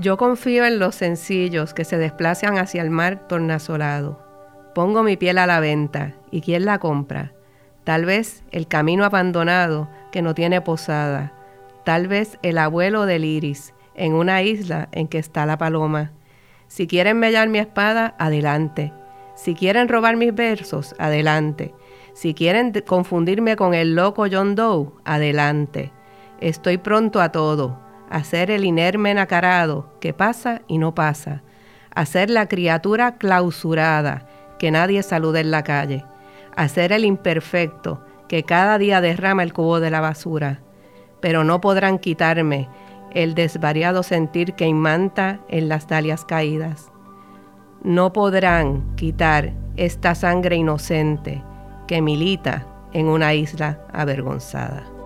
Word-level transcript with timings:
Yo 0.00 0.16
confío 0.16 0.64
en 0.64 0.78
los 0.78 0.94
sencillos 0.94 1.74
que 1.74 1.84
se 1.84 1.98
desplazan 1.98 2.56
hacia 2.56 2.82
el 2.82 2.90
mar 2.90 3.26
tornasolado. 3.26 4.24
Pongo 4.72 5.02
mi 5.02 5.16
piel 5.16 5.38
a 5.38 5.46
la 5.48 5.58
venta, 5.58 6.14
¿y 6.30 6.40
quién 6.40 6.66
la 6.66 6.78
compra? 6.78 7.32
Tal 7.82 8.04
vez 8.04 8.44
el 8.52 8.68
camino 8.68 9.04
abandonado 9.04 9.88
que 10.12 10.22
no 10.22 10.34
tiene 10.34 10.60
posada. 10.60 11.32
Tal 11.84 12.06
vez 12.06 12.38
el 12.42 12.58
abuelo 12.58 13.06
del 13.06 13.24
iris 13.24 13.74
en 13.96 14.14
una 14.14 14.40
isla 14.42 14.88
en 14.92 15.08
que 15.08 15.18
está 15.18 15.46
la 15.46 15.58
paloma. 15.58 16.12
Si 16.68 16.86
quieren 16.86 17.18
mellar 17.18 17.48
mi 17.48 17.58
espada, 17.58 18.14
adelante. 18.20 18.92
Si 19.34 19.56
quieren 19.56 19.88
robar 19.88 20.14
mis 20.14 20.32
versos, 20.32 20.94
adelante. 21.00 21.74
Si 22.12 22.34
quieren 22.34 22.72
confundirme 22.86 23.56
con 23.56 23.74
el 23.74 23.96
loco 23.96 24.26
John 24.30 24.54
Doe, 24.54 24.92
adelante. 25.04 25.90
Estoy 26.40 26.78
pronto 26.78 27.20
a 27.20 27.32
todo, 27.32 27.87
a 28.10 28.24
ser 28.24 28.50
el 28.50 28.64
inerme 28.64 29.14
nacarado 29.14 29.92
que 30.00 30.12
pasa 30.12 30.62
y 30.66 30.78
no 30.78 30.94
pasa, 30.94 31.42
a 31.94 32.06
ser 32.06 32.30
la 32.30 32.46
criatura 32.48 33.16
clausurada 33.16 34.28
que 34.58 34.70
nadie 34.70 35.02
saluda 35.02 35.40
en 35.40 35.50
la 35.50 35.62
calle, 35.62 36.04
a 36.56 36.68
ser 36.68 36.92
el 36.92 37.04
imperfecto 37.04 38.04
que 38.28 38.42
cada 38.42 38.78
día 38.78 39.00
derrama 39.00 39.42
el 39.42 39.52
cubo 39.52 39.80
de 39.80 39.90
la 39.90 40.00
basura. 40.00 40.60
Pero 41.20 41.44
no 41.44 41.60
podrán 41.60 41.98
quitarme 41.98 42.68
el 43.12 43.34
desvariado 43.34 44.02
sentir 44.02 44.54
que 44.54 44.66
imanta 44.66 45.40
en 45.48 45.68
las 45.68 45.88
dalias 45.88 46.24
caídas. 46.24 46.90
No 47.82 48.12
podrán 48.12 48.94
quitar 48.96 49.52
esta 49.76 50.14
sangre 50.14 50.56
inocente 50.56 51.42
que 51.86 52.02
milita 52.02 52.66
en 52.92 53.06
una 53.06 53.34
isla 53.34 53.80
avergonzada. 53.92 54.97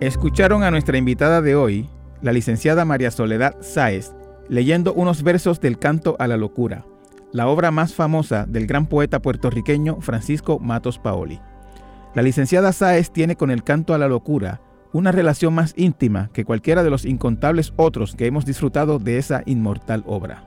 Escucharon 0.00 0.62
a 0.62 0.70
nuestra 0.70 0.96
invitada 0.96 1.42
de 1.42 1.56
hoy, 1.56 1.88
la 2.22 2.30
licenciada 2.30 2.84
María 2.84 3.10
Soledad 3.10 3.56
Sáez, 3.60 4.12
leyendo 4.48 4.94
unos 4.94 5.24
versos 5.24 5.60
del 5.60 5.76
Canto 5.76 6.14
a 6.20 6.28
la 6.28 6.36
Locura, 6.36 6.84
la 7.32 7.48
obra 7.48 7.72
más 7.72 7.94
famosa 7.94 8.46
del 8.46 8.68
gran 8.68 8.86
poeta 8.86 9.20
puertorriqueño 9.20 10.00
Francisco 10.00 10.60
Matos 10.60 11.00
Paoli. 11.00 11.40
La 12.14 12.22
licenciada 12.22 12.72
Sáez 12.72 13.10
tiene 13.10 13.34
con 13.34 13.50
el 13.50 13.64
Canto 13.64 13.92
a 13.92 13.98
la 13.98 14.06
Locura 14.06 14.60
una 14.92 15.10
relación 15.10 15.52
más 15.52 15.74
íntima 15.76 16.30
que 16.32 16.44
cualquiera 16.44 16.84
de 16.84 16.90
los 16.90 17.04
incontables 17.04 17.72
otros 17.74 18.14
que 18.14 18.26
hemos 18.26 18.46
disfrutado 18.46 19.00
de 19.00 19.18
esa 19.18 19.42
inmortal 19.46 20.04
obra. 20.06 20.44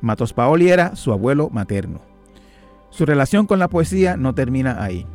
Matos 0.00 0.32
Paoli 0.32 0.70
era 0.70 0.96
su 0.96 1.12
abuelo 1.12 1.48
materno. 1.48 2.00
Su 2.90 3.06
relación 3.06 3.46
con 3.46 3.60
la 3.60 3.68
poesía 3.68 4.16
no 4.16 4.34
termina 4.34 4.82
ahí. 4.82 5.06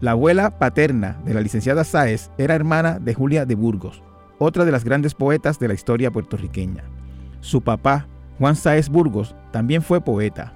La 0.00 0.10
abuela 0.10 0.58
paterna 0.58 1.16
de 1.24 1.32
la 1.32 1.40
licenciada 1.40 1.82
Sáez 1.82 2.30
era 2.36 2.54
hermana 2.54 2.98
de 2.98 3.14
Julia 3.14 3.46
de 3.46 3.54
Burgos, 3.54 4.02
otra 4.38 4.66
de 4.66 4.72
las 4.72 4.84
grandes 4.84 5.14
poetas 5.14 5.58
de 5.58 5.68
la 5.68 5.74
historia 5.74 6.10
puertorriqueña. 6.10 6.84
Su 7.40 7.62
papá, 7.62 8.06
Juan 8.38 8.56
Sáez 8.56 8.90
Burgos, 8.90 9.34
también 9.52 9.80
fue 9.80 10.02
poeta. 10.02 10.52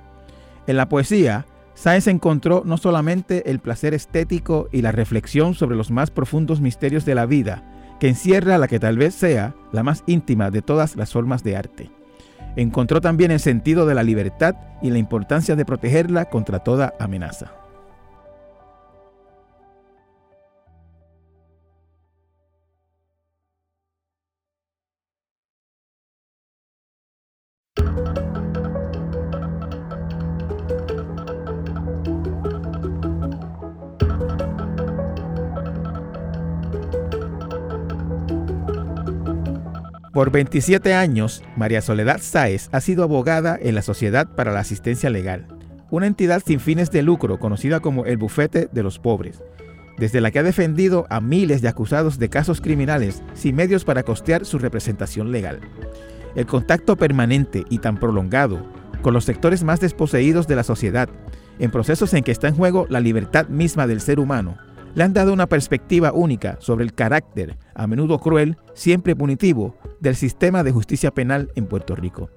En 0.66 0.76
la 0.76 0.90
poesía, 0.90 1.46
Sáez 1.72 2.06
encontró 2.06 2.64
no 2.66 2.76
solamente 2.76 3.50
el 3.50 3.60
placer 3.60 3.94
estético 3.94 4.68
y 4.72 4.82
la 4.82 4.92
reflexión 4.92 5.54
sobre 5.54 5.76
los 5.76 5.90
más 5.90 6.10
profundos 6.10 6.60
misterios 6.60 7.06
de 7.06 7.14
la 7.14 7.24
vida, 7.24 7.64
que 7.98 8.08
encierra 8.08 8.58
la 8.58 8.68
que 8.68 8.78
tal 8.78 8.98
vez 8.98 9.14
sea 9.14 9.54
la 9.72 9.82
más 9.82 10.04
íntima 10.06 10.50
de 10.50 10.60
todas 10.60 10.96
las 10.96 11.12
formas 11.12 11.42
de 11.42 11.56
arte. 11.56 11.90
Encontró 12.56 13.00
también 13.00 13.30
el 13.30 13.40
sentido 13.40 13.86
de 13.86 13.94
la 13.94 14.02
libertad 14.02 14.56
y 14.82 14.90
la 14.90 14.98
importancia 14.98 15.56
de 15.56 15.64
protegerla 15.64 16.26
contra 16.26 16.58
toda 16.58 16.92
amenaza. 16.98 17.52
Por 40.20 40.32
27 40.32 40.92
años, 40.92 41.42
María 41.56 41.80
Soledad 41.80 42.20
Sáez 42.20 42.68
ha 42.72 42.82
sido 42.82 43.04
abogada 43.04 43.58
en 43.58 43.74
la 43.74 43.80
Sociedad 43.80 44.28
para 44.28 44.52
la 44.52 44.60
Asistencia 44.60 45.08
Legal, 45.08 45.46
una 45.90 46.06
entidad 46.06 46.42
sin 46.44 46.60
fines 46.60 46.90
de 46.90 47.00
lucro 47.00 47.38
conocida 47.38 47.80
como 47.80 48.04
el 48.04 48.18
Bufete 48.18 48.68
de 48.70 48.82
los 48.82 48.98
Pobres, 48.98 49.42
desde 49.96 50.20
la 50.20 50.30
que 50.30 50.40
ha 50.40 50.42
defendido 50.42 51.06
a 51.08 51.22
miles 51.22 51.62
de 51.62 51.68
acusados 51.68 52.18
de 52.18 52.28
casos 52.28 52.60
criminales 52.60 53.22
sin 53.32 53.56
medios 53.56 53.86
para 53.86 54.02
costear 54.02 54.44
su 54.44 54.58
representación 54.58 55.32
legal. 55.32 55.60
El 56.36 56.44
contacto 56.44 56.96
permanente 56.96 57.64
y 57.70 57.78
tan 57.78 57.96
prolongado 57.96 58.62
con 59.00 59.14
los 59.14 59.24
sectores 59.24 59.64
más 59.64 59.80
desposeídos 59.80 60.46
de 60.46 60.56
la 60.56 60.64
sociedad, 60.64 61.08
en 61.58 61.70
procesos 61.70 62.12
en 62.12 62.24
que 62.24 62.32
está 62.32 62.48
en 62.48 62.56
juego 62.56 62.86
la 62.90 63.00
libertad 63.00 63.48
misma 63.48 63.86
del 63.86 64.02
ser 64.02 64.20
humano, 64.20 64.58
le 64.94 65.04
han 65.04 65.12
dado 65.12 65.32
una 65.32 65.46
perspectiva 65.46 66.12
única 66.12 66.56
sobre 66.60 66.84
el 66.84 66.94
carácter, 66.94 67.56
a 67.74 67.86
menudo 67.86 68.18
cruel, 68.18 68.56
siempre 68.74 69.16
punitivo, 69.16 69.76
del 70.00 70.16
sistema 70.16 70.62
de 70.62 70.72
justicia 70.72 71.10
penal 71.10 71.50
en 71.54 71.66
Puerto 71.66 71.94
Rico, 71.94 72.30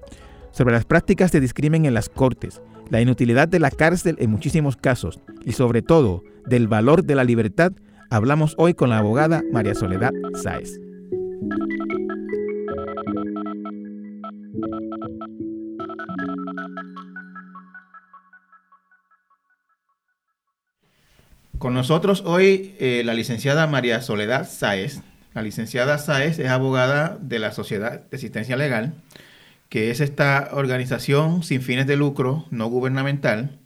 sobre 0.52 0.74
las 0.74 0.84
prácticas 0.84 1.32
de 1.32 1.40
discrimen 1.40 1.84
en 1.84 1.94
las 1.94 2.08
cortes, 2.08 2.62
la 2.90 3.00
inutilidad 3.00 3.48
de 3.48 3.58
la 3.58 3.70
cárcel 3.70 4.16
en 4.18 4.30
muchísimos 4.30 4.76
casos 4.76 5.20
y 5.44 5.52
sobre 5.52 5.82
todo 5.82 6.22
del 6.46 6.68
valor 6.68 7.04
de 7.04 7.14
la 7.14 7.24
libertad, 7.24 7.72
hablamos 8.10 8.54
hoy 8.58 8.74
con 8.74 8.90
la 8.90 8.98
abogada 8.98 9.42
María 9.52 9.74
Soledad 9.74 10.12
Sáez. 10.34 10.78
Con 21.64 21.72
nosotros 21.72 22.24
hoy 22.26 22.74
eh, 22.78 23.00
la 23.06 23.14
licenciada 23.14 23.66
María 23.66 24.02
Soledad 24.02 24.46
Sáez. 24.46 25.00
La 25.32 25.40
licenciada 25.40 25.96
Sáez 25.96 26.38
es 26.38 26.50
abogada 26.50 27.16
de 27.22 27.38
la 27.38 27.52
Sociedad 27.52 28.02
de 28.02 28.16
Asistencia 28.18 28.54
Legal, 28.54 28.92
que 29.70 29.90
es 29.90 30.00
esta 30.00 30.50
organización 30.52 31.42
sin 31.42 31.62
fines 31.62 31.86
de 31.86 31.96
lucro, 31.96 32.44
no 32.50 32.66
gubernamental, 32.66 33.58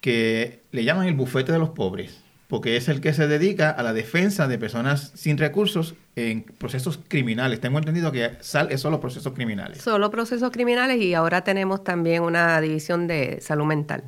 que 0.00 0.62
le 0.72 0.84
llaman 0.84 1.08
el 1.08 1.14
bufete 1.14 1.52
de 1.52 1.58
los 1.58 1.68
pobres, 1.68 2.24
porque 2.48 2.78
es 2.78 2.88
el 2.88 3.02
que 3.02 3.12
se 3.12 3.28
dedica 3.28 3.68
a 3.68 3.82
la 3.82 3.92
defensa 3.92 4.48
de 4.48 4.56
personas 4.56 5.12
sin 5.14 5.36
recursos 5.36 5.94
en 6.14 6.42
procesos 6.42 6.98
criminales. 7.06 7.60
Tengo 7.60 7.76
entendido 7.76 8.12
que 8.12 8.30
SAL 8.40 8.72
es 8.72 8.80
solo 8.80 8.98
procesos 8.98 9.34
criminales. 9.34 9.82
Solo 9.82 10.10
procesos 10.10 10.50
criminales 10.50 11.02
y 11.02 11.12
ahora 11.12 11.44
tenemos 11.44 11.84
también 11.84 12.22
una 12.22 12.58
división 12.62 13.06
de 13.06 13.42
salud 13.42 13.66
mental. 13.66 14.04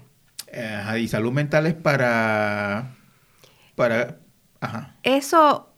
Eh, 0.50 1.00
y 1.02 1.08
salud 1.08 1.32
mental 1.32 1.66
es 1.66 1.74
para 1.74 2.94
para... 3.78 4.18
Eso, 5.04 5.72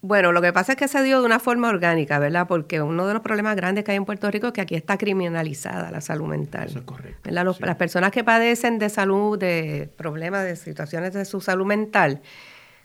bueno, 0.00 0.32
lo 0.32 0.42
que 0.42 0.52
pasa 0.52 0.72
es 0.72 0.78
que 0.78 0.88
se 0.88 1.02
dio 1.02 1.20
de 1.20 1.26
una 1.26 1.38
forma 1.38 1.68
orgánica, 1.68 2.18
¿verdad? 2.18 2.48
Porque 2.48 2.80
uno 2.80 3.06
de 3.06 3.12
los 3.12 3.22
problemas 3.22 3.54
grandes 3.54 3.84
que 3.84 3.92
hay 3.92 3.98
en 3.98 4.06
Puerto 4.06 4.30
Rico 4.30 4.48
es 4.48 4.52
que 4.54 4.62
aquí 4.62 4.74
está 4.74 4.98
criminalizada 4.98 5.90
la 5.90 6.00
salud 6.00 6.26
mental. 6.26 6.68
Eso 6.68 6.80
es 6.80 6.84
correcto. 6.84 7.30
Las 7.30 7.76
personas 7.76 8.10
que 8.10 8.24
padecen 8.24 8.78
de 8.78 8.88
salud, 8.88 9.38
de 9.38 9.92
problemas, 9.96 10.44
de 10.44 10.56
situaciones 10.56 11.12
de 11.12 11.24
su 11.24 11.40
salud 11.40 11.66
mental, 11.66 12.22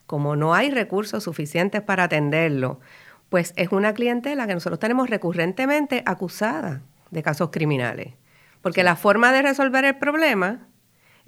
como 0.06 0.36
no 0.36 0.54
hay 0.54 0.72
recursos 0.72 1.24
suficientes 1.24 1.82
para 1.82 2.04
atenderlo, 2.04 2.80
pues 3.30 3.54
es 3.56 3.72
una 3.72 3.94
clientela 3.94 4.46
que 4.46 4.56
nosotros 4.56 4.80
tenemos 4.80 5.10
recurrentemente 5.10 6.04
acusada 6.06 6.82
de 7.12 7.24
casos 7.24 7.50
criminales. 7.52 8.14
Porque 8.62 8.84
la 8.84 8.96
forma 8.96 9.32
de 9.32 9.42
resolver 9.42 9.86
el 9.86 9.98
problema 9.98 10.68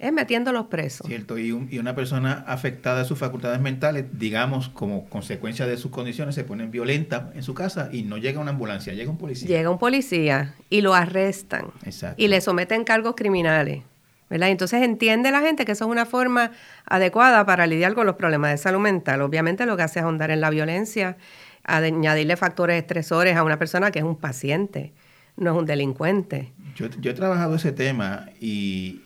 es 0.02 0.12
metiendo 0.12 0.52
los 0.52 0.66
presos. 0.66 1.06
Cierto, 1.06 1.38
y, 1.38 1.52
una 1.52 1.94
persona 1.94 2.44
afectada 2.48 2.98
de 2.98 3.04
sus 3.04 3.16
facultades 3.18 3.60
mentales, 3.60 4.04
digamos, 4.12 4.68
como 4.68 5.08
consecuencia 5.08 5.64
de 5.64 5.76
sus 5.76 5.92
condiciones, 5.92 6.34
se 6.34 6.42
pone 6.42 6.66
violenta 6.66 7.30
en 7.34 7.44
su 7.44 7.54
casa 7.54 7.88
y 7.92 8.02
no 8.02 8.18
llega 8.18 8.40
una 8.40 8.50
ambulancia, 8.50 8.92
llega 8.94 9.12
un 9.12 9.16
policía. 9.16 9.46
Llega 9.46 9.70
un 9.70 9.78
policía 9.78 10.56
y 10.68 10.80
lo 10.80 10.92
arrestan. 10.92 11.66
Exacto. 11.84 12.20
Y 12.20 12.26
le 12.26 12.40
someten 12.40 12.82
cargos 12.82 13.14
criminales. 13.14 13.84
¿verdad? 14.28 14.48
Entonces 14.48 14.82
entiende 14.82 15.30
la 15.30 15.40
gente 15.40 15.64
que 15.64 15.72
eso 15.72 15.84
es 15.84 15.90
una 15.90 16.04
forma 16.04 16.50
adecuada 16.86 17.46
para 17.46 17.66
lidiar 17.68 17.94
con 17.94 18.04
los 18.04 18.16
problemas 18.16 18.50
de 18.50 18.56
salud 18.56 18.80
mental. 18.80 19.20
Obviamente 19.20 19.66
lo 19.66 19.76
que 19.76 19.84
hace 19.84 20.00
es 20.00 20.04
ahondar 20.04 20.32
en 20.32 20.40
la 20.40 20.50
violencia, 20.50 21.16
añadirle 21.62 22.36
factores 22.36 22.76
estresores 22.76 23.36
a 23.36 23.44
una 23.44 23.58
persona 23.58 23.92
que 23.92 24.00
es 24.00 24.04
un 24.04 24.16
paciente, 24.16 24.92
no 25.36 25.52
es 25.52 25.56
un 25.58 25.66
delincuente. 25.66 26.50
Yo, 26.74 26.86
he 26.86 27.14
trabajado 27.14 27.56
ese 27.56 27.72
tema 27.72 28.30
y, 28.40 29.02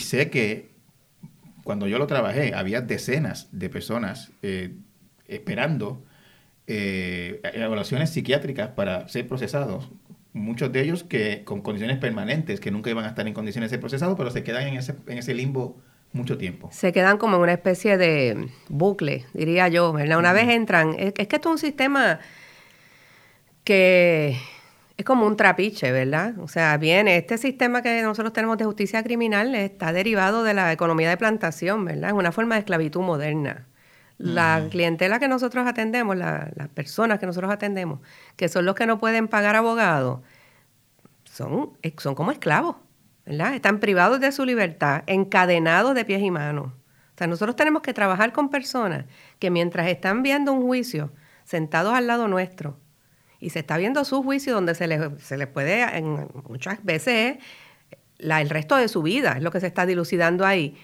sé 0.00 0.30
que 0.30 0.70
cuando 1.64 1.86
yo 1.86 1.98
lo 1.98 2.06
trabajé 2.06 2.54
había 2.54 2.80
decenas 2.80 3.48
de 3.52 3.68
personas 3.68 4.30
eh, 4.42 4.74
esperando 5.26 6.02
eh, 6.66 7.40
evaluaciones 7.54 8.10
psiquiátricas 8.10 8.68
para 8.68 9.08
ser 9.08 9.26
procesados. 9.26 9.90
Muchos 10.32 10.72
de 10.72 10.82
ellos 10.82 11.04
que 11.04 11.42
con 11.44 11.62
condiciones 11.62 11.98
permanentes, 11.98 12.60
que 12.60 12.70
nunca 12.70 12.90
iban 12.90 13.04
a 13.04 13.08
estar 13.08 13.26
en 13.26 13.34
condiciones 13.34 13.70
de 13.70 13.74
ser 13.74 13.80
procesados, 13.80 14.16
pero 14.16 14.30
se 14.30 14.42
quedan 14.42 14.68
en 14.68 14.76
ese, 14.76 14.94
en 15.06 15.18
ese 15.18 15.34
limbo 15.34 15.78
mucho 16.12 16.38
tiempo. 16.38 16.70
Se 16.72 16.92
quedan 16.92 17.18
como 17.18 17.36
en 17.36 17.42
una 17.42 17.52
especie 17.52 17.98
de 17.98 18.48
bucle, 18.68 19.26
diría 19.34 19.68
yo, 19.68 19.92
¿verdad? 19.92 20.18
Una 20.18 20.32
vez 20.32 20.48
entran, 20.48 20.94
es, 20.98 21.12
es, 21.16 21.28
que 21.28 21.36
esto 21.36 21.48
es 21.48 21.52
un 21.52 21.58
sistema 21.58 22.20
que 23.64 24.38
es 24.98 25.04
como 25.04 25.26
un 25.26 25.36
trapiche, 25.36 25.92
¿verdad? 25.92 26.36
O 26.40 26.48
sea, 26.48 26.76
viene, 26.76 27.16
este 27.16 27.38
sistema 27.38 27.82
que 27.82 28.02
nosotros 28.02 28.32
tenemos 28.32 28.58
de 28.58 28.64
justicia 28.64 29.04
criminal 29.04 29.54
está 29.54 29.92
derivado 29.92 30.42
de 30.42 30.54
la 30.54 30.72
economía 30.72 31.08
de 31.08 31.16
plantación, 31.16 31.84
¿verdad? 31.84 32.10
Es 32.10 32.16
una 32.16 32.32
forma 32.32 32.56
de 32.56 32.60
esclavitud 32.60 33.00
moderna. 33.00 33.68
La 34.18 34.66
clientela 34.68 35.20
que 35.20 35.28
nosotros 35.28 35.68
atendemos, 35.68 36.16
las 36.16 36.68
personas 36.74 37.20
que 37.20 37.26
nosotros 37.26 37.52
atendemos, 37.52 38.00
que 38.34 38.48
son 38.48 38.66
los 38.66 38.74
que 38.74 38.86
no 38.86 38.98
pueden 38.98 39.28
pagar 39.28 39.54
abogados, 39.54 40.20
son, 41.22 41.74
eh, 41.82 41.94
son 41.98 42.16
como 42.16 42.32
esclavos, 42.32 42.74
¿verdad? 43.24 43.54
Están 43.54 43.78
privados 43.78 44.18
de 44.18 44.32
su 44.32 44.44
libertad, 44.44 45.04
encadenados 45.06 45.94
de 45.94 46.04
pies 46.04 46.22
y 46.22 46.32
manos. 46.32 46.72
O 46.72 47.18
sea, 47.18 47.28
nosotros 47.28 47.54
tenemos 47.54 47.82
que 47.82 47.94
trabajar 47.94 48.32
con 48.32 48.50
personas 48.50 49.04
que 49.38 49.52
mientras 49.52 49.86
están 49.86 50.24
viendo 50.24 50.52
un 50.52 50.62
juicio, 50.62 51.12
sentados 51.44 51.94
al 51.94 52.08
lado 52.08 52.26
nuestro, 52.26 52.80
y 53.40 53.50
se 53.50 53.60
está 53.60 53.76
viendo 53.76 54.04
su 54.04 54.22
juicio 54.22 54.54
donde 54.54 54.74
se 54.74 54.86
les, 54.86 55.00
se 55.22 55.36
les 55.36 55.46
puede, 55.46 55.82
en, 55.96 56.28
muchas 56.48 56.82
veces, 56.84 57.38
la, 58.18 58.40
el 58.40 58.50
resto 58.50 58.76
de 58.76 58.88
su 58.88 59.02
vida, 59.02 59.32
es 59.32 59.42
lo 59.42 59.50
que 59.50 59.60
se 59.60 59.66
está 59.66 59.86
dilucidando 59.86 60.44
ahí, 60.44 60.76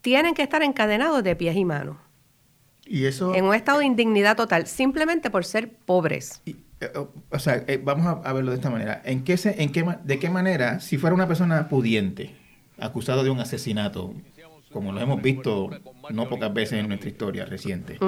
tienen 0.00 0.34
que 0.34 0.42
estar 0.42 0.62
encadenados 0.62 1.22
de 1.22 1.36
pies 1.36 1.56
y 1.56 1.64
manos. 1.64 1.96
Y 2.86 3.04
eso, 3.04 3.34
en 3.34 3.44
un 3.44 3.54
estado 3.54 3.80
de 3.80 3.84
indignidad 3.84 4.36
total, 4.36 4.66
simplemente 4.66 5.30
por 5.30 5.44
ser 5.44 5.70
pobres. 5.70 6.42
Eh, 6.44 6.56
o 7.30 7.38
sea, 7.38 7.62
eh, 7.68 7.80
vamos 7.82 8.20
a, 8.24 8.32
verlo 8.32 8.50
de 8.50 8.56
esta 8.56 8.70
manera. 8.70 9.02
¿En 9.04 9.22
qué 9.22 9.36
se, 9.36 9.62
en 9.62 9.70
qué, 9.70 9.84
¿De 10.02 10.18
qué 10.18 10.30
manera, 10.30 10.80
si 10.80 10.98
fuera 10.98 11.14
una 11.14 11.28
persona 11.28 11.68
pudiente, 11.68 12.34
acusado 12.78 13.22
de 13.22 13.30
un 13.30 13.38
asesinato, 13.38 14.14
como 14.72 14.92
lo 14.92 15.00
hemos 15.00 15.20
visto 15.20 15.70
no 16.10 16.28
pocas 16.28 16.52
veces 16.52 16.80
en 16.80 16.88
nuestra 16.88 17.10
historia 17.10 17.44
reciente, 17.44 17.98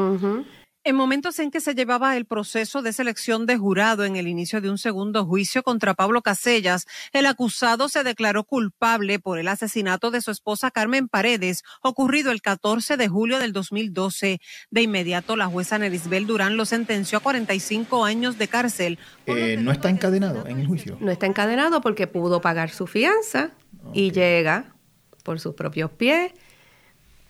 en 0.84 0.96
momentos 0.96 1.38
en 1.38 1.50
que 1.50 1.60
se 1.60 1.74
llevaba 1.74 2.16
el 2.16 2.24
proceso 2.24 2.82
de 2.82 2.92
selección 2.92 3.46
de 3.46 3.56
jurado 3.56 4.04
en 4.04 4.16
el 4.16 4.26
inicio 4.26 4.60
de 4.60 4.70
un 4.70 4.78
segundo 4.78 5.24
juicio 5.24 5.62
contra 5.62 5.94
Pablo 5.94 6.22
Casellas, 6.22 6.86
el 7.12 7.26
acusado 7.26 7.88
se 7.88 8.02
declaró 8.02 8.44
culpable 8.44 9.18
por 9.20 9.38
el 9.38 9.48
asesinato 9.48 10.10
de 10.10 10.20
su 10.20 10.30
esposa 10.30 10.70
Carmen 10.70 11.08
Paredes, 11.08 11.62
ocurrido 11.82 12.32
el 12.32 12.42
14 12.42 12.96
de 12.96 13.08
julio 13.08 13.38
del 13.38 13.52
2012. 13.52 14.40
De 14.70 14.82
inmediato, 14.82 15.36
la 15.36 15.46
jueza 15.46 15.78
Nerisbel 15.78 16.26
Durán 16.26 16.56
lo 16.56 16.64
sentenció 16.64 17.18
a 17.18 17.20
45 17.20 18.04
años 18.04 18.38
de 18.38 18.48
cárcel. 18.48 18.98
Eh, 19.26 19.56
¿No 19.60 19.70
está 19.70 19.88
encadenado 19.88 20.46
en 20.46 20.58
el 20.58 20.66
juicio? 20.66 20.96
No 21.00 21.10
está 21.10 21.26
encadenado 21.26 21.80
porque 21.80 22.06
pudo 22.06 22.40
pagar 22.40 22.70
su 22.70 22.86
fianza 22.86 23.50
y 23.92 24.10
llega 24.10 24.74
por 25.22 25.38
sus 25.38 25.54
propios 25.54 25.90
pies, 25.92 26.32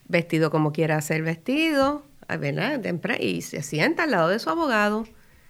vestido 0.08 0.50
como 0.50 0.72
quiera 0.72 1.00
ser 1.02 1.22
vestido, 1.22 2.04
y 3.20 3.42
se 3.42 3.62
sienta 3.62 4.04
al 4.04 4.10
lado 4.10 4.28
de 4.28 4.38
su 4.38 4.50
abogado. 4.50 5.04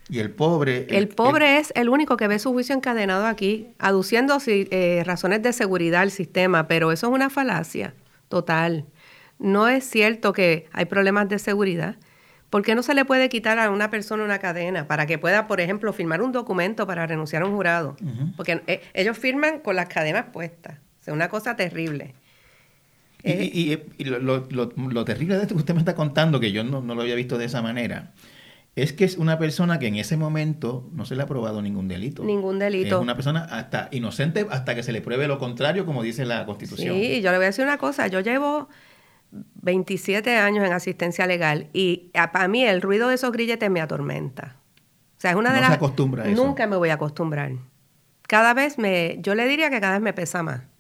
Y 0.09 0.19
el 0.19 0.31
pobre... 0.31 0.87
El, 0.91 1.09
pobre 1.09 1.59
es 1.59 1.73
el 1.77 1.89
único 1.89 2.17
que 2.17 2.29
ve 2.29 2.39
su 2.39 2.53
juicio 2.53 2.75
encadenado 2.75 3.27
aquí, 3.27 3.69
aduciendo 3.79 4.39
eh, 4.47 5.03
razones 5.07 5.43
de 5.43 5.53
seguridad 5.53 6.03
al 6.03 6.11
sistema, 6.11 6.69
pero 6.69 6.93
eso 6.93 7.07
es 7.07 7.13
una 7.13 7.31
falacia 7.31 7.95
total. 8.29 8.87
No 9.39 9.69
es 9.69 9.85
cierto 9.85 10.33
que 10.33 10.67
hay 10.73 10.85
problemas 10.85 11.29
de 11.29 11.39
seguridad. 11.39 11.97
¿Por 12.51 12.63
qué 12.63 12.75
no 12.75 12.83
se 12.83 12.93
le 12.93 13.07
puede 13.07 13.31
quitar 13.31 13.59
a 13.59 13.71
una 13.71 13.89
persona 13.89 14.25
una 14.25 14.39
cadena 14.39 14.87
para 14.87 15.07
que 15.07 15.19
pueda, 15.19 15.47
por 15.47 15.61
ejemplo, 15.61 15.93
firmar 15.95 16.21
un 16.21 16.33
documento 16.33 16.87
para 16.87 17.07
renunciar 17.07 17.43
a 17.43 17.47
un 17.47 17.55
jurado? 17.55 17.97
Porque 18.37 18.63
eh, 18.67 18.83
ellos 18.93 19.17
firman 19.17 19.61
con 19.61 19.75
las 19.75 19.89
cadenas 19.89 20.27
puestas. 20.33 20.77
Es 21.01 21.09
una 21.09 21.29
cosa 21.29 21.57
terrible. 21.57 22.15
Y, 23.25 23.79
lo, 24.05 25.05
terrible 25.05 25.37
de 25.37 25.43
esto 25.43 25.55
que 25.55 25.61
usted 25.61 25.75
me 25.75 25.81
está 25.81 25.95
contando, 25.95 26.41
que 26.41 26.53
yo 26.53 26.65
no, 26.65 26.81
lo 26.81 27.01
había 27.01 27.15
visto 27.15 27.39
de 27.39 27.45
esa 27.45 27.63
manera, 27.63 28.13
es 28.75 28.93
que 28.93 29.05
es 29.05 29.17
una 29.17 29.39
persona 29.39 29.79
que 29.79 29.87
en 29.87 29.97
ese 29.97 30.17
momento 30.17 30.89
no 30.93 31.05
se 31.05 31.15
le 31.15 31.23
ha 31.23 31.27
probado 31.27 31.63
ningún 31.63 31.89
delito. 31.89 32.25
Ningún 32.25 32.59
delito. 32.59 32.97
Es 32.97 33.03
una 33.03 33.15
persona 33.15 33.45
hasta 33.45 33.89
inocente 33.93 34.47
hasta 34.51 34.75
que 34.75 34.83
se 34.83 34.93
le 34.93 35.03
pruebe 35.03 35.29
lo 35.29 35.39
contrario, 35.39 35.87
como 35.87 36.03
dice 36.03 36.25
la 36.25 36.47
Constitución. 36.47 36.97
Sí, 36.97 37.21
yo 37.21 37.31
le 37.31 37.37
voy 37.37 37.45
a 37.45 37.49
decir 37.49 37.65
una 37.65 37.79
cosa, 37.79 38.07
yo 38.09 38.21
llevo 38.21 38.69
27 39.31 40.37
años 40.37 40.65
en 40.65 40.73
asistencia 40.73 41.27
legal 41.27 41.69
y 41.73 42.11
para 42.33 42.49
mí 42.49 42.65
el 42.65 42.83
ruido 42.83 43.09
de 43.09 43.15
esos 43.15 43.31
grilletes 43.31 43.71
me 43.71 43.81
atormenta. 43.81 44.57
O 45.19 45.21
sea, 45.23 45.31
es 45.31 45.37
una 45.37 45.53
de 45.53 45.61
las... 45.61 45.69
Se 45.69 45.77
acostumbra 45.77 46.25
a 46.25 46.29
eso. 46.29 46.45
Nunca 46.45 46.67
me 46.67 46.77
voy 46.77 46.89
a 46.89 46.95
acostumbrar. 46.95 47.53
Cada 48.23 48.55
vez 48.55 48.79
me... 48.79 49.19
Yo 49.21 49.37
le 49.37 49.47
diría 49.47 49.71
que 49.71 49.81
cada 49.81 49.93
vez 49.93 50.03
me 50.03 50.13
pesa 50.13 50.43
más 50.43 50.72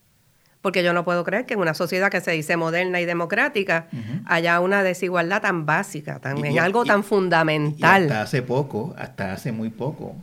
porque 0.62 0.82
yo 0.82 0.92
no 0.92 1.04
puedo 1.04 1.24
creer 1.24 1.44
que 1.44 1.54
en 1.54 1.60
una 1.60 1.74
sociedad 1.74 2.10
que 2.10 2.20
se 2.20 2.30
dice 2.30 2.56
moderna 2.56 3.00
y 3.00 3.04
democrática 3.04 3.88
haya 4.24 4.60
una 4.60 4.82
desigualdad 4.82 5.42
tan 5.42 5.66
básica, 5.66 6.20
tan, 6.20 6.42
en 6.44 6.58
algo 6.58 6.84
tan 6.84 7.04
fundamental. 7.04 8.04
hasta 8.04 8.22
hace 8.22 8.42
poco, 8.42 8.94
hasta 8.96 9.32
hace 9.32 9.52
muy 9.52 9.70
poco, 9.70 10.16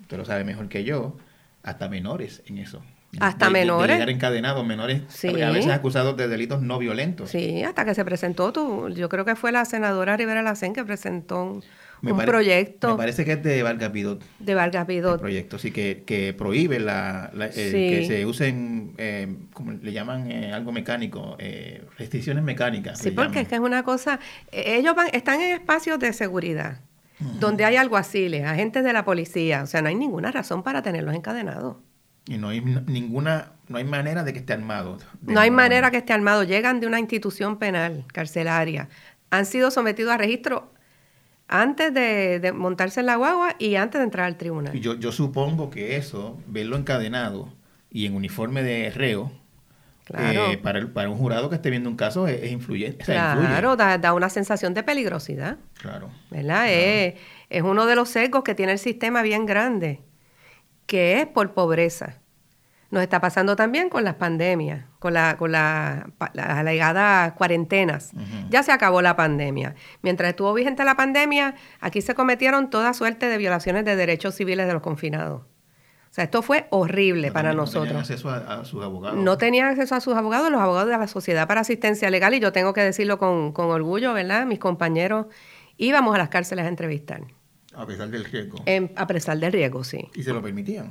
usted 0.00 0.16
lo 0.16 0.24
sabe 0.24 0.44
mejor 0.44 0.68
que 0.68 0.84
yo, 0.84 1.16
hasta 1.62 1.88
menores 1.88 2.42
en 2.46 2.58
eso. 2.58 2.82
Hasta 3.20 3.48
menores. 3.48 3.88
De, 3.88 3.94
llegar 3.94 4.10
encadenados, 4.10 4.66
menores 4.66 5.02
a 5.24 5.50
veces 5.50 5.72
acusados 5.72 6.16
de 6.18 6.28
delitos 6.28 6.60
no 6.60 6.78
violentos. 6.78 7.30
Sí, 7.30 7.62
hasta 7.62 7.86
que 7.86 7.94
se 7.94 8.04
presentó, 8.04 8.52
tú, 8.52 8.90
yo 8.90 9.08
creo 9.08 9.24
que 9.24 9.34
fue 9.34 9.50
la 9.50 9.64
senadora 9.64 10.16
Rivera 10.18 10.42
Lacén 10.42 10.74
que 10.74 10.84
presentó 10.84 11.42
un, 11.42 11.64
un 12.02 12.18
proyecto. 12.18 12.90
Me 12.90 12.96
parece 12.96 13.24
que 13.24 13.32
es 13.32 13.42
de 13.42 13.62
Vargas 13.62 13.90
Pidot. 13.90 14.24
De 14.38 14.54
Vargas 14.54 14.86
Pidot. 14.86 15.14
El 15.14 15.20
proyecto, 15.20 15.58
sí, 15.58 15.70
que, 15.70 16.04
que 16.06 16.32
prohíbe 16.34 16.78
la, 16.78 17.30
que 17.54 18.04
se 18.06 18.26
usen, 18.26 18.94
eh, 18.98 19.34
como 19.52 19.72
le 19.72 19.92
llaman, 19.92 20.30
eh, 20.30 20.52
algo 20.52 20.72
mecánico, 20.72 21.36
eh, 21.38 21.84
restricciones 21.98 22.44
mecánicas. 22.44 22.98
Sí, 22.98 23.10
porque 23.10 23.40
es 23.40 23.48
que 23.48 23.56
es 23.56 23.60
una 23.60 23.82
cosa, 23.82 24.20
ellos 24.52 24.94
van, 24.94 25.08
están 25.12 25.40
en 25.40 25.54
espacios 25.54 25.98
de 25.98 26.12
seguridad, 26.12 26.80
donde 27.40 27.64
hay 27.64 27.76
alguaciles, 27.76 28.44
agentes 28.44 28.84
de 28.84 28.92
la 28.92 29.04
policía, 29.04 29.62
o 29.64 29.66
sea, 29.66 29.82
no 29.82 29.88
hay 29.88 29.96
ninguna 29.96 30.30
razón 30.30 30.62
para 30.62 30.82
tenerlos 30.82 31.14
encadenados. 31.14 31.76
Y 32.28 32.36
no 32.36 32.50
hay 32.50 32.60
ninguna, 32.60 33.52
no 33.68 33.78
hay 33.78 33.84
manera 33.84 34.22
de 34.22 34.34
que 34.34 34.40
esté 34.40 34.52
armado. 34.52 34.98
No 35.22 35.40
hay 35.40 35.50
manera 35.50 35.90
que 35.90 35.96
esté 35.96 36.12
armado. 36.12 36.44
Llegan 36.44 36.78
de 36.78 36.86
una 36.86 37.00
institución 37.00 37.58
penal, 37.58 38.04
carcelaria. 38.12 38.90
Han 39.30 39.46
sido 39.46 39.70
sometidos 39.70 40.12
a 40.12 40.18
registro 40.18 40.74
antes 41.48 41.92
de, 41.92 42.52
montarse 42.54 43.00
en 43.00 43.06
la 43.06 43.16
guagua 43.16 43.56
y 43.58 43.76
antes 43.76 43.98
de 43.98 44.04
entrar 44.04 44.26
al 44.26 44.36
tribunal. 44.36 44.78
Yo, 44.78 44.94
yo 44.94 45.12
supongo 45.12 45.70
que 45.70 45.96
eso, 45.96 46.38
verlo 46.46 46.76
encadenado 46.76 47.52
y 47.90 48.06
en 48.06 48.14
uniforme 48.14 48.62
de 48.62 48.90
reo, 48.90 49.32
eh, 50.16 50.58
para, 50.62 50.86
para 50.88 51.10
un 51.10 51.18
jurado 51.18 51.50
que 51.50 51.56
esté 51.56 51.68
viendo 51.68 51.90
un 51.90 51.96
caso 51.96 52.28
es, 52.28 52.50
influyente. 52.50 53.04
claro, 53.04 53.76
da, 53.76 54.14
una 54.14 54.30
sensación 54.30 54.72
de 54.74 54.82
peligrosidad. 54.82 55.58
Claro. 55.80 56.10
¿Verdad? 56.30 56.66
Es, 56.70 57.14
es 57.50 57.62
uno 57.62 57.86
de 57.86 57.94
los 57.94 58.08
sesgos 58.08 58.42
que 58.42 58.54
tiene 58.54 58.72
el 58.72 58.78
sistema 58.78 59.22
bien 59.22 59.44
grande, 59.44 60.00
que 60.86 61.20
es 61.20 61.26
por 61.26 61.52
pobreza. 61.52 62.20
Nos 62.90 63.02
está 63.02 63.20
pasando 63.20 63.54
también 63.54 63.90
con 63.90 64.02
las 64.02 64.14
pandemias, 64.14 64.86
con, 64.98 65.12
la, 65.12 65.36
con 65.36 65.52
las 65.52 66.04
alegadas 66.34 67.34
cuarentenas. 67.34 68.12
Ya 68.48 68.62
se 68.62 68.72
acabó 68.72 69.02
la 69.02 69.14
pandemia. 69.14 69.74
Mientras 70.00 70.30
estuvo 70.30 70.54
vigente 70.54 70.84
la 70.84 70.96
pandemia, 70.96 71.54
aquí 71.80 72.00
se 72.00 72.14
cometieron 72.14 72.70
toda 72.70 72.94
suerte 72.94 73.26
de 73.26 73.36
violaciones 73.36 73.84
de 73.84 73.94
derechos 73.94 74.34
civiles 74.36 74.66
de 74.66 74.72
los 74.72 74.80
confinados. 74.80 75.42
O 75.42 76.14
sea, 76.14 76.24
esto 76.24 76.40
fue 76.40 76.66
horrible 76.70 77.30
para 77.30 77.52
nosotros. 77.52 77.92
No 77.92 77.92
tenían 77.92 78.00
acceso 78.00 78.30
a, 78.30 78.64
sus 78.64 78.82
abogados. 78.82 79.18
No 79.18 79.36
tenían 79.36 79.68
acceso 79.68 79.94
a 79.94 80.00
sus 80.00 80.14
abogados, 80.14 80.50
los 80.50 80.60
abogados 80.60 80.90
de 80.90 80.96
la 80.96 81.08
Sociedad 81.08 81.46
para 81.46 81.60
Asistencia 81.60 82.08
Legal, 82.08 82.32
y 82.32 82.40
yo 82.40 82.52
tengo 82.52 82.72
que 82.72 82.80
decirlo 82.80 83.18
con, 83.18 83.52
con 83.52 83.66
orgullo, 83.66 84.14
¿verdad? 84.14 84.46
Mis 84.46 84.58
compañeros 84.58 85.26
íbamos 85.76 86.14
a 86.14 86.18
las 86.18 86.30
cárceles 86.30 86.64
a 86.64 86.68
entrevistar. 86.68 87.22
A 87.74 87.86
pesar 87.86 88.08
del 88.08 88.24
riesgo. 88.24 88.58
a 88.96 89.06
pesar 89.06 89.38
del 89.38 89.52
riesgo, 89.52 89.84
sí. 89.84 90.08
¿Y 90.14 90.22
se 90.22 90.32
lo 90.32 90.40
permitían? 90.40 90.90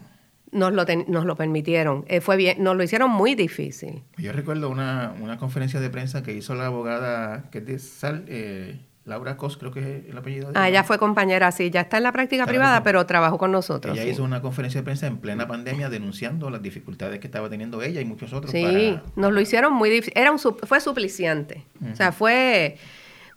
Nos 0.57 0.73
lo, 0.73 0.85
nos 1.07 1.25
lo 1.25 1.35
permitieron. 1.35 2.03
Eh, 2.07 2.21
fue 2.21 2.35
bien, 2.35 2.63
nos 2.63 2.75
lo 2.75 2.83
hicieron 2.83 3.11
muy 3.11 3.35
difícil. 3.35 4.03
Yo 4.17 4.33
recuerdo 4.33 4.69
una, 4.69 5.13
una 5.21 5.37
conferencia 5.37 5.79
de 5.79 5.89
prensa 5.89 6.23
que 6.23 6.33
hizo 6.33 6.55
la 6.55 6.65
abogada 6.65 7.49
que 7.51 7.61
de 7.61 7.79
Sal, 7.79 8.25
eh, 8.27 8.79
Laura 9.05 9.37
Cos, 9.37 9.57
creo 9.57 9.71
que 9.71 9.79
es 9.79 10.09
el 10.09 10.17
apellido. 10.17 10.51
De 10.51 10.59
ah, 10.59 10.67
ella 10.67 10.83
fue 10.83 10.97
compañera, 10.97 11.51
sí, 11.51 11.69
ya 11.69 11.81
está 11.81 11.97
en 11.97 12.03
la 12.03 12.11
práctica 12.11 12.45
privada, 12.45 12.83
pero 12.83 13.05
trabajó 13.05 13.37
con 13.37 13.51
nosotros. 13.51 13.97
Ella 13.97 14.09
hizo 14.09 14.23
una 14.23 14.41
conferencia 14.41 14.81
de 14.81 14.85
prensa 14.85 15.07
en 15.07 15.17
plena 15.17 15.47
pandemia 15.47 15.89
denunciando 15.89 16.49
las 16.49 16.61
dificultades 16.61 17.19
que 17.19 17.27
estaba 17.27 17.49
teniendo 17.49 17.81
ella 17.81 18.01
y 18.01 18.05
muchos 18.05 18.33
otros. 18.33 18.51
Sí, 18.51 18.99
nos 19.15 19.31
lo 19.31 19.39
hicieron 19.39 19.73
muy 19.73 19.89
difícil. 19.89 20.13
Era 20.15 20.31
un, 20.31 20.39
fue 20.39 20.81
supliciante. 20.81 21.65
O 21.89 21.95
sea, 21.95 22.11
fue, 22.11 22.77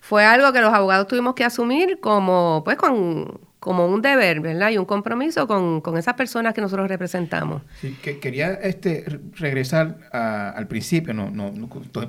fue 0.01 0.25
algo 0.25 0.51
que 0.51 0.59
los 0.59 0.73
abogados 0.73 1.07
tuvimos 1.07 1.35
que 1.35 1.45
asumir 1.45 1.99
como, 2.01 2.63
pues, 2.65 2.75
con 2.75 3.39
como 3.61 3.85
un 3.85 4.01
deber, 4.01 4.41
¿verdad? 4.41 4.71
Y 4.71 4.79
un 4.79 4.85
compromiso 4.85 5.45
con, 5.45 5.81
con 5.81 5.95
esas 5.95 6.15
personas 6.15 6.55
que 6.55 6.61
nosotros 6.61 6.89
representamos. 6.89 7.61
Sí, 7.79 7.95
que 8.01 8.19
quería 8.19 8.53
este, 8.55 9.05
regresar 9.35 9.99
al 10.11 10.67
principio, 10.67 11.13
no, 11.13 11.29
no, 11.29 11.51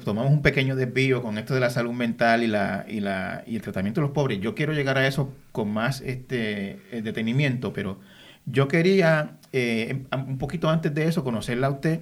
tomamos 0.03 0.33
un 0.33 0.41
pequeño 0.41 0.75
desvío 0.75 1.23
con 1.23 1.37
esto 1.37 1.53
de 1.53 1.61
la 1.61 1.69
salud 1.69 1.93
mental 1.93 2.43
y, 2.43 2.47
la, 2.47 2.87
y, 2.89 3.01
la, 3.01 3.45
y 3.47 3.55
el 3.57 3.63
tratamiento 3.63 4.01
de 4.01 4.07
los 4.07 4.15
pobres. 4.15 4.41
Yo 4.41 4.55
quiero 4.55 4.73
llegar 4.73 4.97
a 4.97 5.07
eso 5.07 5.31
con 5.53 5.71
más 5.71 6.01
este, 6.01 6.81
eh, 6.91 7.03
detenimiento, 7.03 7.75
pero 7.75 8.01
yo 8.47 8.67
quería 8.67 9.37
eh, 9.53 10.05
un 10.13 10.39
poquito 10.39 10.71
antes 10.71 10.95
de 10.95 11.05
eso, 11.05 11.23
conocerla 11.23 11.67
a 11.67 11.71
usted. 11.71 12.01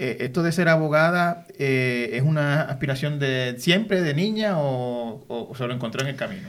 Eh, 0.00 0.16
¿Esto 0.20 0.42
de 0.42 0.50
ser 0.50 0.68
abogada 0.68 1.46
eh, 1.56 2.10
es 2.14 2.22
una 2.22 2.62
aspiración 2.62 3.20
de 3.20 3.54
siempre, 3.58 4.02
de 4.02 4.12
niña, 4.12 4.58
o, 4.58 5.24
o, 5.28 5.54
se 5.54 5.66
lo 5.68 5.72
encontró 5.72 6.02
en 6.02 6.08
el 6.08 6.16
camino? 6.16 6.48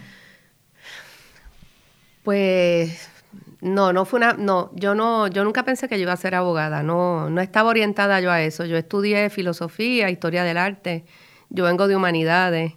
Pues 2.24 3.10
no, 3.62 3.94
no 3.94 4.06
fue 4.06 4.18
una, 4.18 4.34
no, 4.34 4.72
yo 4.76 4.96
no, 4.96 5.28
yo 5.28 5.44
nunca 5.44 5.64
pensé 5.64 5.88
que 5.88 5.98
yo 5.98 6.04
iba 6.04 6.14
a 6.14 6.18
ser 6.18 6.36
abogada, 6.36 6.84
no, 6.84 7.30
no 7.30 7.42
estaba 7.42 7.70
orientada 7.70 8.20
yo 8.22 8.32
a 8.32 8.42
eso. 8.42 8.66
Yo 8.66 8.78
estudié 8.78 9.30
filosofía, 9.30 10.10
historia 10.10 10.44
del 10.44 10.58
arte, 10.58 11.06
yo 11.50 11.66
vengo 11.66 11.88
de 11.88 11.96
humanidades 11.96 12.74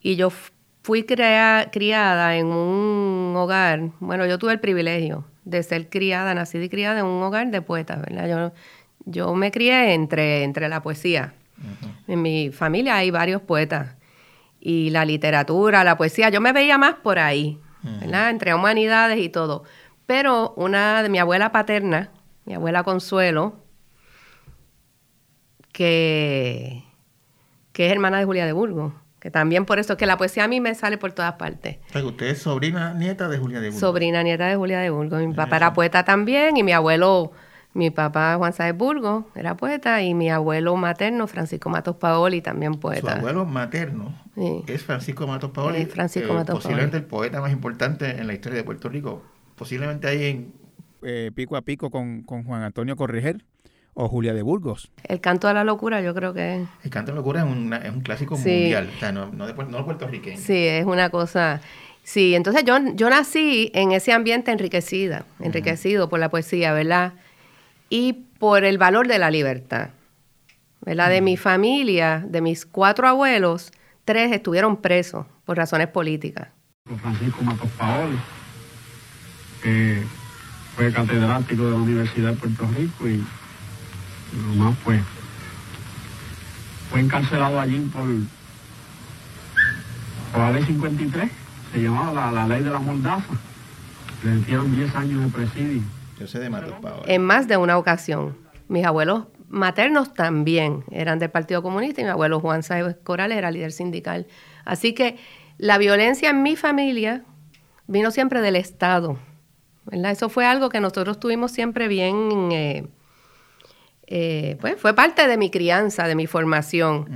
y 0.00 0.16
yo 0.16 0.32
fui 0.82 1.04
criada 1.04 2.36
en 2.36 2.46
un 2.46 3.34
hogar, 3.36 3.90
bueno, 4.00 4.26
yo 4.26 4.38
tuve 4.38 4.52
el 4.52 4.60
privilegio 4.60 5.24
de 5.44 5.62
ser 5.62 5.88
criada, 5.88 6.34
nacida 6.34 6.64
y 6.64 6.68
criada 6.68 7.00
en 7.00 7.06
un 7.06 7.22
hogar 7.22 7.50
de 7.50 7.60
poetas, 7.62 8.00
¿verdad? 8.00 8.28
Yo, 8.28 8.52
yo 9.04 9.34
me 9.34 9.50
crié 9.50 9.94
entre, 9.94 10.44
entre 10.44 10.68
la 10.68 10.82
poesía. 10.82 11.34
En 12.06 12.22
mi 12.22 12.50
familia 12.50 12.96
hay 12.96 13.10
varios 13.10 13.42
poetas. 13.42 13.96
Y 14.60 14.90
la 14.90 15.04
literatura, 15.04 15.84
la 15.84 15.96
poesía, 15.96 16.28
yo 16.30 16.40
me 16.40 16.52
veía 16.52 16.78
más 16.78 16.94
por 16.94 17.18
ahí, 17.18 17.58
¿verdad? 17.82 18.30
Entre 18.30 18.54
humanidades 18.54 19.18
y 19.18 19.28
todo. 19.28 19.64
Pero 20.06 20.54
una 20.56 21.02
de 21.02 21.08
mi 21.08 21.18
abuela 21.18 21.52
paterna, 21.52 22.10
mi 22.44 22.54
abuela 22.54 22.82
Consuelo, 22.82 23.56
que, 25.72 26.82
que 27.72 27.86
es 27.86 27.92
hermana 27.92 28.18
de 28.18 28.24
Julia 28.24 28.46
de 28.46 28.52
Burgos, 28.52 28.92
que 29.20 29.30
también 29.30 29.64
por 29.64 29.78
eso, 29.78 29.96
que 29.96 30.06
la 30.06 30.16
poesía 30.16 30.44
a 30.44 30.48
mí 30.48 30.60
me 30.60 30.74
sale 30.74 30.98
por 30.98 31.12
todas 31.12 31.34
partes. 31.34 31.78
usted 31.94 32.26
es 32.26 32.42
sobrina 32.42 32.94
nieta 32.94 33.28
de 33.28 33.38
Julia 33.38 33.60
de 33.60 33.68
Burgos. 33.68 33.80
Sobrina 33.80 34.22
nieta 34.22 34.46
de 34.46 34.56
Julia 34.56 34.80
de 34.80 34.90
Burgos. 34.90 35.20
Mi 35.20 35.34
papá 35.34 35.56
era 35.56 35.72
poeta 35.72 36.04
también 36.04 36.56
y 36.56 36.62
mi 36.62 36.72
abuelo, 36.72 37.32
mi 37.74 37.90
papá 37.90 38.36
Juan 38.36 38.52
Sáez 38.52 38.76
Burgos 38.76 39.24
era 39.34 39.56
poeta 39.56 40.02
y 40.02 40.14
mi 40.14 40.30
abuelo 40.30 40.74
materno, 40.76 41.26
Francisco 41.26 41.70
Matos 41.70 41.96
Paoli, 41.96 42.40
también 42.40 42.74
poeta. 42.74 43.12
Su 43.12 43.18
abuelo 43.18 43.44
materno 43.44 44.14
es 44.66 44.82
Francisco 44.82 45.26
Matos 45.26 45.50
Paoli. 45.50 45.84
Francisco 45.86 46.32
eh, 46.32 46.36
Matos 46.36 46.56
posiblemente 46.56 46.96
el 46.96 47.04
poeta 47.04 47.40
más 47.40 47.52
importante 47.52 48.10
en 48.10 48.26
la 48.26 48.34
historia 48.34 48.58
de 48.58 48.64
Puerto 48.64 48.88
Rico. 48.88 49.22
Posiblemente 49.56 50.08
ahí 50.08 50.24
en... 50.24 50.52
Eh, 51.02 51.30
pico 51.34 51.56
a 51.56 51.62
pico 51.62 51.90
con, 51.90 52.22
con 52.22 52.42
Juan 52.44 52.62
Antonio 52.62 52.96
Corriger 52.96 53.44
o 53.94 54.08
Julia 54.08 54.32
de 54.32 54.42
Burgos. 54.42 54.90
El 55.04 55.20
canto 55.20 55.48
de 55.48 55.54
la 55.54 55.64
locura, 55.64 56.00
yo 56.00 56.14
creo 56.14 56.32
que. 56.32 56.64
El 56.84 56.90
canto 56.90 57.10
de 57.10 57.16
la 57.16 57.20
locura 57.20 57.40
es, 57.40 57.84
es 57.84 57.92
un 57.92 58.00
clásico 58.00 58.36
mundial, 58.36 58.88
o 58.96 58.98
sea, 59.00 59.10
no, 59.12 59.26
no, 59.26 59.46
de, 59.46 59.54
no 59.54 59.84
puertorriqueño. 59.84 60.38
Sí, 60.38 60.66
es 60.66 60.86
una 60.86 61.10
cosa. 61.10 61.60
Sí, 62.04 62.34
entonces 62.34 62.64
yo, 62.64 62.76
yo 62.94 63.10
nací 63.10 63.70
en 63.74 63.92
ese 63.92 64.12
ambiente 64.12 64.50
enriquecida, 64.50 65.24
enriquecido 65.40 66.08
por 66.08 66.20
la 66.20 66.28
poesía, 66.28 66.72
¿verdad? 66.72 67.12
Y 67.90 68.12
por 68.38 68.64
el 68.64 68.78
valor 68.78 69.08
de 69.08 69.18
la 69.18 69.30
libertad, 69.30 69.90
¿verdad? 70.80 71.10
De 71.10 71.20
mi 71.20 71.36
familia, 71.36 72.24
de 72.26 72.40
mis 72.40 72.66
cuatro 72.66 73.08
abuelos, 73.08 73.72
tres 74.04 74.32
estuvieron 74.32 74.76
presos 74.76 75.26
por 75.44 75.56
razones 75.56 75.88
políticas. 75.88 76.48
Francisco 77.02 77.42
Matos 77.42 77.68
Paoli, 77.76 78.16
que 79.62 80.02
fue 80.76 80.92
catedrático 80.92 81.64
de 81.64 81.70
la 81.70 81.76
Universidad 81.76 82.30
de 82.30 82.36
Puerto 82.36 82.66
Rico 82.76 83.08
y 83.08 83.24
nomás 84.32 84.76
pues 84.84 85.02
fue 86.90 87.00
encarcelado 87.00 87.60
allí 87.60 87.80
por, 87.92 88.06
por 90.32 90.40
la 90.40 90.52
ley 90.52 90.64
53, 90.64 91.30
se 91.72 91.82
llamaba 91.82 92.30
la, 92.30 92.46
ley 92.46 92.62
de 92.62 92.70
la 92.70 92.78
mordaza. 92.78 93.34
Le 94.24 94.30
metieron 94.32 94.74
10 94.74 94.94
años 94.96 95.24
de 95.24 95.28
presidio. 95.28 95.82
Yo 96.18 96.26
sé 96.26 96.38
de 96.38 96.50
Matos 96.50 96.74
En 97.06 97.22
más 97.22 97.48
de 97.48 97.56
una 97.56 97.78
ocasión. 97.78 98.36
Mis 98.68 98.84
abuelos 98.84 99.26
maternos 99.48 100.12
también 100.12 100.84
eran 100.90 101.18
del 101.18 101.30
Partido 101.30 101.62
Comunista 101.62 102.00
y 102.00 102.04
mi 102.04 102.10
abuelo 102.10 102.40
Juan 102.40 102.62
Sáenz 102.62 102.96
Coral 103.02 103.32
era 103.32 103.50
líder 103.50 103.72
sindical. 103.72 104.26
Así 104.64 104.92
que 104.92 105.16
la 105.56 105.78
violencia 105.78 106.30
en 106.30 106.42
mi 106.42 106.56
familia 106.56 107.24
vino 107.86 108.10
siempre 108.10 108.42
del 108.42 108.56
Estado. 108.56 109.18
¿verdad? 109.86 110.12
Eso 110.12 110.28
fue 110.28 110.44
algo 110.44 110.68
que 110.68 110.80
nosotros 110.80 111.18
tuvimos 111.18 111.50
siempre 111.52 111.88
bien 111.88 112.50
eh, 112.52 112.86
eh, 114.10 114.56
pues 114.60 114.80
fue 114.80 114.94
parte 114.94 115.28
de 115.28 115.36
mi 115.36 115.50
crianza, 115.50 116.08
de 116.08 116.14
mi 116.14 116.26
formación. 116.26 117.08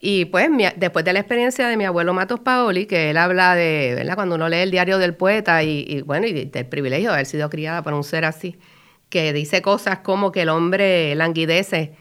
Y 0.00 0.26
pues 0.26 0.48
después 0.76 1.04
de 1.04 1.12
la 1.12 1.18
experiencia 1.18 1.66
de 1.66 1.76
mi 1.76 1.84
abuelo 1.84 2.14
Matos 2.14 2.38
Paoli, 2.40 2.86
que 2.86 3.10
él 3.10 3.16
habla 3.16 3.56
de, 3.56 3.94
¿verdad? 3.96 4.14
Cuando 4.14 4.36
uno 4.36 4.48
lee 4.48 4.58
el 4.58 4.70
diario 4.70 4.98
del 4.98 5.14
poeta 5.14 5.62
y, 5.64 6.02
bueno, 6.02 6.26
y 6.26 6.44
del 6.44 6.66
privilegio 6.66 7.08
de 7.08 7.14
haber 7.14 7.26
sido 7.26 7.50
criada 7.50 7.82
por 7.82 7.94
un 7.94 8.04
ser 8.04 8.24
así, 8.24 8.58
que 9.08 9.32
dice 9.32 9.60
cosas 9.60 9.98
como 10.00 10.30
que 10.30 10.42
el 10.42 10.50
hombre 10.50 11.14
languidece 11.16 11.96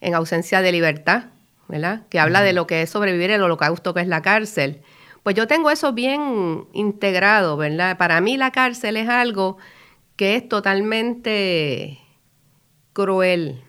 en 0.00 0.14
ausencia 0.14 0.62
de 0.62 0.72
libertad, 0.72 1.24
¿verdad? 1.68 2.06
Que 2.08 2.18
habla 2.18 2.40
de 2.42 2.54
lo 2.54 2.66
que 2.66 2.82
es 2.82 2.90
sobrevivir 2.90 3.30
el 3.30 3.42
holocausto 3.42 3.92
que 3.92 4.00
es 4.00 4.08
la 4.08 4.22
cárcel. 4.22 4.80
Pues 5.22 5.36
yo 5.36 5.46
tengo 5.46 5.70
eso 5.70 5.92
bien 5.92 6.66
integrado, 6.72 7.56
¿verdad? 7.58 7.98
Para 7.98 8.20
mí 8.20 8.36
la 8.38 8.50
cárcel 8.50 8.96
es 8.96 9.08
algo 9.08 9.58
que 10.16 10.36
es 10.36 10.48
totalmente 10.48 11.98
cruel, 12.92 13.62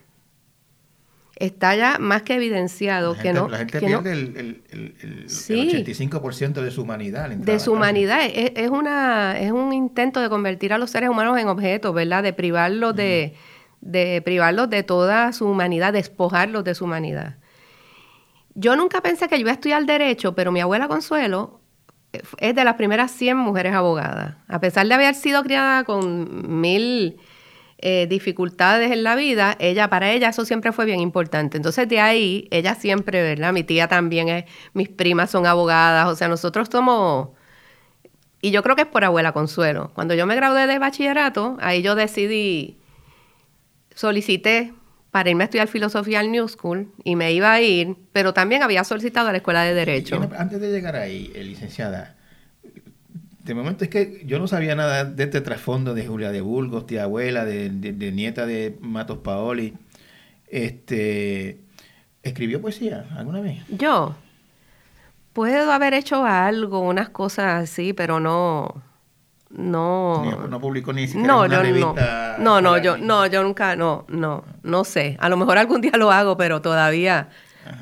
está 1.45 1.75
ya 1.75 1.97
más 1.99 2.21
que 2.23 2.35
evidenciado 2.35 3.17
que 3.17 3.33
no. 3.33 3.49
La 3.49 3.59
gente 3.59 3.79
pierde 3.79 4.13
el, 4.13 4.63
el, 4.69 5.27
85% 5.27 6.61
de 6.61 6.71
su 6.71 6.83
humanidad. 6.83 7.29
De 7.29 7.59
su 7.59 7.73
humanidad. 7.73 8.21
Es, 8.23 8.69
una, 8.69 9.37
es 9.39 9.51
un 9.51 9.73
intento 9.73 10.21
de 10.21 10.29
convertir 10.29 10.73
a 10.73 10.77
los 10.77 10.91
seres 10.91 11.09
humanos 11.09 11.37
en 11.37 11.47
objetos, 11.49 11.93
¿verdad? 11.93 12.23
De 12.23 12.31
privarlos 12.33 12.95
de, 12.95 13.35
de 13.81 14.21
privarlos 14.23 14.69
de 14.69 14.83
toda 14.83 15.33
su 15.33 15.47
humanidad, 15.47 15.91
despojarlos 15.91 16.63
de 16.63 16.75
su 16.75 16.85
humanidad. 16.85 17.35
Yo 18.55 18.75
nunca 18.75 19.01
pensé 19.01 19.27
que 19.27 19.35
yo 19.35 19.41
iba 19.41 19.51
a 19.51 19.55
estudiar 19.55 19.85
derecho, 19.85 20.35
pero 20.35 20.51
mi 20.51 20.61
abuela 20.61 20.87
Consuelo 20.87 21.59
eh, 22.13 22.21
es 22.37 22.55
de 22.55 22.63
las 22.63 22.75
primeras 22.75 23.11
100 23.11 23.35
mujeres 23.35 23.73
abogadas. 23.73 24.35
A 24.47 24.59
pesar 24.59 24.87
de 24.87 24.93
haber 24.93 25.15
sido 25.15 25.43
criada 25.43 25.83
con 25.83 26.61
mil 26.61 27.17
eh, 27.85 28.07
dificultades 28.07 28.91
en 28.91 29.03
la 29.03 29.13
vida, 29.17 29.57
ella, 29.59 29.89
para 29.89 30.09
ella 30.09 30.29
eso 30.29 30.45
siempre 30.45 30.71
fue 30.71 30.85
bien 30.85 31.01
importante. 31.01 31.57
Entonces 31.57 31.89
de 31.89 31.99
ahí, 31.99 32.47
ella 32.49 32.75
siempre, 32.75 33.21
¿verdad? 33.21 33.51
Mi 33.51 33.65
tía 33.65 33.89
también 33.89 34.29
es, 34.29 34.45
mis 34.73 34.87
primas 34.87 35.29
son 35.29 35.45
abogadas, 35.45 36.07
o 36.07 36.15
sea, 36.15 36.29
nosotros 36.29 36.69
somos... 36.71 37.31
Y 38.41 38.51
yo 38.51 38.63
creo 38.63 38.77
que 38.77 38.83
es 38.83 38.87
por 38.87 39.03
abuela 39.03 39.33
Consuelo. 39.33 39.91
Cuando 39.95 40.13
yo 40.13 40.25
me 40.25 40.33
gradué 40.33 40.65
de 40.65 40.79
bachillerato, 40.79 41.57
ahí 41.59 41.81
yo 41.81 41.95
decidí, 41.95 42.77
solicité 43.93 44.71
para 45.11 45.29
irme 45.29 45.43
a 45.43 45.47
estudiar 45.47 45.67
filosofía 45.67 46.21
al 46.21 46.31
New 46.31 46.47
School 46.47 46.89
y 47.03 47.17
me 47.17 47.33
iba 47.33 47.51
a 47.51 47.59
ir, 47.59 47.97
pero 48.13 48.33
también 48.33 48.63
había 48.63 48.85
solicitado 48.85 49.27
a 49.27 49.31
la 49.33 49.39
Escuela 49.39 49.63
de 49.63 49.73
Derecho. 49.73 50.21
Antes 50.37 50.61
de 50.61 50.71
llegar 50.71 50.95
ahí, 50.95 51.33
eh, 51.35 51.43
licenciada, 51.43 52.15
de 53.43 53.53
momento 53.53 53.83
es 53.83 53.89
que 53.89 54.21
yo 54.25 54.39
no 54.39 54.47
sabía 54.47 54.75
nada 54.75 55.03
de 55.03 55.23
este 55.23 55.41
trasfondo 55.41 55.93
de 55.93 56.07
Julia 56.07 56.31
de 56.31 56.39
Burgos, 56.39 56.87
tía 56.87 57.03
abuela, 57.03 57.43
de, 57.43 57.69
nieta 58.13 58.45
de 58.45 58.77
Matos 58.79 59.17
Paoli. 59.17 59.73
Este, 60.47 61.59
¿Escribió 62.21 62.61
poesía 62.61 63.05
alguna 63.17 63.41
vez? 63.41 63.61
Yo. 63.67 64.15
Puedo 65.33 65.71
haber 65.71 65.93
hecho 65.93 66.23
algo, 66.25 66.79
unas 66.79 67.09
cosas 67.09 67.63
así, 67.63 67.91
pero 67.91 68.19
no. 68.19 68.81
No. 69.49 70.47
no 70.47 70.61
publicó 70.61 70.93
ni 70.93 71.07
siquiera 71.07 71.27
no, 71.27 71.41
una 71.41 71.55
yo 71.55 71.61
revista. 71.61 72.37
No, 72.39 72.61
no, 72.61 72.77
yo, 72.77 72.97
no, 72.97 73.27
yo 73.27 73.43
nunca, 73.43 73.75
no, 73.75 74.05
no, 74.07 74.43
no 74.63 74.83
sé. 74.83 75.17
A 75.19 75.29
lo 75.29 75.37
mejor 75.37 75.57
algún 75.57 75.81
día 75.81 75.91
lo 75.97 76.11
hago, 76.11 76.37
pero 76.37 76.61
todavía, 76.61 77.29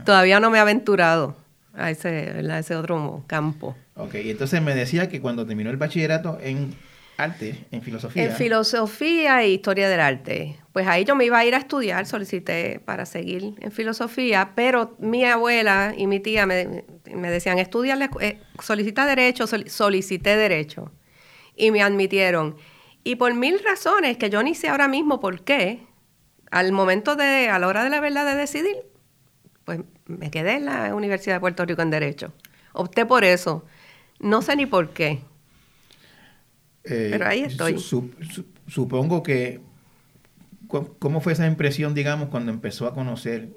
todavía 0.06 0.39
no 0.39 0.50
me 0.50 0.58
he 0.58 0.62
aventurado 0.62 1.40
a 1.74 1.90
ese, 1.92 2.30
a 2.50 2.60
ese 2.60 2.75
otro 2.75 3.24
campo. 3.28 3.75
Ok, 3.96 4.16
y 4.16 4.32
entonces 4.32 4.62
me 4.62 4.75
decía 4.75 5.10
que 5.10 5.22
cuando 5.22 5.46
terminó 5.46 5.70
el 5.70 5.78
bachillerato 5.78 6.38
en 6.42 6.75
arte, 7.18 7.66
en 7.72 7.82
filosofía. 7.82 8.24
En 8.24 8.32
filosofía 8.32 9.44
e 9.44 9.50
historia 9.50 9.90
del 9.90 10.00
arte. 10.00 10.58
Pues 10.74 10.88
ahí 10.88 11.04
yo 11.04 11.16
me 11.16 11.25
iba 11.25 11.38
a 11.38 11.46
ir 11.46 11.56
a 11.56 11.58
estudiar, 11.58 12.06
solicité 12.06 12.82
para 12.84 13.06
seguir 13.06 13.56
en 13.60 13.72
filosofía, 13.72 14.54
pero 14.56 14.96
mi 15.00 15.25
abuela 15.25 15.94
y 15.96 16.08
mi 16.08 16.20
tía 16.20 16.46
me, 16.46 16.84
decían, 17.06 17.60
estudia, 17.60 17.98
eh, 18.20 18.40
solicita 18.62 19.06
derecho, 19.06 19.46
solicité 19.48 20.36
derecho. 20.38 20.92
Y 21.56 21.72
me 21.72 21.82
admitieron. 21.82 22.56
Y 23.04 23.16
por 23.16 23.34
mil 23.34 23.60
razones 23.63 24.18
que 24.18 24.30
yo 24.30 24.42
ni 24.44 24.56
sé 24.56 24.70
ahora 24.70 24.88
mismo 24.88 25.20
por 25.20 25.44
qué, 25.44 25.86
al 26.50 26.72
momento 26.72 27.16
de, 27.16 27.50
a 27.50 27.60
la 27.60 27.68
hora 27.68 27.84
de 27.84 27.90
la 27.90 28.00
verdad 28.00 28.25
de 28.25 28.36
decidir, 28.36 28.78
pues 29.65 29.82
me 30.06 30.32
quedé 30.32 30.56
en 30.56 30.65
la 30.65 30.94
Universidad 30.96 31.36
de 31.36 31.39
Puerto 31.39 31.65
Rico 31.65 31.82
en 31.82 31.89
Derecho. 31.89 32.34
Opté 32.74 33.06
por 33.06 33.24
eso. 33.24 33.65
No 34.20 34.41
sé 34.41 34.56
ni 34.56 34.65
por 34.65 34.89
qué. 34.91 35.22
Eh, 36.84 37.10
Pero 37.12 37.27
ahí 37.27 37.41
estoy. 37.41 37.77
supongo 38.68 39.24
que, 39.24 39.62
¿cómo 40.68 41.22
fue 41.22 41.34
esa 41.34 41.46
impresión, 41.46 41.94
digamos, 41.94 42.30
cuando 42.30 42.51
empezó 42.51 42.88
a 42.88 42.94
conocer 42.94 43.50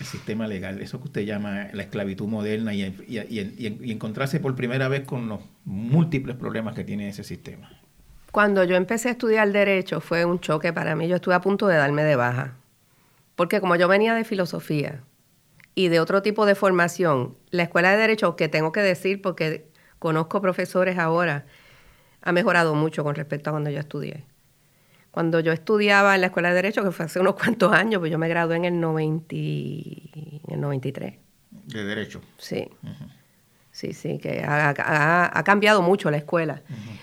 el 0.00 0.06
sistema 0.06 0.48
legal, 0.48 0.80
eso 0.80 0.98
que 0.98 1.04
usted 1.04 1.22
llama 1.22 1.68
la 1.72 1.82
esclavitud 1.84 2.26
moderna 2.26 2.74
y, 2.74 2.82
y, 3.06 3.92
encontrarse 3.92 4.40
por 4.40 4.56
primera 4.56 4.88
vez 4.88 5.04
con 5.04 5.28
los 5.28 5.40
múltiples 5.64 6.34
problemas 6.34 6.74
que 6.74 6.82
tiene 6.82 7.08
ese 7.08 7.22
sistema? 7.22 7.70
Cuando 8.32 8.64
yo 8.64 8.74
empecé 8.74 9.08
a 9.08 9.12
estudiar 9.12 9.52
derecho 9.52 10.00
fue 10.00 10.24
un 10.24 10.40
choque 10.40 10.72
para 10.72 10.96
mí. 10.96 11.06
Yo 11.06 11.16
estuve 11.16 11.34
a 11.34 11.40
punto 11.40 11.68
de 11.68 11.76
darme 11.76 12.02
de 12.02 12.16
baja. 12.16 12.54
Porque 13.36 13.60
como 13.60 13.76
yo 13.76 13.86
venía 13.86 14.14
de 14.14 14.24
filosofía 14.24 15.02
y 15.74 15.88
de 15.88 16.00
otro 16.00 16.22
tipo 16.22 16.46
de 16.46 16.54
formación, 16.54 17.36
la 17.50 17.64
escuela 17.64 17.90
de 17.90 17.96
derecho, 17.96 18.36
que 18.36 18.48
tengo 18.48 18.72
que 18.72 18.80
decir 18.80 19.20
porque 19.20 19.66
conozco 19.98 20.40
profesores 20.40 20.98
ahora, 20.98 21.46
ha 22.22 22.32
mejorado 22.32 22.74
mucho 22.74 23.04
con 23.04 23.14
respecto 23.14 23.50
a 23.50 23.52
cuando 23.52 23.70
yo 23.70 23.80
estudié. 23.80 24.24
Cuando 25.10 25.40
yo 25.40 25.52
estudiaba 25.52 26.14
en 26.14 26.22
la 26.22 26.28
escuela 26.28 26.48
de 26.48 26.56
derecho, 26.56 26.82
que 26.82 26.90
fue 26.90 27.04
hace 27.04 27.20
unos 27.20 27.34
cuantos 27.34 27.72
años, 27.72 28.00
pues 28.00 28.10
yo 28.10 28.18
me 28.18 28.28
gradué 28.28 28.56
en 28.56 28.64
el, 28.64 28.80
90, 28.80 29.34
en 29.34 30.40
el 30.48 30.60
93. 30.60 31.14
De 31.66 31.84
derecho. 31.84 32.20
Sí. 32.38 32.68
Sí, 33.74 33.92
sí, 33.92 34.18
que 34.18 34.44
ha, 34.46 35.42
cambiado 35.44 35.82
mucho 35.82 36.08
la 36.08 36.18
escuela. 36.18 36.62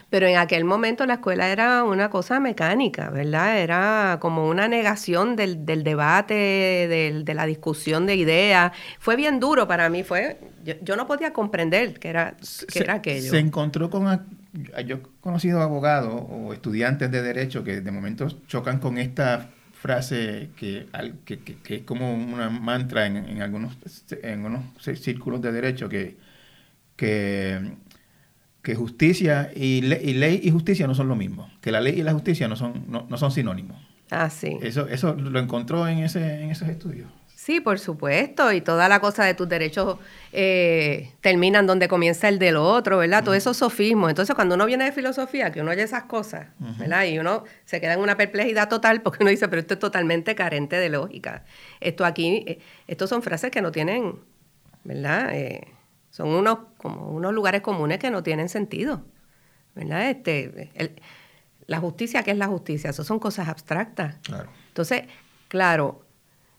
Pero 0.10 0.26
en 0.26 0.38
aquel 0.38 0.64
momento 0.64 1.06
la 1.06 1.16
escuela 1.16 1.50
era 1.50 1.84
una 1.84 2.10
cosa 2.10 2.40
mecánica, 2.40 3.10
¿verdad? 3.10 3.60
Era 3.60 4.20
como 4.22 4.48
una 4.48 4.70
negación 4.70 5.36
del, 5.36 5.66
debate, 5.66 6.34
de 6.34 7.34
la 7.34 7.46
discusión 7.46 8.06
de 8.06 8.16
ideas. 8.16 8.72
Fue 9.00 9.18
bien 9.18 9.42
duro 9.42 9.68
para 9.68 9.90
mí, 9.90 10.04
fue 10.04 10.38
yo, 10.64 10.96
no 10.96 11.08
podía 11.08 11.34
comprender 11.34 12.00
que 12.00 12.08
era, 12.08 12.38
que 12.72 12.80
era 12.80 12.96
aquello. 12.96 13.30
Se 13.30 13.40
encontró 13.40 13.90
con... 13.90 14.40
Yo 14.86 14.96
he 14.96 15.02
conocido 15.20 15.62
abogados 15.62 16.24
o 16.30 16.54
estudiantes 16.54 17.12
de 17.12 17.22
derecho 17.22 17.66
que 17.66 17.82
de 17.82 17.92
momento 17.92 18.30
chocan 18.48 18.80
con 18.80 18.98
esta 18.98 19.50
frase 19.74 20.52
que, 20.56 20.88
que, 21.26 21.76
es 21.76 21.82
como 21.84 22.14
una 22.14 22.50
mantra 22.50 23.08
en, 23.08 23.18
en, 23.18 23.42
algunos, 23.42 23.78
en 24.22 24.46
algunos 24.46 24.64
círculos 25.02 25.42
de 25.42 25.52
derecho 25.52 25.90
que 25.90 26.16
que, 27.02 28.76
justicia 28.76 29.52
y, 29.56 29.82
ley 29.82 30.40
y 30.44 30.52
justicia 30.52 30.88
no 30.88 30.96
son 30.96 31.08
lo 31.08 31.16
mismo, 31.16 31.50
que 31.62 31.72
la 31.72 31.82
ley 31.82 32.00
y 32.00 32.04
la 32.04 32.14
justicia 32.14 32.48
no 32.48 32.56
son, 32.56 32.86
no, 32.88 33.18
son 33.18 33.32
sinónimos. 33.32 33.78
Ah, 34.12 34.30
sí. 34.30 34.58
Eso, 34.62 34.88
eso 34.88 35.14
lo 35.14 35.40
encontró 35.40 35.88
en, 35.88 36.00
ese, 36.00 36.44
en 36.44 36.52
esos 36.52 36.68
estudios. 36.68 37.10
Sí, 37.34 37.60
por 37.60 37.80
supuesto, 37.80 38.52
y 38.54 38.62
toda 38.62 38.88
la 38.88 39.00
cosa 39.00 39.26
de 39.26 39.34
tus 39.34 39.50
derechos 39.50 39.98
eh, 40.32 41.12
terminan 41.22 41.66
donde 41.66 41.88
comienza 41.88 42.30
el 42.30 42.38
del 42.38 42.56
otro, 42.56 43.00
¿verdad? 43.00 43.24
Todo 43.24 43.34
eso 43.34 43.56
sofismo. 43.56 44.10
Entonces, 44.10 44.36
cuando 44.36 44.54
uno 44.54 44.68
viene 44.68 44.84
de 44.84 44.92
filosofía, 44.92 45.52
que 45.52 45.62
uno 45.62 45.72
oye 45.72 45.82
esas 45.82 46.04
cosas, 46.04 46.50
¿verdad? 46.78 47.06
Y 47.06 47.18
uno 47.18 47.46
se 47.66 47.82
queda 47.82 47.94
en 47.94 48.00
una 48.00 48.16
perplejidad 48.16 48.70
total 48.70 49.02
porque 49.02 49.24
uno 49.24 49.32
dice, 49.32 49.48
pero 49.48 49.62
esto 49.62 49.74
es 49.74 49.80
totalmente 49.80 50.36
carente 50.36 50.76
de 50.76 50.90
lógica. 50.90 51.44
Esto 51.80 52.06
aquí, 52.06 52.44
eh, 52.46 52.60
estos 52.86 53.10
son 53.10 53.24
frases 53.24 53.50
que 53.50 53.64
no 53.64 53.72
tienen, 53.72 54.20
¿verdad? 54.84 55.30
Eh, 55.34 55.68
son 56.12 56.28
unos, 56.28 56.60
como 56.78 57.10
unos 57.10 57.34
lugares 57.34 57.62
comunes 57.62 57.98
que 57.98 58.12
no 58.12 58.22
tienen 58.22 58.50
sentido. 58.50 59.04
¿Verdad? 59.74 60.10
Este, 60.10 60.70
la 61.66 61.80
justicia, 61.80 62.22
¿qué 62.24 62.32
es 62.32 62.38
la 62.38 62.48
justicia? 62.48 62.90
Eso 62.90 63.04
son 63.04 63.18
cosas 63.18 63.48
abstractas. 63.48 64.18
Claro. 64.22 64.50
Entonces, 64.68 65.04
claro, 65.48 66.06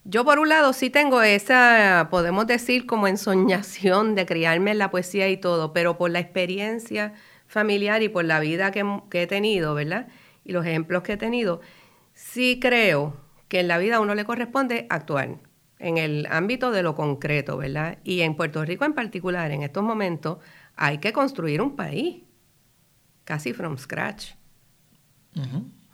yo 0.05 0.25
por 0.25 0.39
un 0.39 0.49
lado 0.49 0.73
sí 0.73 0.89
tengo 0.89 1.23
esa, 1.23 2.09
podemos 2.11 2.47
decir, 2.47 2.87
como 2.87 3.07
ensoñación 3.07 4.15
de 4.15 4.25
criarme 4.25 4.71
en 4.71 4.79
la 4.79 4.91
poesía 4.91 5.29
y 5.29 5.37
todo, 5.37 5.75
pero 5.75 5.99
por 5.99 6.11
la 6.11 6.19
experiencia 6.19 7.13
familiar 7.47 8.03
y 8.03 8.09
por 8.09 8.25
la 8.25 8.41
vida 8.41 8.71
que, 8.71 8.85
que 9.11 9.23
he 9.23 9.27
tenido, 9.27 9.75
¿verdad? 9.75 10.09
Y 10.45 10.53
los 10.53 10.65
ejemplos 10.65 11.03
que 11.03 11.13
he 11.13 11.17
tenido, 11.19 11.61
sí 12.15 12.59
creo 12.59 13.15
que 13.49 13.61
en 13.61 13.69
la 13.69 13.77
vida 13.77 13.97
a 13.97 14.01
uno 14.01 14.15
le 14.15 14.25
corresponde 14.25 14.87
actuar 14.89 15.37
en 15.83 15.99
el 15.99 16.29
ámbito 16.31 16.71
de 16.71 16.85
lo 16.85 16.95
concreto, 16.95 17.57
¿verdad? 17.57 17.99
Y 18.05 18.21
en 18.21 18.37
Puerto 18.37 18.65
Rico 18.65 18.85
en 18.85 18.95
particular, 18.95 19.51
en 19.51 19.63
estos 19.63 19.83
momentos, 19.83 20.39
hay 20.77 20.99
que 20.99 21.13
construir 21.13 21.61
un 21.61 21.75
país, 21.75 22.23
casi 23.25 23.53
from 23.53 23.77
scratch, 23.77 24.31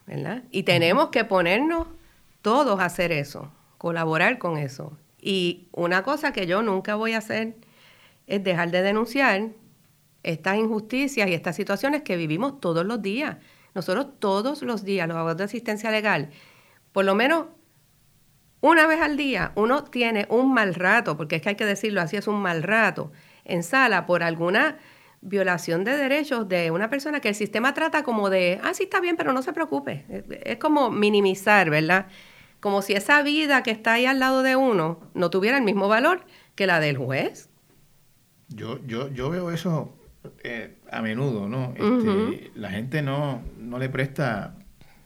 ¿verdad? 0.06 0.44
Y 0.50 0.64
tenemos 0.64 1.08
que 1.08 1.24
ponernos 1.24 1.86
todos 2.42 2.78
a 2.80 2.84
hacer 2.84 3.12
eso, 3.12 3.50
colaborar 3.78 4.36
con 4.36 4.58
eso. 4.58 4.98
Y 5.18 5.68
una 5.72 6.02
cosa 6.02 6.34
que 6.34 6.46
yo 6.46 6.62
nunca 6.62 6.94
voy 6.94 7.14
a 7.14 7.18
hacer 7.18 7.56
es 8.26 8.44
dejar 8.44 8.70
de 8.70 8.82
denunciar 8.82 9.48
estas 10.22 10.58
injusticias 10.58 11.30
y 11.30 11.32
estas 11.32 11.56
situaciones 11.56 12.02
que 12.02 12.18
vivimos 12.18 12.60
todos 12.60 12.84
los 12.84 13.00
días. 13.00 13.38
Nosotros 13.74 14.18
todos 14.18 14.60
los 14.60 14.84
días, 14.84 15.08
los 15.08 15.16
abogados 15.16 15.38
de 15.38 15.44
asistencia 15.44 15.90
legal, 15.90 16.28
por 16.92 17.06
lo 17.06 17.14
menos 17.14 17.46
una 18.60 18.86
vez 18.86 19.00
al 19.00 19.16
día 19.16 19.52
uno 19.54 19.84
tiene 19.84 20.26
un 20.30 20.52
mal 20.52 20.74
rato, 20.74 21.16
porque 21.16 21.36
es 21.36 21.42
que 21.42 21.50
hay 21.50 21.54
que 21.56 21.66
decirlo 21.66 22.00
así, 22.00 22.16
es 22.16 22.26
un 22.26 22.40
mal 22.40 22.62
rato, 22.62 23.12
en 23.44 23.62
sala 23.62 24.06
por 24.06 24.22
alguna 24.22 24.78
violación 25.20 25.84
de 25.84 25.96
derechos 25.96 26.48
de 26.48 26.70
una 26.70 26.90
persona 26.90 27.20
que 27.20 27.28
el 27.28 27.34
sistema 27.34 27.74
trata 27.74 28.02
como 28.02 28.30
de, 28.30 28.60
ah, 28.62 28.74
sí 28.74 28.84
está 28.84 29.00
bien, 29.00 29.16
pero 29.16 29.32
no 29.32 29.42
se 29.42 29.52
preocupe. 29.52 30.04
Es 30.44 30.58
como 30.58 30.90
minimizar, 30.90 31.70
¿verdad? 31.70 32.06
Como 32.60 32.82
si 32.82 32.94
esa 32.94 33.22
vida 33.22 33.62
que 33.62 33.70
está 33.70 33.94
ahí 33.94 34.06
al 34.06 34.20
lado 34.20 34.42
de 34.42 34.56
uno 34.56 35.00
no 35.14 35.30
tuviera 35.30 35.56
el 35.58 35.64
mismo 35.64 35.88
valor 35.88 36.24
que 36.54 36.66
la 36.66 36.80
del 36.80 36.96
juez. 36.96 37.48
Yo, 38.48 38.84
yo, 38.86 39.08
yo 39.12 39.30
veo 39.30 39.50
eso 39.50 39.94
eh, 40.42 40.78
a 40.90 41.02
menudo, 41.02 41.48
¿no? 41.48 41.74
Este, 41.76 42.50
la 42.54 42.70
gente 42.70 43.02
no, 43.02 43.42
no 43.58 43.78
le 43.78 43.88
presta, 43.88 44.56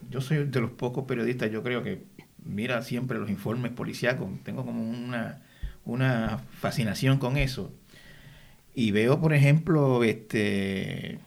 yo 0.08 0.20
soy 0.20 0.44
de 0.44 0.60
los 0.60 0.70
pocos 0.70 1.04
periodistas, 1.04 1.50
yo 1.50 1.62
creo 1.62 1.82
que 1.82 2.04
mira 2.44 2.82
siempre 2.82 3.18
los 3.18 3.30
informes 3.30 3.72
policíacos, 3.72 4.28
tengo 4.42 4.64
como 4.64 4.88
una, 4.88 5.42
una 5.84 6.38
fascinación 6.58 7.18
con 7.18 7.36
eso. 7.36 7.72
Y 8.74 8.90
veo, 8.90 9.20
por 9.20 9.34
ejemplo, 9.34 10.02
este 10.04 11.18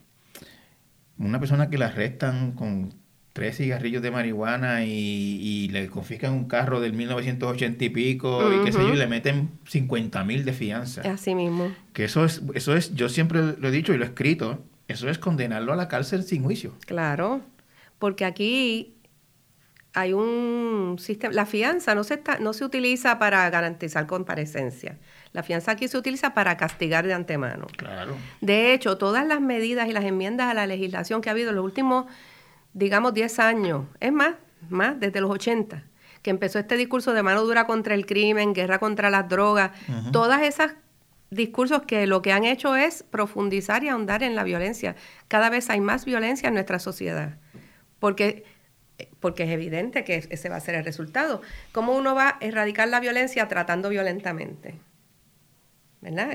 una 1.17 1.39
persona 1.39 1.69
que 1.69 1.77
la 1.77 1.87
arrestan 1.87 2.51
con 2.53 2.93
tres 3.33 3.57
cigarrillos 3.57 4.01
de 4.01 4.11
marihuana 4.11 4.85
y, 4.85 5.67
le 5.71 5.87
confiscan 5.87 6.31
un 6.31 6.45
carro 6.45 6.79
del 6.79 6.93
1980 6.93 7.83
y 7.83 7.89
pico 7.89 8.53
y 8.53 8.63
qué 8.63 8.71
sé 8.71 8.79
yo, 8.79 8.93
y 8.93 8.97
le 8.97 9.07
meten 9.07 9.49
50 9.67 10.23
mil 10.23 10.45
de 10.45 10.53
fianza. 10.53 11.01
Así 11.01 11.35
mismo. 11.35 11.69
Que 11.91 12.05
eso 12.05 12.23
es, 12.23 12.41
eso 12.53 12.77
es, 12.77 12.95
yo 12.95 13.09
siempre 13.09 13.41
lo 13.59 13.67
he 13.67 13.71
dicho 13.71 13.93
y 13.93 13.97
lo 13.97 14.05
he 14.05 14.07
escrito, 14.07 14.63
eso 14.87 15.09
es 15.09 15.17
condenarlo 15.17 15.73
a 15.73 15.75
la 15.75 15.89
cárcel 15.89 16.23
sin 16.23 16.43
juicio. 16.43 16.75
Claro, 16.85 17.41
porque 17.99 18.23
aquí 18.23 18.94
hay 19.95 20.11
un 20.11 20.97
sistema, 20.99 21.33
la 21.33 21.45
fianza 21.45 21.95
no 21.95 22.03
se, 22.03 22.15
está, 22.15 22.37
no 22.39 22.51
se 22.51 22.65
utiliza 22.65 23.17
para 23.17 23.49
garantizar 23.49 24.05
comparecencia. 24.05 24.97
La 25.31 25.41
fianza 25.41 25.71
aquí 25.71 25.87
se 25.87 25.97
utiliza 25.97 26.33
para 26.33 26.57
castigar 26.57 27.07
de 27.07 27.13
antemano. 27.13 27.67
Claro. 27.77 28.15
De 28.41 28.73
hecho, 28.73 28.97
todas 28.97 29.25
las 29.25 29.39
medidas 29.39 29.87
y 29.87 29.93
las 29.93 30.03
enmiendas 30.03 30.51
a 30.51 30.53
la 30.53 30.67
legislación 30.67 31.21
que 31.21 31.29
ha 31.29 31.31
habido 31.31 31.51
en 31.51 31.55
los 31.55 31.65
últimos, 31.65 32.05
digamos, 32.73 33.13
10 33.13 33.39
años, 33.39 33.85
es 34.01 34.11
más, 34.11 34.35
más 34.69 34.99
desde 34.99 35.21
los 35.21 35.31
80, 35.31 35.83
que 36.21 36.29
empezó 36.29 36.59
este 36.59 36.75
discurso 36.75 37.13
de 37.13 37.23
mano 37.23 37.43
dura 37.43 37.65
contra 37.65 37.95
el 37.95 38.05
crimen, 38.05 38.53
guerra 38.53 38.79
contra 38.79 39.09
las 39.09 39.29
drogas, 39.29 39.71
todas 40.11 40.41
esas 40.41 40.73
discursos 41.29 41.83
que 41.83 42.05
lo 42.05 42.21
que 42.21 42.33
han 42.33 42.43
hecho 42.43 42.75
es 42.75 43.03
profundizar 43.03 43.83
y 43.85 43.89
ahondar 43.89 44.23
en 44.23 44.35
la 44.35 44.43
violencia. 44.43 44.95
Cada 45.29 45.49
vez 45.49 45.69
hay 45.69 45.79
más 45.79 46.03
violencia 46.03 46.47
en 46.47 46.53
nuestra 46.53 46.79
sociedad. 46.79 47.37
Porque 47.99 48.43
porque 49.25 49.41
es 49.41 49.49
evidente 49.49 50.03
que 50.03 50.27
ese 50.29 50.49
va 50.49 50.57
a 50.57 50.59
ser 50.59 50.75
el 50.75 50.85
resultado. 50.85 51.41
¿Cómo 51.71 51.93
uno 51.95 52.13
va 52.13 52.29
a 52.29 52.37
erradicar 52.41 52.87
la 52.87 52.99
violencia 52.99 53.47
tratando 53.47 53.89
violentamente? 53.89 54.75
¿Verdad? 55.99 56.27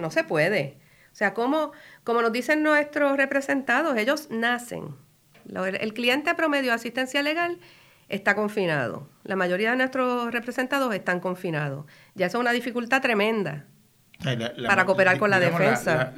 no 0.00 0.10
se 0.10 0.24
puede. 0.24 0.78
O 1.12 1.14
sea, 1.14 1.34
como, 1.34 1.72
como 2.04 2.22
nos 2.22 2.32
dicen 2.32 2.62
nuestros 2.62 3.18
representados, 3.18 3.98
ellos 3.98 4.30
nacen. 4.30 4.94
El 5.78 5.92
cliente 5.92 6.34
promedio 6.34 6.70
de 6.70 6.76
asistencia 6.76 7.20
legal 7.20 7.58
está 8.08 8.34
confinado. 8.34 9.10
La 9.24 9.36
mayoría 9.36 9.72
de 9.72 9.76
nuestros 9.76 10.32
representados 10.32 10.94
están 10.94 11.20
confinados. 11.20 11.84
Ya 12.14 12.24
es 12.24 12.34
una 12.34 12.52
dificultad 12.52 13.02
tremenda 13.02 13.66
para 14.66 14.86
cooperar 14.86 15.18
con 15.18 15.28
la 15.28 15.38
defensa. 15.38 16.14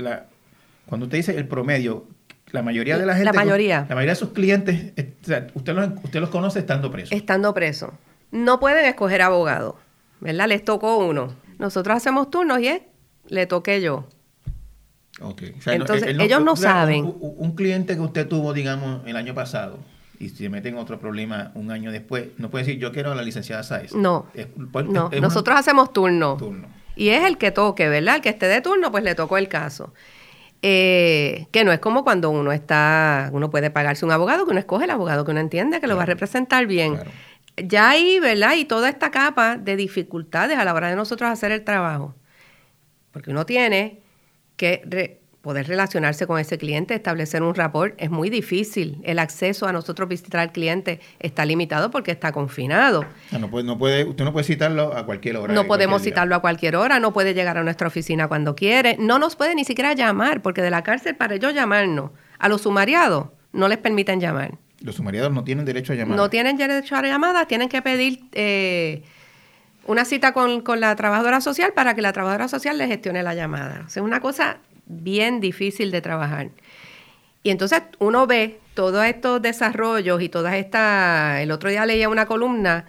cuando 0.86 1.06
usted 1.06 1.18
dice 1.18 1.36
el 1.36 1.48
promedio, 1.48 2.06
la 2.52 2.62
mayoría 2.62 2.98
de 2.98 3.06
la 3.06 3.14
gente. 3.14 3.26
La 3.26 3.32
mayoría. 3.32 3.86
La 3.88 3.94
mayoría 3.94 4.12
de 4.12 4.16
sus 4.16 4.30
clientes, 4.30 4.92
eh, 4.96 5.14
usted, 5.54 5.74
los, 5.74 5.90
usted 6.02 6.20
los 6.20 6.30
conoce 6.30 6.60
estando 6.60 6.90
presos. 6.90 7.12
Estando 7.12 7.54
presos. 7.54 7.90
No 8.30 8.60
pueden 8.60 8.84
escoger 8.86 9.22
abogado, 9.22 9.76
¿verdad? 10.20 10.48
Les 10.48 10.64
tocó 10.64 10.98
uno. 10.98 11.34
Nosotros 11.58 11.96
hacemos 11.96 12.30
turnos 12.30 12.60
y 12.60 12.68
es, 12.68 12.82
le 13.28 13.46
toqué 13.46 13.80
yo. 13.80 14.06
Okay. 15.20 15.54
Entonces, 15.66 16.16
ellos 16.18 16.42
no 16.42 16.56
saben. 16.56 17.12
Un, 17.20 17.54
cliente 17.54 17.94
que 17.94 18.00
usted 18.00 18.26
tuvo, 18.26 18.52
digamos, 18.52 19.06
el 19.06 19.16
año 19.16 19.34
pasado, 19.34 19.78
y 20.18 20.30
se 20.30 20.48
mete 20.48 20.68
en 20.68 20.78
otro 20.78 20.98
problema 20.98 21.50
un 21.54 21.70
año 21.70 21.92
después, 21.92 22.28
no 22.38 22.50
puede 22.50 22.64
decir, 22.64 22.80
yo 22.80 22.92
quiero 22.92 23.12
a 23.12 23.14
la 23.14 23.22
licenciada 23.22 23.62
Sáez. 23.62 23.94
No. 23.94 24.26
no. 24.88 25.10
Nosotros 25.20 25.58
hacemos 25.58 25.92
turno. 25.92 26.36
turno. 26.36 26.68
Y 26.96 27.10
es 27.10 27.24
el 27.24 27.38
que 27.38 27.50
toque, 27.50 27.88
¿verdad? 27.88 28.16
El 28.16 28.22
que 28.22 28.28
esté 28.30 28.46
de 28.46 28.60
turno, 28.60 28.90
pues 28.90 29.04
le 29.04 29.14
tocó 29.14 29.36
el 29.38 29.48
caso. 29.48 29.92
Eh, 30.62 31.46
que 31.52 31.64
no 31.64 31.72
es 31.72 31.78
como 31.78 32.04
cuando 32.04 32.30
uno 32.30 32.52
está, 32.52 33.30
uno 33.32 33.50
puede 33.50 33.70
pagarse 33.70 34.04
un 34.04 34.12
abogado, 34.12 34.44
que 34.44 34.50
uno 34.50 34.60
escoge 34.60 34.84
el 34.84 34.90
abogado 34.90 35.24
que 35.24 35.30
uno 35.30 35.40
entiende 35.40 35.80
que 35.80 35.86
lo 35.86 35.96
va 35.96 36.02
a 36.02 36.06
representar 36.06 36.66
bien. 36.66 36.98
Ya 37.56 37.90
ahí, 37.90 38.20
¿verdad? 38.20 38.54
Y 38.56 38.64
toda 38.64 38.88
esta 38.88 39.10
capa 39.10 39.56
de 39.56 39.76
dificultades 39.76 40.58
a 40.58 40.64
la 40.64 40.74
hora 40.74 40.88
de 40.88 40.96
nosotros 40.96 41.30
hacer 41.30 41.52
el 41.52 41.64
trabajo. 41.64 42.14
Porque 43.10 43.30
uno 43.30 43.46
tiene 43.46 44.00
que 44.56 45.19
poder 45.40 45.66
relacionarse 45.66 46.26
con 46.26 46.38
ese 46.38 46.58
cliente, 46.58 46.94
establecer 46.94 47.42
un 47.42 47.54
rapport, 47.54 47.94
es 47.96 48.10
muy 48.10 48.28
difícil. 48.28 48.98
El 49.04 49.18
acceso 49.18 49.66
a 49.66 49.72
nosotros 49.72 50.08
visitar 50.08 50.40
al 50.40 50.52
cliente 50.52 51.00
está 51.18 51.46
limitado 51.46 51.90
porque 51.90 52.10
está 52.10 52.32
confinado. 52.32 53.06
no 53.38 53.50
puede, 53.50 53.64
no 53.64 53.78
puede, 53.78 54.04
usted 54.04 54.24
no 54.24 54.32
puede 54.32 54.44
citarlo 54.44 54.94
a 54.94 55.06
cualquier 55.06 55.36
hora. 55.38 55.54
No 55.54 55.66
podemos 55.66 56.02
citarlo 56.02 56.34
a 56.34 56.40
cualquier 56.40 56.76
hora, 56.76 57.00
no 57.00 57.12
puede 57.12 57.32
llegar 57.32 57.56
a 57.56 57.64
nuestra 57.64 57.88
oficina 57.88 58.28
cuando 58.28 58.54
quiere, 58.54 58.96
no 58.98 59.18
nos 59.18 59.34
puede 59.34 59.54
ni 59.54 59.64
siquiera 59.64 59.94
llamar, 59.94 60.42
porque 60.42 60.60
de 60.60 60.70
la 60.70 60.82
cárcel 60.82 61.16
para 61.16 61.34
ellos 61.34 61.54
llamarnos, 61.54 62.10
a 62.38 62.48
los 62.48 62.62
sumariados 62.62 63.28
no 63.52 63.68
les 63.68 63.78
permiten 63.78 64.20
llamar. 64.20 64.58
Los 64.80 64.96
sumariados 64.96 65.32
no 65.32 65.44
tienen 65.44 65.64
derecho 65.64 65.92
a 65.94 65.96
llamar. 65.96 66.16
No 66.16 66.28
tienen 66.30 66.56
derecho 66.56 66.96
a 66.96 67.02
llamada, 67.02 67.46
tienen 67.46 67.68
que 67.68 67.82
pedir... 67.82 68.20
Eh, 68.32 69.02
una 69.86 70.04
cita 70.04 70.32
con, 70.32 70.60
con, 70.60 70.78
la 70.78 70.94
trabajadora 70.94 71.40
social 71.40 71.72
para 71.72 71.94
que 71.94 72.02
la 72.02 72.12
trabajadora 72.12 72.46
social 72.46 72.78
le 72.78 72.86
gestione 72.86 73.24
la 73.24 73.34
llamada. 73.34 73.84
O 73.86 73.88
sea, 73.88 74.02
es 74.02 74.06
una 74.06 74.20
cosa 74.20 74.58
bien 74.90 75.40
difícil 75.40 75.90
de 75.90 76.00
trabajar. 76.00 76.50
Y 77.42 77.50
entonces 77.50 77.82
uno 77.98 78.26
ve 78.26 78.60
todos 78.74 79.04
estos 79.06 79.40
desarrollos 79.40 80.20
y 80.22 80.28
todas 80.28 80.54
estas... 80.54 81.40
El 81.40 81.50
otro 81.50 81.70
día 81.70 81.86
leía 81.86 82.08
una 82.08 82.26
columna 82.26 82.86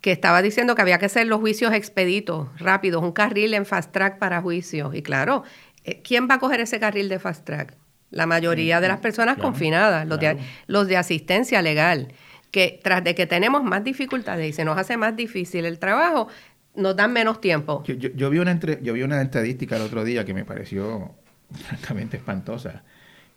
que 0.00 0.12
estaba 0.12 0.42
diciendo 0.42 0.74
que 0.74 0.82
había 0.82 0.98
que 0.98 1.06
hacer 1.06 1.26
los 1.26 1.40
juicios 1.40 1.72
expeditos, 1.72 2.48
rápidos, 2.58 3.02
un 3.02 3.12
carril 3.12 3.54
en 3.54 3.64
fast 3.64 3.92
track 3.92 4.18
para 4.18 4.42
juicios. 4.42 4.94
Y 4.94 5.02
claro, 5.02 5.44
eh, 5.84 6.02
¿quién 6.02 6.28
va 6.30 6.34
a 6.34 6.38
coger 6.38 6.60
ese 6.60 6.78
carril 6.78 7.08
de 7.08 7.18
fast 7.18 7.44
track? 7.44 7.74
La 8.10 8.26
mayoría 8.26 8.80
de 8.80 8.88
las 8.88 9.00
personas 9.00 9.36
confinadas, 9.36 10.06
los, 10.06 10.18
de, 10.18 10.38
los 10.66 10.88
de 10.88 10.96
asistencia 10.96 11.60
legal, 11.60 12.08
que 12.50 12.80
tras 12.82 13.04
de 13.04 13.14
que 13.14 13.26
tenemos 13.26 13.62
más 13.62 13.84
dificultades 13.84 14.48
y 14.48 14.52
se 14.54 14.64
nos 14.64 14.78
hace 14.78 14.96
más 14.96 15.14
difícil 15.14 15.66
el 15.66 15.78
trabajo, 15.78 16.28
nos 16.74 16.96
dan 16.96 17.12
menos 17.12 17.40
tiempo. 17.40 17.82
Yo, 17.84 18.30
vi, 18.30 18.38
una 18.38 18.52
entre, 18.52 18.78
yo 18.82 18.94
vi 18.94 19.02
una 19.02 19.20
estadística 19.20 19.76
el 19.76 19.82
otro 19.82 20.04
día 20.04 20.24
que 20.24 20.32
me 20.32 20.44
pareció 20.44 21.16
francamente 21.54 22.16
espantosa, 22.16 22.82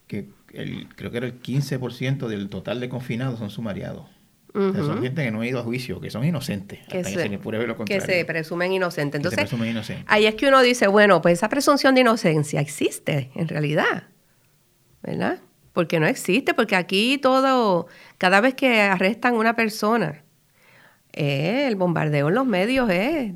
que 0.08 0.30
el, 0.54 0.88
creo 0.95 1.12
que 1.12 1.17
era 1.17 1.26
el 1.26 1.41
15% 1.41 2.28
del 2.28 2.50
total 2.50 2.80
de 2.80 2.89
confinados 2.89 3.39
son 3.39 3.50
sumariados. 3.50 4.06
son 4.54 5.02
gente 5.02 5.24
que 5.24 5.32
no 5.32 5.41
ha 5.41 5.47
ido 5.47 5.60
a 5.60 5.63
juicio, 5.63 6.02
que 6.02 6.10
son 6.10 6.26
inocentes, 6.26 6.80
que, 6.89 7.04
se, 8.02 8.26
presumen 8.26 8.74
inocentes. 8.74 9.19
Entonces, 9.24 9.97
ahí 10.08 10.26
es 10.26 10.36
que 10.36 10.47
uno 10.47 10.62
dice, 10.62 10.88
bueno, 10.88 11.21
pues 11.21 11.36
esa 11.36 11.47
presunción 11.47 11.95
de 11.95 12.02
inocencia 12.02 12.60
existe 12.60 13.32
en 13.36 13.47
realidad, 13.47 14.10
¿verdad? 15.02 15.39
Porque 15.71 16.02
no 16.02 16.08
existe, 16.08 16.54
porque 16.54 16.76
aquí 16.76 17.17
todo, 17.17 17.88
cada 18.17 18.41
vez 18.41 18.56
que 18.56 18.82
arrestan 18.82 19.36
una 19.36 19.56
persona, 19.56 20.26
eh, 21.13 21.65
el 21.67 21.78
bombardeo 21.78 22.28
en 22.28 22.36
los 22.36 22.45
medios 22.45 22.89
es, 22.89 23.32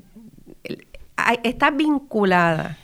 está 1.43 1.71
vinculada 1.71 2.77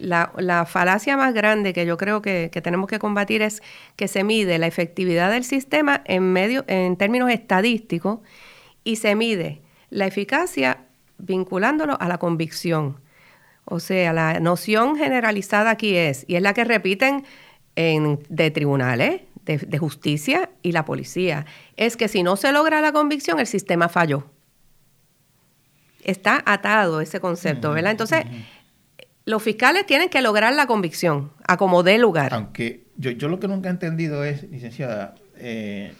la, 0.00 0.66
falacia 0.66 1.16
más 1.16 1.34
grande 1.34 1.72
que 1.72 1.86
yo 1.86 1.96
creo 1.96 2.22
que, 2.22 2.50
tenemos 2.62 2.88
que 2.88 2.98
combatir 2.98 3.42
es 3.42 3.62
que 3.96 4.08
se 4.08 4.24
mide 4.24 4.58
la 4.58 4.66
efectividad 4.66 5.30
del 5.30 5.44
sistema 5.44 6.02
en, 6.04 6.32
medio, 6.32 6.64
en 6.66 6.96
términos 6.96 7.30
estadísticos 7.30 8.20
y 8.84 8.96
se 8.96 9.14
mide 9.14 9.62
la 9.90 10.06
eficacia 10.06 10.84
vinculándolo 11.18 11.96
a 12.00 12.08
la 12.08 12.18
convicción. 12.18 13.00
O 13.64 13.80
sea, 13.80 14.12
la 14.12 14.40
noción 14.40 14.96
generalizada 14.96 15.70
aquí 15.70 15.94
es, 15.96 16.24
y 16.26 16.36
es 16.36 16.42
la 16.42 16.54
que 16.54 16.64
repiten 16.64 17.24
en, 17.76 18.20
de 18.28 18.50
tribunales, 18.50 19.22
de, 19.44 19.78
justicia 19.78 20.50
y 20.62 20.72
la 20.72 20.84
policía, 20.84 21.46
es 21.76 21.96
que 21.96 22.08
si 22.08 22.22
no 22.22 22.36
se 22.36 22.52
logra 22.52 22.80
la 22.80 22.92
convicción, 22.92 23.40
el 23.40 23.46
sistema 23.46 23.88
falló. 23.88 24.26
Está 26.04 26.42
atado 26.44 27.00
ese 27.00 27.20
concepto, 27.20 27.72
¿verdad? 27.72 27.90
Entonces, 27.92 28.24
los 29.28 29.42
fiscales 29.42 29.84
tienen 29.84 30.08
que 30.08 30.22
lograr 30.22 30.54
la 30.54 30.66
convicción, 30.66 31.32
a 31.46 31.58
como 31.58 31.82
dé 31.82 31.98
lugar. 31.98 32.32
Aunque 32.32 32.86
yo, 32.96 33.10
yo 33.10 33.28
lo 33.28 33.38
que 33.38 33.46
nunca 33.46 33.68
he 33.68 33.72
entendido 33.72 34.24
es, 34.24 34.44
licenciada, 34.44 35.16
eh, 35.36 35.92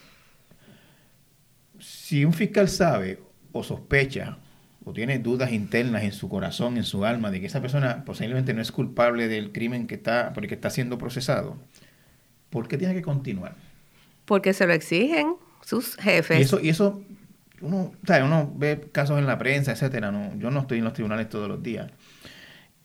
si 1.79 2.25
un 2.25 2.33
fiscal 2.33 2.71
sabe 2.71 3.21
o 3.53 3.63
sospecha 3.63 4.39
o 4.83 4.95
tiene 4.95 5.19
dudas 5.19 5.53
internas 5.53 6.05
en 6.05 6.13
su 6.13 6.31
corazón, 6.31 6.79
en 6.79 6.85
su 6.85 7.05
alma, 7.05 7.31
de 7.31 7.43
que 7.43 7.49
esa 7.49 7.61
persona 7.61 8.03
posiblemente 8.07 8.55
no 8.55 8.63
es 8.63 8.73
culpable 8.73 9.29
del 9.29 9.53
crimen 9.53 9.87
que 9.87 9.97
está, 9.97 10.33
por 10.33 10.45
el 10.45 10.49
que 10.49 10.55
está 10.55 10.71
siendo 10.71 10.97
procesado, 10.97 11.59
¿por 12.49 12.67
qué 12.67 12.79
tiene 12.79 12.95
que 12.95 13.03
continuar? 13.03 13.57
Porque 14.25 14.55
se 14.55 14.67
lo 14.67 14.73
exigen 14.73 15.35
sus 15.63 15.97
jefes. 15.97 16.39
Y 16.39 16.43
eso, 16.43 16.61
y 16.63 16.71
eso 16.71 17.03
uno, 17.61 17.93
uno 18.25 18.53
ve 18.57 18.89
casos 18.91 19.19
en 19.19 19.27
la 19.27 19.37
prensa, 19.37 19.73
etcétera. 19.73 20.11
No, 20.11 20.35
yo 20.39 20.51
no 20.51 20.61
estoy 20.61 20.79
en 20.79 20.85
los 20.85 20.95
tribunales 20.95 21.29
todos 21.29 21.47
los 21.47 21.63
días 21.63 21.93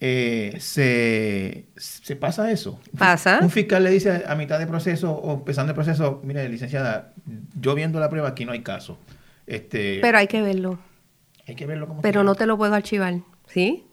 eh, 0.05 0.57
se, 0.59 1.67
se, 1.77 2.17
pasa 2.17 2.51
eso. 2.51 2.77
Pasa. 2.97 3.39
Un 3.41 3.49
fiscal 3.49 3.85
le 3.85 3.89
dice 3.89 4.25
a 4.27 4.35
mitad 4.35 4.59
de 4.59 4.67
proceso 4.67 5.13
o 5.13 5.35
empezando 5.35 5.71
el 5.71 5.75
proceso, 5.75 6.19
mire, 6.25 6.49
licenciada, 6.49 7.13
yo 7.57 7.73
viendo 7.73 8.01
la 8.01 8.09
prueba 8.09 8.27
aquí 8.27 8.43
no 8.43 8.51
hay 8.51 8.63
caso. 8.63 8.97
Este, 9.47 9.99
Pero 10.01 10.17
hay 10.17 10.27
que 10.27 10.41
verlo. 10.41 10.77
Hay 11.47 11.55
que 11.55 11.65
verlo 11.65 11.87
como 11.87 12.01
Pero 12.01 12.25
no 12.25 12.35
te 12.35 12.45
lo 12.45 12.57
puedo 12.57 12.75
archivar, 12.75 13.21
¿sí? 13.47 13.85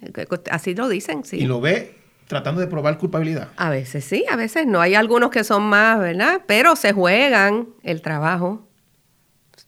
Así 0.50 0.74
lo 0.74 0.88
dicen, 0.88 1.22
sí. 1.22 1.36
Y 1.36 1.46
lo 1.46 1.60
ve 1.60 1.94
tratando 2.26 2.60
de 2.60 2.66
probar 2.66 2.98
culpabilidad. 2.98 3.46
A 3.56 3.70
veces 3.70 4.04
sí, 4.04 4.24
a 4.28 4.34
veces 4.34 4.66
no. 4.66 4.80
Hay 4.80 4.96
algunos 4.96 5.30
que 5.30 5.44
son 5.44 5.62
más, 5.62 6.00
¿verdad? 6.00 6.42
Pero 6.48 6.74
se 6.74 6.92
juegan 6.92 7.68
el 7.84 8.02
trabajo 8.02 8.66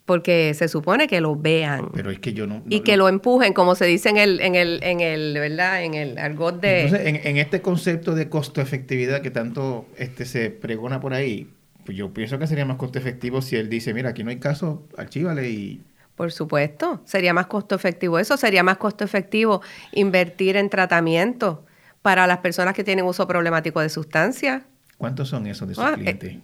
porque 0.04 0.52
se 0.54 0.68
supone 0.68 1.06
que 1.06 1.20
lo 1.20 1.36
vean. 1.36 1.90
Pero 1.94 2.10
es 2.10 2.18
que 2.18 2.32
yo 2.32 2.46
no... 2.46 2.62
y 2.68 2.80
que 2.80 2.96
lo 2.96 3.08
empujen, 3.08 3.52
como 3.52 3.74
se 3.74 3.84
dice 3.84 4.08
en 4.08 4.16
el, 4.16 4.40
en 4.40 4.54
el, 4.54 4.80
en 4.82 5.00
el, 5.00 5.34
¿verdad? 5.34 5.84
En 5.84 5.94
el 5.94 6.18
argot 6.18 6.60
de... 6.60 6.84
Entonces, 6.84 7.24
en, 7.24 7.36
este 7.36 7.62
concepto 7.62 8.14
de 8.14 8.28
costo-efectividad 8.28 9.22
que 9.22 9.30
tanto 9.30 9.86
este 9.96 10.24
se 10.24 10.50
pregona 10.50 11.00
por 11.00 11.14
ahí, 11.14 11.48
pues 11.84 11.96
yo 11.96 12.12
pienso 12.12 12.38
que 12.38 12.46
sería 12.46 12.64
más 12.64 12.76
costo 12.76 12.98
efectivo 12.98 13.42
si 13.42 13.56
él 13.56 13.68
dice, 13.68 13.94
mira, 13.94 14.10
aquí 14.10 14.24
no 14.24 14.30
hay 14.30 14.38
caso, 14.38 14.86
archívale 14.96 15.48
y... 15.48 15.82
Por 16.16 16.30
supuesto, 16.30 17.00
sería 17.04 17.32
más 17.32 17.46
costo 17.46 17.74
efectivo. 17.74 18.18
Eso 18.18 18.36
sería 18.36 18.62
más 18.62 18.76
costo 18.76 19.02
efectivo 19.02 19.62
invertir 19.92 20.56
en 20.56 20.68
tratamiento 20.68 21.64
para 22.02 22.26
las 22.26 22.38
personas 22.38 22.74
que 22.74 22.84
tienen 22.84 23.04
uso 23.06 23.26
problemático 23.26 23.80
de 23.80 23.88
sustancias. 23.88 24.62
¿Cuántos 24.98 25.28
son 25.28 25.46
esos 25.46 25.66
de 25.68 25.74
sus 25.74 25.82
ah, 25.82 25.94
clientes? 25.94 26.34
Eh, 26.34 26.40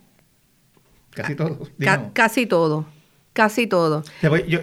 casi 1.10 1.34
todos. 1.34 1.70
casi 2.14 2.46
todos. 2.46 2.86
Casi 3.38 3.68
todo. 3.68 4.03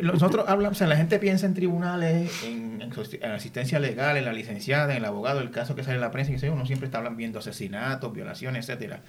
nosotros 0.02 0.44
hablamos, 0.50 0.76
o 0.76 0.80
sea, 0.80 0.88
la 0.88 0.98
gente 0.98 1.18
piensa 1.18 1.46
en 1.46 1.54
tribunales, 1.54 2.44
en, 2.44 2.84
asistencia 3.24 3.80
legal, 3.80 4.18
en 4.18 4.26
la 4.26 4.34
licenciada, 4.34 4.92
en 4.92 4.98
el 4.98 5.06
abogado, 5.06 5.40
el 5.40 5.50
caso 5.50 5.76
que 5.76 5.84
sale 5.86 5.96
en 5.96 6.02
la 6.02 6.12
prensa, 6.12 6.34
y 6.34 6.50
uno 6.50 6.66
siempre 6.66 6.88
está 6.88 6.98
hablando, 6.98 7.16
viendo 7.16 7.40
asesinatos, 7.40 8.12
violaciones, 8.12 8.68
etcétera. 8.68 9.00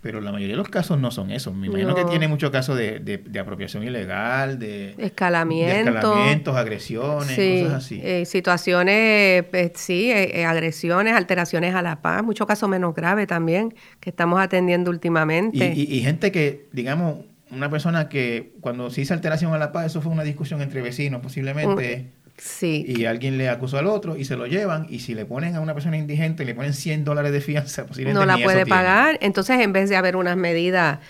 Pero 0.00 0.22
la 0.22 0.32
mayoría 0.32 0.54
de 0.54 0.56
los 0.56 0.70
casos 0.70 0.98
no 0.98 1.10
son 1.10 1.30
esos. 1.30 1.54
Me 1.54 1.66
imagino 1.66 1.94
que 1.94 2.06
tiene 2.06 2.28
muchos 2.28 2.50
casos 2.50 2.78
de, 2.78 3.20
apropiación 3.38 3.84
ilegal, 3.84 4.58
de, 4.58 4.94
escalamientos, 4.96 6.56
agresiones, 6.56 7.36
cosas 7.36 7.84
así. 7.84 8.00
Eh, 8.02 8.24
situaciones, 8.24 9.44
pues, 9.50 9.72
sí, 9.74 10.10
eh, 10.10 10.40
eh, 10.40 10.46
agresiones, 10.46 11.12
alteraciones 11.12 11.74
a 11.74 11.82
la 11.82 12.00
paz, 12.00 12.22
muchos 12.22 12.46
casos 12.46 12.70
menos 12.70 12.94
graves 12.94 13.26
también 13.26 13.74
que 14.00 14.08
estamos 14.08 14.40
atendiendo 14.40 14.90
últimamente. 14.90 15.74
y 15.76 16.00
gente 16.00 16.32
que, 16.32 16.70
digamos, 16.72 17.16
una 17.50 17.70
persona 17.70 18.08
que 18.08 18.52
cuando 18.60 18.90
se 18.90 19.00
hizo 19.00 19.14
alteración 19.14 19.52
a 19.52 19.58
la 19.58 19.72
paz, 19.72 19.86
eso 19.86 20.00
fue 20.00 20.12
una 20.12 20.22
discusión 20.22 20.62
entre 20.62 20.82
vecinos 20.82 21.20
posiblemente. 21.20 22.10
Sí. 22.36 22.84
Y 22.86 23.04
alguien 23.04 23.36
le 23.36 23.48
acusó 23.48 23.78
al 23.78 23.86
otro 23.86 24.16
y 24.16 24.24
se 24.24 24.36
lo 24.36 24.46
llevan 24.46 24.86
y 24.88 25.00
si 25.00 25.14
le 25.14 25.26
ponen 25.26 25.56
a 25.56 25.60
una 25.60 25.74
persona 25.74 25.98
indigente, 25.98 26.44
le 26.44 26.54
ponen 26.54 26.72
100 26.72 27.04
dólares 27.04 27.32
de 27.32 27.40
fianza, 27.40 27.86
posiblemente 27.86 28.18
no 28.18 28.26
la 28.26 28.42
puede 28.42 28.64
pagar. 28.64 29.18
Entonces, 29.20 29.60
en 29.60 29.72
vez 29.72 29.90
de 29.90 29.96
haber 29.96 30.16
unas 30.16 30.36
medidas 30.36 31.00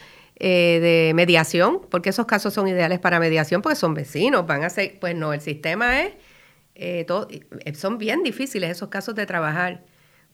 eh, 0.43 0.81
de 0.81 1.15
mediación, 1.15 1.83
porque 1.91 2.09
esos 2.09 2.27
casos 2.27 2.53
son 2.55 2.67
ideales 2.67 2.99
para 2.99 3.21
mediación, 3.21 3.63
porque 3.63 3.77
son 3.77 3.95
vecinos, 3.95 4.47
van 4.47 4.65
a 4.65 4.71
ser, 4.71 4.99
pues 4.99 5.15
no, 5.15 5.33
el 5.33 5.41
sistema 5.41 6.01
es, 6.01 6.15
eh, 6.75 7.05
todo, 7.07 7.29
eh, 7.31 7.75
son 7.75 7.99
bien 7.99 8.23
difíciles 8.23 8.71
esos 8.71 8.89
casos 8.89 9.15
de 9.15 9.27
trabajar 9.27 9.85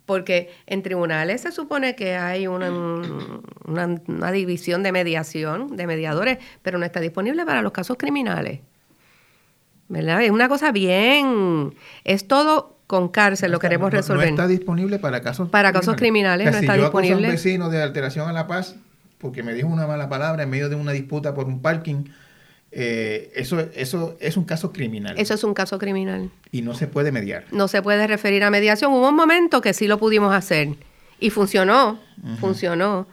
porque 0.07 0.51
en 0.67 0.83
tribunales 0.83 1.43
se 1.43 1.53
supone 1.53 1.95
que 1.97 2.15
hay 2.15 2.47
una, 2.47 2.71
una, 2.71 4.33
división 4.33 4.83
de 4.83 4.93
mediación, 4.93 5.77
de 5.77 5.87
mediadores, 5.87 6.39
pero 6.63 6.79
no 6.79 6.87
está 6.87 7.01
disponible 7.01 7.45
para 7.45 7.61
los 7.61 7.73
casos 7.73 7.97
criminales. 7.99 8.61
¿Verdad? 9.89 10.23
Es 10.23 10.31
una 10.31 10.49
cosa 10.49 10.73
bien, 10.73 11.75
es 12.05 12.27
todo 12.27 12.79
con 12.87 13.09
cárcel, 13.09 13.53
lo 13.53 13.59
queremos 13.59 13.93
resolver. 13.93 14.27
No 14.27 14.31
está 14.31 14.47
disponible 14.47 14.99
para 14.99 15.21
casos 15.21 15.49
Para 15.49 15.73
casos 15.73 15.97
criminales, 15.97 16.51
no 16.51 16.59
está 16.59 16.77
yo 16.77 16.85
disponible. 16.85 17.27
a 17.27 17.31
un 17.31 17.35
vecino 17.35 17.69
de 17.69 17.83
alteración 17.83 18.29
a 18.29 18.33
la 18.33 18.47
paz 18.47 18.77
porque 19.19 19.43
me 19.43 19.55
dijo 19.55 19.69
una 19.69 19.87
mala 19.87 20.09
palabra 20.09 20.43
en 20.43 20.51
medio 20.51 20.69
de 20.69 20.77
una 20.77 20.93
disputa 20.93 21.35
por 21.35 21.47
un 21.47 21.61
parking, 21.61 22.05
eh, 22.73 23.33
eso, 23.35 23.61
eso 23.75 24.17
es 24.21 24.37
un 24.37 24.45
caso 24.45 24.73
criminal. 24.73 25.19
Eso 25.19 25.35
es 25.35 25.45
un 25.45 25.55
caso 25.55 25.79
criminal. 25.79 26.31
Y 26.53 26.63
no 26.63 26.75
se 26.75 26.87
puede 26.87 27.13
mediar. 27.13 27.45
No 27.51 27.69
se 27.69 27.83
puede 27.83 28.07
referir 28.07 28.45
a 28.45 28.51
mediación. 28.51 28.93
Hubo 28.93 29.09
un 29.09 29.17
momento 29.17 29.61
que 29.61 29.73
sí 29.73 29.87
lo 29.87 29.99
pudimos 29.99 30.35
hacer 30.35 30.75
y 31.19 31.31
funcionó, 31.31 31.99
funcionó, 32.41 33.07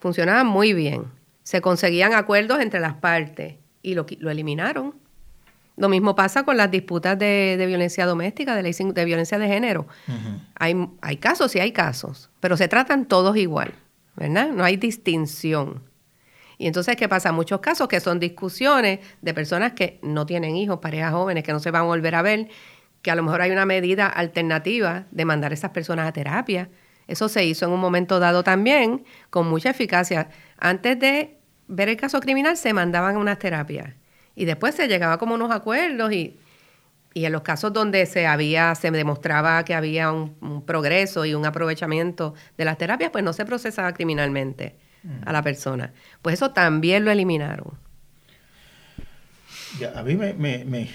funcionaba 0.00 0.44
muy 0.44 0.72
bien. 0.72 1.04
Se 1.42 1.60
conseguían 1.60 2.14
acuerdos 2.14 2.60
entre 2.60 2.80
las 2.80 2.94
partes 2.94 3.56
y 3.82 3.94
lo, 3.94 4.06
lo 4.18 4.30
eliminaron. 4.30 4.94
Lo 5.76 5.88
mismo 5.88 6.14
pasa 6.14 6.44
con 6.44 6.56
las 6.56 6.70
disputas 6.70 7.18
de, 7.18 7.62
violencia 7.66 8.06
doméstica, 8.06 8.54
de, 8.54 8.62
de 8.62 9.04
violencia 9.04 9.38
de 9.38 9.48
género. 9.48 9.86
hay, 10.54 10.88
hay 11.00 11.16
casos 11.16 11.54
y 11.56 11.60
hay 11.60 11.72
casos, 11.72 12.30
pero 12.40 12.56
se 12.56 12.68
tratan 12.68 13.06
todos 13.06 13.36
igual, 13.36 13.74
¿verdad? 14.14 14.50
No 14.52 14.62
hay 14.64 14.76
distinción. 14.76 15.82
Y 16.58 16.66
entonces, 16.66 16.96
¿qué 16.96 17.08
pasa? 17.08 17.32
Muchos 17.32 17.60
casos 17.60 17.88
que 17.88 18.00
son 18.00 18.20
discusiones 18.20 19.00
de 19.22 19.34
personas 19.34 19.72
que 19.72 19.98
no 20.02 20.26
tienen 20.26 20.56
hijos, 20.56 20.78
parejas 20.78 21.12
jóvenes 21.12 21.44
que 21.44 21.52
no 21.52 21.60
se 21.60 21.70
van 21.70 21.82
a 21.82 21.86
volver 21.86 22.14
a 22.14 22.22
ver, 22.22 22.48
que 23.02 23.10
a 23.10 23.14
lo 23.14 23.22
mejor 23.22 23.42
hay 23.42 23.50
una 23.50 23.66
medida 23.66 24.06
alternativa 24.06 25.06
de 25.10 25.24
mandar 25.24 25.50
a 25.50 25.54
esas 25.54 25.70
personas 25.70 26.08
a 26.08 26.12
terapia. 26.12 26.70
Eso 27.06 27.28
se 27.28 27.44
hizo 27.44 27.66
en 27.66 27.72
un 27.72 27.80
momento 27.80 28.18
dado 28.18 28.42
también 28.42 29.04
con 29.30 29.48
mucha 29.48 29.70
eficacia. 29.70 30.30
Antes 30.58 30.98
de 30.98 31.36
ver 31.68 31.88
el 31.88 31.96
caso 31.96 32.20
criminal 32.20 32.56
se 32.56 32.72
mandaban 32.72 33.16
unas 33.16 33.38
terapias 33.38 33.94
y 34.34 34.44
después 34.44 34.74
se 34.74 34.88
llegaba 34.88 35.18
como 35.18 35.34
unos 35.34 35.50
acuerdos 35.50 36.12
y, 36.12 36.38
y 37.14 37.24
en 37.24 37.32
los 37.32 37.42
casos 37.42 37.72
donde 37.72 38.06
se 38.06 38.26
había, 38.26 38.74
se 38.74 38.90
demostraba 38.90 39.64
que 39.64 39.74
había 39.74 40.10
un, 40.12 40.64
progreso 40.66 41.24
y 41.24 41.34
un 41.34 41.46
aprovechamiento 41.46 42.34
de 42.58 42.64
las 42.64 42.76
terapias, 42.76 43.10
pues 43.10 43.22
no 43.22 43.32
se 43.32 43.44
procesaba 43.44 43.92
criminalmente 43.94 44.76
a 45.24 45.32
la 45.32 45.42
persona. 45.42 45.92
Pues 46.22 46.34
eso 46.34 46.52
también 46.52 47.04
lo 47.04 47.10
eliminaron. 47.10 47.72
a 49.94 50.02
mí 50.02 50.16
me, 50.16 50.34
me, 50.34 50.88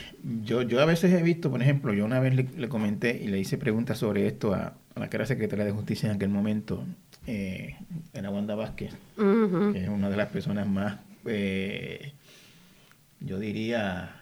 yo, 0.43 0.62
yo 0.62 0.82
a 0.82 0.86
veces 0.86 1.13
he 1.13 1.24
visto, 1.24 1.52
por 1.52 1.62
ejemplo, 1.62 1.93
yo 1.93 2.06
una 2.06 2.19
vez 2.19 2.34
le, 2.36 2.69
comenté 2.69 3.19
y 3.22 3.28
le 3.28 3.39
hice 3.39 3.58
preguntas 3.58 3.98
sobre 3.98 4.28
esto 4.28 4.54
a, 4.54 4.74
a, 4.95 5.00
la 5.00 5.10
que 5.10 5.17
era 5.17 5.26
secretaria 5.26 5.65
de 5.65 5.72
justicia 5.72 6.10
en 6.10 6.15
aquel 6.15 6.30
momento, 6.30 6.84
eh, 7.28 7.76
era 8.13 8.30
Wanda 8.30 8.56
Vázquez, 8.56 8.93
que 9.15 9.84
es 9.84 9.89
una 9.89 10.10
de 10.10 10.17
las 10.17 10.30
personas 10.30 10.67
más 10.67 10.98
eh, 11.26 12.13
yo 13.19 13.39
diría, 13.39 14.19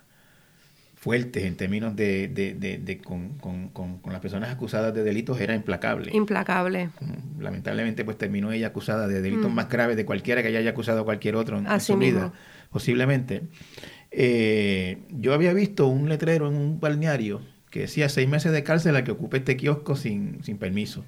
fuertes 1.07 1.45
en 1.45 1.55
términos 1.55 1.95
de, 1.95 2.27
de, 2.27 2.53
de, 2.53 2.97
con, 2.97 3.37
con, 3.37 3.69
con, 3.69 4.11
las 4.11 4.19
personas 4.19 4.49
acusadas 4.49 4.93
de 4.93 5.03
delitos 5.03 5.39
era 5.39 5.55
implacable. 5.55 6.11
Implacable. 6.13 6.89
Mm, 6.99 7.41
lamentablemente, 7.41 8.03
pues 8.03 8.17
terminó 8.17 8.51
ella 8.51 8.67
acusada 8.67 9.07
de 9.07 9.21
delitos 9.21 9.49
mm. 9.49 9.53
más 9.53 9.69
graves 9.69 9.95
de 9.95 10.03
cualquiera 10.03 10.43
que 10.43 10.49
haya 10.49 10.69
acusado 10.69 10.99
a 10.99 11.05
cualquier 11.05 11.37
otro 11.37 11.59
en, 11.59 11.79
su 11.79 11.97
vida, 11.97 12.33
posiblemente. 12.69 13.43
Eh, 14.11 14.97
yo 15.11 15.33
había 15.33 15.53
visto 15.53 15.87
un 15.87 16.09
letrero 16.09 16.49
en 16.49 16.55
un 16.55 16.81
balneario 16.81 17.39
que 17.69 17.81
decía 17.81 18.09
seis 18.09 18.27
meses 18.27 18.51
de 18.51 18.63
cárcel 18.63 18.97
a 18.97 19.05
que 19.05 19.11
ocupe 19.11 19.37
este 19.37 19.55
kiosco 19.55 19.95
sin, 19.95 20.43
sin 20.43 20.57
permiso. 20.57 21.05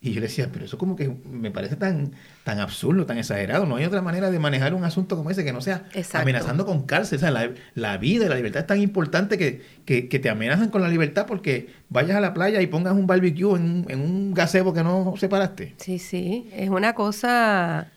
Y 0.00 0.12
yo 0.12 0.20
le 0.20 0.28
decía, 0.28 0.48
pero 0.52 0.64
eso 0.64 0.78
como 0.78 0.94
que 0.94 1.08
me 1.08 1.50
parece 1.50 1.74
tan, 1.74 2.12
tan 2.44 2.60
absurdo, 2.60 3.04
tan 3.04 3.18
exagerado. 3.18 3.66
No 3.66 3.76
hay 3.76 3.84
otra 3.84 4.00
manera 4.00 4.30
de 4.30 4.38
manejar 4.38 4.72
un 4.72 4.84
asunto 4.84 5.16
como 5.16 5.30
ese 5.30 5.44
que 5.44 5.52
no 5.52 5.60
sea 5.60 5.88
amenazando 6.12 6.64
con 6.64 6.84
cárcel. 6.84 7.16
O 7.16 7.20
sea, 7.20 7.32
la, 7.32 7.50
la, 7.74 7.96
vida 7.98 8.26
y 8.26 8.28
la 8.28 8.36
libertad 8.36 8.60
es 8.60 8.66
tan 8.68 8.80
importante 8.80 9.36
que, 9.38 9.60
que, 9.84 10.08
que, 10.08 10.18
te 10.20 10.30
amenazan 10.30 10.68
con 10.68 10.82
la 10.82 10.88
libertad 10.88 11.26
porque 11.26 11.74
vayas 11.88 12.16
a 12.16 12.20
la 12.20 12.32
playa 12.32 12.62
y 12.62 12.68
pongas 12.68 12.92
un 12.92 13.08
barbecue 13.08 13.56
en, 13.56 13.86
en 13.88 14.00
un 14.00 14.34
gazebo 14.34 14.72
que 14.72 14.84
no 14.84 15.14
separaste. 15.16 15.74
Sí, 15.78 15.98
sí, 15.98 16.48
es 16.52 16.70
una 16.70 16.94
cosa... 16.94 17.90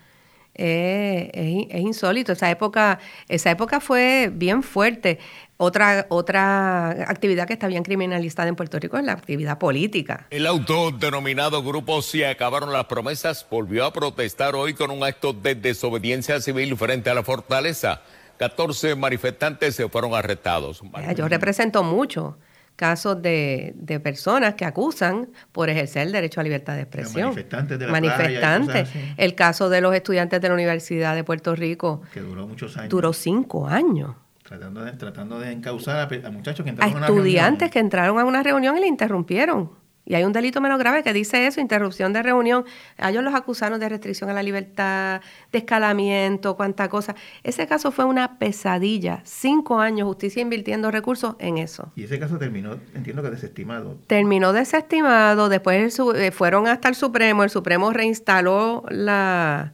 Eh, 0.55 1.31
es, 1.69 1.75
es, 1.75 1.81
insólito. 1.81 2.33
Esa 2.33 2.49
época, 2.49 2.99
esa 3.29 3.51
época 3.51 3.79
fue 3.79 4.29
bien 4.33 4.63
fuerte. 4.63 5.19
Otra, 5.57 6.07
otra 6.09 6.89
actividad 6.89 7.45
que 7.45 7.53
está 7.53 7.67
bien 7.67 7.83
criminalizada 7.83 8.49
en 8.49 8.55
Puerto 8.55 8.79
Rico 8.79 8.97
es 8.97 9.05
la 9.05 9.13
actividad 9.13 9.59
política. 9.59 10.25
El 10.31 10.47
autodenominado 10.47 11.61
Grupo 11.63 12.01
Si 12.01 12.23
Acabaron 12.23 12.73
las 12.73 12.85
Promesas 12.85 13.45
volvió 13.49 13.85
a 13.85 13.93
protestar 13.93 14.55
hoy 14.55 14.73
con 14.73 14.89
un 14.89 15.03
acto 15.03 15.33
de 15.33 15.53
desobediencia 15.53 16.41
civil 16.41 16.75
frente 16.77 17.11
a 17.11 17.13
la 17.13 17.23
fortaleza. 17.23 18.01
14 18.37 18.95
manifestantes 18.95 19.75
se 19.75 19.87
fueron 19.87 20.15
arrestados. 20.15 20.81
Yo 21.15 21.27
represento 21.27 21.83
mucho 21.83 22.39
casos 22.82 23.22
de, 23.22 24.02
personas 24.04 24.56
que 24.56 24.65
acusan 24.65 25.30
por 25.52 25.70
ejercer 25.70 26.08
el 26.08 26.12
derecho 26.12 26.41
a 26.41 26.44
libertad 26.44 26.74
de 26.74 26.82
expresión. 26.82 27.28
Manifestantes 27.28 27.78
de 27.78 27.86
la 27.86 27.91
Manifestantes. 27.91 28.89
el 29.17 29.36
caso 29.36 29.70
de 29.70 29.82
los 29.82 29.94
estudiantes 29.94 30.41
de 30.41 30.48
la 30.48 30.56
Universidad 30.56 31.13
de 31.13 31.24
Puerto 31.24 31.56
Rico. 31.56 32.02
Que 32.12 32.22
duró 32.22 32.48
muchos 32.48 32.76
años. 32.78 32.89
Duró 32.89 33.13
cinco 33.13 33.67
años. 33.67 34.15
Tratando 34.41 34.84
de, 34.84 34.94
tratando 34.94 35.39
de 35.39 35.52
encauzar 35.52 36.12
a, 36.26 36.32
muchachos 36.32 36.63
que 36.63 36.72
entraron 36.72 37.04
a, 37.04 37.06
estudiantes 37.06 37.70
que 37.70 37.78
entraron 37.78 38.17
a 38.17 38.26
una 38.26 38.41
reunión 38.41 38.76
y 38.80 38.82
le 38.82 38.88
interrumpieron. 38.88 39.70
Y 40.12 40.15
hay 40.15 40.26
un 40.26 40.34
delito 40.34 40.60
menos 40.60 40.78
grave 40.78 41.04
que 41.04 41.13
dice 41.13 41.47
eso, 41.47 41.62
interrupción 41.62 42.12
de 42.12 42.21
reunión. 42.21 42.65
A 42.97 43.12
ellos 43.12 43.24
los 43.24 43.34
acusaron 43.34 43.80
de 43.80 43.88
restricción 43.88 44.30
a 44.30 44.34
la 44.34 44.43
libertad, 44.43 45.21
de 45.54 45.60
escalamiento, 45.60 46.58
cuánta 46.58 46.89
cosa. 46.89 47.15
Ese 47.43 47.65
caso 47.65 47.93
fue 47.93 48.04
una 48.04 48.38
pesadilla. 48.38 49.21
Cinco 49.24 49.80
años, 49.80 50.10
justicia 50.10 50.41
invirtiendo 50.41 50.91
recursos 50.91 51.38
en 51.39 51.60
eso. 51.60 51.93
Y 51.95 52.04
ese 52.04 52.19
caso 52.19 52.38
terminó, 52.38 52.78
entiendo 52.93 53.24
que 53.24 53.30
desestimado. 53.30 53.95
Terminó 54.08 54.52
desestimado, 54.52 55.47
después 55.47 55.97
eh, 55.97 56.32
fueron 56.32 56.67
hasta 56.67 56.89
el 56.89 56.95
Supremo, 56.95 57.45
el 57.45 57.50
Supremo 57.50 57.93
reinstaló 57.93 58.84
la, 58.89 59.71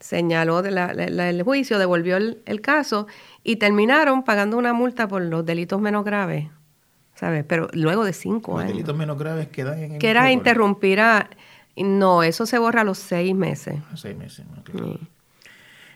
señaló 0.00 0.60
de 0.60 0.70
la, 0.70 0.90
el 0.90 1.42
juicio, 1.44 1.78
devolvió 1.78 2.18
el 2.18 2.60
caso 2.60 3.06
y 3.42 3.56
terminaron 3.56 4.22
pagando 4.22 4.58
una 4.58 4.74
multa 4.74 5.08
por 5.08 5.22
los 5.22 5.46
delitos 5.46 5.80
menos 5.80 6.04
graves, 6.04 6.48
¿sabes? 7.18 7.44
Pero 7.44 7.68
luego 7.72 8.04
de 8.04 8.12
cinco 8.12 8.52
los 8.52 8.60
años. 8.60 8.72
delitos 8.72 8.96
menos 8.96 9.18
graves 9.18 9.48
quedan 9.48 9.82
en 9.82 9.92
el 9.92 9.98
Que 9.98 10.10
era 10.10 10.30
interrumpir 10.30 11.00
a... 11.00 11.28
No, 11.76 12.22
eso 12.22 12.46
se 12.46 12.58
borra 12.58 12.82
a 12.82 12.84
los 12.84 12.98
seis 12.98 13.34
meses. 13.34 13.76
A 13.92 13.96
seis 13.96 14.16
meses, 14.16 14.44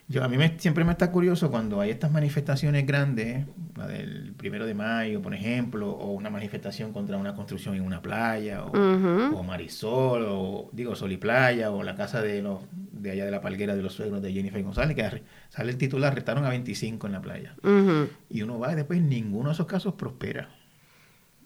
Yo, 0.08 0.22
a 0.22 0.28
mí 0.28 0.36
me, 0.36 0.58
siempre 0.58 0.84
me 0.84 0.92
está 0.92 1.10
curioso 1.10 1.50
cuando 1.50 1.80
hay 1.80 1.90
estas 1.90 2.12
manifestaciones 2.12 2.86
grandes, 2.86 3.46
la 3.76 3.86
del 3.86 4.32
primero 4.36 4.66
de 4.66 4.74
mayo, 4.74 5.22
por 5.22 5.34
ejemplo, 5.34 5.90
o 5.90 6.12
una 6.12 6.30
manifestación 6.30 6.92
contra 6.92 7.16
una 7.16 7.34
construcción 7.34 7.74
en 7.74 7.82
una 7.82 8.00
playa, 8.00 8.64
o, 8.64 9.42
Marisol, 9.42 10.24
o 10.28 10.70
digo 10.72 10.94
Sol 10.94 11.12
y 11.12 11.16
Playa, 11.16 11.70
o 11.70 11.82
la 11.82 11.96
casa 11.96 12.20
de 12.20 12.42
los 12.42 12.60
de 12.92 13.10
allá 13.10 13.24
de 13.24 13.32
la 13.32 13.40
palguera 13.40 13.74
de 13.74 13.82
los 13.82 13.94
suegros 13.94 14.22
de 14.22 14.32
Jennifer 14.32 14.62
González, 14.62 14.94
que 14.94 15.22
sale 15.48 15.70
el 15.72 15.78
titular, 15.78 16.12
arrestaron 16.12 16.44
a 16.44 16.50
25 16.50 17.08
en 17.08 17.12
la 17.12 17.20
playa. 17.20 17.56
Y 18.30 18.42
uno 18.42 18.60
va 18.60 18.72
y 18.72 18.76
después 18.76 19.00
ninguno 19.00 19.48
de 19.48 19.54
esos 19.54 19.66
casos 19.66 19.94
prospera. 19.94 20.48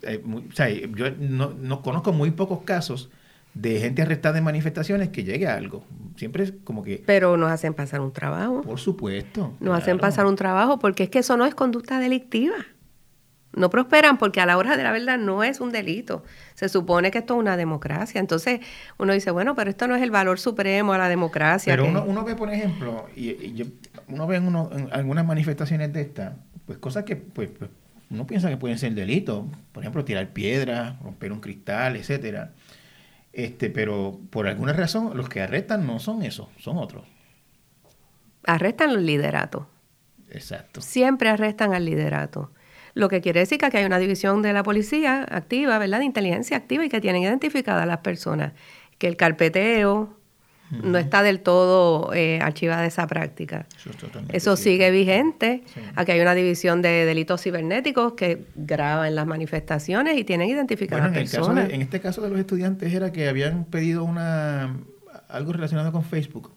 Eh, 0.02 0.22
o 0.24 0.52
sea, 0.54 0.68
yo 0.68 1.10
no, 1.18 1.82
conozco 1.82 2.12
muy 2.12 2.30
pocos 2.30 2.62
casos 2.62 3.10
de 3.54 3.80
gente 3.80 4.02
arrestada 4.02 4.38
en 4.38 4.44
manifestaciones 4.44 5.08
que 5.08 5.24
llegue 5.24 5.46
a 5.46 5.54
algo. 5.54 5.84
Siempre 6.16 6.44
es 6.44 6.52
como 6.64 6.82
que... 6.82 7.02
Pero 7.06 7.36
nos 7.36 7.50
hacen 7.50 7.74
pasar 7.74 8.00
un 8.00 8.12
trabajo. 8.12 8.60
Por 8.62 8.78
supuesto. 8.78 9.54
Nos 9.60 9.76
hacen 9.76 9.98
pasar 9.98 10.26
un 10.26 10.36
trabajo 10.36 10.78
porque 10.78 11.04
es 11.04 11.10
que 11.10 11.20
eso 11.20 11.36
no 11.36 11.46
es 11.46 11.54
conducta 11.54 11.98
delictiva 11.98 12.54
no 13.56 13.70
prosperan 13.70 14.18
porque 14.18 14.40
a 14.40 14.46
la 14.46 14.56
hora 14.58 14.76
de 14.76 14.82
la 14.84 14.92
verdad 14.92 15.18
no 15.18 15.42
es 15.42 15.60
un 15.60 15.72
delito. 15.72 16.22
Se 16.54 16.68
supone 16.68 17.10
que 17.10 17.18
esto 17.18 17.34
es 17.34 17.40
una 17.40 17.56
democracia. 17.56 18.20
Entonces 18.20 18.60
uno 18.98 19.12
dice, 19.14 19.30
bueno, 19.30 19.56
pero 19.56 19.70
esto 19.70 19.88
no 19.88 19.96
es 19.96 20.02
el 20.02 20.10
valor 20.10 20.38
supremo 20.38 20.92
a 20.92 20.98
la 20.98 21.08
democracia. 21.08 21.72
Pero 21.72 21.86
uno, 21.86 22.24
ve, 22.24 22.36
por 22.36 22.52
ejemplo, 22.52 23.06
y, 23.16 23.64
uno 24.08 24.26
ve 24.26 24.36
en, 24.36 24.88
algunas 24.92 25.26
manifestaciones 25.26 25.92
de 25.92 26.02
estas, 26.02 26.34
pues 26.66 26.78
cosas 26.78 27.04
que 27.04 27.16
pues, 27.16 27.48
pues, 27.58 27.70
uno 28.10 28.26
piensa 28.26 28.48
que 28.48 28.56
pueden 28.56 28.78
ser 28.78 28.94
delitos. 28.94 29.44
Por 29.72 29.82
ejemplo, 29.82 30.04
tirar 30.04 30.32
piedras, 30.32 31.00
romper 31.02 31.32
un 31.32 31.40
cristal, 31.40 31.96
etcétera. 31.96 32.52
Este, 33.32 33.68
pero 33.68 34.18
por 34.30 34.46
alguna 34.46 34.72
razón 34.72 35.16
los 35.16 35.28
que 35.28 35.42
arrestan 35.42 35.86
no 35.86 35.98
son 35.98 36.22
esos, 36.22 36.48
son 36.58 36.78
otros. 36.78 37.04
Arrestan 38.44 38.94
los 38.94 39.02
lideratos. 39.02 39.66
Exacto. 40.30 40.80
Siempre 40.80 41.28
arrestan 41.28 41.74
al 41.74 41.84
liderato. 41.84 42.52
Lo 42.94 43.08
que 43.08 43.20
quiere 43.20 43.40
decir 43.40 43.58
que 43.58 43.76
hay 43.76 43.84
una 43.84 43.98
división 43.98 44.40
de 44.40 44.54
la 44.54 44.62
policía 44.62 45.26
activa, 45.28 45.78
¿verdad? 45.78 45.98
De 45.98 46.06
inteligencia 46.06 46.56
activa 46.56 46.84
y 46.84 46.88
que 46.88 47.00
tienen 47.00 47.22
identificadas 47.22 47.82
a 47.82 47.86
las 47.86 47.98
personas. 47.98 48.54
Que 48.96 49.06
el 49.06 49.16
carpeteo 49.16 50.16
no 50.70 50.98
está 50.98 51.22
del 51.22 51.40
todo 51.40 52.12
eh, 52.12 52.40
archivada 52.40 52.86
esa 52.86 53.06
práctica. 53.06 53.66
Eso, 54.32 54.56
sigue 54.56 54.90
vigente. 54.90 55.62
Aquí 55.94 56.12
hay 56.12 56.20
una 56.20 56.34
división 56.34 56.82
de 56.82 57.04
delitos 57.04 57.42
cibernéticos 57.42 58.14
que 58.14 58.46
graban 58.54 59.14
las 59.14 59.26
manifestaciones 59.26 60.18
y 60.18 60.24
tienen 60.24 60.48
identificadas 60.48 61.10
bueno, 61.10 61.30
personas. 61.30 61.70
en 61.70 61.82
este 61.82 62.00
caso 62.00 62.20
de 62.22 62.30
los 62.30 62.38
estudiantes 62.38 62.92
era 62.92 63.12
que 63.12 63.28
habían 63.28 63.64
pedido 63.64 64.04
una 64.04 64.76
algo 65.28 65.52
relacionado 65.52 65.92
con 65.92 66.04
Facebook. 66.04 66.52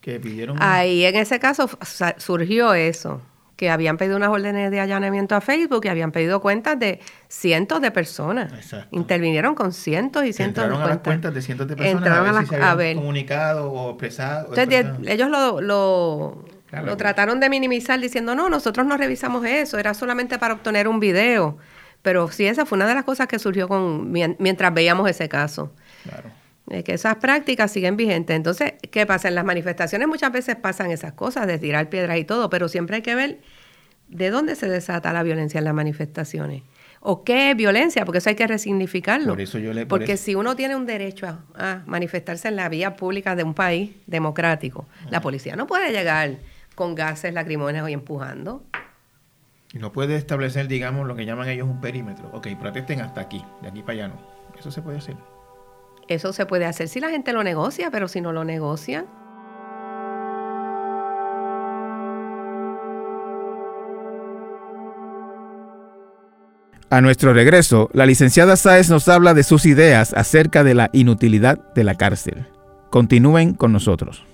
Que 0.00 0.18
pidieron. 0.18 0.56
Ahí 0.60 1.04
en 1.04 1.14
ese 1.14 1.38
caso 1.38 1.70
surgió 2.18 2.74
eso 2.74 3.22
que 3.62 3.70
habían 3.70 3.96
pedido 3.96 4.16
unas 4.16 4.30
órdenes 4.30 4.72
de 4.72 4.80
allanamiento 4.80 5.36
a 5.36 5.40
Facebook 5.40 5.82
y 5.84 5.88
habían 5.88 6.10
pedido 6.10 6.40
cuentas 6.40 6.76
de 6.80 6.98
cientos 7.28 7.80
de 7.80 7.92
personas. 7.92 8.52
Exacto. 8.52 8.88
Intervinieron 8.90 9.54
con 9.54 9.72
cientos 9.72 10.24
y 10.24 10.32
cientos 10.32 10.64
de 10.64 10.70
cuentas. 10.70 10.90
a 10.90 10.94
las 10.94 10.98
cuentas 10.98 11.32
de 11.32 11.42
cientos 11.42 11.68
de 11.68 11.76
personas 11.76 12.08
a 12.08 12.74
ver 12.74 12.84
si 12.84 12.90
se 12.90 12.94
comunicado 12.96 13.70
o 13.70 13.90
expresado. 13.90 14.48
Entonces, 14.52 14.86
ellos 15.06 15.30
lo, 15.30 15.60
lo, 15.60 16.44
lo 16.72 16.96
trataron 16.96 17.38
de 17.38 17.48
minimizar 17.48 18.00
diciendo, 18.00 18.34
no, 18.34 18.48
nosotros 18.48 18.84
no 18.84 18.96
revisamos 18.96 19.46
eso, 19.46 19.78
era 19.78 19.94
solamente 19.94 20.40
para 20.40 20.54
obtener 20.54 20.88
un 20.88 20.98
video. 20.98 21.56
Pero 22.02 22.32
sí, 22.32 22.46
esa 22.46 22.66
fue 22.66 22.74
una 22.74 22.88
de 22.88 22.96
las 22.96 23.04
cosas 23.04 23.28
que 23.28 23.38
surgió 23.38 23.68
con 23.68 24.10
mientras 24.10 24.74
veíamos 24.74 25.08
ese 25.08 25.28
caso. 25.28 25.70
Claro 26.02 26.41
que 26.84 26.94
esas 26.94 27.16
prácticas 27.16 27.70
siguen 27.72 27.96
vigentes. 27.96 28.34
Entonces, 28.36 28.74
¿qué 28.90 29.04
pasa? 29.06 29.28
En 29.28 29.34
las 29.34 29.44
manifestaciones 29.44 30.08
muchas 30.08 30.32
veces 30.32 30.56
pasan 30.56 30.90
esas 30.90 31.12
cosas 31.12 31.46
de 31.46 31.58
tirar 31.58 31.88
piedras 31.88 32.18
y 32.18 32.24
todo, 32.24 32.48
pero 32.50 32.68
siempre 32.68 32.96
hay 32.96 33.02
que 33.02 33.14
ver 33.14 33.40
¿de 34.08 34.30
dónde 34.30 34.54
se 34.56 34.68
desata 34.68 35.12
la 35.12 35.22
violencia 35.22 35.58
en 35.58 35.64
las 35.64 35.74
manifestaciones? 35.74 36.62
¿O 37.00 37.24
qué 37.24 37.50
es 37.50 37.56
violencia? 37.56 38.04
Porque 38.04 38.18
eso 38.18 38.28
hay 38.28 38.36
que 38.36 38.46
resignificarlo. 38.46 39.32
Por 39.32 39.40
eso 39.40 39.58
yo 39.58 39.72
le- 39.72 39.86
por 39.86 39.98
Porque 40.00 40.12
eso- 40.12 40.24
si 40.24 40.34
uno 40.36 40.54
tiene 40.54 40.76
un 40.76 40.86
derecho 40.86 41.26
a, 41.26 41.40
a 41.56 41.82
manifestarse 41.86 42.46
en 42.48 42.56
la 42.56 42.68
vía 42.68 42.94
pública 42.94 43.34
de 43.34 43.42
un 43.42 43.54
país 43.54 43.90
democrático, 44.06 44.86
la 45.10 45.20
policía 45.20 45.56
no 45.56 45.66
puede 45.66 45.90
llegar 45.92 46.36
con 46.76 46.94
gases 46.94 47.34
lacrimógenos 47.34 47.88
y 47.90 47.92
empujando. 47.94 48.62
Y 49.72 49.78
no 49.78 49.90
puede 49.92 50.16
establecer, 50.16 50.68
digamos, 50.68 51.08
lo 51.08 51.16
que 51.16 51.24
llaman 51.24 51.48
ellos 51.48 51.66
un 51.68 51.80
perímetro. 51.80 52.28
Ok, 52.32 52.48
protesten 52.60 53.00
hasta 53.00 53.20
aquí, 53.22 53.42
de 53.62 53.68
aquí 53.68 53.80
para 53.80 53.92
allá 53.94 54.08
no. 54.08 54.20
Eso 54.58 54.70
se 54.70 54.80
puede 54.82 54.98
hacer. 54.98 55.16
Eso 56.12 56.34
se 56.34 56.44
puede 56.44 56.66
hacer 56.66 56.88
si 56.88 57.00
la 57.00 57.08
gente 57.08 57.32
lo 57.32 57.42
negocia, 57.42 57.90
pero 57.90 58.06
si 58.06 58.20
no 58.20 58.32
lo 58.32 58.44
negocian, 58.44 59.06
A 66.90 67.00
nuestro 67.00 67.32
regreso, 67.32 67.88
la 67.94 68.04
licenciada 68.04 68.54
Sáez 68.54 68.90
nos 68.90 69.08
habla 69.08 69.32
de 69.32 69.44
sus 69.44 69.64
ideas 69.64 70.12
acerca 70.12 70.62
de 70.62 70.74
la 70.74 70.90
inutilidad 70.92 71.72
de 71.74 71.84
la 71.84 71.94
cárcel. 71.94 72.46
Continúen 72.90 73.54
con 73.54 73.72
nosotros. 73.72 74.26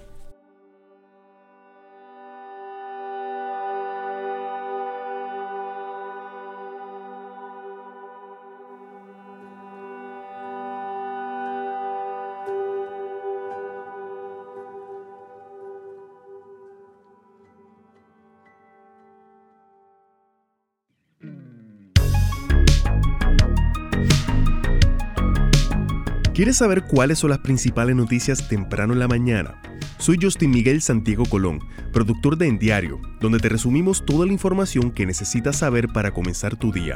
¿Quieres 26.38 26.58
saber 26.58 26.84
cuáles 26.84 27.18
son 27.18 27.30
las 27.30 27.40
principales 27.40 27.96
noticias 27.96 28.46
temprano 28.46 28.92
en 28.92 29.00
la 29.00 29.08
mañana? 29.08 29.60
Soy 29.98 30.18
Justin 30.22 30.52
Miguel 30.52 30.80
Santiago 30.82 31.24
Colón, 31.24 31.58
productor 31.92 32.38
de 32.38 32.46
En 32.46 32.60
Diario, 32.60 33.00
donde 33.20 33.40
te 33.40 33.48
resumimos 33.48 34.06
toda 34.06 34.24
la 34.24 34.32
información 34.32 34.92
que 34.92 35.04
necesitas 35.04 35.56
saber 35.56 35.88
para 35.88 36.12
comenzar 36.12 36.54
tu 36.54 36.70
día. 36.70 36.94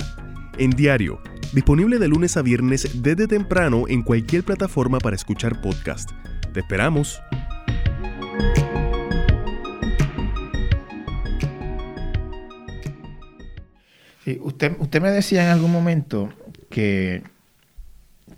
En 0.59 0.71
Diario, 0.71 1.21
disponible 1.53 1.99
de 1.99 2.07
lunes 2.07 2.37
a 2.37 2.43
viernes 2.43 3.03
desde 3.03 3.27
temprano 3.27 3.87
en 3.89 4.05
cualquier 4.05 4.45
plataforma 4.45 4.99
para 4.99 5.17
escuchar 5.17 5.61
podcast. 5.61 6.13
Te 6.53 6.61
esperamos. 6.61 7.21
Usted, 14.41 14.77
usted 14.79 15.03
me 15.03 15.11
decía 15.11 15.43
en 15.43 15.51
algún 15.51 15.73
momento 15.73 16.33
que 16.71 17.25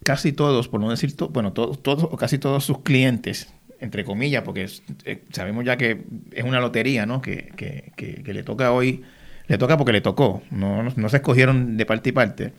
casi 0.04 0.32
todos, 0.32 0.68
por 0.68 0.80
no 0.80 0.90
decir 0.90 1.16
to- 1.16 1.28
bueno, 1.30 1.52
todos, 1.52 1.82
todos 1.82 2.04
o 2.04 2.16
casi 2.16 2.38
todos 2.38 2.64
sus 2.64 2.80
clientes, 2.82 3.52
entre 3.80 4.04
comillas, 4.04 4.42
porque 4.44 4.62
es- 4.64 4.82
eh, 5.04 5.24
sabemos 5.32 5.64
ya 5.64 5.76
que 5.76 6.02
es 6.32 6.44
una 6.44 6.60
lotería, 6.60 7.04
¿no? 7.06 7.20
Que, 7.20 7.50
que- 7.56 7.92
que- 7.96 8.22
que 8.22 8.32
le 8.34 8.42
toca 8.44 8.70
hoy, 8.72 9.02
le 9.48 9.58
toca 9.58 9.76
porque 9.76 9.92
le 9.92 10.00
tocó, 10.00 10.42
no, 10.50 10.82
no, 10.82 10.92
no 10.94 11.08
se 11.08 11.16
escogieron 11.16 11.76
de 11.76 11.84
parte 11.86 12.10
y 12.10 12.12
parte. 12.12 12.52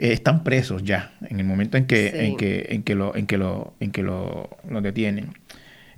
eh, 0.00 0.12
están 0.12 0.44
presos 0.44 0.84
ya 0.84 1.12
en 1.28 1.40
el 1.40 1.44
momento 1.44 1.76
en 1.76 1.84
que, 1.86 2.10
Sí. 2.12 2.16
en 2.26 2.36
que, 2.36 2.66
en 2.70 2.82
que 2.84 2.94
lo, 2.94 3.16
en 3.16 3.26
que 3.26 3.36
lo, 3.36 3.74
en 3.80 3.90
que 3.90 4.02
lo, 4.04 4.48
lo 4.70 4.80
detienen, 4.80 5.32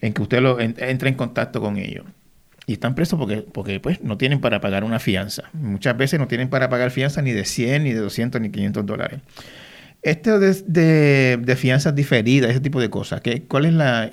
en 0.01 0.15
que 0.15 0.23
usted 0.23 0.41
lo 0.41 0.59
en- 0.59 0.75
entra 0.79 1.11
en 1.11 1.17
contacto 1.17 1.61
con 1.61 1.77
ellos. 1.77 2.07
Y 2.67 2.73
están 2.75 2.95
presos 2.95 3.19
porque, 3.19 3.39
porque 3.43 3.79
pues, 3.79 4.01
no 4.03 4.17
tienen 4.17 4.41
para 4.41 4.61
pagar 4.63 4.85
una 4.85 5.01
fianza. 5.01 5.51
Muchas 5.53 5.97
veces 5.99 6.19
no 6.19 6.29
tienen 6.29 6.49
para 6.49 6.71
pagar 6.71 6.91
fianza 6.91 7.21
ni 7.21 7.33
de 7.33 7.45
100, 7.45 7.85
ni 7.85 7.93
de 7.93 7.99
200, 7.99 8.41
ni 8.41 8.49
500 8.51 8.87
dólares. 8.87 9.21
Esto 10.03 10.39
de, 10.39 10.55
de, 10.67 11.37
de 11.41 11.57
fianzas 11.57 11.95
diferidas, 11.95 12.51
ese 12.51 12.61
tipo 12.61 12.81
de 12.81 12.89
cosas, 12.91 13.21
¿qué, 13.21 13.43
¿cuál 13.43 13.67
es 13.67 13.73
la...? 13.75 14.11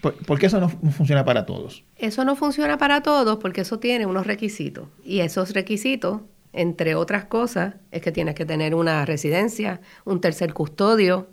Por, 0.00 0.14
por 0.14 0.38
qué 0.38 0.46
eso 0.46 0.60
no, 0.60 0.68
funciona 0.68 1.24
para 1.24 1.44
todos? 1.44 1.82
Eso 1.96 2.24
no 2.24 2.36
funciona 2.36 2.78
para 2.78 3.02
todos 3.02 3.38
porque 3.38 3.62
eso 3.62 3.78
tiene 3.80 4.06
unos 4.06 4.26
requisitos. 4.26 4.86
Y 5.04 5.20
esos 5.20 5.52
requisitos, 5.54 6.20
entre 6.52 6.94
otras 6.94 7.24
cosas, 7.24 7.74
es 7.90 8.00
que 8.02 8.12
tienes 8.12 8.34
que 8.36 8.44
tener 8.44 8.74
una 8.76 9.04
residencia, 9.04 9.80
un 10.04 10.20
tercer 10.20 10.52
custodio, 10.54 11.28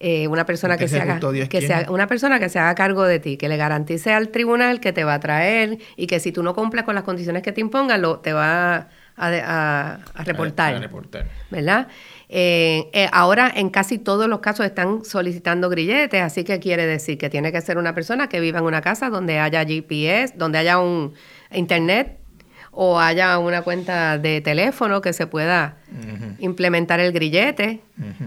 eh, 0.00 0.26
una 0.26 0.44
persona 0.46 0.74
¿Un 0.74 0.80
que 0.80 0.88
se 0.88 1.00
haga, 1.00 1.20
que 1.20 1.48
quién? 1.48 1.62
se 1.68 1.72
haga- 1.74 1.90
una 1.92 2.06
persona 2.08 2.40
que 2.40 2.48
se 2.48 2.58
haga 2.58 2.74
cargo 2.74 3.04
de 3.04 3.20
ti, 3.20 3.36
que 3.36 3.48
le 3.48 3.56
garantice 3.56 4.12
al 4.12 4.30
tribunal 4.30 4.80
que 4.80 4.92
te 4.92 5.04
va 5.04 5.14
a 5.14 5.20
traer 5.20 5.78
y 5.96 6.06
que 6.08 6.18
si 6.20 6.32
tú 6.32 6.42
no 6.42 6.54
cumples 6.54 6.84
con 6.84 6.94
las 6.96 7.04
condiciones 7.04 7.42
que 7.42 7.52
te 7.52 7.60
impongan, 7.60 8.02
lo, 8.02 8.18
te 8.18 8.32
va 8.32 8.88
a, 9.16 9.30
de- 9.30 9.42
a- 9.42 10.00
a 10.14 10.24
reportar. 10.24 10.74
A- 10.74 10.78
a 10.78 10.80
reportar. 10.80 11.26
¿verdad? 11.50 11.86
Eh, 12.32 12.88
eh, 12.92 13.08
ahora 13.10 13.52
en 13.52 13.70
casi 13.70 13.98
todos 13.98 14.28
los 14.28 14.38
casos 14.38 14.64
están 14.64 15.04
solicitando 15.04 15.68
grilletes, 15.68 16.22
así 16.22 16.44
que 16.44 16.60
quiere 16.60 16.86
decir 16.86 17.18
que 17.18 17.28
tiene 17.28 17.50
que 17.50 17.60
ser 17.60 17.76
una 17.76 17.92
persona 17.92 18.28
que 18.28 18.38
viva 18.38 18.60
en 18.60 18.66
una 18.66 18.82
casa 18.82 19.10
donde 19.10 19.40
haya 19.40 19.64
GPS, 19.64 20.34
donde 20.36 20.58
haya 20.58 20.78
un 20.78 21.12
internet 21.50 22.20
o 22.70 23.00
haya 23.00 23.36
una 23.40 23.62
cuenta 23.62 24.16
de 24.16 24.40
teléfono 24.42 25.00
que 25.00 25.12
se 25.12 25.26
pueda 25.26 25.78
implementar 26.38 27.00
el 27.00 27.10
grillete. 27.10 27.80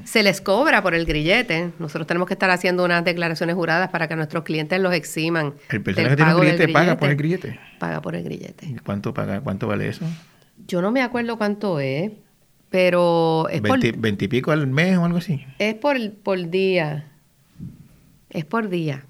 Se 0.03 0.21
les 0.21 0.41
cobra 0.41 0.81
por 0.81 0.95
el 0.95 1.05
grillete. 1.05 1.71
Nosotros 1.79 2.05
tenemos 2.05 2.27
que 2.27 2.33
estar 2.33 2.49
haciendo 2.49 2.83
unas 2.83 3.05
declaraciones 3.05 3.55
juradas 3.55 3.89
para 3.89 4.09
que 4.09 4.17
nuestros 4.17 4.43
clientes 4.43 4.81
los 4.81 4.93
eximan. 4.93 5.53
¿El 5.69 5.81
del 5.81 5.95
personal 5.95 6.09
que 6.09 6.15
tiene 6.17 6.33
un 6.33 6.41
grillete 6.41 6.67
paga 6.67 6.97
por 6.97 7.09
el 7.09 7.15
grillete? 7.15 7.59
Paga 7.79 8.01
por 8.01 8.15
el 8.15 8.23
grillete. 8.23 8.65
¿Y 8.65 8.75
¿Cuánto, 8.75 9.13
paga, 9.13 9.39
¿Cuánto 9.39 9.67
vale 9.67 9.87
eso? 9.87 10.05
Yo 10.67 10.81
no 10.81 10.91
me 10.91 11.01
acuerdo 11.01 11.37
cuánto 11.37 11.79
es, 11.79 12.11
pero 12.73 13.47
es 13.49 13.61
por, 13.61 13.79
¿20, 13.79 13.93
20 13.99 14.25
y 14.25 14.27
pico 14.27 14.51
al 14.51 14.65
mes 14.65 14.97
o 14.97 15.05
algo 15.05 15.19
así? 15.19 15.45
Es 15.59 15.75
por, 15.75 15.95
por 16.23 16.49
día. 16.49 17.05
Es 18.31 18.45
por 18.45 18.67
día. 18.67 19.05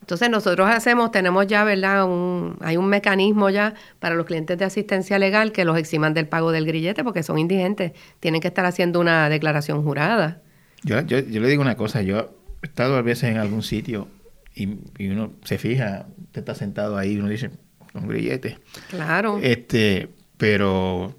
Entonces 0.00 0.30
nosotros 0.30 0.66
hacemos, 0.70 1.12
tenemos 1.12 1.46
ya, 1.46 1.62
¿verdad? 1.62 2.06
Un, 2.06 2.56
hay 2.62 2.78
un 2.78 2.86
mecanismo 2.86 3.50
ya 3.50 3.74
para 3.98 4.14
los 4.14 4.24
clientes 4.24 4.56
de 4.56 4.64
asistencia 4.64 5.18
legal 5.18 5.52
que 5.52 5.66
los 5.66 5.76
eximan 5.76 6.14
del 6.14 6.26
pago 6.26 6.52
del 6.52 6.64
grillete 6.64 7.04
porque 7.04 7.22
son 7.22 7.38
indigentes. 7.38 7.92
Tienen 8.18 8.40
que 8.40 8.48
estar 8.48 8.64
haciendo 8.64 8.98
una 8.98 9.28
declaración 9.28 9.82
jurada. 9.82 10.40
Yo, 10.82 10.98
yo, 11.02 11.18
yo 11.18 11.42
le 11.42 11.48
digo 11.48 11.60
una 11.60 11.76
cosa, 11.76 12.00
yo 12.00 12.34
he 12.62 12.66
estado 12.66 12.96
a 12.96 13.02
veces 13.02 13.24
en 13.24 13.36
algún 13.36 13.62
sitio 13.62 14.08
y, 14.54 14.70
y 14.96 15.08
uno 15.10 15.34
se 15.44 15.58
fija, 15.58 16.06
usted 16.28 16.40
está 16.40 16.54
sentado 16.54 16.96
ahí 16.96 17.12
y 17.12 17.18
uno 17.18 17.28
dice, 17.28 17.50
un 17.92 18.08
grillete. 18.08 18.58
Claro. 18.88 19.38
Este, 19.42 20.08
pero 20.38 21.14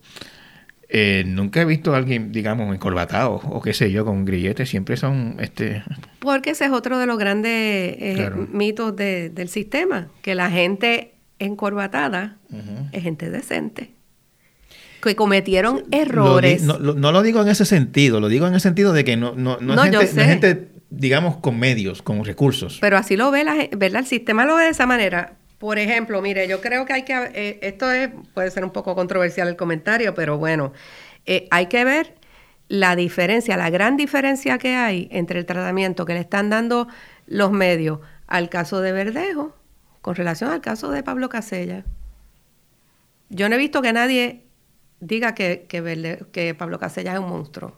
eh, 0.95 1.23
nunca 1.25 1.59
he 1.61 1.65
visto 1.65 1.93
a 1.93 1.97
alguien, 1.97 2.31
digamos, 2.31 2.73
encorbatado 2.73 3.33
o 3.43 3.61
qué 3.61 3.73
sé 3.73 3.91
yo, 3.91 4.05
con 4.05 4.15
un 4.17 4.25
grillete. 4.25 4.65
Siempre 4.67 4.95
son, 4.95 5.37
este, 5.39 5.83
Porque 6.19 6.51
ese 6.51 6.65
es 6.65 6.71
otro 6.71 6.99
de 6.99 7.07
los 7.07 7.17
grandes 7.17 7.51
eh, 7.51 8.13
Claro. 8.15 8.47
mitos 8.51 8.95
de- 8.95 9.29
del 9.31 9.49
sistema, 9.49 10.07
que 10.21 10.35
la 10.35 10.51
gente 10.51 11.15
encorbatada 11.39 12.37
es 12.91 13.01
gente 13.03 13.29
decente. 13.31 13.89
Que 15.01 15.15
cometieron 15.15 15.77
Lo 15.77 15.81
di- 15.83 15.97
errores. 15.97 16.63
no, 16.63 16.77
lo- 16.79 16.93
no 16.93 17.11
lo 17.11 17.23
digo 17.23 17.41
en 17.41 17.49
ese 17.49 17.65
sentido, 17.65 18.19
lo 18.21 18.29
digo 18.29 18.47
en 18.47 18.53
el 18.53 18.61
sentido 18.61 18.93
de 18.93 19.03
que 19.03 19.17
no, 19.17 19.33
no, 19.35 19.57
no, 19.59 19.75
No, 19.75 19.83
es, 19.83 19.89
gente, 20.11 20.15
no 20.15 20.21
es 20.21 20.27
gente, 20.27 20.67
digamos, 20.91 21.37
con 21.37 21.59
medios, 21.59 22.01
con 22.03 22.23
recursos. 22.23 22.77
Pero 22.79 22.97
así 22.97 23.17
lo 23.17 23.31
ve 23.31 23.43
la 23.43 23.55
¿verdad? 23.75 24.01
El 24.01 24.05
sistema 24.05 24.45
lo 24.45 24.55
ve 24.55 24.65
de 24.65 24.69
esa 24.69 24.85
manera. 24.85 25.33
Por 25.63 25.79
ejemplo, 25.79 26.21
mire, 26.21 26.45
yo 26.49 26.59
creo 26.59 26.85
que 26.85 26.91
hay 26.91 27.03
que, 27.03 27.13
eh, 27.13 27.59
esto 27.61 27.89
es, 27.89 28.09
puede 28.33 28.51
ser 28.51 28.65
un 28.65 28.71
poco 28.71 28.95
controversial 28.95 29.47
el 29.47 29.55
comentario, 29.55 30.13
pero 30.13 30.37
bueno, 30.37 30.73
eh, 31.25 31.47
hay 31.51 31.67
que 31.67 31.85
ver 31.85 32.15
la 32.67 32.97
diferencia, 32.97 33.55
la 33.55 33.69
gran 33.69 33.95
diferencia 33.95 34.57
que 34.57 34.75
hay 34.75 35.07
entre 35.09 35.39
el 35.39 35.45
tratamiento 35.45 36.03
que 36.03 36.15
le 36.15 36.19
están 36.19 36.49
dando 36.49 36.89
los 37.27 37.53
medios 37.53 37.99
al 38.27 38.49
caso 38.49 38.81
de 38.81 38.91
Verdejo 38.91 39.55
con 40.01 40.15
relación 40.15 40.49
al 40.49 40.59
caso 40.59 40.91
de 40.91 41.01
Pablo 41.01 41.29
Casella. 41.29 41.85
Yo 43.29 43.47
no 43.47 43.55
he 43.55 43.57
visto 43.57 43.81
que 43.81 43.93
nadie 43.93 44.43
diga 44.99 45.33
que, 45.33 45.65
que, 45.69 46.55
Pablo 46.55 46.77
Casella 46.77 47.13
es 47.13 47.19
un 47.19 47.29
monstruo. 47.29 47.73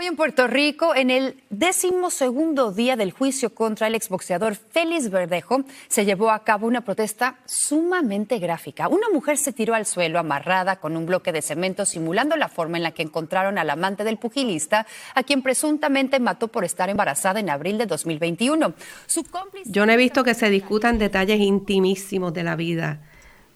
Hoy 0.00 0.06
en 0.06 0.16
Puerto 0.16 0.46
Rico, 0.46 0.94
en 0.94 1.10
el 1.10 1.42
decimosegundo 1.50 2.72
día 2.72 2.96
del 2.96 3.12
juicio 3.12 3.54
contra 3.54 3.86
el 3.86 3.94
exboxeador 3.94 4.54
Félix 4.54 5.10
Verdejo, 5.10 5.64
se 5.88 6.06
llevó 6.06 6.30
a 6.30 6.42
cabo 6.42 6.66
una 6.66 6.80
protesta 6.80 7.36
sumamente 7.44 8.38
gráfica. 8.38 8.88
Una 8.88 9.10
mujer 9.10 9.36
se 9.36 9.52
tiró 9.52 9.74
al 9.74 9.84
suelo 9.84 10.18
amarrada 10.18 10.76
con 10.76 10.96
un 10.96 11.04
bloque 11.04 11.32
de 11.32 11.42
cemento 11.42 11.84
simulando 11.84 12.34
la 12.36 12.48
forma 12.48 12.78
en 12.78 12.82
la 12.84 12.92
que 12.92 13.02
encontraron 13.02 13.58
al 13.58 13.68
amante 13.68 14.02
del 14.02 14.16
pugilista, 14.16 14.86
a 15.14 15.22
quien 15.22 15.42
presuntamente 15.42 16.18
mató 16.18 16.48
por 16.48 16.64
estar 16.64 16.88
embarazada 16.88 17.38
en 17.38 17.50
abril 17.50 17.76
de 17.76 17.84
2021. 17.84 18.72
Su 19.06 19.24
cómplice... 19.24 19.70
Yo 19.70 19.84
no 19.84 19.92
he 19.92 19.98
visto 19.98 20.24
que 20.24 20.32
se 20.32 20.48
discutan 20.48 20.96
detalles 20.96 21.40
intimísimos 21.40 22.32
de 22.32 22.42
la 22.42 22.56
vida 22.56 23.02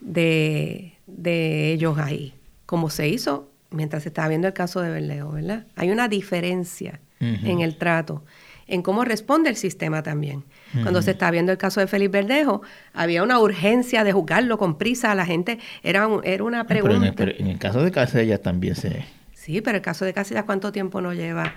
de, 0.00 0.98
de 1.06 1.72
ellos 1.72 1.96
ahí, 1.96 2.34
como 2.66 2.90
se 2.90 3.08
hizo 3.08 3.53
mientras 3.74 4.04
se 4.04 4.08
estaba 4.08 4.28
viendo 4.28 4.48
el 4.48 4.54
caso 4.54 4.80
de 4.80 4.90
Berleo, 4.90 5.32
¿verdad? 5.32 5.66
Hay 5.76 5.90
una 5.90 6.08
diferencia 6.08 7.00
en 7.20 7.60
el 7.60 7.76
trato 7.76 8.22
en 8.66 8.82
cómo 8.82 9.04
responde 9.04 9.50
el 9.50 9.56
sistema 9.56 10.02
también. 10.02 10.44
Cuando 10.82 11.02
se 11.02 11.12
está 11.12 11.30
viendo 11.30 11.52
el 11.52 11.58
caso 11.58 11.80
de 11.80 11.86
Félix 11.86 12.10
Verdejo, 12.10 12.62
había 12.92 13.22
una 13.22 13.38
urgencia 13.38 14.02
de 14.02 14.12
juzgarlo 14.12 14.58
con 14.58 14.76
prisa 14.76 15.12
a 15.12 15.14
la 15.14 15.24
gente. 15.24 15.58
Era, 15.82 16.08
era 16.24 16.42
una 16.42 16.66
pregunta. 16.66 17.12
Pero 17.14 17.32
en, 17.38 17.46
el, 17.46 17.58
caso 17.58 17.82
de 17.82 17.92
Casellas 17.92 18.42
también 18.42 18.74
se... 18.74 19.04
Sí, 19.32 19.60
pero 19.60 19.76
el 19.76 19.82
caso 19.82 20.04
de 20.04 20.12
Casellas, 20.12 20.44
¿cuánto 20.44 20.72
tiempo 20.72 21.00
no 21.00 21.12
lleva? 21.12 21.54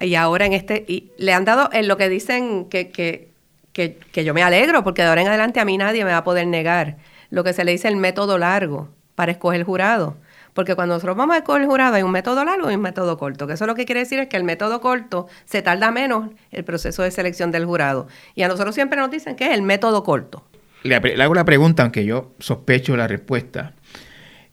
Y 0.00 0.16
ahora 0.16 0.44
en 0.44 0.52
este... 0.52 0.84
Y 0.86 1.12
le 1.16 1.32
han 1.32 1.44
dado 1.44 1.70
en 1.72 1.88
lo 1.88 1.96
que 1.96 2.08
dicen 2.10 2.66
que, 2.66 2.90
que, 2.90 3.30
que, 3.72 3.98
que 4.12 4.24
yo 4.24 4.34
me 4.34 4.42
alegro, 4.42 4.84
porque 4.84 5.02
de 5.02 5.08
ahora 5.08 5.22
en 5.22 5.28
adelante 5.28 5.60
a 5.60 5.64
mí 5.64 5.78
nadie 5.78 6.04
me 6.04 6.10
va 6.10 6.18
a 6.18 6.24
poder 6.24 6.46
negar 6.46 6.98
lo 7.30 7.44
que 7.44 7.52
se 7.52 7.64
le 7.64 7.72
dice 7.72 7.88
el 7.88 7.96
método 7.96 8.36
largo 8.36 8.88
para 9.14 9.32
escoger 9.32 9.60
el 9.60 9.64
jurado 9.64 10.16
porque 10.58 10.74
cuando 10.74 10.96
nosotros 10.96 11.16
vamos 11.16 11.36
a 11.36 11.38
escoger 11.38 11.62
el 11.62 11.68
jurado 11.68 11.94
hay 11.94 12.02
un 12.02 12.10
método 12.10 12.44
largo 12.44 12.68
y 12.68 12.74
un 12.74 12.80
método 12.80 13.16
corto, 13.16 13.46
que 13.46 13.52
eso 13.52 13.64
lo 13.64 13.76
que 13.76 13.84
quiere 13.84 14.00
decir 14.00 14.18
es 14.18 14.26
que 14.26 14.36
el 14.36 14.42
método 14.42 14.80
corto 14.80 15.28
se 15.44 15.62
tarda 15.62 15.92
menos 15.92 16.30
el 16.50 16.64
proceso 16.64 17.04
de 17.04 17.12
selección 17.12 17.52
del 17.52 17.64
jurado. 17.64 18.08
Y 18.34 18.42
a 18.42 18.48
nosotros 18.48 18.74
siempre 18.74 18.98
nos 18.98 19.08
dicen 19.08 19.36
que 19.36 19.46
es 19.46 19.54
el 19.54 19.62
método 19.62 20.02
corto. 20.02 20.42
Le, 20.82 20.96
hago 20.96 21.34
la 21.36 21.44
pregunta, 21.44 21.84
aunque 21.84 22.04
yo 22.04 22.32
sospecho 22.40 22.96
la 22.96 23.06
respuesta. 23.06 23.74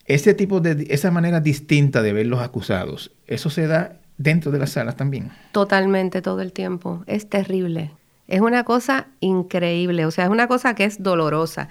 Ese 0.05 0.35
tipo 0.35 0.59
de, 0.59 0.85
esa 0.91 1.09
manera 1.09 1.39
distinta 1.39 2.03
de 2.03 2.13
ver 2.13 2.27
los 2.27 2.39
acusados, 2.39 3.11
¿eso 3.25 3.49
se 3.49 3.65
da 3.65 3.93
dentro 4.19 4.51
de 4.51 4.59
las 4.59 4.69
salas 4.69 4.95
también? 4.97 5.31
Totalmente, 5.53 6.21
todo 6.21 6.41
el 6.41 6.53
tiempo. 6.53 7.03
Es 7.07 7.27
terrible. 7.29 7.89
Es 8.27 8.41
una 8.41 8.63
cosa 8.63 9.07
increíble, 9.21 10.05
o 10.05 10.11
sea, 10.11 10.25
es 10.25 10.29
una 10.29 10.47
cosa 10.47 10.75
que 10.75 10.83
es 10.83 11.01
dolorosa. 11.01 11.67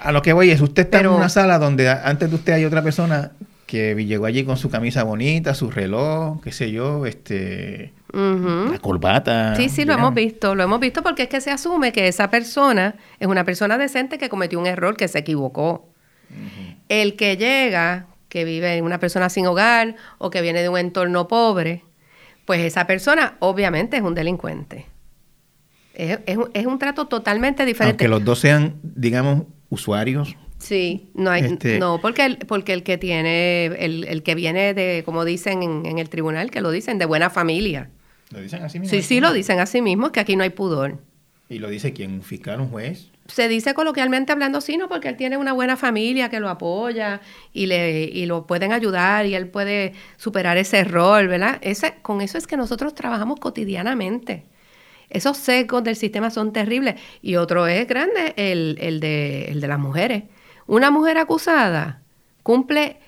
A 0.00 0.12
lo 0.12 0.22
que 0.22 0.32
voy 0.32 0.50
es, 0.50 0.60
usted 0.60 0.84
está 0.84 1.00
en 1.00 1.08
una 1.08 1.28
sala 1.28 1.58
donde 1.58 1.88
antes 1.88 2.30
de 2.30 2.36
usted 2.36 2.52
hay 2.52 2.64
otra 2.64 2.80
persona 2.80 3.32
que 3.66 3.94
llegó 4.04 4.26
allí 4.26 4.44
con 4.44 4.56
su 4.56 4.70
camisa 4.70 5.04
bonita, 5.04 5.54
su 5.54 5.70
reloj, 5.70 6.40
qué 6.42 6.52
sé 6.52 6.70
yo, 6.70 7.06
este, 7.06 7.92
la 8.12 8.78
corbata. 8.80 9.56
Sí, 9.56 9.68
sí, 9.68 9.84
lo 9.84 9.94
hemos 9.94 10.14
visto, 10.14 10.54
lo 10.54 10.62
hemos 10.62 10.80
visto 10.80 11.02
porque 11.02 11.24
es 11.24 11.28
que 11.28 11.40
se 11.40 11.50
asume 11.50 11.92
que 11.92 12.08
esa 12.08 12.30
persona 12.30 12.96
es 13.18 13.26
una 13.26 13.44
persona 13.44 13.78
decente 13.78 14.18
que 14.18 14.28
cometió 14.28 14.58
un 14.60 14.66
error, 14.66 14.96
que 14.96 15.08
se 15.08 15.18
equivocó. 15.18 15.88
El 16.88 17.16
que 17.16 17.36
llega, 17.36 18.06
que 18.28 18.44
vive 18.44 18.76
en 18.76 18.84
una 18.84 18.98
persona 18.98 19.28
sin 19.28 19.46
hogar 19.46 19.96
o 20.18 20.30
que 20.30 20.42
viene 20.42 20.62
de 20.62 20.68
un 20.68 20.78
entorno 20.78 21.28
pobre, 21.28 21.82
pues 22.44 22.60
esa 22.60 22.86
persona 22.86 23.36
obviamente 23.38 23.96
es 23.96 24.02
un 24.02 24.14
delincuente. 24.14 24.86
Es, 25.94 26.18
es 26.26 26.66
un 26.66 26.78
trato 26.78 27.06
totalmente 27.06 27.64
diferente. 27.64 27.92
Aunque 27.92 28.08
los 28.08 28.24
dos 28.24 28.40
sean, 28.40 28.76
digamos, 28.82 29.44
usuarios 29.68 30.36
Sí, 30.64 31.10
no 31.12 31.30
hay, 31.30 31.44
este 31.44 31.78
no, 31.78 32.00
porque 32.00 32.24
el, 32.24 32.38
porque 32.38 32.72
el 32.72 32.82
que 32.84 32.96
tiene, 32.96 33.66
el, 33.66 34.04
el 34.04 34.22
que 34.22 34.34
viene 34.34 34.72
de, 34.72 35.02
como 35.04 35.26
dicen 35.26 35.62
en, 35.62 35.98
el 35.98 36.08
tribunal, 36.08 36.50
que 36.50 36.62
lo 36.62 36.70
dicen, 36.70 36.96
de 36.96 37.04
buena 37.04 37.28
familia. 37.28 37.90
¿Lo 38.30 38.40
dicen 38.40 38.62
así 38.62 38.80
mismo? 38.80 38.90
Sí, 38.90 39.02
sí, 39.02 39.20
lo 39.20 39.34
dicen 39.34 39.60
así 39.60 39.82
mismo, 39.82 40.10
que 40.10 40.20
aquí 40.20 40.36
no 40.36 40.42
hay 40.42 40.48
pudor. 40.48 40.96
¿Y 41.50 41.58
lo 41.58 41.68
dice 41.68 41.92
quién? 41.92 42.14
¿Un 42.14 42.22
fiscal, 42.22 42.62
un 42.62 42.68
juez? 42.68 43.10
Se 43.26 43.46
dice 43.46 43.74
coloquialmente 43.74 44.32
hablando 44.32 44.56
así, 44.56 44.78
¿no? 44.78 44.88
Porque 44.88 45.10
él 45.10 45.18
tiene 45.18 45.36
una 45.36 45.52
buena 45.52 45.76
familia 45.76 46.30
que 46.30 46.40
lo 46.40 46.48
apoya 46.48 47.20
y, 47.52 47.66
le, 47.66 48.04
y 48.04 48.24
lo 48.24 48.46
pueden 48.46 48.72
ayudar 48.72 49.26
y 49.26 49.34
él 49.34 49.48
puede 49.48 49.92
superar 50.16 50.56
ese 50.56 50.78
error, 50.78 51.28
¿verdad? 51.28 51.58
Ese, 51.60 51.96
con 52.00 52.22
eso 52.22 52.38
es 52.38 52.46
que 52.46 52.56
nosotros 52.56 52.94
trabajamos 52.94 53.38
cotidianamente. 53.38 54.44
Esos 55.10 55.36
secos 55.36 55.84
del 55.84 55.96
sistema 55.96 56.30
son 56.30 56.54
terribles. 56.54 56.94
Y 57.20 57.36
otro 57.36 57.66
es 57.66 57.86
grande, 57.86 58.32
el, 58.36 58.78
el, 58.80 59.00
de, 59.00 59.50
el 59.50 59.60
de 59.60 59.68
las 59.68 59.78
mujeres 59.78 60.22
una 60.66 60.90
mujer 60.90 61.18
acusada 61.18 62.00
cumple, 62.42 63.00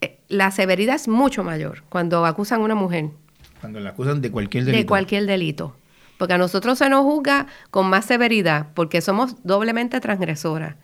eh, 0.00 0.20
la 0.28 0.50
severidad 0.50 0.94
es 0.94 1.08
mucho 1.08 1.44
mayor 1.44 1.82
cuando 1.88 2.24
acusan 2.24 2.60
a 2.60 2.64
una 2.64 2.74
mujer. 2.74 3.10
Cuando 3.60 3.80
la 3.80 3.90
acusan 3.90 4.22
de 4.22 4.30
cualquier 4.30 4.64
delito. 4.64 4.78
De 4.78 4.86
cualquier 4.86 5.26
delito. 5.26 5.76
Porque 6.16 6.34
a 6.34 6.38
nosotros 6.38 6.78
se 6.78 6.88
nos 6.88 7.02
juzga 7.02 7.46
con 7.70 7.88
más 7.88 8.04
severidad, 8.04 8.68
porque 8.74 9.00
somos 9.00 9.42
doblemente 9.42 10.00
transgresoras. 10.00 10.76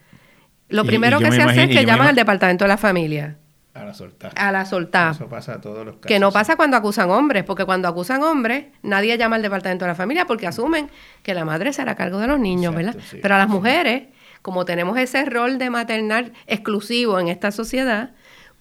Lo 0.69 0.83
primero 0.83 1.19
que 1.19 1.31
se 1.31 1.41
hace 1.41 1.63
es 1.63 1.69
que 1.69 1.85
llaman 1.85 2.07
al 2.07 2.15
departamento 2.15 2.65
de 2.65 2.69
la 2.69 2.77
familia. 2.77 3.37
A 3.73 3.85
la 3.85 3.93
soltar. 3.93 4.31
A 4.35 4.51
la 4.51 4.65
soltar. 4.65 5.11
Eso 5.11 5.27
pasa 5.27 5.53
a 5.53 5.61
todos 5.61 5.85
los 5.85 5.95
casos. 5.95 6.07
Que 6.07 6.19
no 6.19 6.31
pasa 6.31 6.55
cuando 6.55 6.75
acusan 6.75 7.11
hombres, 7.11 7.43
porque 7.43 7.63
cuando 7.63 7.87
acusan 7.87 8.23
hombres, 8.23 8.65
nadie 8.81 9.15
llama 9.17 9.35
al 9.35 9.43
departamento 9.43 9.85
de 9.85 9.91
la 9.91 9.95
familia 9.95 10.25
porque 10.25 10.47
asumen 10.47 10.89
que 11.21 11.35
la 11.35 11.45
madre 11.45 11.71
será 11.71 11.91
a 11.91 11.95
cargo 11.95 12.17
de 12.17 12.27
los 12.27 12.39
niños, 12.39 12.73
¿verdad? 12.73 12.95
Pero 13.21 13.35
a 13.35 13.37
las 13.37 13.47
mujeres 13.47 14.07
como 14.47 14.63
tenemos 14.63 14.97
ese 14.97 15.25
rol 15.25 15.57
de 15.57 15.69
maternal 15.69 16.31
exclusivo 16.45 17.19
en 17.19 17.27
esta 17.27 17.51
sociedad, 17.51 18.11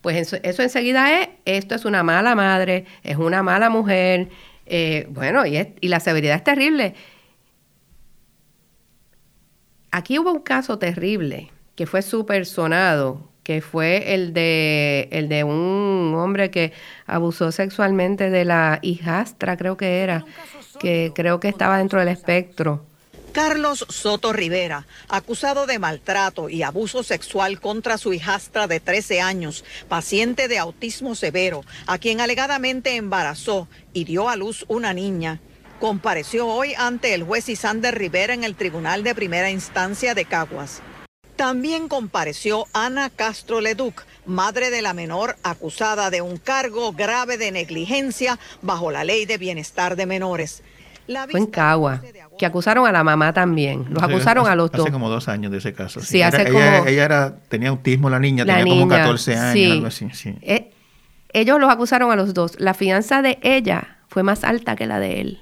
pues 0.00 0.32
eso, 0.42 0.62
enseguida 0.64 1.20
es, 1.20 1.28
esto 1.44 1.76
es 1.76 1.84
una 1.84 2.02
mala 2.02 2.34
madre, 2.34 2.86
es 3.04 3.16
una 3.18 3.44
mala 3.44 3.70
mujer, 3.70 4.28
eh, 4.66 5.06
bueno, 5.10 5.46
y, 5.46 5.76
y 5.80 5.86
la 5.86 6.00
severidad 6.00 6.34
es 6.34 6.42
terrible. 6.42 6.94
Aquí 9.92 10.18
hubo 10.18 10.32
un 10.32 10.40
caso 10.40 10.76
terrible 10.76 11.52
que 11.76 11.86
fue 11.86 12.02
súper 12.02 12.46
sonado, 12.46 13.30
que 13.44 13.60
fue 13.60 14.12
el 14.12 14.32
de, 14.32 15.08
el 15.12 15.28
de 15.28 15.44
un 15.44 16.14
hombre 16.16 16.50
que 16.50 16.72
abusó 17.06 17.52
sexualmente 17.52 18.28
de 18.28 18.44
la 18.44 18.80
hijastra, 18.82 19.56
creo 19.56 19.76
que 19.76 20.00
era, 20.00 20.24
que 20.80 21.12
creo 21.14 21.38
que 21.38 21.46
estaba 21.46 21.78
dentro 21.78 22.00
del 22.00 22.08
espectro. 22.08 22.84
Carlos 23.32 23.86
Soto 23.88 24.32
Rivera, 24.32 24.86
acusado 25.08 25.66
de 25.66 25.78
maltrato 25.78 26.48
y 26.48 26.62
abuso 26.62 27.02
sexual 27.02 27.60
contra 27.60 27.98
su 27.98 28.14
hijastra 28.14 28.66
de 28.66 28.80
13 28.80 29.20
años, 29.20 29.64
paciente 29.88 30.48
de 30.48 30.58
autismo 30.58 31.14
severo, 31.14 31.64
a 31.86 31.98
quien 31.98 32.20
alegadamente 32.20 32.96
embarazó 32.96 33.68
y 33.92 34.04
dio 34.04 34.28
a 34.28 34.36
luz 34.36 34.64
una 34.68 34.94
niña, 34.94 35.40
compareció 35.80 36.46
hoy 36.46 36.74
ante 36.76 37.14
el 37.14 37.24
juez 37.24 37.48
Isander 37.48 37.96
Rivera 37.96 38.32
en 38.34 38.44
el 38.44 38.56
Tribunal 38.56 39.02
de 39.04 39.14
Primera 39.14 39.50
Instancia 39.50 40.14
de 40.14 40.24
Caguas. 40.24 40.80
También 41.36 41.88
compareció 41.88 42.66
Ana 42.72 43.10
Castro 43.10 43.60
Leduc, 43.60 44.06
madre 44.24 44.70
de 44.70 44.80
la 44.80 44.94
menor 44.94 45.36
acusada 45.42 46.08
de 46.08 46.22
un 46.22 46.38
cargo 46.38 46.92
grave 46.92 47.36
de 47.36 47.52
negligencia 47.52 48.38
bajo 48.62 48.90
la 48.90 49.04
Ley 49.04 49.26
de 49.26 49.36
Bienestar 49.36 49.96
de 49.96 50.06
Menores. 50.06 50.62
Fue 51.30 51.40
en 51.40 51.46
Cagua, 51.46 52.00
que 52.38 52.46
acusaron 52.46 52.86
a 52.86 52.92
la 52.92 53.04
mamá 53.04 53.32
también. 53.32 53.86
Los 53.90 54.02
acusaron 54.02 54.46
a 54.46 54.54
los 54.54 54.70
dos. 54.70 54.82
Hace 54.82 54.92
como 54.92 55.08
dos 55.08 55.28
años 55.28 55.52
de 55.52 55.58
ese 55.58 55.72
caso. 55.72 56.00
Sí, 56.00 56.22
hace 56.22 56.50
como... 56.50 56.86
Ella, 56.86 57.04
era, 57.04 57.36
tenía 57.48 57.68
autismo, 57.68 58.10
la 58.10 58.18
niña, 58.18 58.44
tenía 58.44 58.64
como 58.64 58.88
14 58.88 59.36
años, 59.36 59.72
algo 59.72 59.86
así. 59.86 60.08
Eh, 60.42 60.70
ellos 61.32 61.60
los 61.60 61.70
acusaron 61.70 62.10
a 62.10 62.16
los 62.16 62.34
dos. 62.34 62.58
La 62.58 62.74
fianza 62.74 63.22
de 63.22 63.38
ella 63.42 63.98
fue 64.08 64.22
más 64.22 64.44
alta 64.44 64.76
que 64.76 64.86
la 64.86 64.98
de 64.98 65.20
él. 65.20 65.40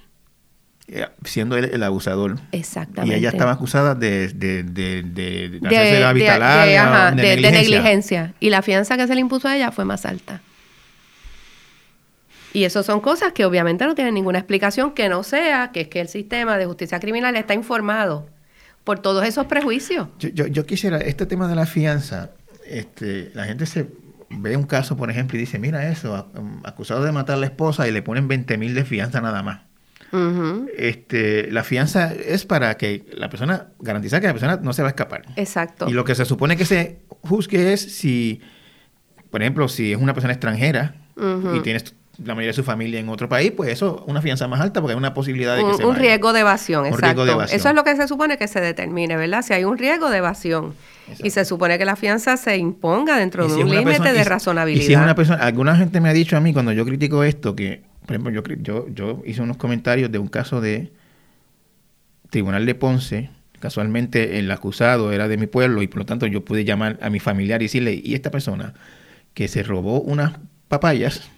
Eh, 0.86 1.06
siendo 1.24 1.56
él 1.56 1.70
el 1.72 1.82
abusador. 1.82 2.38
Exactamente. 2.52 3.16
Y 3.16 3.18
ella 3.18 3.30
estaba 3.30 3.52
acusada 3.52 3.94
de, 3.94 4.28
de, 4.28 4.64
de, 4.64 5.02
de, 5.02 5.48
de, 5.48 7.20
de 7.22 7.50
negligencia. 7.50 8.34
Y 8.38 8.50
la 8.50 8.60
fianza 8.60 8.96
que 8.96 9.06
se 9.06 9.14
le 9.14 9.20
impuso 9.20 9.48
a 9.48 9.56
ella 9.56 9.70
fue 9.70 9.84
más 9.84 10.04
alta. 10.04 10.42
Y 12.54 12.64
eso 12.64 12.84
son 12.84 13.00
cosas 13.00 13.32
que 13.32 13.44
obviamente 13.44 13.84
no 13.84 13.96
tienen 13.96 14.14
ninguna 14.14 14.38
explicación 14.38 14.92
que 14.92 15.08
no 15.08 15.24
sea 15.24 15.72
que 15.72 15.82
es 15.82 15.88
que 15.88 16.00
el 16.00 16.08
sistema 16.08 16.56
de 16.56 16.66
justicia 16.66 17.00
criminal 17.00 17.34
está 17.34 17.52
informado 17.52 18.28
por 18.84 19.00
todos 19.00 19.26
esos 19.26 19.46
prejuicios. 19.46 20.08
Yo, 20.20 20.46
yo, 20.46 20.64
quisiera, 20.64 20.98
este 20.98 21.26
tema 21.26 21.48
de 21.48 21.56
la 21.56 21.66
fianza, 21.66 22.30
este, 22.64 23.32
la 23.34 23.44
gente 23.44 23.66
se 23.66 23.88
ve 24.30 24.56
un 24.56 24.62
caso, 24.62 24.96
por 24.96 25.10
ejemplo, 25.10 25.36
y 25.36 25.40
dice, 25.40 25.58
mira 25.58 25.90
eso, 25.90 26.30
um, 26.38 26.60
acusado 26.64 27.02
de 27.02 27.10
matar 27.10 27.36
a 27.36 27.40
la 27.40 27.46
esposa 27.46 27.88
y 27.88 27.92
le 27.92 28.02
ponen 28.02 28.28
20 28.28 28.56
mil 28.56 28.72
de 28.74 28.84
fianza 28.84 29.20
nada 29.20 29.42
más. 29.42 29.62
este, 30.78 31.50
la 31.50 31.64
fianza 31.64 32.14
es 32.14 32.46
para 32.46 32.76
que 32.76 33.04
la 33.14 33.28
persona, 33.28 33.70
garantizar 33.80 34.20
que 34.20 34.28
la 34.28 34.32
persona 34.32 34.60
no 34.62 34.72
se 34.72 34.82
va 34.82 34.88
a 34.88 34.90
escapar. 34.90 35.24
Exacto. 35.34 35.88
Y 35.88 35.92
lo 35.92 36.04
que 36.04 36.14
se 36.14 36.24
supone 36.24 36.56
que 36.56 36.66
se 36.66 37.00
juzgue 37.08 37.72
es 37.72 37.80
si, 37.80 38.40
por 39.30 39.42
ejemplo, 39.42 39.66
si 39.66 39.90
es 39.90 39.98
una 39.98 40.14
persona 40.14 40.32
extranjera 40.32 40.94
y 41.16 41.60
tienes 41.62 41.94
la 42.18 42.34
mayoría 42.34 42.50
de 42.50 42.54
su 42.54 42.64
familia 42.64 43.00
en 43.00 43.08
otro 43.08 43.28
país, 43.28 43.52
pues 43.52 43.70
eso 43.70 44.04
una 44.06 44.22
fianza 44.22 44.46
más 44.46 44.60
alta 44.60 44.80
porque 44.80 44.92
hay 44.92 44.98
una 44.98 45.14
posibilidad 45.14 45.56
de 45.56 45.62
que 45.62 45.66
un, 45.66 45.76
se 45.76 45.84
Un 45.84 45.96
riesgo 45.96 46.32
de 46.32 46.40
evasión, 46.40 46.86
exacto. 46.86 47.42
Eso 47.42 47.68
es 47.68 47.74
lo 47.74 47.84
que 47.84 47.96
se 47.96 48.06
supone 48.06 48.38
que 48.38 48.48
se 48.48 48.60
determine, 48.60 49.16
¿verdad? 49.16 49.42
Si 49.42 49.52
hay 49.52 49.64
un 49.64 49.78
riesgo 49.78 50.10
de 50.10 50.18
evasión. 50.18 50.74
Y 51.22 51.30
se 51.30 51.44
supone 51.44 51.76
que 51.76 51.84
la 51.84 51.96
fianza 51.96 52.36
se 52.36 52.56
imponga 52.56 53.18
dentro 53.18 53.46
de 53.46 53.62
un 53.62 53.70
límite 53.70 54.12
de 54.12 54.24
razonabilidad. 54.24 54.84
Y 54.84 54.86
si 54.86 54.94
una 54.94 55.14
persona, 55.14 55.42
alguna 55.42 55.76
gente 55.76 56.00
me 56.00 56.08
ha 56.08 56.12
dicho 56.12 56.36
a 56.36 56.40
mí 56.40 56.52
cuando 56.52 56.72
yo 56.72 56.84
critico 56.84 57.24
esto, 57.24 57.54
que, 57.54 57.82
por 58.06 58.16
ejemplo, 58.16 58.32
yo, 58.32 58.42
yo, 58.62 58.86
yo 58.88 59.22
hice 59.26 59.42
unos 59.42 59.56
comentarios 59.56 60.10
de 60.10 60.18
un 60.18 60.28
caso 60.28 60.60
de 60.60 60.92
Tribunal 62.30 62.64
de 62.64 62.74
Ponce, 62.74 63.30
casualmente 63.60 64.38
el 64.38 64.50
acusado 64.50 65.12
era 65.12 65.28
de 65.28 65.36
mi 65.36 65.46
pueblo 65.46 65.82
y 65.82 65.88
por 65.88 65.98
lo 65.98 66.06
tanto 66.06 66.26
yo 66.26 66.44
pude 66.44 66.64
llamar 66.64 66.98
a 67.00 67.10
mi 67.10 67.20
familiar 67.20 67.62
y 67.62 67.66
decirle, 67.66 68.00
y 68.02 68.14
esta 68.14 68.30
persona 68.30 68.74
que 69.34 69.48
se 69.48 69.62
robó 69.62 70.00
unas 70.00 70.32
papayas, 70.68 71.28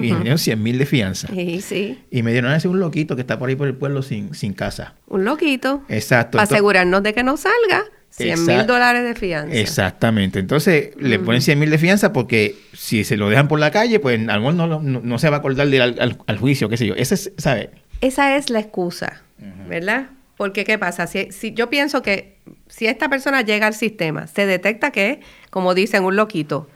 y 0.00 0.12
me 0.12 0.20
dieron 0.20 0.38
100 0.38 0.62
mil 0.62 0.78
de 0.78 0.86
fianza. 0.86 1.28
Sí, 1.28 1.60
sí. 1.60 2.02
Y 2.10 2.22
me 2.22 2.32
dieron 2.32 2.50
a 2.50 2.56
ese 2.56 2.68
un 2.68 2.80
loquito 2.80 3.16
que 3.16 3.22
está 3.22 3.38
por 3.38 3.48
ahí 3.48 3.56
por 3.56 3.66
el 3.66 3.74
pueblo 3.74 4.02
sin, 4.02 4.34
sin 4.34 4.52
casa. 4.52 4.94
Un 5.08 5.24
loquito. 5.24 5.82
Exacto. 5.88 6.38
Para 6.38 6.44
asegurarnos 6.44 7.02
de 7.02 7.14
que 7.14 7.22
no 7.22 7.36
salga. 7.36 7.84
100 8.10 8.46
mil 8.46 8.66
dólares 8.66 9.04
de 9.04 9.14
fianza. 9.14 9.56
Exactamente. 9.56 10.38
Entonces 10.38 10.90
le 10.98 11.18
ponen 11.18 11.40
100 11.40 11.58
mil 11.58 11.70
de 11.70 11.78
fianza 11.78 12.12
porque 12.12 12.56
si 12.74 13.04
se 13.04 13.16
lo 13.16 13.30
dejan 13.30 13.48
por 13.48 13.58
la 13.58 13.70
calle, 13.70 14.00
pues 14.00 14.20
algún 14.28 14.56
no, 14.58 14.66
no, 14.66 14.80
no 14.80 15.18
se 15.18 15.30
va 15.30 15.36
a 15.36 15.38
acordar 15.38 15.68
de 15.68 15.80
al, 15.80 16.18
al, 16.26 16.38
juicio, 16.38 16.68
qué 16.68 16.76
sé 16.76 16.86
yo. 16.86 16.94
Ese 16.94 17.14
es, 17.14 17.32
¿sabe? 17.38 17.70
esa 18.02 18.36
es 18.36 18.50
la 18.50 18.60
excusa, 18.60 19.22
¿verdad? 19.68 20.10
Porque 20.36 20.64
¿qué 20.64 20.76
pasa? 20.76 21.06
Si, 21.06 21.30
si 21.30 21.54
yo 21.54 21.70
pienso 21.70 22.02
que 22.02 22.36
si 22.68 22.86
esta 22.86 23.08
persona 23.08 23.42
llega 23.42 23.66
al 23.68 23.74
sistema, 23.74 24.26
se 24.26 24.44
detecta 24.44 24.90
que, 24.90 25.20
como 25.50 25.72
dicen, 25.72 26.04
un 26.04 26.16
loquito, 26.16 26.68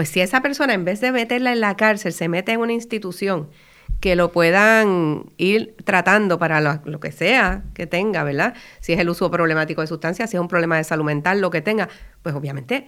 pues 0.00 0.08
si 0.08 0.22
esa 0.22 0.40
persona 0.40 0.72
en 0.72 0.86
vez 0.86 1.02
de 1.02 1.12
meterla 1.12 1.52
en 1.52 1.60
la 1.60 1.76
cárcel, 1.76 2.14
se 2.14 2.26
mete 2.26 2.52
en 2.52 2.60
una 2.60 2.72
institución 2.72 3.50
que 4.00 4.16
lo 4.16 4.32
puedan 4.32 5.26
ir 5.36 5.76
tratando 5.84 6.38
para 6.38 6.62
lo, 6.62 7.00
que 7.00 7.12
sea 7.12 7.64
que 7.74 7.86
tenga, 7.86 8.24
¿verdad? 8.24 8.54
Si 8.80 8.94
es 8.94 8.98
el 8.98 9.10
uso 9.10 9.30
problemático 9.30 9.82
de 9.82 9.86
sustancias, 9.86 10.30
si 10.30 10.38
es 10.38 10.40
un 10.40 10.48
problema 10.48 10.78
de 10.78 10.84
salud 10.84 11.04
mental, 11.04 11.42
lo 11.42 11.50
que 11.50 11.60
tenga, 11.60 11.90
pues 12.22 12.34
obviamente 12.34 12.86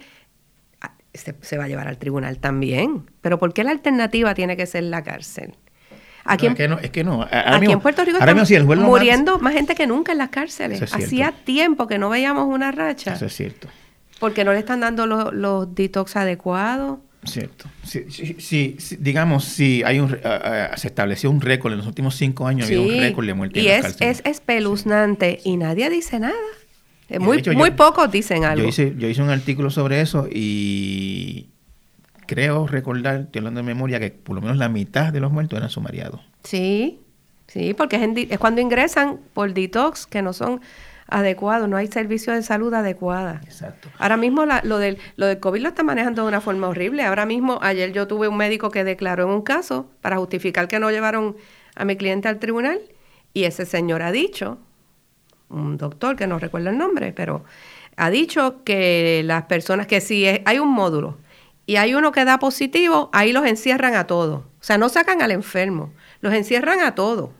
ah, 0.81 0.95
se, 1.13 1.55
va 1.55 1.65
a 1.65 1.67
llevar 1.67 1.87
al 1.87 1.99
tribunal 1.99 2.39
también. 2.39 3.07
Pero 3.21 3.37
¿por 3.37 3.53
qué 3.53 3.63
la 3.63 3.69
alternativa 3.69 4.33
tiene 4.33 4.57
que 4.57 4.65
ser 4.65 4.81
la 4.85 5.03
cárcel? 5.03 5.55
Aquí, 6.25 6.47
es 6.47 6.55
que 6.55 6.67
no, 6.67 6.79
es 6.79 6.89
que 6.89 7.03
no. 7.03 7.27
aquí 7.29 7.71
en 7.71 7.79
Puerto 7.79 8.03
Rico 8.03 8.17
muriendo 8.77 9.37
más 9.37 9.53
gente 9.53 9.75
que 9.75 9.85
nunca 9.85 10.13
en 10.13 10.17
las 10.17 10.29
cárceles. 10.29 10.81
Hacía 10.91 11.31
tiempo 11.31 11.85
que 11.85 11.99
no 11.99 12.09
veíamos 12.09 12.47
una 12.47 12.71
racha. 12.71 13.13
Eso 13.13 13.27
es 13.27 13.35
cierto. 13.35 13.67
Porque 14.23 14.45
no 14.45 14.53
le 14.53 14.59
están 14.59 14.79
dando 14.79 15.05
los, 15.05 15.33
los 15.33 15.75
detox 15.75 16.15
adecuados. 16.15 16.99
Cierto. 17.25 17.65
Si, 17.83 18.77
digamos, 18.97 19.43
si 19.43 19.83
hay 19.83 19.99
un, 19.99 20.17
se 20.77 20.87
estableció 20.87 21.29
un 21.29 21.41
récord 21.41 21.73
en 21.73 21.79
los 21.79 21.87
últimos 21.87 22.15
cinco 22.15 22.47
años, 22.47 22.67
había 22.67 22.79
un 22.79 22.99
récord 23.01 23.25
de 23.25 23.33
muerte 23.33 23.59
y 23.59 23.67
es, 23.67 23.97
es 23.99 24.21
espeluznante 24.23 25.41
y 25.43 25.57
nadie 25.57 25.89
dice 25.89 26.19
nada. 26.19 26.33
Muy, 27.19 27.43
muy 27.53 27.71
pocos 27.71 28.09
dicen 28.09 28.45
algo. 28.45 28.63
Yo 28.63 28.69
hice, 28.69 28.93
yo 28.97 29.09
hice 29.09 29.21
un 29.21 29.29
artículo 29.29 29.69
sobre 29.69 29.99
eso 29.99 30.29
y 30.31 31.49
creo 32.25 32.65
recordar, 32.65 33.23
estoy 33.25 33.39
hablando 33.39 33.59
de 33.59 33.65
memoria, 33.65 33.99
que 33.99 34.11
por 34.11 34.37
lo 34.37 34.41
menos 34.41 34.55
la 34.55 34.69
mitad 34.69 35.11
de 35.11 35.19
los 35.19 35.33
muertos 35.33 35.57
eran 35.57 35.69
sumariados. 35.69 36.21
Sí, 36.45 37.01
sí, 37.47 37.73
porque 37.73 37.97
es, 37.97 38.31
es 38.31 38.39
cuando 38.39 38.61
ingresan 38.61 39.19
por 39.33 39.53
detox, 39.53 40.05
que 40.05 40.21
no 40.21 40.31
son 40.31 40.61
adecuado, 41.07 41.67
no 41.67 41.77
hay 41.77 41.87
servicio 41.87 42.33
de 42.33 42.43
salud 42.43 42.73
adecuada. 42.73 43.41
Exacto. 43.43 43.89
Ahora 43.99 44.17
mismo 44.17 44.45
lo, 44.45 44.77
del, 44.77 44.97
lo 45.15 45.27
del 45.27 45.39
COVID 45.39 45.61
lo 45.61 45.69
está 45.69 45.83
manejando 45.83 46.23
de 46.23 46.27
una 46.27 46.41
forma 46.41 46.67
horrible. 46.67 47.03
Ahora 47.03 47.25
mismo, 47.25 47.59
ayer 47.61 47.91
yo 47.91 48.07
tuve 48.07 48.27
un 48.27 48.37
médico 48.37 48.71
que 48.71 48.83
declaró 48.83 49.23
en 49.23 49.29
un 49.29 49.41
caso 49.41 49.89
para 50.01 50.17
justificar 50.17 50.67
que 50.67 50.79
no 50.79 50.91
llevaron 50.91 51.35
a 51.75 51.85
mi 51.85 51.95
cliente 51.95 52.27
al 52.27 52.39
tribunal 52.39 52.79
y 53.33 53.45
ese 53.45 53.65
señor 53.65 54.01
ha 54.01 54.11
dicho, 54.11 54.59
un 55.49 55.77
doctor 55.77 56.15
que 56.15 56.27
no 56.27 56.39
recuerdo 56.39 56.69
el 56.69 56.77
nombre, 56.77 57.13
pero 57.13 57.43
ha 57.97 58.09
dicho 58.09 58.63
que 58.63 59.21
las 59.25 59.43
personas, 59.43 59.87
que 59.87 60.01
si 60.01 60.25
hay 60.25 60.59
un 60.59 60.69
módulo 60.69 61.17
y 61.65 61.77
hay 61.77 61.95
uno 61.95 62.11
que 62.11 62.25
da 62.25 62.39
positivo, 62.39 63.09
ahí 63.13 63.31
los 63.33 63.45
encierran 63.45 63.95
a 63.95 64.05
todos. 64.05 64.41
O 64.41 64.63
sea, 64.63 64.77
no 64.77 64.89
sacan 64.89 65.21
al 65.21 65.31
enfermo, 65.31 65.93
los 66.21 66.33
encierran 66.33 66.79
a 66.81 66.95
todos. 66.95 67.31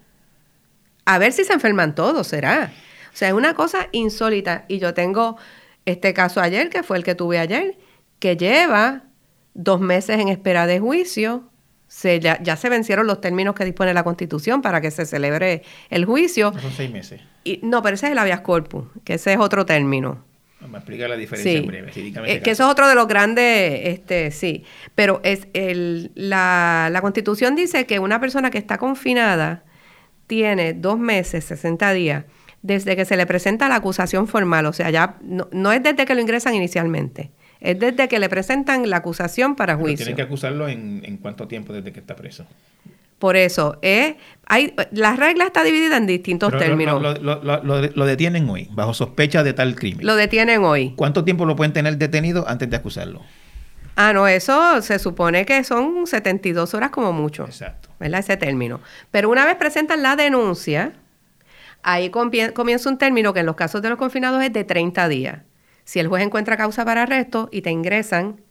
A 1.06 1.18
ver 1.18 1.32
si 1.32 1.44
se 1.44 1.54
enferman 1.54 1.96
todos, 1.96 2.28
será. 2.28 2.72
O 3.14 3.16
sea, 3.16 3.28
es 3.28 3.34
una 3.34 3.54
cosa 3.54 3.90
insólita. 3.92 4.66
Y 4.68 4.80
yo 4.80 4.94
tengo 4.94 5.38
este 5.86 6.14
caso 6.14 6.42
ayer, 6.42 6.70
que 6.70 6.84
fue 6.84 6.98
el 6.98 7.04
que 7.04 7.16
tuve 7.16 7.38
ayer, 7.38 7.78
que 8.20 8.36
lleva 8.38 9.04
dos 9.54 9.80
meses 9.80 10.20
en 10.20 10.30
espera 10.30 10.66
de 10.66 10.80
juicio. 10.80 11.50
Se, 11.88 12.20
ya, 12.20 12.56
se 12.56 12.70
vencieron 12.70 13.06
los 13.06 13.22
términos 13.22 13.54
que 13.54 13.66
dispone 13.66 13.94
la 13.94 14.04
Constitución 14.04 14.64
para 14.64 14.82
que 14.82 14.90
se 14.90 15.06
celebre 15.06 15.62
el 15.92 16.06
juicio. 16.06 16.52
son 16.60 16.72
seis 16.72 16.90
meses. 16.90 17.22
Y, 17.44 17.60
no, 17.62 17.84
pero 17.84 17.96
ese 17.96 18.08
es 18.08 18.14
el 18.14 18.18
habeas 18.18 18.42
corpus, 18.42 18.86
que 19.04 19.16
ese 19.16 19.34
es 19.34 19.40
otro 19.40 19.66
término. 19.66 20.24
Me 20.68 20.78
explica 20.78 21.08
la 21.08 21.18
diferencia 21.18 21.52
en 21.52 21.68
breve. 21.68 21.94
Sí, 21.94 22.14
eh, 22.26 22.42
que 22.42 22.52
eso 22.52 22.64
es 22.64 22.70
otro 22.70 22.88
de 22.88 22.96
los 22.96 23.08
grandes, 23.08 23.82
este, 23.84 24.32
sí. 24.32 24.64
Pero 24.96 25.20
es 25.24 25.48
el, 25.54 26.12
la, 26.16 26.90
la 26.92 27.02
Constitución 27.02 27.56
dice 27.56 27.86
que 27.86 28.00
una 28.00 28.20
persona 28.20 28.50
que 28.50 28.58
está 28.58 28.78
confinada 28.78 29.66
tiene 30.26 30.74
dos 30.74 30.98
meses, 30.98 31.44
60 31.46 31.94
días, 31.94 32.26
desde 32.64 32.96
que 32.96 33.06
se 33.06 33.16
le 33.18 33.26
presenta 33.28 33.68
la 33.70 33.76
acusación 33.76 34.28
formal, 34.28 34.66
o 34.66 34.74
sea, 34.74 34.90
ya 34.90 35.18
no, 35.22 35.72
es 35.72 35.84
desde 35.84 36.06
que 36.06 36.16
lo 36.16 36.22
ingresan 36.22 36.56
inicialmente, 36.56 37.30
es 37.60 37.78
desde 37.78 38.08
que 38.08 38.18
le 38.20 38.30
presentan 38.30 38.90
la 38.90 38.98
acusación 38.98 39.56
para 39.56 39.76
juicio. 39.76 39.98
tienen 39.98 40.16
que 40.16 40.22
acusarlo 40.24 40.68
en, 40.68 41.20
cuánto 41.22 41.48
tiempo 41.48 41.74
desde 41.74 41.92
que 41.92 42.00
está 42.00 42.16
preso. 42.16 42.48
Por 43.20 43.38
eso, 43.38 43.78
eh, 43.82 44.18
hay, 44.48 44.74
la 44.92 45.16
regla 45.16 45.46
está 45.46 45.64
dividida 45.64 45.96
en 45.96 46.08
distintos 46.08 46.58
términos. 46.58 47.02
Lo, 47.22 48.06
detienen 48.06 48.50
hoy, 48.50 48.70
bajo 48.72 48.94
sospecha 48.94 49.44
de 49.44 49.54
tal 49.54 49.76
crimen. 49.76 50.06
Lo 50.06 50.16
detienen 50.16 50.64
hoy. 50.64 50.94
¿Cuánto 50.96 51.24
tiempo 51.24 51.46
lo 51.46 51.56
pueden 51.56 51.72
tener 51.72 51.98
detenido 51.98 52.46
antes 52.48 52.70
de 52.70 52.76
acusarlo? 52.76 53.22
Ah, 53.96 54.12
no, 54.12 54.28
eso 54.28 54.82
se 54.82 55.00
supone 55.00 55.46
que 55.46 55.64
son 55.64 56.08
72 56.08 56.74
horas 56.74 56.90
como 56.90 57.14
mucho. 57.14 57.46
Exacto. 57.46 57.90
¿Verdad? 58.00 58.22
Ese 58.22 58.38
término. 58.38 58.82
Pero 59.12 59.30
una 59.30 59.46
vez 59.46 59.56
presentan 59.56 60.02
la 60.02 60.16
denuncia, 60.16 60.94
Ahí 61.84 62.10
comienza 62.10 62.90
un 62.90 62.98
término 62.98 63.34
que 63.34 63.42
en 63.42 63.46
los 63.46 63.56
casos 63.56 63.82
de 63.82 63.90
los 63.90 63.98
confinados 63.98 64.42
es 64.42 64.54
de 64.54 64.64
30 64.64 65.08
días. 65.10 65.42
Si 65.84 66.00
el 66.00 66.08
juez 66.08 66.24
encuentra 66.24 66.56
causa 66.56 66.86
para 66.86 67.04
arresto 67.04 67.50
y 67.52 67.62
te 67.62 67.72
ingresan, 67.72 68.42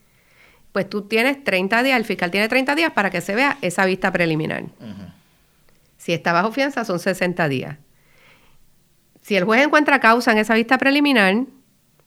pues 0.73 0.89
tú 0.89 1.03
tienes 1.03 1.43
30 1.43 1.83
días, 1.83 1.97
el 1.97 2.05
fiscal 2.05 2.31
tiene 2.31 2.49
30 2.49 2.75
días 2.75 2.93
para 2.93 3.11
que 3.11 3.21
se 3.21 3.35
vea 3.35 3.59
esa 3.63 3.87
vista 3.87 4.13
preliminar. 4.13 4.65
Si 5.97 6.13
está 6.13 6.33
bajo 6.33 6.53
fianza 6.53 6.85
son 6.85 6.99
60 6.99 7.49
días. 7.49 7.79
Si 9.23 9.37
el 9.37 9.45
juez 9.45 9.63
encuentra 9.63 10.01
causa 10.01 10.33
en 10.33 10.39
esa 10.39 10.55
vista 10.55 10.77
preliminar, 10.77 11.45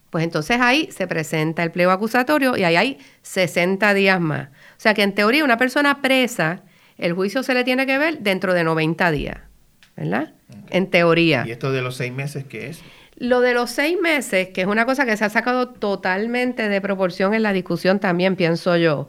pues 0.10 0.24
entonces 0.24 0.60
ahí 0.62 0.90
se 0.92 1.08
presenta 1.08 1.64
el 1.64 1.72
pliego 1.72 1.92
acusatorio 1.92 2.56
y 2.56 2.64
ahí 2.64 2.76
hay 2.76 3.00
60 3.24 3.94
días 3.94 4.22
más. 4.22 4.50
O 4.50 4.80
sea 4.80 4.94
que 4.94 5.02
en 5.02 5.16
teoría 5.16 5.44
una 5.44 5.58
persona 5.58 6.02
presa, 6.02 6.64
el 6.98 7.14
juicio 7.14 7.42
se 7.42 7.54
le 7.54 7.64
tiene 7.64 7.86
que 7.86 7.98
ver 7.98 8.20
dentro 8.20 8.54
de 8.54 8.64
90 8.64 9.12
días. 9.12 9.38
¿Verdad? 9.96 10.34
En 10.70 10.90
teoría. 10.90 11.44
¿Y 11.48 11.52
esto 11.52 11.72
de 11.72 11.82
los 11.82 11.96
seis 11.96 12.12
meses 12.12 12.46
qué 12.46 12.70
es? 12.70 12.82
Lo 13.18 13.40
de 13.40 13.54
los 13.54 13.72
seis 13.72 13.98
meses, 14.02 14.50
que 14.50 14.62
es 14.62 14.68
una 14.68 14.86
cosa 14.86 15.06
que 15.06 15.16
se 15.16 15.24
ha 15.24 15.30
sacado 15.30 15.70
totalmente 15.70 16.68
de 16.68 16.82
proporción 16.82 17.34
en 17.34 17.44
la 17.44 17.54
discusión 17.54 18.00
también, 18.00 18.36
pienso 18.36 18.76
yo, 18.76 19.08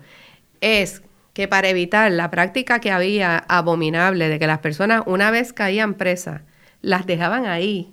es 0.60 1.02
que 1.32 1.48
para 1.48 1.68
evitar 1.68 2.10
la 2.12 2.30
práctica 2.30 2.78
que 2.78 2.92
había 2.92 3.36
abominable 3.36 4.28
de 4.28 4.38
que 4.38 4.46
las 4.46 4.60
personas 4.60 5.02
una 5.06 5.30
vez 5.30 5.52
caían 5.52 5.94
presas, 5.94 6.42
las 6.82 7.04
dejaban 7.04 7.46
ahí, 7.46 7.92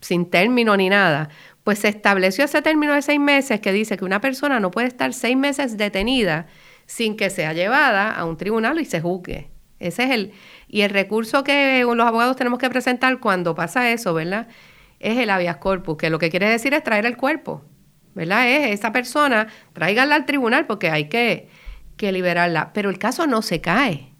sin 0.00 0.28
término 0.28 0.76
ni 0.76 0.88
nada, 0.88 1.28
pues 1.64 1.78
se 1.80 1.88
estableció 1.88 2.44
ese 2.44 2.60
término 2.60 2.94
de 2.94 3.02
seis 3.02 3.20
meses 3.20 3.60
que 3.60 3.72
dice 3.72 3.96
que 3.96 4.04
una 4.04 4.20
persona 4.20 4.58
no 4.58 4.70
puede 4.70 4.88
estar 4.88 5.12
seis 5.14 5.36
meses 5.36 5.76
detenida 5.76 6.46
sin 6.86 7.16
que 7.16 7.30
sea 7.30 7.52
llevada 7.52 8.10
a 8.10 8.24
un 8.24 8.36
tribunal 8.36 8.80
y 8.80 8.84
se 8.84 9.00
juzgue. 9.00 9.50
Ese 9.78 10.04
es 10.04 10.10
el, 10.10 10.32
y 10.68 10.82
el 10.82 10.90
recurso 10.90 11.42
que 11.42 11.82
los 11.82 12.06
abogados 12.06 12.36
tenemos 12.36 12.58
que 12.58 12.68
presentar 12.68 13.18
cuando 13.20 13.54
pasa 13.54 13.90
eso, 13.90 14.12
¿verdad? 14.12 14.48
Es 15.00 15.16
el 15.16 15.30
habeas 15.30 15.56
corpus, 15.56 15.96
que 15.96 16.10
lo 16.10 16.18
que 16.18 16.30
quiere 16.30 16.48
decir 16.48 16.74
es 16.74 16.84
traer 16.84 17.06
el 17.06 17.16
cuerpo, 17.16 17.64
¿verdad? 18.14 18.48
Es 18.48 18.78
esa 18.78 18.92
persona, 18.92 19.48
tráiganla 19.72 20.14
al 20.14 20.26
tribunal 20.26 20.66
porque 20.66 20.90
hay 20.90 21.08
que, 21.08 21.48
que 21.96 22.12
liberarla. 22.12 22.72
Pero 22.74 22.90
el 22.90 22.98
caso 22.98 23.26
no 23.26 23.40
se 23.40 23.62
cae, 23.62 24.12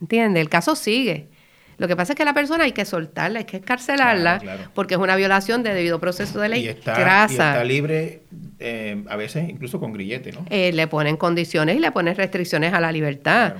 ¿entiendes? 0.00 0.42
El 0.42 0.50
caso 0.50 0.76
sigue. 0.76 1.30
Lo 1.78 1.88
que 1.88 1.96
pasa 1.96 2.12
es 2.12 2.16
que 2.16 2.24
la 2.24 2.34
persona 2.34 2.64
hay 2.64 2.72
que 2.72 2.84
soltarla, 2.84 3.40
hay 3.40 3.44
que 3.46 3.56
escarcelarla, 3.56 4.68
porque 4.74 4.94
es 4.94 5.00
una 5.00 5.16
violación 5.16 5.62
de 5.62 5.74
debido 5.74 5.98
proceso 6.00 6.38
de 6.38 6.48
ley. 6.50 6.64
Y 6.64 6.68
está, 6.68 7.24
está 7.24 7.64
libre, 7.64 8.22
eh, 8.60 9.02
a 9.08 9.16
veces 9.16 9.48
incluso 9.48 9.80
con 9.80 9.92
grillete, 9.92 10.32
¿no? 10.32 10.44
Eh, 10.50 10.72
le 10.72 10.86
ponen 10.86 11.16
condiciones 11.16 11.76
y 11.76 11.80
le 11.80 11.90
ponen 11.90 12.14
restricciones 12.14 12.74
a 12.74 12.80
la 12.80 12.92
libertad 12.92 13.54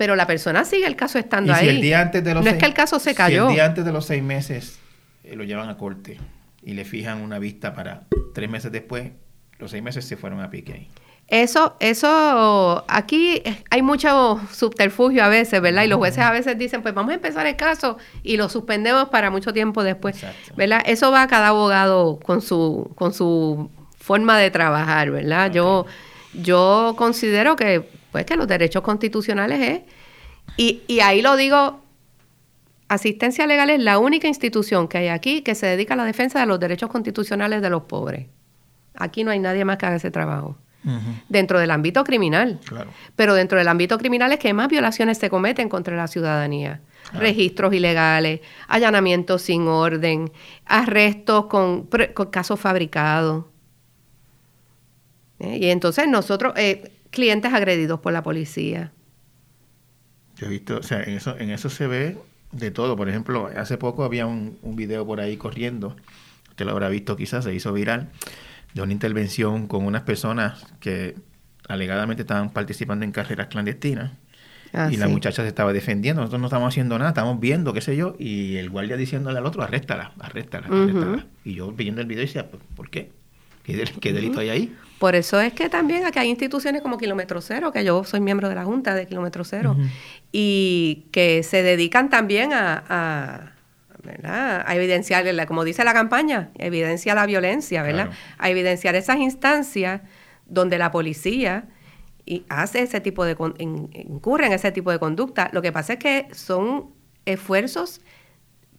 pero 0.00 0.16
la 0.16 0.26
persona 0.26 0.64
sigue 0.64 0.86
el 0.86 0.96
caso 0.96 1.18
estando 1.18 1.52
ahí. 1.52 1.68
El 1.68 1.82
día 1.82 2.00
antes 2.00 2.24
de 2.24 2.32
los 2.32 2.42
no 2.42 2.50
es 2.50 2.56
que 2.56 2.64
el 2.64 2.72
caso 2.72 2.98
se 2.98 3.14
cayó. 3.14 3.48
Si 3.48 3.48
el 3.48 3.54
día 3.56 3.66
antes 3.66 3.84
de 3.84 3.92
los 3.92 4.06
seis 4.06 4.22
meses 4.22 4.78
eh, 5.24 5.36
lo 5.36 5.44
llevan 5.44 5.68
a 5.68 5.76
corte 5.76 6.16
y 6.62 6.72
le 6.72 6.86
fijan 6.86 7.20
una 7.20 7.38
vista 7.38 7.74
para 7.74 8.04
tres 8.34 8.48
meses 8.48 8.72
después, 8.72 9.10
los 9.58 9.70
seis 9.70 9.82
meses 9.82 10.06
se 10.06 10.16
fueron 10.16 10.40
a 10.40 10.48
pique 10.48 10.88
Eso, 11.28 11.76
eso, 11.80 12.82
aquí 12.88 13.42
hay 13.68 13.82
mucho 13.82 14.40
subterfugio 14.50 15.22
a 15.22 15.28
veces, 15.28 15.60
¿verdad? 15.60 15.82
Y 15.82 15.88
los 15.88 15.98
jueces 15.98 16.20
a 16.20 16.32
veces 16.32 16.56
dicen, 16.56 16.80
pues 16.80 16.94
vamos 16.94 17.10
a 17.10 17.16
empezar 17.16 17.46
el 17.46 17.56
caso 17.56 17.98
y 18.22 18.38
lo 18.38 18.48
suspendemos 18.48 19.10
para 19.10 19.28
mucho 19.28 19.52
tiempo 19.52 19.84
después, 19.84 20.24
¿verdad? 20.56 20.80
Eso 20.86 21.10
va 21.10 21.24
a 21.24 21.28
cada 21.28 21.48
abogado 21.48 22.18
con 22.20 22.40
su, 22.40 22.90
con 22.94 23.12
su 23.12 23.70
forma 23.98 24.38
de 24.38 24.50
trabajar, 24.50 25.10
¿verdad? 25.10 25.52
Yo, 25.52 25.84
yo 26.32 26.94
considero 26.96 27.54
que 27.54 27.99
pues 28.12 28.24
que 28.24 28.36
los 28.36 28.46
derechos 28.46 28.82
constitucionales 28.82 29.60
es, 29.60 29.80
y, 30.56 30.82
y 30.86 31.00
ahí 31.00 31.22
lo 31.22 31.36
digo, 31.36 31.80
asistencia 32.88 33.46
legal 33.46 33.70
es 33.70 33.80
la 33.80 33.98
única 33.98 34.26
institución 34.26 34.88
que 34.88 34.98
hay 34.98 35.08
aquí 35.08 35.42
que 35.42 35.54
se 35.54 35.66
dedica 35.66 35.94
a 35.94 35.96
la 35.96 36.04
defensa 36.04 36.40
de 36.40 36.46
los 36.46 36.58
derechos 36.58 36.90
constitucionales 36.90 37.62
de 37.62 37.70
los 37.70 37.84
pobres. 37.84 38.26
Aquí 38.96 39.22
no 39.22 39.30
hay 39.30 39.38
nadie 39.38 39.64
más 39.64 39.78
que 39.78 39.86
haga 39.86 39.96
ese 39.96 40.10
trabajo. 40.10 40.56
Dentro 41.28 41.60
del 41.60 41.70
ámbito 41.70 42.04
criminal. 42.04 42.58
Pero 43.14 43.34
dentro 43.34 43.58
del 43.58 43.68
ámbito 43.68 43.98
criminal 43.98 44.32
es 44.32 44.38
que 44.38 44.52
más 44.54 44.68
violaciones 44.68 45.18
se 45.18 45.28
cometen 45.28 45.68
contra 45.68 45.94
la 45.94 46.08
ciudadanía. 46.08 46.80
Registros 47.12 47.74
ilegales, 47.74 48.40
allanamientos 48.66 49.42
sin 49.42 49.68
orden, 49.68 50.32
arrestos 50.64 51.46
con, 51.46 51.88
casos 52.30 52.58
fabricados. 52.58 53.44
¿Eh? 55.38 55.58
Y 55.60 55.70
entonces 55.70 56.08
nosotros, 56.08 56.54
eh, 56.56 56.92
clientes 57.10 57.52
agredidos 57.52 58.00
por 58.00 58.12
la 58.12 58.22
policía. 58.22 58.92
Yo 60.36 60.46
he 60.46 60.50
visto, 60.50 60.78
o 60.78 60.82
sea, 60.82 61.02
en 61.02 61.10
eso, 61.16 61.36
en 61.38 61.50
eso 61.50 61.68
se 61.68 61.86
ve 61.86 62.16
de 62.52 62.70
todo. 62.70 62.96
Por 62.96 63.08
ejemplo, 63.08 63.50
hace 63.56 63.76
poco 63.76 64.04
había 64.04 64.26
un, 64.26 64.58
un 64.62 64.76
video 64.76 65.06
por 65.06 65.20
ahí 65.20 65.36
corriendo, 65.36 65.96
usted 66.48 66.64
lo 66.64 66.72
habrá 66.72 66.88
visto 66.88 67.16
quizás, 67.16 67.44
se 67.44 67.54
hizo 67.54 67.72
viral, 67.72 68.08
de 68.74 68.82
una 68.82 68.92
intervención 68.92 69.66
con 69.66 69.84
unas 69.84 70.02
personas 70.02 70.66
que 70.80 71.16
alegadamente 71.68 72.22
estaban 72.22 72.50
participando 72.50 73.04
en 73.04 73.12
carreras 73.12 73.48
clandestinas. 73.48 74.12
Ah, 74.72 74.88
y 74.90 74.96
la 74.96 75.08
muchacha 75.08 75.42
se 75.42 75.48
estaba 75.48 75.72
defendiendo, 75.72 76.20
nosotros 76.22 76.40
no 76.40 76.46
estamos 76.46 76.68
haciendo 76.68 76.96
nada, 76.96 77.10
estamos 77.10 77.40
viendo, 77.40 77.72
qué 77.72 77.80
sé 77.80 77.96
yo, 77.96 78.14
y 78.20 78.56
el 78.56 78.70
guardia 78.70 78.96
diciéndole 78.96 79.36
al 79.38 79.44
otro, 79.46 79.62
arréstala, 79.64 80.12
arréstala, 80.20 80.68
Ujú. 80.68 80.76
arréstala. 80.82 81.26
Y 81.44 81.54
yo 81.54 81.72
viendo 81.72 82.00
el 82.00 82.06
video 82.06 82.22
decía, 82.22 82.48
"¿Por- 82.48 82.60
¿por 82.60 82.88
qué? 82.88 83.10
¿Qué, 83.64 83.76
del- 83.76 83.90
qué 83.98 84.12
delito 84.12 84.38
hay 84.38 84.48
ahí? 84.48 84.76
Por 85.00 85.14
eso 85.14 85.40
es 85.40 85.54
que 85.54 85.70
también 85.70 86.04
aquí 86.04 86.18
hay 86.18 86.28
instituciones 86.28 86.82
como 86.82 86.98
Kilómetro 86.98 87.40
Cero, 87.40 87.72
que 87.72 87.82
yo 87.82 88.04
soy 88.04 88.20
miembro 88.20 88.50
de 88.50 88.54
la 88.54 88.64
Junta 88.64 88.94
de 88.94 89.06
Kilómetro 89.06 89.44
Cero, 89.44 89.74
y 90.30 91.06
que 91.10 91.42
se 91.42 91.62
dedican 91.62 92.10
también 92.10 92.52
a, 92.52 92.84
a, 92.86 93.52
¿verdad? 94.04 94.62
a 94.66 94.76
evidenciar, 94.76 95.24
como 95.46 95.64
dice 95.64 95.84
la 95.84 95.94
campaña, 95.94 96.50
evidencia 96.58 97.14
la 97.14 97.24
violencia, 97.24 97.82
¿verdad? 97.82 98.08
Claro. 98.08 98.20
A 98.36 98.50
evidenciar 98.50 98.94
esas 98.94 99.16
instancias 99.16 100.02
donde 100.44 100.76
la 100.76 100.90
policía 100.90 101.64
y 102.26 102.44
hace 102.50 102.82
ese 102.82 103.00
tipo 103.00 103.24
de 103.24 103.38
incurre 103.94 104.48
en 104.48 104.52
ese 104.52 104.70
tipo 104.70 104.90
de 104.90 104.98
conducta. 104.98 105.48
Lo 105.54 105.62
que 105.62 105.72
pasa 105.72 105.94
es 105.94 105.98
que 105.98 106.28
son 106.32 106.90
esfuerzos 107.24 108.02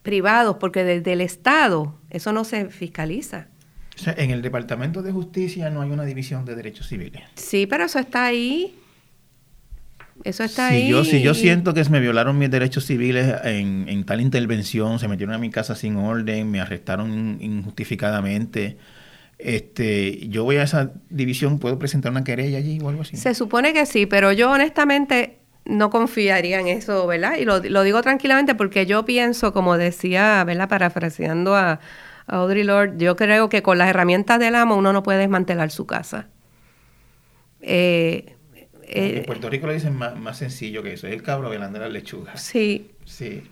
privados, 0.02 0.58
porque 0.60 0.84
desde 0.84 1.14
el 1.14 1.20
Estado 1.20 1.98
eso 2.10 2.32
no 2.32 2.44
se 2.44 2.70
fiscaliza. 2.70 3.48
O 3.96 3.98
sea, 3.98 4.14
en 4.16 4.30
el 4.30 4.42
Departamento 4.42 5.02
de 5.02 5.12
Justicia 5.12 5.70
no 5.70 5.82
hay 5.82 5.90
una 5.90 6.04
división 6.04 6.44
de 6.44 6.54
derechos 6.54 6.88
civiles. 6.88 7.22
Sí, 7.34 7.66
pero 7.66 7.84
eso 7.84 7.98
está 7.98 8.24
ahí. 8.24 8.78
Eso 10.24 10.44
está 10.44 10.68
si 10.68 10.74
ahí. 10.76 10.88
yo, 10.88 11.04
si 11.04 11.20
yo 11.20 11.34
siento 11.34 11.74
que 11.74 11.84
se 11.84 11.90
me 11.90 12.00
violaron 12.00 12.38
mis 12.38 12.50
derechos 12.50 12.86
civiles 12.86 13.34
en, 13.44 13.86
en 13.88 14.04
tal 14.04 14.20
intervención, 14.20 14.98
se 14.98 15.08
metieron 15.08 15.34
a 15.34 15.38
mi 15.38 15.50
casa 15.50 15.74
sin 15.74 15.96
orden, 15.96 16.50
me 16.50 16.60
arrestaron 16.60 17.38
injustificadamente, 17.40 18.76
este, 19.42 20.28
yo 20.28 20.44
voy 20.44 20.56
a 20.56 20.62
esa 20.62 20.92
división, 21.10 21.58
puedo 21.58 21.78
presentar 21.78 22.12
una 22.12 22.22
querella 22.22 22.58
allí 22.58 22.78
o 22.80 22.88
algo 22.88 23.02
así. 23.02 23.16
Se 23.16 23.34
supone 23.34 23.72
que 23.72 23.86
sí, 23.86 24.06
pero 24.06 24.30
yo 24.30 24.50
honestamente 24.50 25.38
no 25.64 25.90
confiaría 25.90 26.60
en 26.60 26.68
eso, 26.68 27.06
¿verdad? 27.06 27.36
Y 27.38 27.44
lo, 27.44 27.58
lo 27.58 27.82
digo 27.82 28.02
tranquilamente 28.02 28.54
porque 28.54 28.86
yo 28.86 29.04
pienso, 29.04 29.52
como 29.52 29.76
decía, 29.76 30.44
¿verdad? 30.44 30.68
Parafraseando 30.68 31.56
a, 31.56 31.80
a 32.26 32.36
Audre 32.36 32.64
Lorde, 32.64 33.04
yo 33.04 33.16
creo 33.16 33.48
que 33.48 33.62
con 33.62 33.78
las 33.78 33.88
herramientas 33.88 34.38
del 34.38 34.54
amo 34.54 34.76
uno 34.76 34.92
no 34.92 35.02
puede 35.02 35.18
desmantelar 35.18 35.70
su 35.70 35.86
casa. 35.86 36.28
Eh, 37.60 38.34
en 38.84 39.16
eh, 39.18 39.22
Puerto 39.26 39.48
Rico 39.48 39.66
lo 39.66 39.72
dicen 39.72 39.94
más, 39.96 40.16
más 40.16 40.38
sencillo 40.38 40.82
que 40.82 40.94
eso, 40.94 41.06
es 41.06 41.12
el 41.14 41.22
cabro 41.22 41.48
velando 41.50 41.78
las 41.78 41.90
lechugas. 41.92 42.40
sí, 42.40 42.90
Sí. 43.04 43.42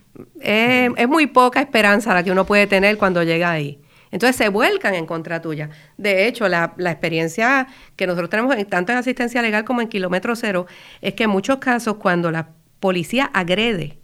es, 0.41 0.91
es 0.97 1.09
muy 1.09 1.27
poca 1.27 1.61
esperanza 1.61 2.15
la 2.15 2.23
que 2.23 2.31
uno 2.31 2.47
puede 2.47 2.67
tener 2.67 2.99
cuando 2.99 3.23
llega 3.23 3.51
ahí. 3.51 3.81
Entonces 4.13 4.35
se 4.37 4.49
vuelcan 4.49 4.95
en 4.95 5.07
contra 5.07 5.41
tuya. 5.41 5.71
De 5.97 6.27
hecho, 6.27 6.49
la, 6.49 6.75
la 6.79 6.91
experiencia 6.91 7.69
que 7.95 8.07
nosotros 8.09 8.29
tenemos 8.31 8.57
en- 8.57 8.67
tanto 8.67 8.91
en 8.93 8.99
asistencia 8.99 9.41
legal 9.41 9.65
como 9.65 9.81
en 9.81 9.89
kilómetro 9.89 10.35
cero 10.35 10.67
es 11.01 11.15
que 11.15 11.25
en 11.25 11.31
muchos 11.31 11.59
casos 11.59 11.97
cuando 11.97 12.31
la 12.33 12.49
policía 12.81 13.27
agrede 13.33 14.00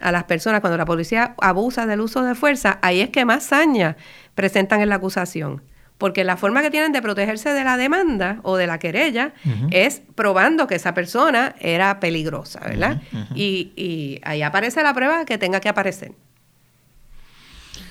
a 0.00 0.12
las 0.12 0.24
personas, 0.24 0.60
cuando 0.60 0.76
la 0.76 0.84
policía 0.84 1.34
abusa 1.40 1.86
del 1.86 2.00
uso 2.00 2.22
de 2.22 2.34
fuerza, 2.34 2.78
ahí 2.82 3.00
es 3.00 3.10
que 3.10 3.24
más 3.24 3.44
saña 3.44 3.96
presentan 4.34 4.80
en 4.80 4.88
la 4.88 4.96
acusación. 4.96 5.62
Porque 5.98 6.24
la 6.24 6.38
forma 6.38 6.62
que 6.62 6.70
tienen 6.70 6.92
de 6.92 7.02
protegerse 7.02 7.52
de 7.52 7.62
la 7.62 7.76
demanda 7.76 8.38
o 8.42 8.56
de 8.56 8.66
la 8.66 8.78
querella 8.78 9.34
es 9.70 10.00
probando 10.14 10.66
que 10.66 10.76
esa 10.76 10.94
persona 10.94 11.54
era 11.60 12.00
peligrosa, 12.00 12.60
¿verdad? 12.60 13.02
y, 13.34 13.72
y 13.76 14.20
ahí 14.24 14.40
aparece 14.40 14.82
la 14.82 14.94
prueba 14.94 15.26
que 15.26 15.36
tenga 15.36 15.60
que 15.60 15.68
aparecer. 15.68 16.12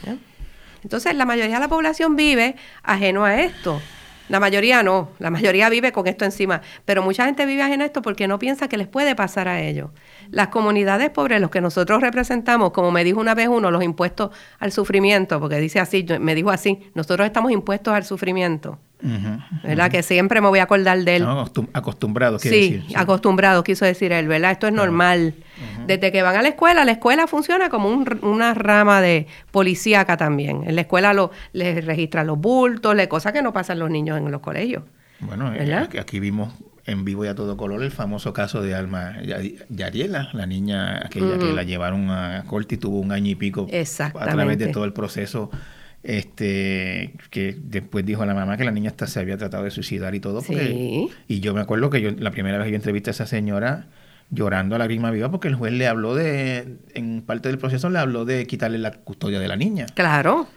¿Ya? 0.04 0.18
Entonces, 0.84 1.14
la 1.14 1.26
mayoría 1.26 1.56
de 1.56 1.60
la 1.60 1.68
población 1.68 2.16
vive 2.16 2.56
ajeno 2.82 3.26
a 3.26 3.42
esto. 3.42 3.80
La 4.30 4.40
mayoría 4.40 4.84
no, 4.84 5.10
la 5.18 5.32
mayoría 5.32 5.70
vive 5.70 5.92
con 5.92 6.08
esto 6.08 6.24
encima, 6.24 6.62
pero 6.86 7.02
mucha 7.02 7.26
gente 7.26 7.46
vive 7.48 7.64
a 7.64 7.74
esto 7.74 8.02
porque 8.04 8.28
no 8.28 8.38
piensa 8.38 8.68
que 8.68 8.78
les 8.78 8.88
puede 8.88 9.16
pasar 9.16 9.48
a 9.48 9.60
ellos. 9.60 9.90
Las 10.30 10.50
comunidades 10.50 11.10
pobres, 11.10 11.42
los 11.42 11.50
que 11.50 11.62
nosotros 11.62 12.00
representamos, 12.02 12.72
como 12.72 12.92
me 12.92 13.04
dijo 13.04 13.20
una 13.20 13.34
vez 13.34 13.48
uno, 13.48 13.72
los 13.72 13.84
impuestos 13.84 14.30
al 14.60 14.72
sufrimiento, 14.72 15.40
porque 15.40 15.58
dice 15.58 15.80
así, 15.80 16.06
me 16.20 16.36
dijo 16.36 16.52
así, 16.52 16.92
nosotros 16.94 17.26
estamos 17.26 17.52
impuestos 17.52 17.94
al 17.94 18.06
sufrimiento, 18.06 18.78
¿verdad? 19.64 19.90
Que 19.90 20.04
siempre 20.04 20.42
me 20.42 20.48
voy 20.48 20.60
a 20.60 20.64
acordar 20.64 20.98
de 21.04 21.16
él. 21.18 21.24
No, 21.24 21.46
acostumbrado, 21.74 22.38
quiere 22.40 22.58
Sí, 22.58 22.72
decir. 22.74 22.86
sí. 22.90 22.94
acostumbrado, 22.98 23.64
quiso 23.64 23.86
decir 23.86 24.12
él, 24.12 24.28
¿verdad? 24.28 24.52
Esto 24.52 24.68
es 24.68 24.74
normal. 24.74 25.34
Desde 25.88 26.12
que 26.12 26.22
van 26.22 26.36
a 26.36 26.42
la 26.42 26.50
escuela, 26.50 26.86
la 26.86 26.92
escuela 26.92 27.28
funciona 27.28 27.70
como 27.70 27.90
un 27.90 28.20
una 28.22 28.54
rama 28.54 29.02
de 29.02 29.28
policíaca 29.52 30.18
también. 30.18 30.64
En 30.66 30.76
la 30.76 30.82
escuela 30.82 31.14
lo, 31.14 31.32
les 31.54 31.84
registran 31.86 32.28
los 32.28 32.38
bultos, 32.40 32.96
le, 32.96 33.08
cosas 33.08 33.34
que 33.34 33.42
no 33.42 33.54
pasan 33.54 33.80
los 33.80 33.90
niños 33.90 34.18
en 34.18 34.30
los 34.32 34.42
colegios. 34.42 34.84
Bueno, 35.22 35.54
eh, 35.54 35.60
¿Verdad? 35.60 35.90
aquí, 36.00 36.20
vimos 36.20 36.54
en 36.86 37.06
vivo 37.06 37.24
y 37.26 37.28
a 37.28 37.36
todo 37.36 37.56
color 37.58 37.84
el 37.84 37.92
famoso 37.92 38.34
caso 38.34 38.62
de 38.62 38.74
Alma 38.74 39.16
Yari- 39.22 39.64
Yariela, 39.70 40.30
la 40.34 40.46
niña 40.46 40.98
aquella 41.06 41.38
que 41.38 41.54
la 41.54 41.64
llevaron 41.64 42.10
a 42.10 42.44
corte 42.48 42.76
y 42.76 42.78
tuvo 42.78 43.00
un 43.00 43.12
año 43.12 43.30
y 43.30 43.36
pico 43.36 43.68
a 43.70 44.26
través 44.26 44.58
de 44.58 44.68
todo 44.68 44.86
el 44.86 44.94
proceso. 44.94 45.52
Este, 46.04 47.14
que 47.30 47.56
después 47.62 48.06
dijo 48.06 48.24
a 48.24 48.26
la 48.26 48.34
mamá 48.34 48.58
que 48.58 48.64
la 48.64 48.72
niña 48.72 48.90
hasta 48.90 49.06
se 49.08 49.20
había 49.20 49.38
tratado 49.38 49.64
de 49.64 49.72
suicidar 49.72 50.16
y 50.16 50.20
todo. 50.20 50.42
porque- 50.42 50.66
Sí. 50.68 51.10
y 51.28 51.40
yo 51.40 51.54
me 51.54 51.62
acuerdo 51.62 51.90
que 51.90 52.02
yo 52.02 52.12
la 52.12 52.32
primera 52.32 52.58
vez 52.58 52.66
que 52.66 52.72
yo 52.72 52.76
entrevisté 52.78 53.10
a 53.10 53.12
esa 53.12 53.26
señora 53.28 53.88
llorando 54.32 54.76
a 54.76 54.78
la 54.80 54.86
grima 54.86 55.12
viva 55.12 55.30
porque 55.32 55.48
el 55.48 55.56
juez 55.56 55.74
le 55.74 55.88
habló 55.88 56.16
de, 56.16 56.78
en 56.94 57.22
parte 57.24 57.50
del 57.50 57.58
proceso 57.58 57.90
le 57.90 58.00
habló 58.00 58.26
de 58.26 58.46
quitarle 58.48 58.78
la 58.78 58.92
custodia 58.92 59.40
de 59.40 59.48
la 59.48 59.56
niña. 59.56 59.88
Claro, 59.96 60.48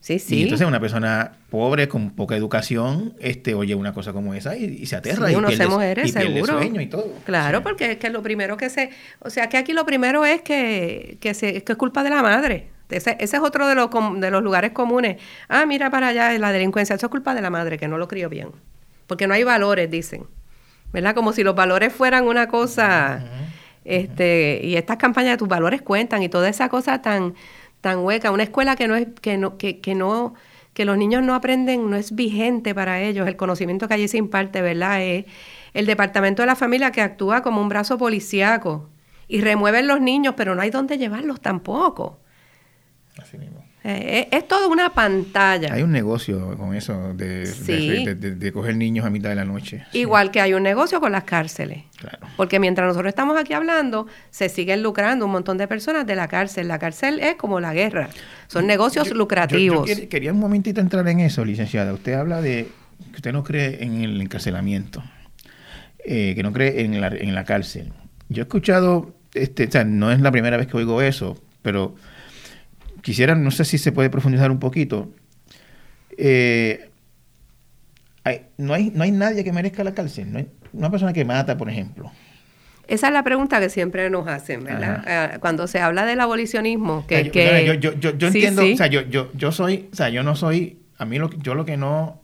sí, 0.00 0.14
Y 0.14 0.18
sí. 0.18 0.42
entonces 0.44 0.66
una 0.66 0.80
persona 0.80 1.32
pobre, 1.50 1.88
con 1.88 2.10
poca 2.10 2.36
educación, 2.36 3.14
este, 3.18 3.54
oye 3.54 3.74
una 3.74 3.92
cosa 3.92 4.12
como 4.12 4.32
esa 4.34 4.56
y, 4.56 4.64
y 4.64 4.86
se 4.86 4.96
aterra 4.96 5.26
Sí, 5.26 5.32
y 5.32 5.36
uno 5.36 5.48
pierde, 5.48 5.64
se 5.64 5.70
muere, 5.70 6.02
y 6.04 6.08
seguro. 6.08 6.52
sueño 6.54 6.80
y 6.80 6.86
todo. 6.86 7.12
Claro, 7.24 7.58
Sí. 7.58 7.64
porque 7.64 7.92
es 7.92 7.96
que 7.98 8.10
lo 8.10 8.22
primero 8.22 8.56
que 8.56 8.70
se... 8.70 8.90
O 9.20 9.28
sea, 9.30 9.48
que 9.48 9.56
aquí 9.56 9.72
lo 9.72 9.84
primero 9.84 10.24
es 10.24 10.42
que, 10.42 11.18
que, 11.20 11.34
se, 11.34 11.62
que 11.64 11.72
es 11.72 11.78
culpa 11.78 12.02
de 12.04 12.10
la 12.10 12.22
madre. 12.22 12.68
Ese, 12.88 13.16
ese 13.20 13.36
es 13.36 13.42
otro 13.42 13.66
de 13.66 13.74
los, 13.74 13.90
de 14.16 14.30
los 14.30 14.42
lugares 14.42 14.72
comunes. 14.72 15.20
Ah, 15.48 15.66
mira 15.66 15.90
para 15.90 16.08
allá, 16.08 16.38
la 16.38 16.52
delincuencia. 16.52 16.96
Eso 16.96 17.06
es 17.06 17.10
culpa 17.10 17.34
de 17.34 17.42
la 17.42 17.50
madre, 17.50 17.78
que 17.78 17.88
no 17.88 17.98
lo 17.98 18.08
crió 18.08 18.28
bien. 18.28 18.50
Porque 19.06 19.26
no 19.26 19.34
hay 19.34 19.44
valores, 19.44 19.90
dicen. 19.90 20.26
¿Verdad? 20.92 21.14
Como 21.14 21.32
si 21.32 21.42
los 21.42 21.54
valores 21.54 21.92
fueran 21.92 22.26
una 22.26 22.48
cosa... 22.48 23.24
este 23.84 24.60
Y 24.62 24.76
estas 24.76 24.96
campañas 24.96 25.32
de 25.32 25.36
tus 25.38 25.48
valores 25.48 25.82
cuentan 25.82 26.22
y 26.22 26.28
toda 26.28 26.48
esa 26.48 26.68
cosa 26.68 27.02
tan, 27.02 27.34
tan 27.80 27.98
hueca. 27.98 28.30
Una 28.30 28.44
escuela 28.44 28.76
que 28.76 28.88
no 28.88 28.96
es... 28.96 29.08
Que 29.20 29.36
no, 29.36 29.58
que, 29.58 29.80
que 29.80 29.94
no 29.94 30.34
que 30.76 30.84
los 30.84 30.98
niños 30.98 31.22
no 31.22 31.34
aprenden, 31.34 31.88
no 31.88 31.96
es 31.96 32.14
vigente 32.14 32.74
para 32.74 33.00
ellos. 33.00 33.26
El 33.26 33.36
conocimiento 33.36 33.88
que 33.88 33.94
allí 33.94 34.08
se 34.08 34.18
imparte, 34.18 34.60
¿verdad? 34.60 35.02
Es 35.02 35.24
el 35.72 35.86
departamento 35.86 36.42
de 36.42 36.46
la 36.46 36.54
familia 36.54 36.92
que 36.92 37.00
actúa 37.00 37.42
como 37.42 37.62
un 37.62 37.70
brazo 37.70 37.96
policíaco 37.96 38.90
y 39.26 39.40
remueven 39.40 39.86
los 39.86 40.02
niños, 40.02 40.34
pero 40.36 40.54
no 40.54 40.60
hay 40.60 40.68
dónde 40.68 40.98
llevarlos 40.98 41.40
tampoco. 41.40 42.18
Así 43.20 43.38
mismo. 43.38 43.64
Eh, 43.82 44.28
es, 44.32 44.38
es 44.42 44.48
toda 44.48 44.66
una 44.68 44.90
pantalla. 44.92 45.72
Hay 45.72 45.82
un 45.82 45.92
negocio 45.92 46.56
con 46.58 46.74
eso 46.74 47.14
de, 47.14 47.40
de- 47.40 47.46
Sí. 47.46 48.04
de, 48.04 48.14
de- 48.14 48.34
de 48.34 48.52
coger 48.52 48.76
niños 48.76 49.06
a 49.06 49.10
mitad 49.10 49.28
de 49.30 49.36
la 49.36 49.44
noche. 49.44 49.84
Sí, 49.92 50.00
Igual 50.00 50.30
que 50.30 50.40
hay 50.40 50.52
un 50.54 50.62
negocio 50.62 51.00
con 51.00 51.12
las 51.12 51.24
cárceles. 51.24 51.84
claro. 51.96 52.18
Porque 52.36 52.58
mientras 52.60 52.86
nosotros 52.88 53.08
estamos 53.08 53.38
aquí 53.38 53.52
hablando, 53.54 54.06
se 54.30 54.48
siguen 54.48 54.82
lucrando 54.82 55.24
un 55.24 55.32
montón 55.32 55.56
de 55.56 55.66
personas 55.68 56.06
de 56.06 56.14
la 56.16 56.28
cárcel. 56.28 56.68
La 56.68 56.78
cárcel 56.78 57.20
es 57.20 57.36
como 57.36 57.58
la 57.60 57.72
guerra. 57.72 58.10
Son 58.48 58.66
negocios 58.66 59.08
Yo- 59.08 59.14
lucrativos. 59.14 59.88
Yo, 59.88 60.08
quería 60.08 60.32
un 60.32 60.40
momentito 60.40 60.80
entrar 60.80 61.06
en 61.08 61.20
eso, 61.20 61.44
licenciada. 61.44 61.92
Usted 61.92 62.14
habla 62.14 62.42
de 62.42 62.68
que 63.12 63.16
usted 63.16 63.32
no 63.32 63.44
cree 63.44 63.82
en 63.82 64.02
el 64.02 64.20
encarcelamiento, 64.20 65.02
eh, 66.04 66.32
que 66.34 66.42
no 66.42 66.52
cree 66.52 66.82
en 66.82 67.00
la, 67.00 67.08
en 67.08 67.34
la 67.34 67.44
cárcel. 67.44 67.92
Yo 68.28 68.42
he 68.42 68.44
escuchado, 68.44 69.14
este, 69.34 69.66
o 69.66 69.70
sea, 69.70 69.84
no 69.84 70.10
es 70.12 70.20
la 70.20 70.30
primera 70.32 70.56
vez 70.56 70.66
que 70.66 70.76
oigo 70.76 71.00
eso, 71.02 71.40
pero 71.62 71.94
quisiera, 73.06 73.36
no 73.36 73.52
sé 73.52 73.64
si 73.64 73.78
se 73.78 73.92
puede 73.92 74.10
profundizar 74.10 74.50
un 74.50 74.58
poquito. 74.58 75.12
Eh, 76.18 76.90
hay- 78.24 78.46
no, 78.58 78.74
hay, 78.74 78.90
no 78.92 79.04
hay 79.04 79.12
nadie 79.12 79.44
que 79.44 79.52
merezca 79.52 79.84
la 79.84 79.94
cárcel. 79.94 80.32
No 80.32 80.38
hay 80.40 80.48
una 80.72 80.90
persona 80.90 81.12
que 81.12 81.24
mata, 81.24 81.56
por 81.56 81.70
ejemplo. 81.70 82.10
Esa 82.88 83.06
es 83.06 83.12
la 83.12 83.22
pregunta 83.22 83.60
que 83.60 83.68
siempre 83.68 84.10
nos 84.10 84.26
hacen, 84.26 84.64
¿verdad? 84.64 85.04
Ah, 85.06 85.38
Cuando 85.40 85.68
se 85.68 85.78
habla 85.78 86.04
del 86.04 86.18
abolicionismo, 86.20 87.06
que... 87.06 87.14
O 87.14 87.18
sea, 87.18 87.24
yo, 87.26 87.32
que- 87.32 87.78
yo, 87.80 87.92
yo, 87.94 88.18
yo, 88.18 88.30
Sí, 88.32 88.38
entiendo, 88.38 88.62
sí. 88.62 88.72
o 88.72 88.76
sea, 88.76 88.86
yo, 88.88 89.02
yo, 89.02 89.30
yo 89.34 89.52
soy, 89.52 89.88
o 89.92 89.94
sea, 89.96 90.08
yo 90.08 90.24
no 90.24 90.34
soy, 90.34 90.80
a 90.98 91.04
mí 91.04 91.18
lo, 91.18 91.30
que- 91.30 91.38
yo 91.38 91.54
lo 91.54 91.64
que 91.64 91.76
no, 91.76 92.20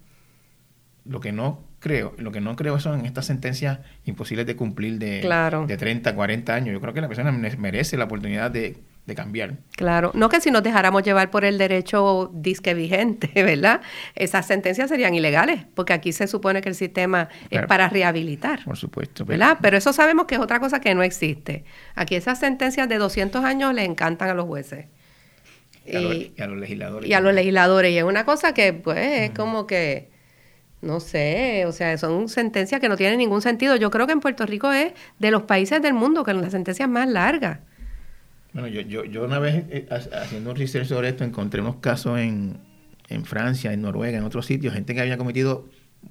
lo 1.05 1.21
que 1.21 1.31
no 1.31 1.65
creo, 1.79 2.15
lo 2.19 2.31
que 2.33 2.41
no 2.41 2.57
creo 2.57 2.79
son 2.81 3.07
estas 3.07 3.27
sentencias 3.27 3.79
imposibles 4.05 4.47
de 4.47 4.57
cumplir 4.57 4.99
de, 4.99 5.21
Claro. 5.21 5.65
de 5.67 5.77
30, 5.77 6.15
40 6.17 6.55
años. 6.55 6.73
Yo 6.73 6.81
creo 6.81 6.93
que 6.95 7.01
la 7.01 7.09
persona 7.09 7.31
me- 7.33 7.57
merece 7.57 7.97
la 7.97 8.05
oportunidad 8.05 8.51
de 8.53 8.77
de 9.07 9.15
cambiar. 9.17 9.57
Claro, 9.77 10.13
no 10.15 10.29
que 10.29 10.41
si 10.41 10.51
nos 10.51 10.63
dejáramos 10.63 11.03
llevar 11.03 11.31
por 11.31 11.45
el 11.45 11.59
derecho 11.59 12.31
disque 12.33 12.73
vigente, 12.75 13.31
¿verdad? 13.43 13.81
Esas 14.15 14.47
sentencias 14.47 14.89
serían 14.89 15.15
ilegales, 15.15 15.65
porque 15.75 15.93
aquí 15.93 16.13
se 16.13 16.29
supone 16.29 16.61
que 16.61 16.69
el 16.69 16.75
sistema 16.75 17.29
es 17.51 17.67
para 17.67 17.89
rehabilitar. 17.89 18.65
Por 18.65 18.77
supuesto. 18.77 19.25
¿Verdad? 19.25 19.59
Pero 19.61 19.77
eso 19.77 19.93
sabemos 19.93 20.27
que 20.27 20.37
es 20.37 20.41
otra 20.41 20.61
cosa 20.61 20.81
que 20.81 20.95
no 20.95 21.03
existe. 21.03 21.65
Aquí 21.95 22.15
esas 22.15 22.39
sentencias 22.39 22.89
de 22.89 22.99
200 22.99 23.45
años 23.45 23.75
le 23.75 23.85
encantan 23.85 24.31
a 24.31 24.35
los 24.35 24.47
jueces. 24.47 24.87
Y, 25.85 25.97
a, 26.41 26.47
los, 26.47 26.59
legisladores. 26.59 27.11
Y 27.11 27.13
a 27.13 27.21
los 27.21 27.35
legisladores. 27.35 27.93
Y 27.93 27.99
es 27.99 28.05
una 28.05 28.25
cosa 28.25 28.55
que, 28.55 28.73
pues, 28.73 28.99
es 28.99 29.31
como 29.33 29.67
que, 29.67 30.11
no 30.81 31.01
sé, 31.01 31.65
o 31.67 31.73
sea, 31.73 31.99
son 31.99 32.29
sentencias 32.29 32.81
que 32.81 32.89
no 32.89 32.97
tienen 32.97 33.19
ningún 33.19 33.43
sentido. 33.43 33.75
Yo 33.75 33.91
creo 33.91 34.07
que 34.07 34.13
en 34.13 34.21
Puerto 34.21 34.47
Rico 34.47 34.71
es 34.71 34.93
de 35.19 35.31
los 35.33 35.43
países 35.43 35.83
del 35.83 35.95
mundo 35.95 36.23
que 36.23 36.35
las 36.35 36.53
sentencias 36.53 36.89
más 36.89 37.09
largas. 37.09 37.59
Bueno, 38.53 38.69
yo, 38.69 38.83
yo, 38.83 39.05
yo 39.05 39.25
una 39.25 39.39
vez 39.39 39.65
eh, 39.71 39.87
haciendo 39.91 40.51
un 40.51 40.57
research 40.57 40.87
sobre 40.87 41.09
esto 41.09 41.25
encontré 41.25 41.61
unos 41.61 41.77
casos 41.77 42.19
en, 42.19 42.59
en 43.09 43.25
Francia, 43.25 43.73
en 43.73 43.83
Noruega, 43.83 44.19
en 44.19 44.25
otros 44.25 44.47
sitios, 44.47 44.75
gente 44.75 44.95
que 44.95 45.01
había 45.01 45.17
cometido 45.17 45.67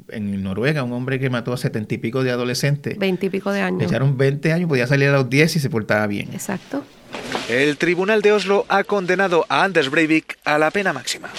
en 0.10 0.42
Noruega, 0.44 0.84
un 0.84 0.94
hombre 0.94 1.20
que 1.20 1.30
mató 1.30 1.54
a 1.54 1.58
setenta 1.58 1.94
y 1.94 1.98
pico 1.98 2.24
de 2.24 2.32
adolescentes. 2.32 2.98
Veinte 2.98 3.28
y 3.28 3.30
pico 3.30 3.52
de 3.52 3.62
años. 3.62 3.80
Le 3.80 3.86
echaron 3.86 4.18
20 4.18 4.54
años, 4.54 4.70
podía 4.70 4.88
salir 4.88 5.10
a 5.10 5.14
los 5.14 5.30
10 5.30 5.56
y 5.56 5.60
se 5.60 5.70
portaba 5.70 6.08
bien. 6.08 6.30
Exacto. 6.34 6.84
El 7.50 7.78
Tribunal 7.78 8.22
de 8.22 8.32
Oslo 8.32 8.66
ha 8.70 8.84
condenado 8.84 9.46
a 9.50 9.64
Anders 9.64 9.90
Breivik 9.90 10.38
a 10.44 10.58
la 10.58 10.72
pena 10.72 10.94
máxima. 10.94 11.30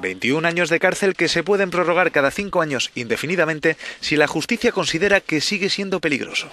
21 0.00 0.46
años 0.46 0.68
de 0.68 0.80
cárcel 0.80 1.14
que 1.14 1.28
se 1.28 1.42
pueden 1.42 1.70
prorrogar 1.70 2.12
cada 2.12 2.30
cinco 2.30 2.60
años 2.60 2.90
indefinidamente 2.94 3.76
si 4.00 4.16
la 4.16 4.26
justicia 4.26 4.72
considera 4.72 5.20
que 5.20 5.40
sigue 5.40 5.70
siendo 5.70 6.00
peligroso. 6.00 6.48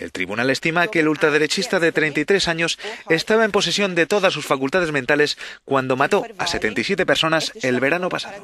El 0.00 0.12
tribunal 0.12 0.48
estima 0.50 0.88
que 0.88 1.00
el 1.00 1.08
ultraderechista 1.08 1.78
de 1.78 1.92
33 1.92 2.48
años 2.48 2.78
estaba 3.08 3.44
en 3.44 3.52
posesión 3.52 3.94
de 3.94 4.06
todas 4.06 4.32
sus 4.32 4.46
facultades 4.46 4.92
mentales 4.92 5.36
cuando 5.64 5.96
mató 5.96 6.24
a 6.38 6.46
77 6.46 7.04
personas 7.04 7.52
el 7.62 7.80
verano 7.80 8.08
pasado. 8.08 8.42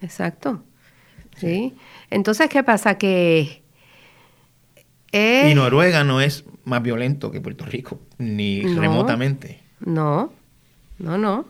Exacto. 0.00 0.62
Sí. 1.38 1.74
Entonces, 2.10 2.48
¿qué 2.48 2.62
pasa? 2.62 2.96
Que... 2.98 3.62
Y 5.12 5.54
Noruega 5.54 6.04
no 6.04 6.20
es 6.20 6.44
más 6.64 6.82
violento 6.82 7.30
que 7.30 7.40
Puerto 7.40 7.64
Rico, 7.64 8.00
ni 8.18 8.62
remotamente. 8.62 9.62
No, 9.80 10.32
no, 10.98 11.16
no. 11.16 11.46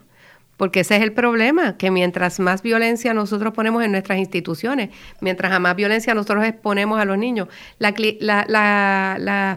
Porque 0.56 0.80
ese 0.80 0.96
es 0.96 1.02
el 1.02 1.12
problema, 1.12 1.76
que 1.76 1.90
mientras 1.90 2.40
más 2.40 2.62
violencia 2.62 3.12
nosotros 3.12 3.52
ponemos 3.52 3.84
en 3.84 3.92
nuestras 3.92 4.18
instituciones, 4.18 4.90
mientras 5.20 5.52
a 5.52 5.58
más 5.58 5.76
violencia 5.76 6.14
nosotros 6.14 6.44
exponemos 6.44 6.98
a 6.98 7.04
los 7.04 7.18
niños, 7.18 7.48
las 7.78 7.92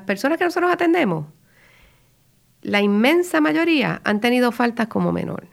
personas 0.01 0.37
que 0.37 0.43
nosotros 0.43 0.71
atendemos, 0.71 1.27
la 2.61 2.81
inmensa 2.81 3.39
mayoría 3.39 4.01
han 4.03 4.19
tenido 4.19 4.51
faltas 4.51 4.87
como 4.87 5.13
menor. 5.13 5.47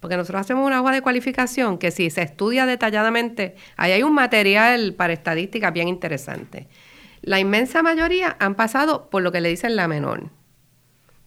Porque 0.00 0.16
nosotros 0.16 0.42
hacemos 0.42 0.66
una 0.66 0.80
hoja 0.82 0.92
de 0.92 1.02
cualificación 1.02 1.78
que 1.78 1.90
si 1.90 2.10
se 2.10 2.22
estudia 2.22 2.66
detalladamente, 2.66 3.54
ahí 3.76 3.92
hay 3.92 4.02
un 4.02 4.14
material 4.14 4.94
para 4.94 5.12
estadísticas 5.12 5.72
bien 5.72 5.88
interesante. 5.88 6.68
La 7.22 7.38
inmensa 7.38 7.82
mayoría 7.82 8.36
han 8.38 8.54
pasado 8.54 9.08
por 9.10 9.22
lo 9.22 9.32
que 9.32 9.40
le 9.40 9.50
dicen 9.50 9.76
la 9.76 9.88
menor 9.88 10.30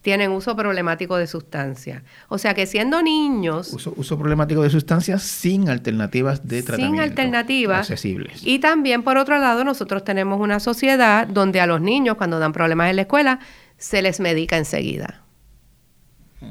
tienen 0.03 0.31
uso 0.31 0.55
problemático 0.55 1.15
de 1.15 1.25
sustancias. 1.25 2.03
O 2.27 2.37
sea 2.37 2.53
que 2.53 2.67
siendo 2.67 3.01
niños... 3.01 3.73
Uso, 3.73 4.19
problemático 4.19 4.61
de 4.61 4.69
sustancias 4.69 5.23
sin 5.23 5.69
alternativas 5.69 6.45
de 6.45 6.61
tratamiento. 6.61 7.01
Sin 7.01 7.01
alternativas. 7.01 7.89
Accesibles. 7.89 8.45
Y 8.45 8.59
también, 8.59 9.01
por 9.01 9.17
otro 9.17 9.39
lado, 9.39 9.63
nosotros 9.63 10.03
tenemos 10.03 10.41
una 10.41 10.59
sociedad 10.59 11.25
donde 11.25 11.61
a 11.61 11.65
los 11.65 11.79
niños, 11.81 12.17
cuando 12.17 12.37
dan 12.37 12.51
problemas 12.51 12.89
en 12.89 12.97
la 12.97 13.03
escuela, 13.03 13.39
se 13.77 14.01
les 14.01 14.19
medica 14.19 14.57
enseguida. 14.57 15.21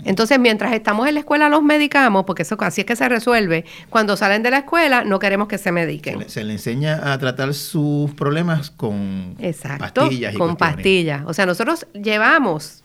Entonces, 0.04 0.38
mientras 0.38 0.72
estamos 0.72 1.06
en 1.06 1.12
la 1.12 1.20
escuela 1.20 1.50
los 1.50 1.62
medicamos, 1.62 2.24
porque 2.24 2.42
eso 2.42 2.56
así 2.60 2.80
es 2.80 2.86
que 2.86 2.96
se 2.96 3.06
resuelve. 3.06 3.66
Cuando 3.90 4.16
salen 4.16 4.42
de 4.42 4.50
la 4.50 4.58
escuela, 4.60 5.04
no 5.04 5.18
queremos 5.18 5.46
que 5.48 5.58
se 5.58 5.70
mediquen. 5.72 6.26
Se 6.30 6.42
le, 6.42 6.54
enseña 6.54 7.12
a 7.12 7.18
tratar 7.18 7.52
sus 7.52 8.10
problemas 8.12 8.70
con 8.70 9.36
pastillas 9.78 10.34
y 10.34 10.38
con 10.38 10.56
pastillas. 10.56 11.24
O 11.26 11.34
sea, 11.34 11.44
nosotros 11.44 11.86
llevamos 11.92 12.82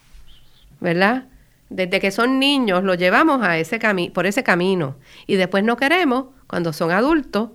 ¿verdad? 0.80 1.26
Desde 1.70 2.00
que 2.00 2.12
son 2.12 2.40
niños 2.40 2.84
los 2.84 2.98
llevamos 2.98 3.42
a 3.44 3.58
ese 3.58 3.80
por 4.14 4.26
ese 4.26 4.44
camino 4.44 4.96
y 5.26 5.36
después 5.36 5.64
no 5.64 5.76
queremos, 5.76 6.28
cuando 6.48 6.72
son 6.72 6.92
adultos 6.92 7.50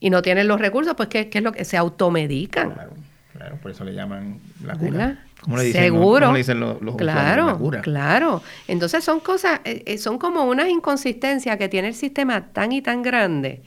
y 0.00 0.10
no 0.10 0.20
tienen 0.22 0.48
los 0.48 0.60
recursos, 0.60 0.94
pues 0.96 1.08
¿qué, 1.08 1.30
es 1.32 1.42
lo 1.42 1.52
que 1.52 1.64
se 1.64 1.76
automedican? 1.76 2.72
Claro, 2.72 2.90
claro, 3.32 3.56
por 3.62 3.70
eso 3.70 3.84
le 3.84 3.94
llaman 3.94 4.40
la 4.64 4.74
cura. 4.74 5.24
¿Cómo 5.42 5.56
le 5.56 5.64
dicen, 5.64 5.82
Seguro. 5.82 6.26
¿cómo 6.26 6.32
le 6.34 6.38
dicen 6.38 6.60
los, 6.60 6.78
claro, 6.96 7.46
la 7.46 7.54
cura? 7.54 7.80
Claro, 7.82 8.42
entonces 8.68 9.04
son 9.04 9.20
cosas, 9.20 9.60
eh, 9.64 9.82
eh, 9.86 9.98
son 9.98 10.18
como 10.18 10.44
unas 10.44 10.68
inconsistencias 10.68 11.56
que 11.56 11.68
tiene 11.68 11.88
el 11.88 11.94
sistema 11.94 12.52
tan 12.52 12.72
y 12.72 12.80
tan 12.80 13.02
grande 13.02 13.62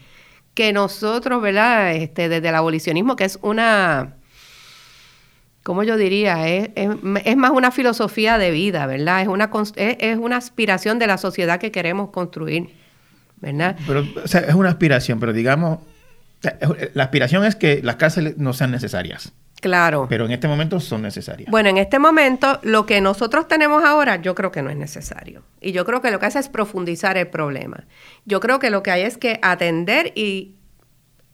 que 0.54 0.72
nosotros, 0.72 1.42
¿verdad? 1.42 1.94
Este, 1.94 2.30
desde 2.30 2.48
el 2.48 2.54
abolicionismo, 2.54 3.14
que 3.14 3.24
es 3.24 3.38
una 3.42 4.15
¿cómo 5.66 5.82
yo 5.82 5.96
diría? 5.96 6.46
Es, 6.46 6.70
es, 6.76 7.36
más 7.36 7.50
una 7.50 7.72
filosofía 7.72 8.38
de 8.38 8.52
vida, 8.52 8.86
¿verdad? 8.86 9.22
Es 9.22 9.26
una, 9.26 9.50
es, 9.74 10.16
una 10.16 10.36
aspiración 10.36 11.00
de 11.00 11.08
la 11.08 11.18
sociedad 11.18 11.58
que 11.58 11.72
queremos 11.72 12.10
construir, 12.10 12.70
¿verdad? 13.40 13.76
Pero, 13.84 14.06
o 14.22 14.28
sea, 14.28 14.42
es 14.42 14.54
una 14.54 14.68
aspiración, 14.68 15.18
pero 15.18 15.32
digamos, 15.32 15.80
la 16.94 17.02
aspiración 17.02 17.44
es 17.44 17.56
que 17.56 17.80
las 17.82 17.96
cárceles 17.96 18.38
no 18.38 18.52
sean 18.52 18.70
necesarias. 18.70 19.32
Claro. 19.60 20.06
Pero 20.08 20.26
en 20.26 20.30
este 20.30 20.46
momento 20.46 20.78
son 20.78 21.02
necesarias. 21.02 21.50
Bueno, 21.50 21.68
en 21.68 21.78
este 21.78 21.98
momento 21.98 22.60
lo 22.62 22.86
que 22.86 23.00
nosotros 23.00 23.48
tenemos 23.48 23.82
ahora 23.82 24.22
yo 24.22 24.36
creo 24.36 24.52
que 24.52 24.62
no 24.62 24.70
es 24.70 24.76
necesario. 24.76 25.42
Y 25.60 25.72
yo 25.72 25.84
creo 25.84 26.00
que 26.00 26.12
lo 26.12 26.20
que 26.20 26.26
hace 26.26 26.38
es 26.38 26.48
profundizar 26.48 27.16
el 27.16 27.26
problema. 27.26 27.86
Yo 28.24 28.38
creo 28.38 28.60
que 28.60 28.70
lo 28.70 28.84
que 28.84 28.92
hay 28.92 29.02
es 29.02 29.18
que 29.18 29.40
atender 29.42 30.12
y 30.14 30.54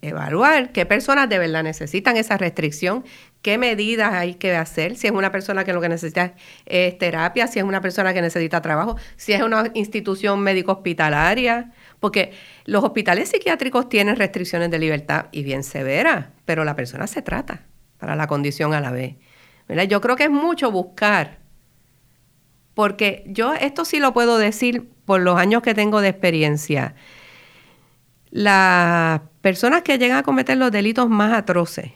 evaluar 0.01 0.73
qué 0.73 0.87
personas 0.87 1.29
de 1.29 1.39
verdad 1.39 1.63
necesitan 1.63 2.17
esa 2.17 2.37
restricción, 2.37 3.05
qué 3.43 3.59
medidas 3.59 4.15
hay 4.15 4.35
que 4.35 4.55
hacer, 4.57 4.97
si 4.97 5.09
es 5.09 5.13
una 5.13 5.33
persona 5.33 5.65
que 5.65 5.73
lo 5.73 5.81
que 5.81 5.89
necesita 5.89 6.35
es 6.65 6.97
terapia, 6.97 7.49
si 7.49 7.59
es 7.59 7.65
una 7.65 7.81
persona 7.81 8.15
que 8.15 8.23
necesita 8.23 8.63
trabajo, 8.63 8.97
si 9.17 9.33
es 9.33 9.43
una 9.43 9.65
institución 9.75 10.41
médico 10.41 10.73
hospitalaria, 10.73 11.73
porque 11.99 12.33
los 12.65 12.85
hospitales 12.85 13.29
psiquiátricos 13.31 13.89
tienen 13.89 14.17
restricciones 14.17 14.71
de 14.71 14.79
libertad 14.79 15.27
y 15.33 15.43
bien 15.43 15.65
severas, 15.65 16.27
pero 16.45 16.65
la 16.65 16.77
persona 16.77 17.07
se 17.07 17.21
trata 17.21 17.67
para 17.99 18.17
la 18.17 18.29
condición 18.29 18.75
a 18.75 18.81
la 18.81 18.93
vez. 18.93 19.17
Yo 19.89 20.01
creo 20.01 20.17
que 20.17 20.25
es 20.25 20.31
mucho 20.31 20.71
buscar, 20.71 21.39
porque 22.75 23.25
yo 23.27 23.55
esto 23.55 23.85
sí 23.85 23.99
lo 23.99 24.13
puedo 24.13 24.39
decir 24.39 24.89
por 25.05 25.21
los 25.21 25.39
años 25.39 25.63
que 25.63 25.75
tengo 25.75 26.01
de 26.01 26.09
experiencia. 26.09 26.95
Las 28.31 29.21
personas 29.41 29.83
que 29.83 29.99
llegan 29.99 30.19
a 30.19 30.23
cometer 30.23 30.57
los 30.57 30.71
delitos 30.71 31.09
más 31.09 31.33
atroces, 31.33 31.93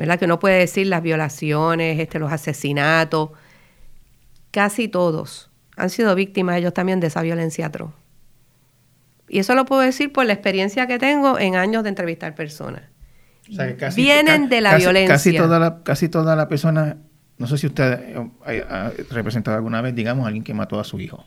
¿verdad? 0.00 0.18
Que 0.18 0.24
uno 0.24 0.38
puede 0.38 0.58
decir 0.58 0.86
las 0.86 1.02
violaciones, 1.02 2.00
este, 2.00 2.18
los 2.18 2.32
asesinatos, 2.32 3.30
casi 4.50 4.88
todos 4.88 5.50
han 5.76 5.90
sido 5.90 6.14
víctimas 6.14 6.56
ellos 6.56 6.72
también 6.72 7.00
de 7.00 7.08
esa 7.08 7.20
violencia 7.20 7.66
atroz. 7.66 7.92
Y 9.28 9.40
eso 9.40 9.54
lo 9.54 9.66
puedo 9.66 9.82
decir 9.82 10.10
por 10.10 10.24
la 10.24 10.32
experiencia 10.32 10.86
que 10.86 10.98
tengo 10.98 11.38
en 11.38 11.54
años 11.54 11.82
de 11.82 11.90
entrevistar 11.90 12.34
personas. 12.34 12.82
Vienen 13.94 14.48
de 14.48 14.60
la 14.62 14.76
violencia. 14.76 15.14
Casi 15.14 15.36
toda 15.36 15.58
la, 15.58 15.82
casi 15.82 16.08
toda 16.08 16.34
la 16.34 16.48
persona, 16.48 16.96
no 17.36 17.46
sé 17.46 17.58
si 17.58 17.66
usted 17.66 18.16
ha 18.68 18.92
representado 19.10 19.56
alguna 19.56 19.82
vez, 19.82 19.94
digamos, 19.94 20.24
a 20.24 20.28
alguien 20.28 20.44
que 20.44 20.54
mató 20.54 20.80
a 20.80 20.84
su 20.84 20.98
hijo. 20.98 21.24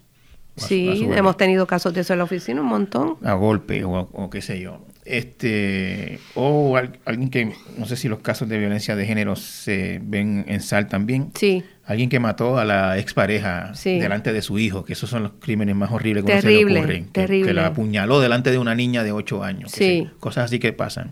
Sí, 0.55 1.07
hemos 1.13 1.37
tenido 1.37 1.67
casos 1.67 1.93
de 1.93 2.01
eso 2.01 2.13
en 2.13 2.19
la 2.19 2.25
oficina, 2.25 2.61
un 2.61 2.67
montón. 2.67 3.17
A 3.23 3.33
golpe 3.33 3.83
o, 3.85 4.29
qué 4.31 4.41
sé 4.41 4.59
yo. 4.59 4.79
Este, 5.05 6.19
o 6.33 6.77
alguien 6.77 7.29
que, 7.29 7.53
no 7.77 7.85
sé 7.85 7.97
si 7.97 8.07
los 8.07 8.19
casos 8.19 8.47
de 8.47 8.57
violencia 8.57 8.95
de 8.95 9.05
género 9.05 9.35
se 9.35 9.99
ven 10.01 10.45
en 10.47 10.61
sal 10.61 10.87
también. 10.87 11.31
Sí. 11.35 11.63
Alguien 11.85 12.09
que 12.09 12.19
mató 12.19 12.57
a 12.57 12.63
la 12.63 12.97
expareja 12.97 13.73
delante 13.83 14.31
de 14.31 14.41
su 14.41 14.59
hijo, 14.59 14.85
que 14.85 14.93
esos 14.93 15.09
son 15.09 15.23
los 15.23 15.33
crímenes 15.39 15.75
más 15.75 15.91
horribles 15.91 16.23
que 16.23 16.41
se 16.41 16.49
le 16.49 16.63
ocurren. 16.63 17.07
Terrible. 17.07 17.47
Que, 17.47 17.53
la 17.53 17.67
apuñaló 17.67 18.21
delante 18.21 18.51
de 18.51 18.57
una 18.57 18.75
niña 18.75 19.03
de 19.03 19.11
8 19.11 19.43
años. 19.43 19.71
Sí. 19.71 20.07
cosas 20.19 20.45
así 20.45 20.59
que 20.59 20.71
pasan. 20.71 21.11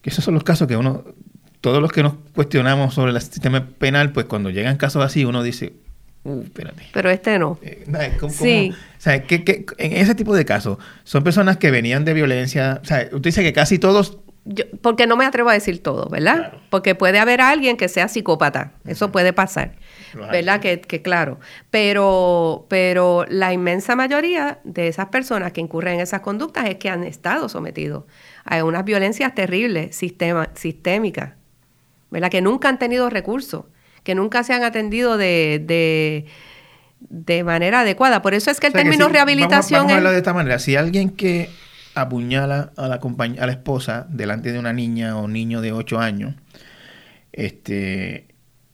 Que 0.00 0.10
esos 0.10 0.24
son 0.24 0.34
los 0.34 0.44
casos 0.44 0.68
que 0.68 0.76
uno, 0.76 1.04
todos 1.60 1.82
los 1.82 1.90
que 1.90 2.04
nos 2.04 2.14
cuestionamos 2.34 2.94
sobre 2.94 3.10
el 3.10 3.20
sistema 3.20 3.66
penal, 3.66 4.12
pues 4.12 4.26
cuando 4.26 4.50
llegan 4.50 4.76
casos 4.76 5.04
así, 5.04 5.24
uno 5.24 5.42
dice, 5.42 5.72
Uh, 6.24 6.44
Pero 6.92 7.10
este 7.10 7.38
no. 7.38 7.58
Eh, 7.62 7.86
sí. 8.30 8.74
O 8.74 9.00
sea, 9.00 9.22
que, 9.22 9.64
en 9.78 9.92
ese 9.92 10.14
tipo 10.14 10.34
de 10.34 10.44
casos, 10.44 10.78
son 11.04 11.24
personas 11.24 11.56
que 11.56 11.70
venían 11.70 12.04
de 12.04 12.12
violencia. 12.12 12.80
O 12.82 12.84
sea, 12.84 13.04
usted 13.04 13.20
dice 13.20 13.42
que 13.42 13.52
casi 13.52 13.78
todos. 13.78 14.18
porque 14.82 15.06
no 15.06 15.16
me 15.16 15.24
atrevo 15.24 15.50
a 15.50 15.52
decir 15.52 15.82
todo, 15.82 16.08
¿verdad? 16.08 16.54
Porque 16.70 16.94
puede 16.94 17.18
haber 17.18 17.40
alguien 17.40 17.76
que 17.76 17.88
sea 17.88 18.08
psicópata. 18.08 18.72
Eso 18.86 19.12
puede 19.12 19.32
pasar. 19.32 19.76
¿Verdad? 20.14 20.60
Que, 20.60 20.80
que, 20.80 21.02
claro. 21.02 21.38
Pero, 21.70 22.66
pero 22.68 23.24
la 23.28 23.52
inmensa 23.52 23.94
mayoría 23.94 24.58
de 24.64 24.88
esas 24.88 25.06
personas 25.06 25.52
que 25.52 25.60
incurren 25.60 25.94
en 25.94 26.00
esas 26.00 26.20
conductas 26.20 26.66
es 26.68 26.76
que 26.76 26.90
han 26.90 27.04
estado 27.04 27.48
sometidos 27.48 28.04
a 28.44 28.64
unas 28.64 28.84
violencias 28.84 29.34
terribles, 29.34 29.94
sistema, 29.94 30.48
sistémicas, 30.54 31.34
¿verdad? 32.10 32.30
Que 32.30 32.40
nunca 32.40 32.68
han 32.68 32.78
tenido 32.78 33.08
recursos 33.08 33.64
que 34.08 34.14
nunca 34.14 34.42
se 34.42 34.54
han 34.54 34.64
atendido 34.64 35.18
de, 35.18 35.62
de, 35.62 36.24
de 37.10 37.44
manera 37.44 37.80
adecuada. 37.80 38.22
Por 38.22 38.32
eso 38.32 38.50
es 38.50 38.58
que 38.58 38.68
el 38.68 38.72
O 38.72 38.72
sea 38.72 38.82
que 38.82 38.88
término 38.88 39.06
si- 39.06 39.12
rehabilitación 39.12 39.80
Vamos, 39.80 39.88
vamos 39.90 39.92
a 39.92 39.96
hablar 39.98 40.12
de 40.12 40.18
esta 40.18 40.32
manera. 40.32 40.58
Si 40.58 40.76
alguien 40.76 41.10
que 41.10 41.50
apuñala 41.94 42.72
a 42.78 42.88
la, 42.88 42.94
a 43.02 43.46
la 43.46 43.52
esposa 43.52 44.06
delante 44.08 44.50
de 44.50 44.58
una 44.58 44.72
niña 44.72 45.18
o 45.18 45.28
niño 45.28 45.60
de 45.60 45.72
8 45.72 45.98
años, 46.00 46.34
este, 47.32 48.28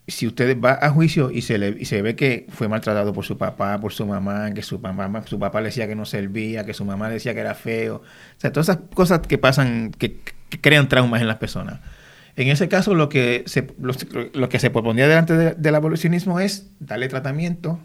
si 0.07 0.27
usted 0.29 0.57
va 0.61 0.79
a 0.81 0.91
juicio 0.91 1.33
y 1.33 1.43
se, 1.43 1.59
le, 1.59 1.71
y 1.81 1.85
se 1.87 2.01
ve 2.01 2.15
que 2.15 2.47
fue 2.51 2.69
maltratado 2.69 3.13
por 3.13 3.25
su 3.25 3.37
papá, 3.37 3.81
por 3.81 3.93
su 3.93 4.07
mamá, 4.07 4.53
que 4.55 4.63
su 4.63 4.81
papá, 4.81 5.23
su 5.27 5.39
papá 5.41 5.61
le 5.61 5.67
decía 5.71 5.89
que 5.89 5.97
no 5.97 6.05
servía, 6.05 6.65
que 6.65 6.75
su 6.75 6.85
mamá 6.85 7.09
le 7.09 7.15
decía 7.15 7.35
que 7.35 7.41
era 7.41 7.55
feo, 7.55 7.97
o 7.97 8.41
sea, 8.41 8.53
todas 8.53 8.69
esas 8.69 8.83
cosas 8.95 9.21
que 9.27 9.39
pasan, 9.39 9.91
que, 9.99 10.21
que 10.49 10.61
crean 10.61 10.89
traumas 10.89 11.21
en 11.23 11.27
las 11.27 11.39
personas. 11.39 11.81
En 12.37 12.49
ese 12.49 12.69
caso, 12.69 12.95
lo 12.95 13.09
que 13.09 13.45
se, 13.47 13.67
lo, 14.33 14.49
que 14.49 14.59
se 14.59 14.71
propondría 14.71 15.07
delante 15.09 15.35
de- 15.37 15.55
del 15.55 15.75
abolicionismo 15.75 16.41
es 16.41 16.69
darle 16.81 17.09
tratamiento, 17.09 17.79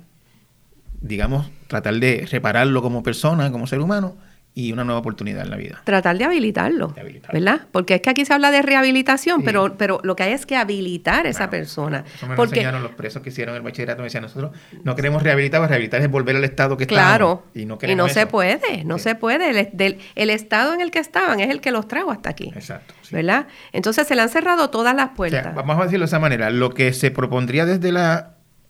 digamos, 1.02 1.50
tratar 1.68 1.95
de 1.95 2.28
repararlo 2.30 2.82
como 2.82 3.04
persona, 3.04 3.52
como 3.52 3.68
ser 3.68 3.80
humano, 3.80 4.18
y 4.56 4.74
una 4.74 4.84
nueva 4.84 5.00
oportunidad 5.00 5.43
en 5.43 5.52
la 5.52 5.56
vida. 5.58 5.82
tratar 5.86 6.18
de 6.18 6.26
habilitarlo, 6.26 6.88
De 6.89 7.00
habilitarlo. 7.02 7.39
¿verdad? 7.39 7.68
Porque 7.72 7.95
es 7.95 8.02
que 8.02 8.10
aquí 8.10 8.26
se 8.26 8.34
habla 8.34 8.52
de 8.52 8.62
rehabilitación, 8.62 9.39
Sí. 9.39 9.43
pero, 9.45 9.78
pero 9.78 10.02
lo 10.04 10.16
que 10.18 10.24
hay 10.24 10.34
es 10.34 10.45
que 10.45 10.58
habilitar 10.58 11.26
a 11.28 11.30
esa 11.30 11.50
persona. 11.50 12.04
Eso 12.14 12.26
me 12.26 12.32
lo 12.32 12.36
Porque, 12.36 12.56
enseñaron 12.56 12.84
los 12.84 12.91
presos 12.93 13.22
que 13.22 13.30
hicieron 13.30 13.56
el 13.56 13.62
bachillerato. 13.62 14.00
Me 14.02 14.06
decían, 14.08 14.24
nosotros 14.24 14.52
no 14.84 14.95
queremos 14.95 15.24
rehabilitar, 15.24 15.62
rehabilitar 15.62 16.02
es 16.02 16.10
volver 16.12 16.36
al 16.36 16.43
estado 16.43 16.76
que 16.76 16.88
claro, 16.88 17.43
estábamos. 17.56 17.84
Y 17.84 17.95
no, 17.95 18.06
y 18.08 18.10
se 18.10 18.26
puede, 18.28 18.84
no 18.84 18.97
Sí. 18.97 19.04
se 19.06 19.16
puede. 19.16 19.50
El, 19.52 19.70
del- 19.72 20.00
el 20.16 20.30
estado 20.30 20.74
en 20.74 20.82
el 20.82 20.91
que 20.91 21.00
estaban 21.00 21.39
es 21.39 21.50
el 21.50 21.62
que 21.62 21.72
los 21.72 21.88
trajo 21.88 22.12
hasta 22.12 22.30
aquí, 22.32 22.52
Exacto. 22.54 22.93
sí. 23.02 23.16
¿verdad? 23.16 23.47
Entonces 23.72 24.08
se 24.08 24.16
le 24.16 24.22
han 24.24 24.30
cerrado 24.30 24.70
todas 24.72 24.93
las 24.95 25.06
O 25.06 25.08
sea, 25.10 25.16
puertas. 25.16 25.56
vamos 25.56 25.80
a 25.80 25.84
decirlo 25.84 26.04
de 26.04 26.08
esa 26.10 26.20
manera. 26.20 26.50
Lo 26.50 26.72
que 26.74 26.91
se 26.91 27.12
propondría 27.12 27.66
desde 27.66 27.89
el 27.89 27.97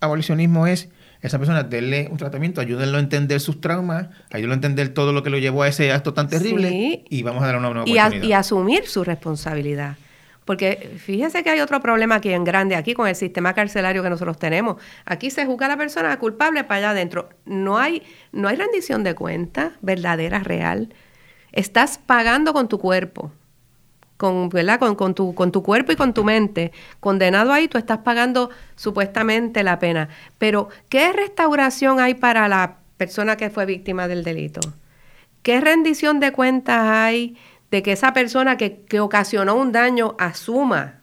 abolicionismo 0.01 0.67
es 0.67 0.89
esa 1.21 1.37
persona 1.37 1.63
darle 1.63 2.07
un 2.11 2.17
tratamiento, 2.17 2.61
ayúdenlo 2.61 2.97
a 2.97 3.01
entender 3.01 3.39
sus 3.41 3.59
traumas, 3.59 4.07
ayúdenlo 4.31 4.53
a 4.53 4.55
entender 4.55 4.89
todo 4.89 5.11
lo 5.13 5.21
que 5.23 5.29
lo 5.29 5.37
llevó 5.37 5.63
a 5.63 5.67
ese 5.67 5.91
acto 5.91 6.13
tan 6.13 6.29
terrible 6.29 6.69
Sí. 6.69 7.05
y 7.09 7.23
vamos 7.23 7.43
a 7.43 7.47
darle 7.47 7.59
una 7.59 7.69
nueva 7.71 7.89
y, 7.89 7.97
a- 7.97 8.03
oportunidad. 8.03 8.27
y 8.29 8.33
asumir 8.33 8.87
su 8.87 9.03
responsabilidad. 9.03 9.97
Porque 10.45 10.93
fíjese 10.97 11.43
que 11.43 11.51
hay 11.51 11.59
otro 11.59 11.79
problema 11.79 12.15
aquí 12.15 12.31
en 12.31 12.43
grande, 12.43 12.75
aquí 12.75 12.93
con 12.95 13.07
el 13.07 13.15
sistema 13.15 13.53
carcelario 13.53 14.01
que 14.01 14.09
nosotros 14.09 14.39
tenemos. 14.39 14.77
Aquí 15.05 15.29
se 15.29 15.45
juzga 15.45 15.67
a 15.67 15.69
la 15.69 15.77
persona 15.77 16.17
culpable 16.17 16.63
para 16.63 16.77
allá 16.79 16.89
adentro. 16.91 17.29
No 17.45 17.77
hay, 17.77 18.01
no 18.31 18.47
hay 18.47 18.55
rendición 18.55 19.03
de 19.03 19.13
cuentas 19.13 19.73
verdadera, 19.81 20.39
real. 20.39 20.89
Estás 21.51 21.99
pagando 22.03 22.53
con 22.53 22.67
tu 22.67 22.79
cuerpo, 22.79 23.31
con, 24.19 24.49
¿verdad? 24.49 24.79
Con, 24.79 24.95
con 24.95 25.15
tu, 25.15 25.33
con 25.33 25.49
tu 25.53 25.63
cuerpo 25.63 25.93
y 25.93 25.95
con 25.95 26.13
tu 26.13 26.25
mente. 26.25 26.73
Condenado 26.99 27.53
ahí, 27.53 27.69
tú 27.69 27.77
estás 27.77 27.99
pagando 27.99 28.49
supuestamente 28.75 29.63
la 29.63 29.79
pena. 29.79 30.09
Pero, 30.37 30.67
¿qué 30.89 31.13
restauración 31.13 32.01
hay 32.01 32.15
para 32.15 32.49
la 32.49 32.79
persona 32.97 33.37
que 33.37 33.49
fue 33.49 33.65
víctima 33.65 34.09
del 34.09 34.25
delito? 34.25 34.59
¿Qué 35.41 35.61
rendición 35.61 36.19
de 36.19 36.33
cuentas 36.33 36.81
hay 36.81 37.37
de 37.71 37.81
que 37.81 37.93
esa 37.93 38.11
persona 38.11 38.57
que, 38.57 38.81
que 38.81 38.99
ocasionó 38.99 39.55
un 39.55 39.71
daño 39.71 40.15
asuma 40.19 40.95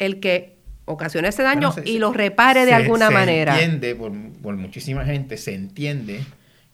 el 0.00 0.18
que 0.18 0.56
ocasionó 0.86 1.28
ese 1.28 1.44
daño 1.44 1.68
Bueno, 1.70 1.84
se- 1.84 1.88
y 1.88 1.98
lo 2.00 2.12
repare 2.12 2.60
de 2.64 2.70
se- 2.72 2.74
alguna 2.74 3.06
se 3.08 3.14
manera? 3.14 3.52
entiende 3.54 3.94
por, 3.94 4.10
por 4.42 4.56
muchísima 4.56 5.04
gente, 5.04 5.36
se 5.36 5.54
entiende 5.54 6.24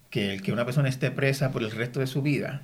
que 0.08 0.32
el 0.32 0.40
que 0.42 0.52
una 0.52 0.64
persona 0.64 0.88
esté 0.88 1.10
presa 1.10 1.52
por 1.52 1.62
el 1.62 1.70
resto 1.70 2.00
de 2.00 2.06
su 2.06 2.22
vida, 2.22 2.62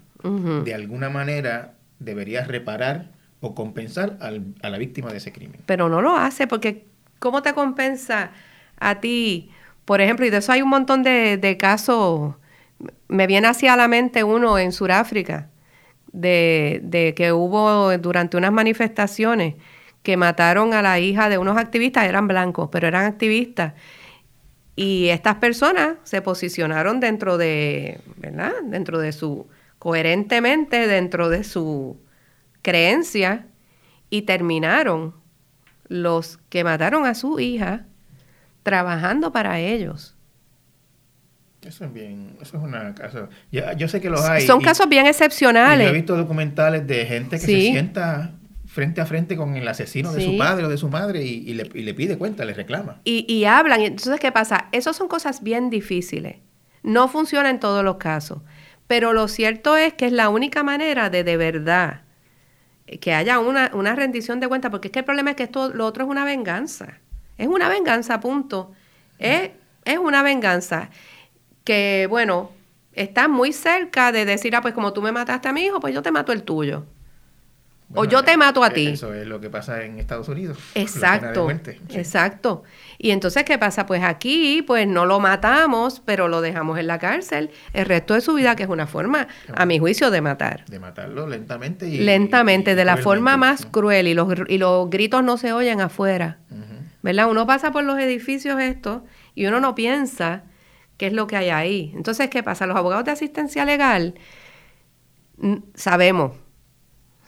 de 0.65 0.75
alguna 0.75 1.11
manera 1.11 1.75
debería 2.01 2.45
reparar 2.45 3.13
o 3.41 3.55
compensar 3.55 4.19
al- 4.21 4.55
a 4.63 4.69
la 4.71 4.79
víctima 4.79 5.11
de 5.13 5.19
ese 5.19 5.33
crimen. 5.33 5.61
pero 5.67 5.89
no 5.89 6.03
lo 6.03 6.17
hace 6.17 6.47
porque 6.47 6.87
¿cómo 7.21 7.43
te 7.43 7.55
compensa 7.55 8.33
a 8.81 9.01
ti? 9.01 9.51
Por 9.85 10.01
ejemplo, 10.01 10.27
y 10.27 10.31
de 10.31 10.39
eso 10.39 10.53
hay 10.53 10.63
un 10.63 10.69
montón 10.71 11.03
de, 11.03 11.37
de 11.37 11.57
casos, 11.57 12.35
me 13.09 13.27
viene 13.27 13.47
hacia 13.49 13.77
la 13.77 13.89
mente 13.89 14.25
uno 14.25 14.59
en 14.59 14.73
Sudáfrica, 14.73 15.49
de, 16.13 16.81
de 16.83 17.15
que 17.15 17.33
hubo 17.33 17.97
durante 17.99 18.37
unas 18.37 18.53
manifestaciones 18.53 19.55
que 20.03 20.17
mataron 20.17 20.75
a 20.75 20.83
la 20.83 20.99
hija 20.99 21.29
de 21.29 21.39
unos 21.39 21.57
activistas, 21.59 22.05
eran 22.05 22.27
blancos, 22.29 22.69
pero 22.73 22.89
eran 22.89 23.05
activistas. 23.05 23.75
Y 24.77 25.09
estas 25.09 25.37
personas 25.37 25.97
se 26.05 26.23
posicionaron 26.23 27.01
dentro 27.01 27.37
de, 27.37 28.01
¿verdad? 28.17 28.53
Dentro 28.65 28.99
de 28.99 29.13
su, 29.13 29.47
coherentemente 29.81 30.87
dentro 30.87 31.29
de 31.29 31.43
su 31.43 31.99
creencia 32.63 33.47
y 34.11 34.23
terminaron 34.23 35.15
los 35.89 36.39
que 36.49 36.63
mataron 36.63 37.07
a 37.07 37.15
su 37.17 37.41
hija 37.41 37.87
trabajando 38.63 39.33
para 39.33 39.59
ellos. 39.59 40.15
Eso 41.63 41.85
es 41.85 41.93
bien, 41.93 42.37
eso 42.41 42.57
es 42.59 42.63
una 42.63 42.95
casa. 42.95 43.29
Yo, 43.51 43.63
yo 43.77 43.89
sé 43.89 44.01
que 44.01 44.09
los 44.09 44.21
hay. 44.23 44.47
Son 44.47 44.61
y- 44.61 44.65
casos 44.65 44.89
bien 44.89 45.03
y 45.05 45.07
yo 45.07 45.11
excepcionales. 45.11 45.89
he 45.89 45.93
visto 45.93 46.17
documentales 46.17 46.87
de 46.87 47.05
gente 47.07 47.39
que 47.39 47.45
Sí. 47.47 47.53
se 47.67 47.73
sienta 47.73 48.33
frente 48.67 49.01
a 49.01 49.07
frente 49.07 49.37
con 49.37 49.57
el 49.57 49.67
asesino 49.67 50.13
de 50.13 50.25
su 50.25 50.39
padre 50.39 50.65
o 50.67 50.69
de 50.69 50.79
su 50.79 50.89
madre 50.89 51.25
y, 51.25 51.39
y 51.51 51.55
le, 51.55 51.69
y 51.75 51.83
le 51.83 51.93
pide 51.93 52.17
cuenta, 52.17 52.45
le 52.45 52.55
reclama. 52.55 53.01
y, 53.05 53.45
hablan. 53.45 53.81
Y 53.81 53.87
entonces, 53.87 54.21
¿qué 54.21 54.31
pasa? 54.31 54.69
Esas 54.73 54.95
son 54.97 55.09
cosas 55.09 55.43
bien 55.43 55.71
difíciles. 55.71 56.37
No 56.83 57.09
funciona 57.09 57.51
en 57.51 57.59
todos 57.61 57.83
los 57.85 57.97
casos. 57.97 58.43
Pero 58.91 59.13
lo 59.13 59.29
cierto 59.29 59.77
es 59.77 59.95
que 59.95 60.07
es 60.07 60.13
la 60.13 60.31
única 60.31 60.65
manera 60.65 61.11
de 61.11 61.23
de 61.23 61.37
verdad 61.37 62.01
que 63.01 63.15
haya 63.15 63.39
una, 63.39 63.71
una 63.73 63.95
rendición 63.95 64.41
de 64.41 64.49
cuentas, 64.49 64.73
porque 64.73 64.89
es 64.89 64.93
que 64.93 64.99
el 64.99 65.05
problema 65.05 65.31
es 65.31 65.37
que 65.37 65.45
esto, 65.45 65.69
lo 65.73 65.87
otro 65.87 66.03
es 66.03 66.11
una 66.11 66.25
venganza. 66.25 66.99
Es 67.39 67.47
una 67.47 67.69
venganza, 67.69 68.19
punto. 68.19 68.73
Es, 69.17 69.51
es 69.85 69.97
una 69.97 70.25
venganza 70.25 70.91
que, 71.63 72.09
bueno, 72.11 72.51
está 72.93 73.29
muy 73.29 73.53
cerca 73.53 74.11
de 74.11 74.25
decir, 74.25 74.57
ah, 74.57 74.61
pues 74.61 74.75
como 74.75 74.93
tú 74.93 75.03
me 75.03 75.13
mataste 75.13 75.47
a 75.47 75.53
mi 75.53 75.67
hijo, 75.67 75.79
pues 75.79 75.95
yo 75.95 76.03
te 76.03 76.11
mato 76.11 76.33
el 76.33 76.43
tuyo. 76.43 76.85
O 77.95 78.05
yo 78.05 78.23
te 78.23 78.37
mato 78.37 78.63
a 78.63 78.69
eh, 78.69 78.71
ti. 78.71 78.87
Eso 78.89 79.13
es 79.15 79.27
lo 79.27 79.41
que 79.41 79.51
pasa 79.51 79.85
en 79.85 79.99
Estados 79.99 80.29
Unidos. 80.29 80.59
Exacto, 80.75 81.45
muerte, 81.45 81.81
sí. 81.89 81.99
exacto. 81.99 82.63
Y 82.99 83.11
entonces, 83.11 83.45
¿qué 83.45 83.59
pasa? 83.59 83.87
Pues 83.87 84.03
aquí, 84.03 84.63
pues 84.63 84.87
no 84.87 85.07
lo 85.07 85.21
matamos, 85.21 86.01
pero 86.05 86.29
lo 86.29 86.41
dejamos 86.41 86.79
en 86.79 86.87
la 86.87 86.99
cárcel 86.99 87.51
el 87.73 87.87
resto 87.87 88.15
de 88.15 88.21
su 88.21 88.35
vida, 88.35 88.57
que 88.57 88.63
es 88.63 88.69
una 88.69 88.87
forma, 88.87 89.29
a 89.55 89.67
mi 89.67 89.79
juicio, 89.79 90.11
de 90.11 90.21
matar. 90.21 90.65
De 90.67 90.79
matarlo 90.79 91.27
lentamente 91.27 91.89
y... 91.89 91.99
Lentamente, 91.99 92.73
y 92.73 92.75
de 92.75 92.85
la 92.85 92.97
forma 92.97 93.37
más 93.37 93.67
cruel, 93.67 94.07
y 94.07 94.15
los, 94.15 94.29
y 94.49 94.59
los 94.59 94.89
gritos 94.91 95.25
no 95.25 95.37
se 95.37 95.53
oyen 95.53 95.81
afuera. 95.81 96.39
¿Verdad? 97.03 97.31
Uno 97.31 97.47
pasa 97.47 97.73
por 97.73 97.83
los 97.83 97.99
edificios 97.99 98.61
estos 98.61 99.01
y 99.35 99.47
uno 99.47 99.59
no 99.59 99.75
piensa 99.75 100.43
qué 100.99 101.07
es 101.07 101.15
lo 101.15 101.27
que 101.27 101.37
hay 101.37 101.49
ahí. 101.49 101.93
Entonces, 101.97 102.29
¿qué 102.29 102.43
pasa? 102.43 102.67
Los 102.67 102.77
abogados 102.77 103.07
de 103.07 103.13
asistencia 103.13 103.65
legal 103.65 104.15
sabemos. 105.75 106.33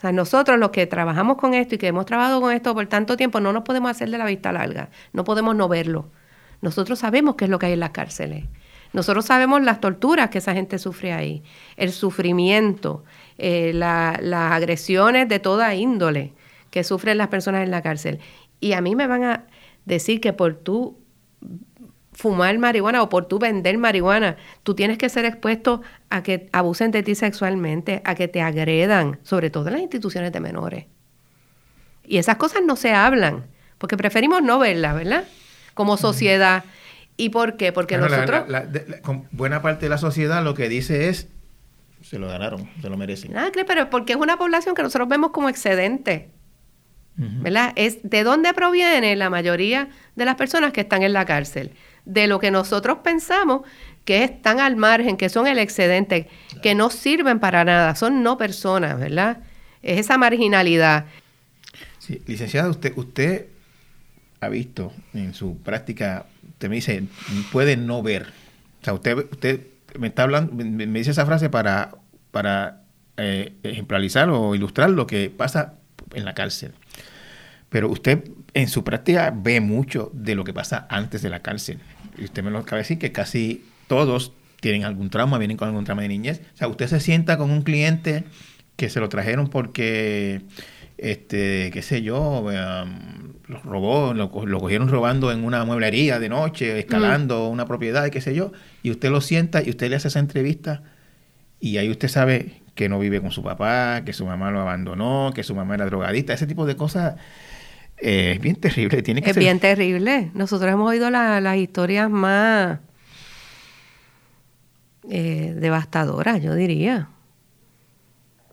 O 0.03 0.05
sea, 0.05 0.11
nosotros 0.11 0.59
los 0.59 0.70
que 0.70 0.88
trabajamos 0.88 1.36
con 1.36 1.55
esto 1.55 1.76
y 1.76 1.78
que 1.78 1.86
hemos 1.86 2.07
trabajado 2.07 2.40
con 2.40 2.53
esto 2.53 2.74
por 2.74 2.84
tanto 2.88 3.16
tiempo, 3.16 3.38
no 3.38 3.53
nos 3.53 3.62
podemos 3.62 3.88
hacer 3.88 4.11
de 4.11 4.18
la 4.18 4.24
vista 4.26 4.50
larga. 4.50 4.88
No 5.12 5.22
podemos 5.22 5.55
no 5.55 5.68
verlo. 5.68 6.11
Nosotros 6.61 6.98
sabemos 6.98 7.36
qué 7.36 7.44
es 7.44 7.50
lo 7.53 7.61
que 7.61 7.66
hay 7.66 7.74
en 7.74 7.80
las 7.80 7.90
cárceles. 7.90 8.46
Nosotros 8.92 9.24
sabemos 9.26 9.62
las 9.62 9.80
torturas 9.80 10.28
que 10.30 10.38
esa 10.38 10.55
gente 10.55 10.80
sufre 10.80 11.12
ahí, 11.12 11.44
el 11.76 11.92
sufrimiento, 11.92 13.05
eh, 13.38 13.70
la- 13.74 14.18
las 14.20 14.50
agresiones 14.50 15.28
de 15.28 15.38
toda 15.38 15.72
índole 15.76 16.32
que 16.70 16.82
sufren 16.82 17.16
las 17.16 17.28
personas 17.28 17.62
en 17.62 17.70
la 17.70 17.80
cárcel. 17.82 18.18
Y 18.59 18.72
a 18.72 18.80
mí 18.80 18.96
me 18.96 19.07
van 19.07 19.22
a 19.22 19.46
decir 19.84 20.20
que 20.20 20.32
por 20.32 20.55
tú 20.55 20.98
fumar 22.12 22.56
marihuana 22.58 23.02
o 23.02 23.08
por 23.08 23.26
tú 23.26 23.38
vender 23.38 23.78
marihuana, 23.78 24.36
tú 24.62 24.74
tienes 24.74 24.98
que 24.98 25.08
ser 25.08 25.24
expuesto 25.24 25.80
a 26.10 26.22
que 26.22 26.48
abusen 26.52 26.90
de 26.90 27.02
ti 27.02 27.14
sexualmente, 27.14 28.02
a 28.04 28.14
que 28.14 28.28
te 28.28 28.42
agredan, 28.42 29.18
sobre 29.22 29.48
todo 29.50 29.68
en 29.68 29.72
las 29.74 29.82
instituciones 29.82 30.30
de 30.32 30.40
menores. 30.40 30.84
Y 32.04 32.18
esas 32.18 32.36
cosas 32.36 32.62
no 32.66 32.76
se 32.76 32.92
hablan, 32.92 33.46
porque 33.78 33.96
preferimos 33.96 34.42
no 34.42 34.58
verlas, 34.58 34.94
¿verdad? 34.94 35.24
Como 35.74 35.96
sociedad. 35.96 36.64
¿Y 37.16 37.30
por 37.30 37.56
qué? 37.56 37.72
Porque 37.72 37.96
Bueno, 37.98 38.14
nosotros... 38.14 38.48
la- 38.48 38.60
la- 38.60 38.66
de- 38.66 38.84
la- 38.88 39.00
con 39.00 39.26
buena 39.32 39.62
parte 39.62 39.86
de 39.86 39.90
la 39.90 39.98
sociedad 39.98 40.42
lo 40.44 40.54
que 40.54 40.68
dice 40.68 41.08
es, 41.08 41.28
se 42.02 42.18
lo 42.18 42.28
ganaron, 42.28 42.68
se 42.82 42.90
lo 42.90 42.96
merecen. 42.96 43.32
Cris, 43.52 43.64
pero 43.66 43.88
porque 43.88 44.12
es 44.12 44.18
una 44.18 44.36
población 44.36 44.74
que 44.74 44.82
nosotros 44.82 45.08
vemos 45.08 45.30
como 45.30 45.48
excedente. 45.48 46.28
¿verdad? 47.14 47.72
Es 47.76 47.98
de 48.02 48.24
dónde 48.24 48.54
proviene 48.54 49.14
la 49.16 49.28
mayoría 49.28 49.88
de 50.16 50.24
las 50.24 50.34
personas 50.36 50.72
que 50.72 50.80
están 50.80 51.02
en 51.02 51.12
la 51.12 51.26
cárcel. 51.26 51.72
De 52.05 52.26
lo 52.26 52.38
que 52.38 52.50
nosotros 52.50 52.98
pensamos 53.05 53.62
que 54.05 54.24
están 54.24 54.61
al 54.61 54.76
margen, 54.76 55.16
que 55.16 55.28
son 55.28 55.46
el 55.46 55.59
excedente, 55.59 56.28
que 56.62 56.74
no 56.74 56.90
sirven 56.90 57.38
para 57.38 57.64
nada, 57.64 57.94
son 57.94 58.22
no 58.22 58.36
personas, 58.36 58.98
¿verdad? 58.98 59.38
Es 59.82 60.00
esa 60.00 60.18
marginalidad. 60.18 61.07
Sí, 61.98 62.20
licenciada, 62.26 62.68
usted, 62.68 62.92
usted 62.96 63.46
ha 64.40 64.48
visto 64.48 64.92
en 65.14 65.34
su 65.34 65.57
práctica, 65.59 66.26
usted 66.48 66.68
me 66.68 66.76
dice, 66.76 67.05
puede 67.53 67.76
no 67.76 68.03
ver. 68.03 68.32
O 68.80 68.84
sea, 68.84 68.94
usted, 68.94 69.16
usted 69.30 69.61
me 69.98 70.09
está 70.09 70.24
hablando, 70.24 70.53
me, 70.53 70.64
me 70.64 70.98
dice 70.98 71.12
esa 71.12 71.24
frase 71.26 71.48
para, 71.48 71.92
para 72.32 72.82
eh, 73.18 73.53
ejemplarizar 73.62 74.30
o 74.30 74.55
ilustrar 74.55 74.90
lo 74.90 75.07
que 75.07 75.30
pasa 75.30 75.74
en 76.14 76.24
la 76.24 76.34
cárcel. 76.34 76.72
Pero 77.68 77.88
usted 77.88 78.24
en 78.55 78.68
su 78.68 78.84
práctica 78.84 79.32
ve 79.34 79.61
mucho 79.61 80.11
de 80.14 80.34
lo 80.34 80.44
que 80.44 80.53
pasa 80.53 80.86
antes 80.90 81.22
de 81.22 81.30
la 81.30 81.40
cárcel. 81.40 81.78
Y 82.18 82.24
usted 82.24 82.42
me 82.42 82.50
lo 82.50 82.59
acaba 82.59 82.76
de 82.76 82.82
decir 82.82 82.98
que 82.98 83.12
casi 83.12 83.64
todos 83.86 84.32
tienen 84.61 84.84
algún 84.84 85.11
trauma, 85.11 85.38
vienen 85.38 85.57
con 85.57 85.68
algún 85.68 85.84
trauma 85.84 86.03
de 86.03 86.09
niñez. 86.09 86.40
O 86.55 86.57
sea, 86.57 86.68
usted 86.68 86.86
se 86.86 87.00
sienta 87.00 87.36
con 87.38 87.50
un 87.50 87.62
cliente 87.62 88.24
que 88.76 88.88
se 88.88 89.00
lo 89.00 89.09
trajeron 89.09 89.48
porque, 89.48 90.42
este, 90.98 91.70
qué 91.72 91.82
sé 91.82 92.03
yo, 92.03 92.40
um, 92.40 93.32
lo 93.48 93.61
robó, 93.62 94.14
lo, 94.14 94.30
cogieron 94.30 94.88
robando 94.88 95.32
en 95.32 95.44
una 95.44 95.64
mueblería 95.64 96.18
de 96.18 96.28
noche, 96.28 96.78
escalando 96.78 97.48
mm. 97.48 97.53
una 97.53 97.66
propiedad, 97.66 98.09
qué 98.11 98.20
sé 98.20 98.34
yo, 98.34 98.53
y 98.82 98.90
usted 98.90 99.11
lo 99.11 99.20
sienta 99.20 99.62
y 99.62 99.70
usted 99.70 99.90
le 99.90 99.96
hace 99.96 100.09
esa 100.09 100.20
entrevista 100.20 100.82
y 101.61 101.76
ahí 101.76 101.90
usted 101.90 102.09
sabe 102.09 102.62
que 102.74 102.88
no 102.88 102.98
vive 102.98 103.20
con 103.20 103.30
su 103.30 103.42
papá, 103.42 104.03
que 104.05 104.12
su 104.12 104.26
mamá 104.26 104.50
lo 104.50 104.61
abandonó, 104.61 105.32
que 105.34 105.42
su 105.42 105.55
mamá 105.55 105.74
era 105.74 105.86
drogadita, 105.86 106.32
ese 106.32 106.46
tipo 106.46 106.66
de 106.66 106.76
cosas 106.76 107.16
es 108.03 108.40
bien 108.40 108.57
terrible. 108.57 109.03
Tiene 109.03 109.22
que 109.22 109.30
es 109.30 109.36
bien 109.36 109.61
terrible. 109.61 110.30
Nosotros 110.34 110.70
hemos 110.70 110.88
oído 110.88 111.09
las 111.09 111.57
historias 111.57 112.11
más 112.11 112.80
eh, 115.09 115.55
devastadoras, 115.57 116.42
yo 116.42 116.55
diría. 116.55 117.09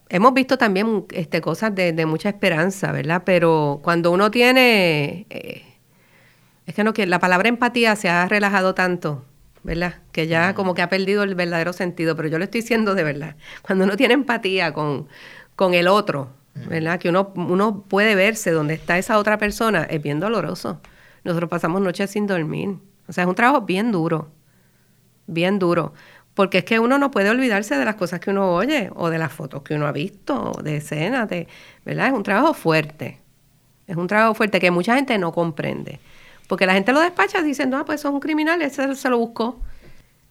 Hemos 0.08 0.34
visto 0.34 0.58
también 0.58 1.06
este, 1.12 1.41
cosas 1.41 1.74
de, 1.74 2.06
mucha 2.06 2.30
esperanza, 2.30 2.91
¿verdad? 2.91 3.24
Pero 3.26 3.80
cuando 3.84 4.12
uno 4.12 4.30
tiene... 4.30 5.26
Eh, 5.30 5.64
es 6.68 6.76
que 6.76 6.84
no 6.84 6.93
que 6.93 7.08
la 7.08 7.18
palabra 7.18 7.50
empatía 7.50 7.95
se 7.95 8.10
ha 8.10 8.28
relajado 8.28 8.76
tanto, 8.76 9.26
¿verdad? 9.64 9.95
Que 10.12 10.28
ya 10.28 10.54
como 10.54 10.76
que 10.76 10.84
ha 10.84 10.89
perdido 10.89 11.24
el 11.24 11.34
verdadero 11.34 11.74
sentido, 11.74 12.16
pero 12.16 12.30
yo 12.30 12.38
lo 12.38 12.43
estoy 12.43 12.62
diciendo 12.62 12.93
de 12.93 13.04
verdad. 13.04 13.36
Cuando 13.64 13.86
uno 13.86 13.97
tiene 13.97 14.14
empatía 14.14 14.74
con, 14.74 15.08
con 15.56 15.74
el 15.74 15.88
otro, 15.88 16.30
¿verdad? 16.68 16.99
Que 16.99 17.10
uno, 17.10 17.32
uno 17.36 17.84
puede 17.84 18.16
verse 18.16 18.51
donde 18.51 18.74
está 18.74 18.97
esa 18.97 19.18
otra 19.18 19.38
persona, 19.38 19.84
es 19.84 20.01
bien 20.01 20.20
doloroso. 20.20 20.82
Nosotros 21.24 21.49
pasamos 21.49 21.82
noches 21.82 22.12
sin 22.12 22.28
dormir. 22.28 22.78
O 23.07 23.14
sea, 23.14 23.24
es 23.24 23.28
un 23.28 23.36
trabajo 23.36 23.62
bien 23.62 23.91
duro, 23.91 24.32
bien 25.28 25.60
duro. 25.60 25.93
Porque 26.34 26.60
es 26.60 26.64
que 26.64 26.80
uno 26.80 26.97
no 26.97 27.12
puede 27.12 27.30
olvidarse 27.30 27.76
de 27.76 27.84
las 27.84 27.95
cosas 27.95 28.20
que 28.20 28.30
uno 28.30 28.53
oye 28.53 28.89
o 28.95 29.10
de 29.10 29.18
las 29.18 29.32
fotos 29.32 29.64
que 29.64 29.74
uno 29.74 29.88
ha 29.88 29.91
visto, 29.91 30.53
de 30.64 30.78
escenas, 30.78 31.28
de, 31.28 31.47
¿verdad? 31.86 32.07
Es 32.07 32.14
un 32.14 32.24
trabajo 32.24 32.53
fuerte. 32.53 33.20
Es 33.88 33.97
un 33.97 34.07
trabajo 34.07 34.36
fuerte 34.36 34.60
que 34.60 34.72
mucha 34.72 34.95
gente 34.95 35.18
no 35.18 35.34
comprende. 35.34 35.99
Porque 36.47 36.66
la 36.66 36.74
gente 36.74 36.93
lo 36.93 36.99
despacha 36.99 37.41
diciendo, 37.41 37.78
ah, 37.78 37.86
pues 37.86 37.99
eso 37.99 38.07
es 38.07 38.14
un 38.14 38.20
criminal, 38.20 38.62
ese 38.62 38.95
se 38.95 39.10
lo 39.10 39.18
buscó. 39.18 39.60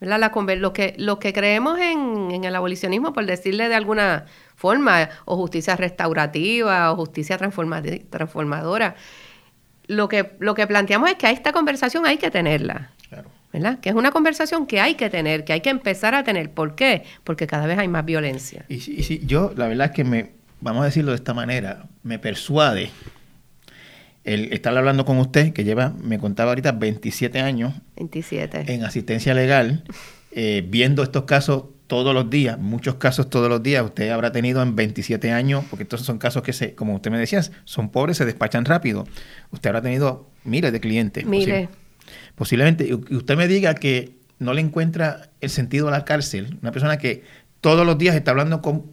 ¿Verdad? 0.01 0.19
La, 0.19 0.55
lo, 0.57 0.73
que, 0.73 0.95
lo 0.99 1.19
que 1.19 1.33
creemos 1.33 1.79
en, 1.79 2.31
en 2.31 2.45
el 2.45 2.55
abolicionismo, 2.55 3.13
por 3.13 3.27
decirle 3.27 3.69
de 3.69 3.75
alguna 3.75 4.27
forma, 4.55 5.09
o 5.25 5.37
justicia 5.37 5.77
restaurativa, 5.77 6.93
o 6.93 6.97
justicia 6.97 7.39
transformadora. 7.39 8.97
Lo 9.87 10.09
que, 10.09 10.33
lo 10.39 10.55
que 10.55 10.67
planteamos 10.67 11.11
es 11.11 11.17
que 11.17 11.27
a 11.27 11.31
esta 11.31 11.53
conversación 11.53 12.07
hay 12.07 12.19
que 12.19 12.31
tenerla. 12.31 12.93
¿verdad? 13.53 13.81
Que 13.81 13.89
es 13.89 13.95
una 13.95 14.11
conversación 14.11 14.67
que 14.67 14.81
hay 14.81 14.95
que 14.95 15.09
tener, 15.09 15.45
que 15.45 15.55
hay 15.55 15.61
que 15.61 15.71
empezar 15.71 16.15
a 16.15 16.23
tener. 16.23 16.51
¿Por 16.51 16.75
qué? 16.75 17.05
Porque 17.25 17.47
cada 17.47 17.67
vez 17.67 17.79
hay 17.79 17.89
más 17.89 18.05
violencia. 18.05 18.65
Y, 18.69 18.81
si 18.81 19.25
yo, 19.25 19.53
la 19.57 19.69
verdad 19.69 19.87
es 19.87 19.93
que 19.93 20.05
me, 20.05 20.33
vamos 20.61 20.83
a 20.83 20.85
decirlo 20.87 21.13
de 21.13 21.17
esta 21.17 21.33
manera, 21.33 21.87
me 22.03 22.19
persuade 22.19 22.91
el 24.29 24.53
estar 24.53 24.77
hablando 24.77 25.05
con 25.05 25.19
usted, 25.19 25.53
que 25.53 25.65
lleva, 25.65 25.95
me 26.03 26.19
contaba 26.19 26.51
ahorita, 26.51 26.73
27 26.73 27.41
años 27.41 27.75
27. 27.97 28.73
en 28.73 28.85
asistencia 28.85 29.33
legal, 29.33 29.85
eh, 30.33 30.65
viendo 30.69 31.03
estos 31.03 31.25
casos 31.25 31.65
todos 31.87 32.13
los 32.13 32.29
días, 32.29 32.59
muchos 32.59 32.97
casos 32.97 33.31
todos 33.31 33.49
los 33.49 33.63
días, 33.63 33.83
usted 33.83 34.11
habrá 34.11 34.31
tenido 34.31 34.63
en 34.63 34.77
27 34.77 35.33
años, 35.33 35.65
porque 35.71 35.85
estos 35.85 36.03
son 36.03 36.19
casos 36.19 36.43
que, 36.43 36.53
se, 36.53 36.75
como 36.75 36.95
usted 36.95 37.11
me 37.11 37.19
decía, 37.19 37.41
son 37.65 37.89
pobres, 37.89 38.19
se 38.19 38.27
despachan 38.27 38.67
rápido. 38.67 39.07
Usted 39.51 39.71
habrá 39.71 39.81
tenido 39.81 40.29
miles 40.45 40.71
de 40.73 40.81
clientes. 40.81 41.25
Miles. 41.25 41.71
posiblemente, 42.35 42.87
y 42.87 42.93
usted 42.93 43.37
me 43.39 43.49
diga 43.49 43.75
que 43.75 44.13
no 44.39 44.53
le 44.53 44.61
encuentra 44.61 45.31
el 45.41 45.49
sentido 45.49 45.89
a 45.89 45.91
la 45.91 46.05
cárcel, 46.05 46.59
una 46.61 46.73
persona 46.73 46.99
que 46.99 47.25
todos 47.63 47.87
los 47.87 47.97
días 47.97 48.15
está 48.15 48.33
hablando 48.33 48.61
con 48.61 48.85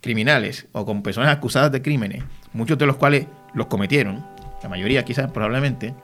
criminales 0.00 0.68
o 0.70 0.86
con 0.86 1.02
personas 1.02 1.36
acusadas 1.36 1.72
de 1.72 1.82
crímenes, 1.82 2.22
muchos 2.52 2.78
de 2.78 2.86
los 2.86 2.96
cuales 2.96 3.26
los 3.54 3.66
cometieron, 3.66 4.24
la 4.64 4.70
mayoría 4.70 5.04
quizás 5.04 5.30
probablemente, 5.30 5.94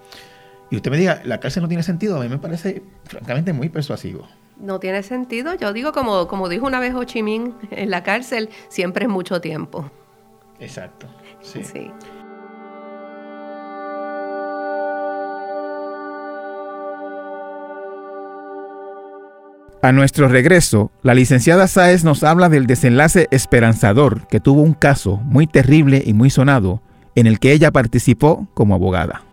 y 0.71 0.77
usted 0.77 0.91
me 0.91 0.99
diga, 0.99 1.23
la 1.25 1.41
cárcel 1.41 1.63
no 1.63 1.69
tiene 1.69 1.83
sentido, 1.83 2.19
a 2.19 2.23
mí 2.23 2.29
me 2.29 2.37
parece 2.37 2.83
francamente 3.05 3.55
muy 3.55 3.71
persuasivo. 3.71 4.29
No 4.59 4.79
tiene 4.79 5.03
sentido. 5.03 5.55
Yo 5.55 5.73
digo, 5.73 5.93
como, 5.93 6.29
como 6.29 6.51
dijo 6.51 6.67
una 6.67 6.79
vez 6.79 6.95
Ho 6.95 7.03
Chi 7.05 7.23
Minh, 7.23 7.55
en 7.71 7.91
la 7.91 8.03
cárcel 8.03 8.51
siempre 8.69 9.07
es 9.07 9.11
mucho 9.11 9.41
tiempo. 9.41 9.91
Exacto. 10.59 11.07
Sí. 11.41 11.65
sí. 11.65 11.91
A 19.81 19.93
nuestro 19.93 20.29
regreso, 20.29 20.91
la 21.03 21.15
licenciada 21.15 21.67
Sáez 21.67 22.05
nos 22.05 22.23
habla 22.23 22.51
del 22.51 22.67
desenlace 22.67 23.27
esperanzador 23.31 24.27
que 24.27 24.39
tuvo 24.39 24.61
un 24.61 24.75
caso 24.75 25.17
muy 25.25 25.47
terrible 25.47 26.03
y 26.05 26.13
muy 26.13 26.29
sonado 26.29 26.83
en 27.21 27.27
el 27.27 27.39
que 27.39 27.53
ella 27.53 27.71
participó 27.71 28.49
como 28.55 28.75
abogada. 28.75 29.30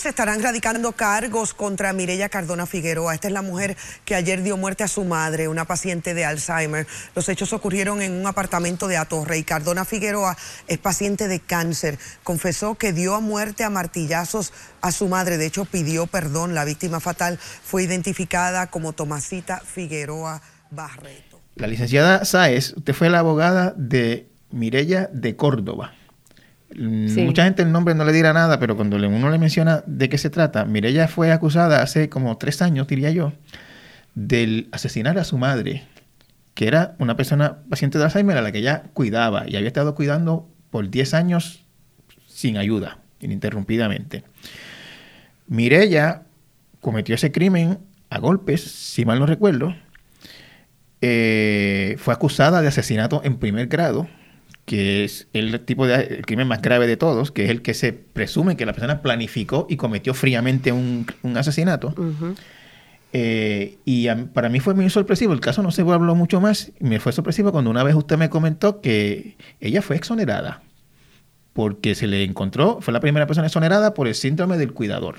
Se 0.00 0.08
estarán 0.08 0.42
radicando 0.42 0.92
cargos 0.92 1.52
contra 1.52 1.92
Mirella 1.92 2.30
Cardona 2.30 2.64
Figueroa. 2.64 3.14
Esta 3.14 3.28
es 3.28 3.34
la 3.34 3.42
mujer 3.42 3.76
que 4.06 4.14
ayer 4.14 4.42
dio 4.42 4.56
muerte 4.56 4.82
a 4.82 4.88
su 4.88 5.04
madre, 5.04 5.46
una 5.46 5.66
paciente 5.66 6.14
de 6.14 6.24
Alzheimer. 6.24 6.86
Los 7.14 7.28
hechos 7.28 7.52
ocurrieron 7.52 8.00
en 8.00 8.12
un 8.12 8.26
apartamento 8.26 8.88
de 8.88 8.96
Atorre 8.96 9.36
y 9.36 9.44
Cardona 9.44 9.84
Figueroa 9.84 10.38
es 10.68 10.78
paciente 10.78 11.28
de 11.28 11.40
cáncer. 11.40 11.98
Confesó 12.24 12.76
que 12.76 12.94
dio 12.94 13.14
a 13.14 13.20
muerte 13.20 13.62
a 13.62 13.68
martillazos 13.68 14.54
a 14.80 14.90
su 14.90 15.06
madre. 15.06 15.36
De 15.36 15.44
hecho, 15.44 15.66
pidió 15.66 16.06
perdón. 16.06 16.54
La 16.54 16.64
víctima 16.64 17.00
fatal 17.00 17.38
fue 17.38 17.82
identificada 17.82 18.68
como 18.68 18.94
Tomasita 18.94 19.60
Figueroa 19.60 20.40
Barreto. 20.70 21.42
La 21.56 21.66
licenciada 21.66 22.24
Sáez, 22.24 22.72
usted 22.74 22.94
fue 22.94 23.10
la 23.10 23.18
abogada 23.18 23.74
de 23.76 24.30
Mirella 24.50 25.10
de 25.12 25.36
Córdoba. 25.36 25.92
Mucha 26.76 27.44
gente 27.44 27.62
el 27.62 27.72
nombre 27.72 27.94
no 27.94 28.04
le 28.04 28.12
dirá 28.12 28.32
nada, 28.32 28.60
pero 28.60 28.76
cuando 28.76 28.96
uno 28.96 29.30
le 29.30 29.38
menciona 29.38 29.82
de 29.86 30.08
qué 30.08 30.18
se 30.18 30.30
trata, 30.30 30.64
Mirella 30.64 31.08
fue 31.08 31.32
acusada 31.32 31.82
hace 31.82 32.08
como 32.08 32.36
tres 32.38 32.62
años, 32.62 32.86
diría 32.86 33.10
yo, 33.10 33.32
del 34.14 34.68
asesinar 34.70 35.18
a 35.18 35.24
su 35.24 35.36
madre, 35.36 35.82
que 36.54 36.68
era 36.68 36.94
una 36.98 37.16
persona 37.16 37.58
paciente 37.68 37.98
de 37.98 38.04
Alzheimer 38.04 38.36
a 38.36 38.42
la 38.42 38.52
que 38.52 38.58
ella 38.58 38.84
cuidaba 38.92 39.48
y 39.48 39.56
había 39.56 39.68
estado 39.68 39.94
cuidando 39.94 40.48
por 40.70 40.90
10 40.90 41.14
años 41.14 41.64
sin 42.28 42.56
ayuda, 42.56 42.98
ininterrumpidamente. 43.20 44.22
Mirella 45.48 46.22
cometió 46.80 47.16
ese 47.16 47.32
crimen 47.32 47.78
a 48.10 48.18
golpes, 48.20 48.62
si 48.62 49.04
mal 49.04 49.18
no 49.18 49.26
recuerdo. 49.26 49.74
Eh, 51.02 51.96
fue 51.98 52.14
acusada 52.14 52.62
de 52.62 52.68
asesinato 52.68 53.22
en 53.24 53.38
primer 53.38 53.66
grado 53.66 54.06
que 54.70 55.02
es 55.02 55.26
el 55.32 55.58
tipo 55.62 55.84
de 55.84 56.22
crimen 56.22 56.46
más 56.46 56.62
grave 56.62 56.86
de 56.86 56.96
todos, 56.96 57.32
que 57.32 57.42
es 57.42 57.50
el 57.50 57.60
que 57.60 57.74
se 57.74 57.92
presume 57.92 58.56
que 58.56 58.64
la 58.64 58.72
persona 58.72 59.02
planificó 59.02 59.66
y 59.68 59.76
cometió 59.76 60.14
fríamente 60.14 60.70
un, 60.70 61.06
asesinato. 61.34 61.92
Eh, 63.12 63.78
y 63.84 64.06
para 64.32 64.48
mí 64.48 64.60
fue 64.60 64.74
muy 64.74 64.88
sorpresivo, 64.88 65.32
el 65.32 65.40
caso 65.40 65.64
no 65.64 65.72
se 65.72 65.82
habló 65.82 66.14
mucho 66.14 66.40
más, 66.40 66.70
me 66.78 67.00
fue 67.00 67.10
sorpresivo 67.10 67.50
cuando 67.50 67.68
una 67.68 67.82
vez 67.82 67.96
usted 67.96 68.16
me 68.16 68.30
comentó 68.30 68.80
que 68.80 69.36
ella 69.58 69.82
fue 69.82 69.96
exonerada, 69.96 70.62
porque 71.52 71.96
se 71.96 72.06
le 72.06 72.22
encontró, 72.22 72.80
fue 72.80 72.92
la 72.92 73.00
primera 73.00 73.26
persona 73.26 73.48
exonerada 73.48 73.92
por 73.92 74.06
el 74.06 74.14
síndrome 74.14 74.56
del 74.56 74.72
cuidador. 74.72 75.16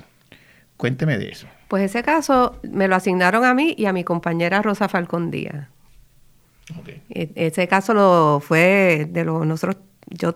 Cuénteme 0.78 1.18
de 1.18 1.28
eso. 1.28 1.47
Pues 1.68 1.84
ese 1.84 2.04
caso 2.04 2.58
me 2.64 2.88
lo 2.88 2.95
asignaron 2.95 3.43
a 3.43 3.54
mí 3.54 3.76
y 3.78 3.88
a 3.88 3.91
mi 3.91 4.06
compañera 4.06 4.62
Rosa 4.62 4.88
Falcón 4.88 5.30
Díaz. 5.30 5.68
E, 7.09 7.32
ese 7.36 7.68
caso 7.68 7.93
lo 7.93 8.39
fue 8.39 9.07
de 9.09 9.26
los 9.26 9.45
nosotros, 9.45 9.78
yo 10.07 10.36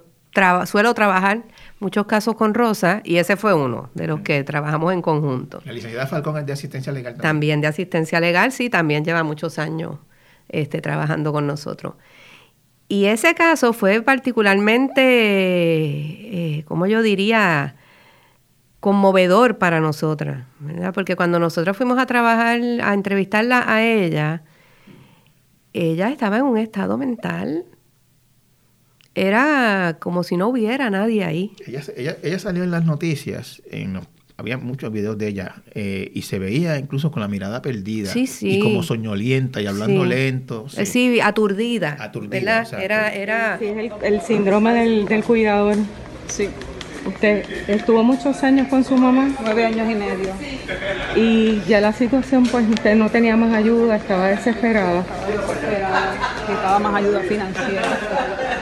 suelo 0.65 0.93
trabajar 0.93 1.43
muchos 1.79 2.05
casos 2.05 2.35
con 2.35 2.53
Rosa 2.53 3.01
y 3.03 3.17
ese 3.17 3.37
fue 3.37 3.53
uno 3.53 3.89
de 3.93 4.07
los 4.07 4.19
que 4.21 4.43
trabajamos 4.43 4.93
en 4.93 5.01
conjunto. 5.01 5.61
La 5.65 5.71
licenciada 5.71 6.07
Falcón 6.07 6.37
es 6.37 6.45
de 6.45 6.53
asistencia 6.53 6.91
legal 6.91 7.13
también. 7.13 7.21
También 7.21 7.61
de 7.61 7.67
asistencia 7.67 8.19
legal, 8.19 8.51
sí, 8.51 8.69
también 8.69 9.05
lleva 9.05 9.23
muchos 9.23 9.59
años 9.59 9.97
este, 10.49 10.81
trabajando 10.81 11.31
con 11.31 11.47
nosotros. 11.47 11.93
Y 12.87 13.05
ese 13.05 13.33
caso 13.33 13.73
fue 13.73 14.01
particularmente, 14.01 15.01
eh, 15.01 16.63
como 16.65 16.85
yo 16.85 17.01
diría, 17.01 17.75
conmovedor 18.79 19.57
para 19.57 19.79
nosotras, 19.79 20.45
¿verdad? 20.59 20.93
Porque 20.93 21.15
cuando 21.15 21.39
nosotros 21.39 21.75
fuimos 21.75 21.97
a 21.97 22.05
trabajar, 22.05 22.59
a 22.83 22.93
entrevistarla 22.93 23.63
a 23.67 23.83
ella, 23.83 24.43
ella 25.81 26.09
estaba 26.09 26.37
en 26.37 26.43
un 26.43 26.57
estado 26.57 26.97
mental 26.97 27.65
era 29.15 29.97
como 29.99 30.23
si 30.23 30.35
no 30.35 30.49
hubiera 30.49 30.89
nadie 30.89 31.23
ahí. 31.23 31.53
Ella, 31.65 31.81
ella, 31.95 32.17
ella 32.21 32.37
salió 32.37 32.63
en 32.63 32.71
las 32.71 32.85
noticias, 32.85 33.61
en 33.71 34.01
había 34.37 34.57
muchos 34.57 34.91
videos 34.91 35.17
de 35.17 35.29
ella 35.29 35.63
eh, 35.73 36.11
y 36.13 36.23
se 36.23 36.39
veía 36.39 36.77
incluso 36.77 37.09
con 37.09 37.21
la 37.21 37.27
mirada 37.29 37.61
perdida 37.61 38.11
sí, 38.11 38.27
sí. 38.27 38.57
y 38.57 38.59
como 38.59 38.83
soñolienta 38.83 39.61
y 39.61 39.67
hablando 39.67 40.03
lento. 40.03 40.67
Sí, 40.67 40.85
sí 40.85 41.19
aturdida. 41.21 41.95
Aturdida. 41.99 42.63
Era, 42.81 43.13
era... 43.13 43.57
Sí, 43.57 43.65
es 43.65 43.91
el, 44.03 44.21
síndrome 44.21 44.73
del, 44.73 45.05
del, 45.05 45.23
cuidador. 45.23 45.77
Sí. 46.27 46.49
Usted 47.05 47.69
estuvo 47.69 48.03
muchos 48.03 48.43
años 48.43 48.67
con 48.67 48.83
su 48.83 48.97
mamá. 48.97 49.29
Nueve 49.43 49.65
años 49.65 49.89
y 49.89 49.95
medio. 49.95 50.33
Y 51.15 51.61
ya 51.67 51.79
la 51.79 51.93
situación, 51.93 52.45
pues 52.47 52.67
usted 52.67 52.95
no 52.95 53.09
tenía 53.09 53.35
más 53.35 53.53
ayuda, 53.53 53.97
estaba 53.97 54.27
desesperada. 54.27 55.05
Desesperada, 55.27 56.13
necesitaba 56.41 56.79
más 56.79 56.95
ayuda 56.95 57.19
financiera. 57.21 57.81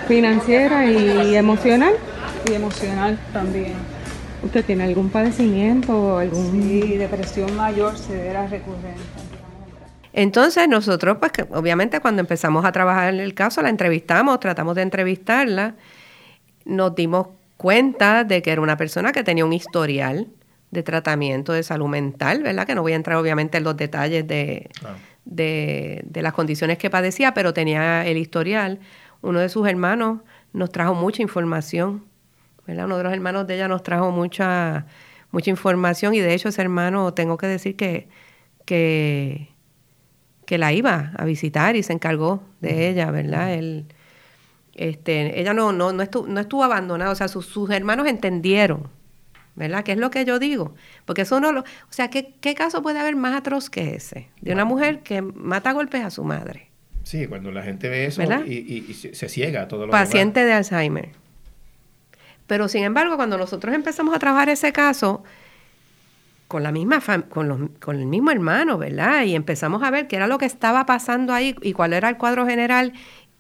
Financiera 0.08 0.86
y 0.86 1.36
emocional. 1.36 1.94
Y 2.50 2.54
emocional 2.54 3.18
también. 3.32 3.74
¿Usted 4.44 4.66
tiene 4.66 4.84
algún 4.84 5.10
padecimiento 5.10 5.98
o 5.98 6.18
algún...? 6.18 6.52
Sí, 6.64 6.98
depresión 6.98 7.56
mayor 7.56 7.98
severa 7.98 8.46
recurrente. 8.48 9.00
Entonces 10.12 10.68
nosotros, 10.68 11.18
pues 11.20 11.32
obviamente 11.52 12.02
cuando 12.02 12.20
empezamos 12.20 12.66
a 12.66 12.72
trabajar 12.74 13.14
en 13.14 13.22
el 13.22 13.34
caso, 13.34 13.62
la 13.62 13.70
entrevistamos, 13.70 14.40
tratamos 14.42 14.76
de 14.76 14.82
entrevistarla, 14.82 15.76
nos 16.66 16.94
dimos 16.94 17.28
cuenta 17.64 18.26
de 18.26 18.42
que 18.44 18.52
era 18.52 18.62
una 18.62 18.76
persona 18.76 19.14
que 19.14 19.24
tenía 19.24 19.46
un 19.46 19.54
historial 19.54 20.28
de 20.70 20.84
tratamiento 20.84 21.54
de 21.54 21.64
salud 21.64 21.88
mental, 21.88 22.44
¿verdad? 22.44 22.68
Que 22.68 22.76
no 22.76 22.82
voy 22.82 22.92
a 22.92 22.96
entrar 22.96 23.18
obviamente 23.18 23.58
en 23.58 23.64
los 23.64 23.78
detalles 23.78 24.28
de, 24.28 24.70
de, 25.24 26.02
de 26.04 26.22
las 26.22 26.34
condiciones 26.34 26.78
que 26.78 26.90
padecía, 26.90 27.34
pero 27.34 27.54
tenía 27.54 28.06
el 28.06 28.18
historial. 28.18 28.80
Uno 29.22 29.40
de 29.40 29.48
sus 29.48 29.68
hermanos 29.68 30.20
nos 30.52 30.72
trajo 30.72 30.94
mucha 30.94 31.22
información 31.22 32.04
uno 32.68 32.98
de 32.98 33.04
los 33.04 33.14
hermanos 33.14 33.48
de 33.48 33.56
ella 33.56 33.68
nos 33.68 33.84
trajo 33.84 34.12
mucha, 34.12 34.86
mucha 35.32 35.50
información 35.50 36.14
y 36.14 36.20
de 36.20 36.34
hecho 36.34 36.50
ese 36.50 36.62
hermano, 36.62 37.14
tengo 37.14 37.38
que 37.38 37.48
decir 37.48 37.76
que, 37.76 38.08
que, 38.66 39.50
que 40.46 40.58
la 40.58 40.72
iba 40.72 41.12
a 41.18 41.26
visitar 41.26 41.76
y 41.76 41.84
se 41.84 41.94
encargó 41.94 42.44
de 42.62 42.90
ella, 42.90 43.12
¿verdad? 43.12 43.54
Él, 43.54 43.86
este, 44.76 45.40
ella 45.40 45.54
no, 45.54 45.72
no, 45.72 45.94
no, 45.94 46.04
estuvo, 46.04 46.28
no 46.28 46.40
estuvo 46.40 46.64
abandonada, 46.64 47.12
o 47.12 47.16
sea, 47.16 47.28
sus, 47.28 47.46
sus 47.46 47.70
hermanos 47.70 48.08
entendieron, 48.08 48.90
¿verdad? 49.56 49.84
¿Qué 49.84 49.92
es 49.92 49.98
lo 49.98 50.10
que 50.10 50.26
yo 50.26 50.40
digo? 50.40 50.74
Porque 51.06 51.22
eso 51.22 51.40
no 51.40 51.52
lo... 51.52 51.62
O 51.62 51.92
sea, 51.92 52.10
¿qué, 52.10 52.34
¿qué 52.42 52.56
caso 52.56 52.82
puede 52.82 53.00
haber 53.00 53.16
más 53.16 53.36
atroz 53.36 53.70
que 53.70 53.96
ese? 53.96 54.30
De 54.42 54.52
una 54.52 54.66
mujer 54.66 55.02
que 55.02 55.22
mata 55.22 55.70
a 55.70 55.74
golpes 55.74 56.04
a 56.04 56.10
su 56.10 56.24
madre. 56.24 56.70
Sí, 57.04 57.28
cuando 57.28 57.52
la 57.52 57.64
gente 57.64 57.90
ve 57.90 58.06
eso 58.06 58.24
y, 58.24 58.86
y, 58.88 58.94
se, 58.94 59.30
ciega 59.30 59.68
todo 59.68 59.86
lo 59.86 59.92
Paciente 59.92 60.46
de 60.46 60.54
Alzheimer. 60.54 61.10
Pero 62.48 62.68
sin 62.68 62.84
embargo, 62.84 63.16
cuando 63.16 63.38
nosotros 63.38 63.76
empezamos 63.76 64.16
a 64.16 64.20
trabajar 64.20 64.50
ese 64.50 64.72
caso, 64.72 65.24
con 66.48 66.64
la 66.64 66.72
misma 66.72 67.02
con, 67.30 67.70
con 67.80 68.00
el 68.00 68.06
mismo 68.06 68.32
hermano, 68.32 68.78
¿verdad? 68.78 69.24
Y 69.24 69.36
empezamos 69.36 69.82
a 69.84 69.92
ver 69.92 70.08
qué 70.08 70.18
era 70.18 70.28
lo 70.28 70.38
que 70.38 70.46
estaba 70.46 70.86
pasando 70.86 71.34
ahí 71.34 71.56
y 71.62 71.74
cuál 71.74 71.94
era 71.94 72.10
el 72.10 72.18
cuadro 72.18 72.46
general 72.46 72.94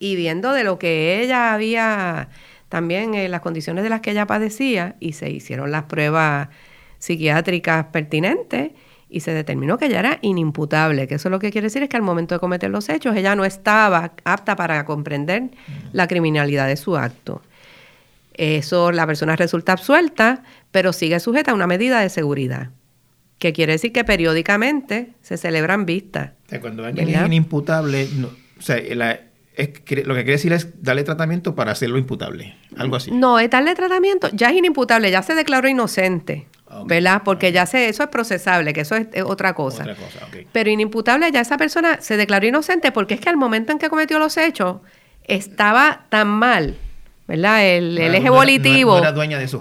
y 0.04 0.18
viendo 0.18 0.52
de 0.52 0.66
lo 0.66 0.78
que 0.78 1.22
ella 1.22 1.54
había 1.54 2.28
también 2.68 3.14
en 3.14 3.32
las 3.32 3.40
condiciones 3.40 3.86
de 3.86 3.90
las 3.90 4.02
que 4.02 4.12
ella 4.12 4.28
padecía 4.28 4.98
y 5.00 5.14
se 5.14 5.30
hicieron 5.30 5.72
las 5.72 5.84
pruebas 5.84 6.50
psiquiátricas 7.00 7.86
pertinentes 7.86 8.72
y 9.10 9.22
se 9.22 9.32
determinó 9.32 9.78
que 9.78 9.86
ella 9.86 10.00
era 10.00 10.20
inimputable, 10.22 11.08
que 11.08 11.16
eso 11.16 11.30
lo 11.30 11.40
que 11.40 11.52
quiere 11.52 11.68
decir 11.68 11.84
es 11.84 11.88
que 11.88 11.96
al 11.96 12.04
momento 12.04 12.36
de 12.36 12.40
cometer 12.40 12.70
los 12.70 12.90
hechos 12.90 13.16
ella 13.16 13.34
no 13.38 13.46
estaba 13.46 14.12
apta 14.26 14.58
para 14.58 14.84
comprender 14.84 15.52
la 15.94 16.06
criminalidad 16.10 16.68
de 16.68 16.76
su 16.76 16.98
acto. 16.98 17.42
Eso 18.34 18.92
la 18.92 19.08
persona 19.08 19.38
resulta 19.38 19.72
absuelta, 19.72 20.44
pero 20.72 20.92
sigue 20.92 21.22
sujeta 21.22 21.52
a 21.52 21.54
una 21.54 21.68
medida 21.68 22.02
de 22.02 22.10
seguridad, 22.10 22.72
que 23.40 23.54
quiere 23.54 23.72
decir 23.72 23.94
que 23.94 24.04
periódicamente 24.04 25.14
se 25.22 25.38
celebran 25.38 25.86
vistas. 25.86 26.32
cuando 26.60 26.84
alguien 26.84 27.08
es 27.08 27.26
inimputable, 27.26 28.10
o 28.60 28.62
sea, 28.62 28.80
lo 29.58 30.16
que 30.16 30.24
quiere 30.24 30.24
decir 30.24 30.54
es 30.54 30.70
darle 30.82 31.04
tratamiento 31.04 31.56
para 31.56 31.72
hacerlo 31.72 31.98
imputable, 31.98 32.56
algo 32.78 32.96
así. 32.96 33.12
No, 33.12 33.40
es 33.40 33.50
darle 33.50 33.76
tratamiento, 33.76 34.30
ya 34.34 34.50
es 34.50 34.56
inimputable, 34.56 35.12
ya 35.12 35.22
se 35.22 35.36
declaró 35.36 35.68
inocente. 35.68 36.48
¿Verdad? 36.86 37.22
Porque 37.24 37.52
ya 37.52 37.68
se, 37.68 37.88
eso 37.88 38.02
es 38.02 38.10
procesable, 38.10 38.74
que 38.74 38.82
eso 38.82 38.96
es, 38.96 39.08
otra 39.24 39.54
cosa. 39.54 39.84
Otra 39.84 39.94
cosa 39.94 40.28
Pero 40.52 40.72
inimputable 40.72 41.32
ya 41.32 41.42
esa 41.42 41.56
persona 41.56 42.02
se 42.02 42.18
declaró 42.18 42.48
inocente 42.48 42.92
porque 42.92 43.14
es 43.14 43.20
que 43.20 43.30
al 43.30 43.38
momento 43.38 43.72
en 43.72 43.78
que 43.78 43.90
cometió 43.90 44.18
los 44.18 44.38
hechos 44.38 44.78
estaba 45.26 46.06
tan 46.10 46.30
mal 46.30 46.76
¿verdad? 47.34 47.66
El, 47.66 47.98
eje 47.98 48.30
volitivo, 48.30 49.02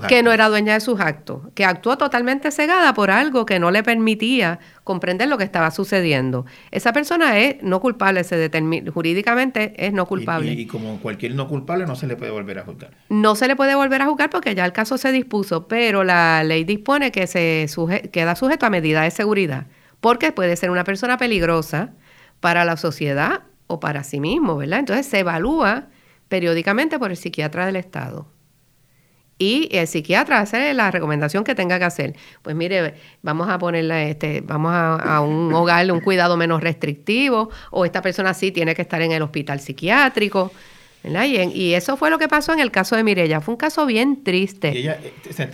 que 0.07 0.23
no 0.23 0.31
era 0.31 0.49
dueña 0.51 0.75
de 0.75 0.81
sus 0.81 1.01
actos, 1.01 1.41
que 1.55 1.64
actuó 1.64 1.97
totalmente 1.97 2.51
cegada 2.51 2.93
por 2.93 3.11
algo 3.11 3.47
que 3.47 3.59
no 3.59 3.70
le 3.70 3.83
permitía 3.83 4.59
comprender 4.85 5.29
lo 5.29 5.39
que 5.39 5.45
estaba 5.45 5.70
sucediendo. 5.70 6.45
Esa 6.70 6.93
persona 6.93 7.39
es 7.39 7.62
no 7.62 7.81
culpable, 7.81 8.25
se 8.25 8.37
determina, 8.37 8.93
jurídicamente 8.93 9.73
es 9.79 9.95
no 9.95 10.05
culpable. 10.05 10.53
Y, 10.53 10.66
como 10.66 11.01
cualquier 11.01 11.35
no 11.35 11.49
culpable 11.49 11.87
no 11.87 11.97
se 11.97 12.07
le 12.07 12.14
puede 12.14 12.31
volver 12.31 12.59
a 12.59 12.64
juzgar. 12.64 12.91
No 13.09 13.37
se 13.37 13.49
le 13.49 13.57
puede 13.57 13.75
volver 13.75 14.03
a 14.03 14.07
juzgar 14.07 14.29
porque 14.29 14.55
ya 14.55 14.66
el 14.66 14.73
caso 14.73 14.99
se 14.99 15.11
dispuso, 15.11 15.66
pero 15.66 16.05
la 16.05 16.45
ley 16.45 16.64
dispone 16.64 17.11
que 17.11 17.27
se 17.27 17.66
queda 18.12 18.37
sujeto 18.37 18.66
a 18.66 18.70
medidas 18.70 19.05
de 19.05 19.11
seguridad, 19.12 19.66
porque 20.03 20.31
puede 20.31 20.57
ser 20.57 20.70
una 20.70 20.85
persona 20.85 21.16
peligrosa 21.16 21.95
para 22.41 22.66
la 22.66 22.77
sociedad 22.77 23.45
o 23.66 23.81
para 23.81 24.05
sí 24.05 24.20
mismo, 24.20 24.59
¿verdad? 24.59 24.81
Entonces 24.81 25.07
se 25.07 25.20
evalúa 25.20 25.87
periódicamente 26.33 26.99
por 26.99 27.11
el 27.11 27.18
psiquiatra 27.18 27.66
del 27.66 27.76
Estado. 27.76 28.26
Y 29.37 29.68
el 29.70 29.87
psiquiatra 29.87 30.41
hace 30.41 30.72
la 30.72 30.91
recomendación 30.91 31.45
que 31.45 31.55
tenga 31.55 31.78
que 31.78 31.85
hacer. 31.85 32.16
Pues 32.41 32.57
mire, 32.57 32.95
vamos 33.20 33.51
a 33.51 33.59
ponerle, 33.59 34.09
este, 34.09 34.41
vamos 34.41 34.72
a, 34.72 34.95
a 34.95 35.20
un 35.20 35.53
hogar, 35.61 35.93
un 35.93 36.01
cuidado 36.01 36.39
menos 36.39 36.62
restrictivo, 36.62 37.51
o 37.70 37.85
esta 37.85 38.01
persona 38.01 38.33
sí 38.33 38.51
tiene 38.51 38.74
que 38.74 38.80
estar 38.80 39.03
en 39.03 39.12
el 39.12 39.20
hospital 39.20 39.61
psiquiátrico. 39.61 40.53
Y, 41.05 41.74
eso 41.74 41.96
fue 41.96 42.11
lo 42.11 42.18
que 42.18 42.28
pasó 42.28 42.53
en 42.53 42.61
el 42.61 42.70
caso 42.70 42.94
de 42.94 43.03
Mirella. 43.03 43.40
Fue 43.40 43.55
un 43.55 43.59
caso 43.59 43.86
bien 43.86 44.22
triste. 44.22 44.72
Y 44.72 44.78
ella 44.78 44.98
eh, 45.03 45.12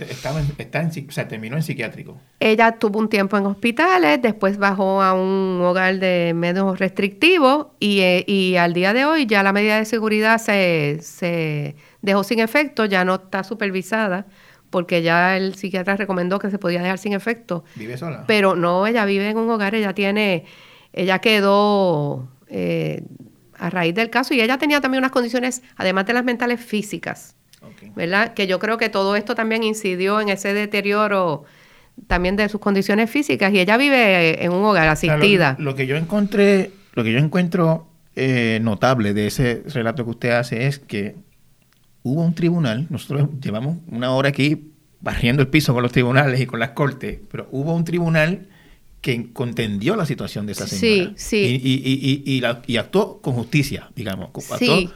estaba 0.09 0.41
está 0.57 0.81
en, 0.81 1.07
o 1.07 1.11
sea, 1.11 1.27
terminó 1.27 1.55
en 1.55 1.63
psiquiátrico. 1.63 2.17
Ella 2.39 2.73
tuvo 2.73 2.99
un 2.99 3.09
tiempo 3.09 3.35
en 3.37 3.47
hospitales, 3.47 4.21
después 4.21 4.57
bajó 4.57 5.01
a 5.01 5.13
un 5.13 5.59
hogar 5.63 5.97
de 5.97 6.33
menos 6.35 6.77
restrictivo 6.77 7.73
y, 7.79 8.01
eh, 8.01 8.23
y 8.27 8.57
al 8.57 8.73
día 8.73 8.93
de 8.93 9.05
hoy 9.05 9.25
ya 9.25 9.41
la 9.41 9.51
medida 9.51 9.77
de 9.77 9.85
seguridad 9.85 10.37
se, 10.37 10.99
se 11.01 11.75
dejó 12.01 12.23
sin 12.23 12.39
efecto, 12.39 12.85
ya 12.85 13.03
no 13.03 13.15
está 13.15 13.43
supervisada 13.43 14.27
porque 14.69 15.01
ya 15.01 15.35
el 15.35 15.55
psiquiatra 15.55 15.95
recomendó 15.95 16.37
que 16.37 16.51
se 16.51 16.59
podía 16.59 16.83
dejar 16.83 16.99
sin 16.99 17.13
efecto. 17.13 17.63
¿Vive 17.75 17.97
sola? 17.97 18.25
Pero 18.27 18.55
no, 18.55 18.85
ella 18.85 19.03
vive 19.05 19.27
en 19.29 19.37
un 19.37 19.49
hogar, 19.49 19.73
ella 19.73 19.93
tiene, 19.93 20.45
ella 20.93 21.19
quedó... 21.19 22.29
Eh, 22.47 23.03
a 23.59 23.69
raíz 23.69 23.93
del 23.93 24.09
caso 24.09 24.33
y 24.33 24.41
ella 24.41 24.57
tenía 24.57 24.81
también 24.81 24.99
unas 24.99 25.11
condiciones, 25.11 25.61
además 25.75 26.05
de 26.05 26.13
las 26.13 26.23
mentales 26.23 26.59
físicas, 26.59 27.35
¿verdad? 27.95 28.33
Que 28.33 28.47
yo 28.47 28.59
creo 28.59 28.77
que 28.77 28.89
todo 28.89 29.15
esto 29.15 29.35
también 29.35 29.63
incidió 29.63 30.21
en 30.21 30.29
ese 30.29 30.53
deterioro 30.53 31.45
también 32.07 32.35
de 32.35 32.47
sus 32.47 32.61
condiciones 32.61 33.09
físicas 33.09 33.53
y 33.53 33.59
ella 33.59 33.77
vive 33.77 34.43
en 34.43 34.53
un 34.53 34.63
hogar 34.63 34.87
asistida. 34.87 35.57
lo, 35.59 35.75
que 35.75 35.85
yo 35.85 35.97
encontré, 35.97 36.71
lo 36.93 37.03
que 37.03 37.11
yo 37.11 37.19
encuentro 37.19 37.87
eh, 38.15 38.59
notable 38.61 39.13
de 39.13 39.27
ese 39.27 39.63
relato 39.67 40.05
que 40.05 40.11
usted 40.11 40.31
hace 40.31 40.67
es 40.67 40.79
que 40.79 41.15
hubo 42.03 42.23
un 42.23 42.33
tribunal, 42.33 42.87
nosotros 42.89 43.29
llevamos 43.41 43.77
una 43.87 44.11
hora 44.11 44.29
aquí 44.29 44.71
barriendo 45.01 45.41
el 45.41 45.49
piso 45.49 45.73
con 45.73 45.83
los 45.83 45.91
tribunales 45.91 46.39
y 46.39 46.45
con 46.45 46.59
las 46.59 46.69
cortes, 46.69 47.19
pero 47.31 47.47
hubo 47.51 47.73
un 47.73 47.83
tribunal 47.83 48.47
que 49.01 49.31
contendió 49.31 49.95
la 49.95 50.05
situación 50.05 50.45
de 50.45 50.51
esa 50.51 50.67
señora. 50.67 51.13
Sí, 51.15 51.37
sí. 51.39 51.61
Y, 51.63 52.43
y, 52.67 52.77
actuó 52.77 53.21
con 53.21 53.33
justicia, 53.33 53.89
digamos. 53.95 54.29
Sí. 54.57 54.89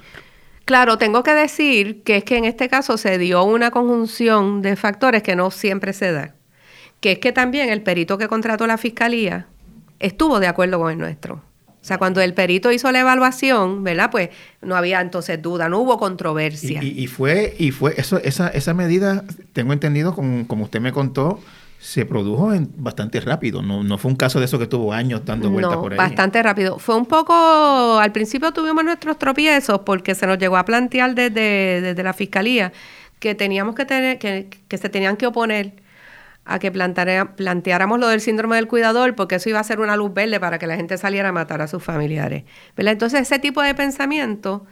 Claro, 0.66 0.98
tengo 0.98 1.24
que 1.24 1.34
decir 1.34 2.04
que 2.04 2.18
es 2.18 2.24
que 2.24 2.38
en 2.38 2.46
este 2.46 2.70
caso 2.70 2.98
se 2.98 3.18
dio 3.18 3.44
una 3.44 3.72
conjunción 3.72 4.62
de 4.62 4.76
factores 4.76 5.24
que 5.24 5.36
no 5.36 5.52
siempre 5.52 5.94
se 5.94 6.12
da. 6.12 6.36
Que 7.00 7.14
es 7.14 7.20
que 7.20 7.34
también 7.34 7.70
el 7.70 7.82
perito 7.82 8.18
que 8.18 8.28
contrató 8.28 8.66
la 8.66 8.78
fiscalía 8.78 9.48
estuvo 10.00 10.40
de 10.40 10.48
acuerdo 10.48 10.80
con 10.80 10.92
el 10.92 10.98
nuestro. 10.98 11.36
O 11.36 11.86
sea, 11.86 11.98
cuando 11.98 12.22
el 12.22 12.34
perito 12.34 12.72
hizo 12.72 12.90
la 12.94 13.02
evaluación, 13.02 13.84
¿verdad? 13.84 14.10
Pues 14.10 14.30
no 14.62 14.78
había 14.78 15.02
entonces 15.02 15.42
duda, 15.42 15.68
no 15.68 15.80
hubo 15.80 15.98
controversia. 15.98 16.82
Y, 16.82 17.08
fue, 17.08 17.56
y 17.60 17.72
fue 17.72 17.94
eso, 17.98 18.20
esa, 18.24 18.48
esa 18.48 18.74
medida, 18.74 19.26
tengo 19.52 19.74
entendido, 19.74 20.16
como, 20.16 20.48
como 20.48 20.64
usted 20.64 20.80
me 20.80 20.94
contó, 20.94 21.42
se 21.84 22.05
produjo 22.05 22.53
en, 22.53 22.72
bastante 22.77 23.19
rápido. 23.19 23.61
No, 23.61 23.84
no 23.84 23.97
fue 23.97 24.10
un 24.10 24.15
caso 24.15 24.39
de 24.39 24.45
eso 24.45 24.57
que 24.57 24.68
tuvo 24.68 24.93
años 24.93 25.26
dando 25.26 25.49
vueltas 25.49 25.76
por 25.76 25.91
ahí. 25.91 25.97
Bastante 25.97 26.41
rápido. 26.41 26.80
Fue 26.80 26.95
un 26.95 27.05
poco. 27.05 27.99
Al 27.99 28.14
principio 28.14 28.53
tuvimos 28.53 28.85
nuestros 28.85 29.19
tropiezos 29.19 29.80
porque 29.80 30.15
se 30.15 30.26
nos 30.26 30.38
llegó 30.38 30.55
a 30.55 30.64
plantear 30.64 31.14
desde, 31.14 31.81
desde 31.81 32.01
la 32.01 32.14
fiscalía 32.14 32.72
que 33.19 33.35
teníamos 33.35 33.76
que 33.76 33.84
tener, 33.84 34.18
que, 34.18 34.49
que 34.69 34.77
se 34.77 34.88
tenían 34.88 35.18
que 35.18 35.27
oponer 35.27 35.73
a 36.45 36.57
que 36.57 36.72
planteáramos 36.72 37.99
lo 37.99 38.07
del 38.07 38.22
síndrome 38.22 38.55
del 38.55 38.69
cuidador, 38.69 39.14
porque 39.15 39.35
eso 39.35 39.49
iba 39.49 39.60
a 39.60 39.64
ser 39.65 39.81
una 39.81 39.97
luz 39.97 40.14
verde 40.14 40.39
para 40.39 40.60
que 40.60 40.68
la 40.68 40.77
gente 40.77 40.97
saliera 40.97 41.30
a 41.30 41.31
matar 41.34 41.61
a 41.61 41.68
sus 41.68 41.84
familiares. 41.84 42.45
Entonces, 42.77 43.22
ese 43.22 43.39
tipo 43.39 43.61
de 43.61 43.76
pensamiento 43.76 44.65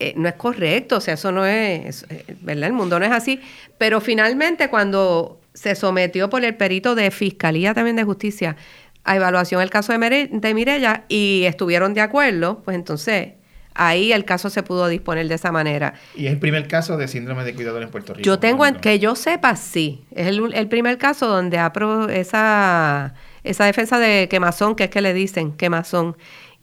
eh, 0.00 0.14
no 0.16 0.28
es 0.28 0.34
correcto, 0.34 0.98
o 0.98 1.00
sea, 1.00 1.14
eso 1.14 1.32
no 1.32 1.44
es, 1.44 2.06
eh, 2.08 2.24
¿verdad? 2.40 2.68
El 2.68 2.72
mundo 2.72 2.98
no 2.98 3.04
es 3.04 3.10
así. 3.10 3.40
Pero 3.78 4.00
finalmente 4.00 4.68
cuando 4.68 5.40
se 5.54 5.74
sometió 5.74 6.30
por 6.30 6.44
el 6.44 6.54
perito 6.54 6.94
de 6.94 7.10
Fiscalía 7.10 7.74
también 7.74 7.96
de 7.96 8.04
Justicia 8.04 8.56
a 9.02 9.16
evaluación 9.16 9.60
el 9.60 9.70
caso 9.70 9.96
de, 9.96 10.28
de 10.30 10.54
Mirella 10.54 11.04
y 11.08 11.44
estuvieron 11.46 11.94
de 11.94 12.02
acuerdo, 12.02 12.62
pues 12.62 12.76
entonces 12.76 13.30
ahí 13.74 14.12
el 14.12 14.24
caso 14.24 14.50
se 14.50 14.62
pudo 14.62 14.86
disponer 14.86 15.26
de 15.26 15.34
esa 15.34 15.50
manera. 15.50 15.94
¿Y 16.14 16.26
es 16.26 16.32
el 16.32 16.38
primer 16.38 16.68
caso 16.68 16.96
de 16.96 17.08
síndrome 17.08 17.42
de 17.44 17.54
cuidador 17.54 17.82
en 17.82 17.90
Puerto 17.90 18.14
Rico? 18.14 18.24
Yo 18.24 18.38
tengo, 18.38 18.66
en, 18.66 18.76
que 18.76 18.98
yo 18.98 19.16
sepa, 19.16 19.56
sí. 19.56 20.04
Es 20.14 20.26
el, 20.26 20.52
el 20.54 20.68
primer 20.68 20.98
caso 20.98 21.26
donde 21.26 21.58
apro 21.58 22.08
esa, 22.08 23.14
esa 23.42 23.64
defensa 23.64 23.98
de 23.98 24.28
quemazón, 24.28 24.76
que 24.76 24.84
es 24.84 24.90
que 24.90 25.00
le 25.00 25.14
dicen 25.14 25.52
quemazón, 25.52 26.16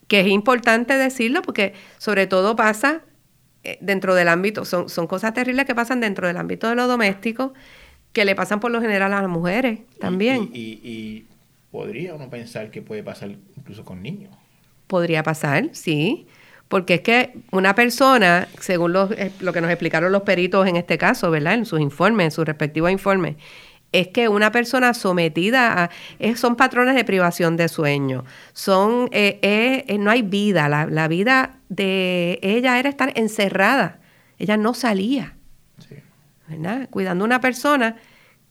que 0.07 0.21
es 0.21 0.27
importante 0.27 0.97
decirlo 0.97 1.41
porque 1.41 1.73
sobre 1.97 2.27
todo 2.27 2.55
pasa 2.55 3.01
dentro 3.81 4.15
del 4.15 4.27
ámbito, 4.27 4.65
son, 4.65 4.89
son 4.89 5.07
cosas 5.07 5.33
terribles 5.33 5.65
que 5.65 5.75
pasan 5.75 5.99
dentro 5.99 6.27
del 6.27 6.37
ámbito 6.37 6.69
de 6.69 6.75
lo 6.75 6.87
doméstico, 6.87 7.53
que 8.13 8.25
le 8.25 8.35
pasan 8.35 8.59
por 8.59 8.71
lo 8.71 8.81
general 8.81 9.13
a 9.13 9.21
las 9.21 9.29
mujeres 9.29 9.79
también. 9.99 10.49
Y, 10.53 11.25
podría 11.71 12.13
uno 12.13 12.29
pensar 12.29 12.71
que 12.71 12.81
puede 12.81 13.03
pasar 13.03 13.35
incluso 13.57 13.83
con 13.83 14.01
niños. 14.01 14.33
Podría 14.87 15.23
pasar, 15.23 15.69
sí. 15.73 16.25
Porque 16.69 16.95
es 16.95 17.01
que 17.01 17.33
una 17.51 17.75
persona, 17.75 18.47
según 18.61 18.93
lo, 18.93 19.11
eh, 19.11 19.33
lo 19.41 19.51
que 19.51 19.59
nos 19.59 19.69
explicaron 19.69 20.13
los 20.13 20.21
peritos 20.21 20.65
en 20.67 20.77
este 20.77 20.97
caso, 20.97 21.29
¿verdad? 21.31 21.55
En 21.55 21.65
sus 21.65 21.81
informes, 21.81 22.25
en 22.25 22.31
sus 22.31 22.45
respectivos 22.45 22.89
informes, 22.91 23.35
es 23.99 24.09
que 24.09 24.27
una 24.27 24.51
persona 24.51 24.93
sometida 24.93 25.85
a... 25.85 26.35
son 26.35 26.57
patrones 26.57 26.95
de 26.95 27.05
privación 27.05 27.55
de 27.55 27.69
sueño, 27.69 28.25
son, 28.51 29.07
eh, 29.11 29.39
eh, 29.41 29.85
eh, 29.87 29.97
no 29.97 30.11
hay 30.11 30.21
vida, 30.21 30.67
la, 30.67 31.07
vida 31.07 31.59
de 31.69 32.39
ella 32.41 32.77
era 32.77 32.89
estar 32.89 33.13
encerrada, 33.15 33.99
ella 34.37 34.57
no 34.57 34.73
salía, 34.73 35.35
¿verdad? 36.47 36.89
Cuidando 36.89 37.23
a 37.23 37.27
una 37.27 37.39
persona 37.39 37.95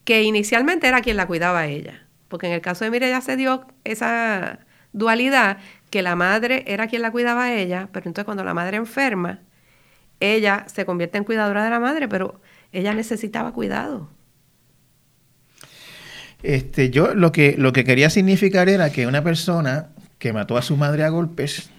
que 0.03 0.23
inicialmente 0.23 0.87
era 0.87 1.01
quien 1.01 1.15
la 1.15 1.27
cuidaba 1.27 1.59
a 1.59 1.67
ella, 1.67 2.07
porque 2.27 2.47
en 2.47 2.53
el 2.53 2.61
caso 2.61 2.83
de 2.83 2.89
Mireya 2.91 3.21
se 3.21 3.37
dio 3.37 3.67
esa 3.83 4.59
dualidad 4.93 5.59
que 5.91 6.01
la 6.01 6.15
madre 6.15 6.63
era 6.67 6.87
quien 6.87 7.03
la 7.03 7.11
cuidaba 7.11 7.45
a 7.45 7.53
ella, 7.53 7.89
pero 7.91 8.07
entonces 8.07 8.25
cuando 8.25 8.43
la 8.43 8.55
madre 8.55 8.77
enferma, 8.77 9.41
ella 10.19 10.65
se 10.67 10.85
convierte 10.85 11.19
en 11.19 11.23
cuidadora 11.23 11.63
de 11.63 11.69
la 11.69 11.79
madre, 11.79 12.07
pero 12.07 12.41
ella 12.71 12.95
necesitaba 12.95 13.53
cuidado. 13.53 14.09
Este, 16.45 16.91
yo 16.91 17.15
lo 17.15 17.31
que, 17.31 17.55
lo 17.57 17.73
que 17.73 17.83
quería 17.83 18.11
significar 18.11 18.69
era 18.69 18.91
que 18.91 19.07
una 19.07 19.23
persona 19.23 19.87
que 20.19 20.31
mató 20.31 20.57
a 20.57 20.61
su 20.61 20.77
madre 20.77 21.03
a 21.03 21.09
golpes, 21.09 21.71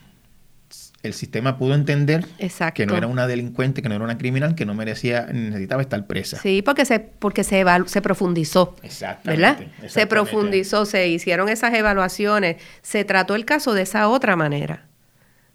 el 1.04 1.14
sistema 1.14 1.56
pudo 1.56 1.74
entender 1.74 2.26
que 2.74 2.84
no 2.84 2.96
era 2.96 3.06
una 3.06 3.28
delincuente, 3.28 3.80
que 3.80 3.88
no 3.88 3.94
era 3.94 4.02
una 4.02 4.18
criminal, 4.18 4.56
que 4.56 4.66
no 4.66 4.74
merecía, 4.74 5.26
necesitaba 5.32 5.82
estar 5.82 6.04
presa. 6.08 6.38
Sí, 6.38 6.62
porque 6.62 6.84
se, 6.84 6.98
porque 6.98 7.44
se, 7.44 7.64
se 7.86 8.02
profundizó. 8.02 8.74
Exactamente, 8.82 9.70
¿Verdad? 9.80 9.88
Se 9.88 10.08
profundizó, 10.08 10.84
se 10.84 11.06
hicieron 11.06 11.48
esas 11.48 11.72
evaluaciones, 11.72 12.56
se 12.82 13.04
trató 13.04 13.36
el 13.36 13.44
caso 13.44 13.72
de 13.72 13.82
esa 13.82 14.08
otra 14.08 14.34
manera. 14.34 14.86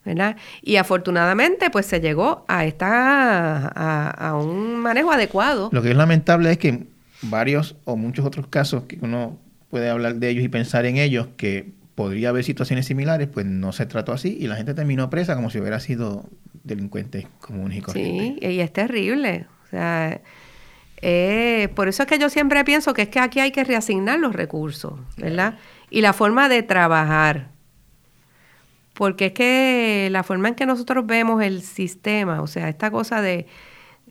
¿verdad? 0.04 0.36
Y 0.64 0.78
afortunadamente, 0.78 1.70
pues 1.70 1.86
se 1.86 2.00
llegó 2.00 2.44
a 2.48 2.66
esta 2.66 3.68
a, 3.68 4.10
a, 4.10 4.36
un 4.36 4.78
manejo 4.78 5.12
adecuado. 5.12 5.70
Lo 5.72 5.84
que 5.84 5.92
es 5.92 5.96
lamentable 5.96 6.50
es 6.50 6.58
que 6.58 6.88
varios 7.22 7.76
o 7.86 7.96
muchos 7.96 8.26
otros 8.26 8.48
casos 8.48 8.84
que 8.84 8.98
uno 9.02 9.38
puede 9.70 9.90
hablar 9.90 10.16
de 10.16 10.30
ellos 10.30 10.44
y 10.44 10.50
pensar 10.50 10.86
en 10.86 10.98
ellos 10.98 11.28
que 11.38 11.72
podría 11.96 12.30
haber 12.30 12.44
situaciones 12.44 12.86
similares, 12.86 13.28
pues 13.28 13.46
no 13.46 13.72
se 13.72 13.86
trató 13.86 14.12
así 14.12 14.38
y 14.40 14.48
la 14.48 14.56
gente 14.56 14.74
terminó 14.74 15.10
presa 15.10 15.36
como 15.36 15.50
si 15.50 15.60
hubiera 15.60 15.80
sido 15.80 16.26
delincuente 16.64 17.28
común 17.40 17.72
y 17.74 17.82
corriente. 17.82 18.40
Sí, 18.40 18.54
y 18.54 18.60
es 18.60 18.74
terrible. 18.74 19.46
O 19.66 19.70
sea, 19.70 20.22
eh, 21.02 21.70
por 21.76 21.88
eso 21.88 22.04
es 22.04 22.10
que 22.10 22.20
yo 22.20 22.30
siempre 22.30 22.64
pienso 22.64 22.94
que 22.94 23.04
es 23.04 23.10
que 23.10 23.20
aquí 23.20 23.40
hay 23.40 23.52
que 23.52 23.64
reasignar 23.64 24.20
los 24.20 24.34
recursos, 24.34 24.94
¿verdad? 25.18 25.58
Y 25.90 26.02
la 26.02 26.14
forma 26.14 26.50
de 26.50 26.64
trabajar. 26.64 27.50
Porque 28.94 29.28
es 29.28 29.32
que 29.34 30.10
la 30.12 30.24
forma 30.24 30.50
en 30.50 30.56
que 30.56 30.66
nosotros 30.66 31.06
vemos 31.08 31.42
el 31.42 31.62
sistema, 31.62 32.42
o 32.42 32.48
sea, 32.48 32.70
esta 32.70 32.92
cosa 32.92 33.22
de 33.22 33.48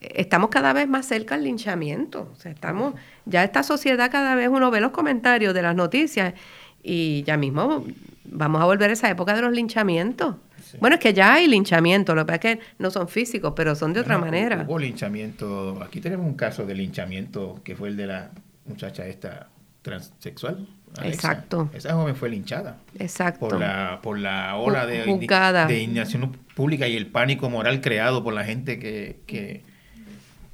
estamos 0.00 0.50
cada 0.50 0.72
vez 0.72 0.88
más 0.88 1.06
cerca 1.06 1.34
al 1.34 1.44
linchamiento. 1.44 2.30
O 2.32 2.36
sea, 2.36 2.52
estamos, 2.52 2.94
ya 3.26 3.44
esta 3.44 3.62
sociedad 3.62 4.10
cada 4.10 4.34
vez 4.34 4.48
uno 4.48 4.70
ve 4.70 4.80
los 4.80 4.90
comentarios 4.90 5.54
de 5.54 5.62
las 5.62 5.76
noticias 5.76 6.34
y 6.82 7.22
ya 7.24 7.36
mismo 7.36 7.84
vamos 8.24 8.62
a 8.62 8.64
volver 8.64 8.90
a 8.90 8.92
esa 8.94 9.10
época 9.10 9.34
de 9.34 9.42
los 9.42 9.52
linchamientos. 9.52 10.36
Bueno, 10.78 10.94
es 10.94 11.00
que 11.00 11.12
ya 11.12 11.34
hay 11.34 11.48
linchamiento, 11.48 12.14
lo 12.14 12.22
que 12.22 12.26
pasa 12.26 12.48
es 12.48 12.56
que 12.56 12.62
no 12.78 12.90
son 12.90 13.08
físicos, 13.08 13.54
pero 13.56 13.74
son 13.74 13.92
de 13.92 14.00
otra 14.00 14.18
manera. 14.18 14.64
Hubo 14.68 14.78
linchamiento, 14.78 15.82
aquí 15.82 16.00
tenemos 16.00 16.26
un 16.26 16.34
caso 16.34 16.64
de 16.64 16.74
linchamiento 16.74 17.60
que 17.64 17.74
fue 17.74 17.88
el 17.88 17.96
de 17.96 18.06
la 18.06 18.30
muchacha 18.66 19.06
esta 19.06 19.48
transexual. 19.82 20.68
Exacto. 21.02 21.70
Esa 21.72 21.94
joven 21.94 22.14
fue 22.16 22.28
linchada. 22.28 22.78
Exacto. 22.98 23.48
Por 23.48 23.60
la, 23.60 24.00
por 24.02 24.18
la 24.18 24.56
ola 24.56 24.86
de, 24.86 25.04
de, 25.04 25.82
indignación 25.82 26.36
pública 26.54 26.88
y 26.88 26.96
el 26.96 27.06
pánico 27.06 27.48
moral 27.48 27.80
creado 27.80 28.22
por 28.22 28.34
la 28.34 28.44
gente 28.44 28.78
que, 28.78 29.20
que, 29.26 29.62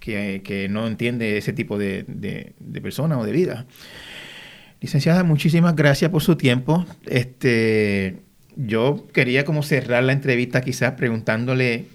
que, 0.06 0.68
no 0.70 0.86
entiende 0.86 1.36
ese 1.36 1.52
tipo 1.52 1.78
de, 1.78 2.04
de, 2.06 2.80
personas 2.80 3.18
o 3.18 3.24
de 3.24 3.32
vida. 3.32 3.66
Licenciada, 4.80 5.24
muchísimas 5.24 5.74
gracias 5.74 6.10
por 6.10 6.22
su 6.22 6.36
tiempo. 6.36 6.86
Este, 7.06 8.18
yo 8.54 9.06
quería 9.12 9.44
como 9.44 9.62
cerrar 9.62 10.04
la 10.04 10.12
entrevista 10.12 10.60
quizás 10.60 10.92
preguntándole, 10.92 11.86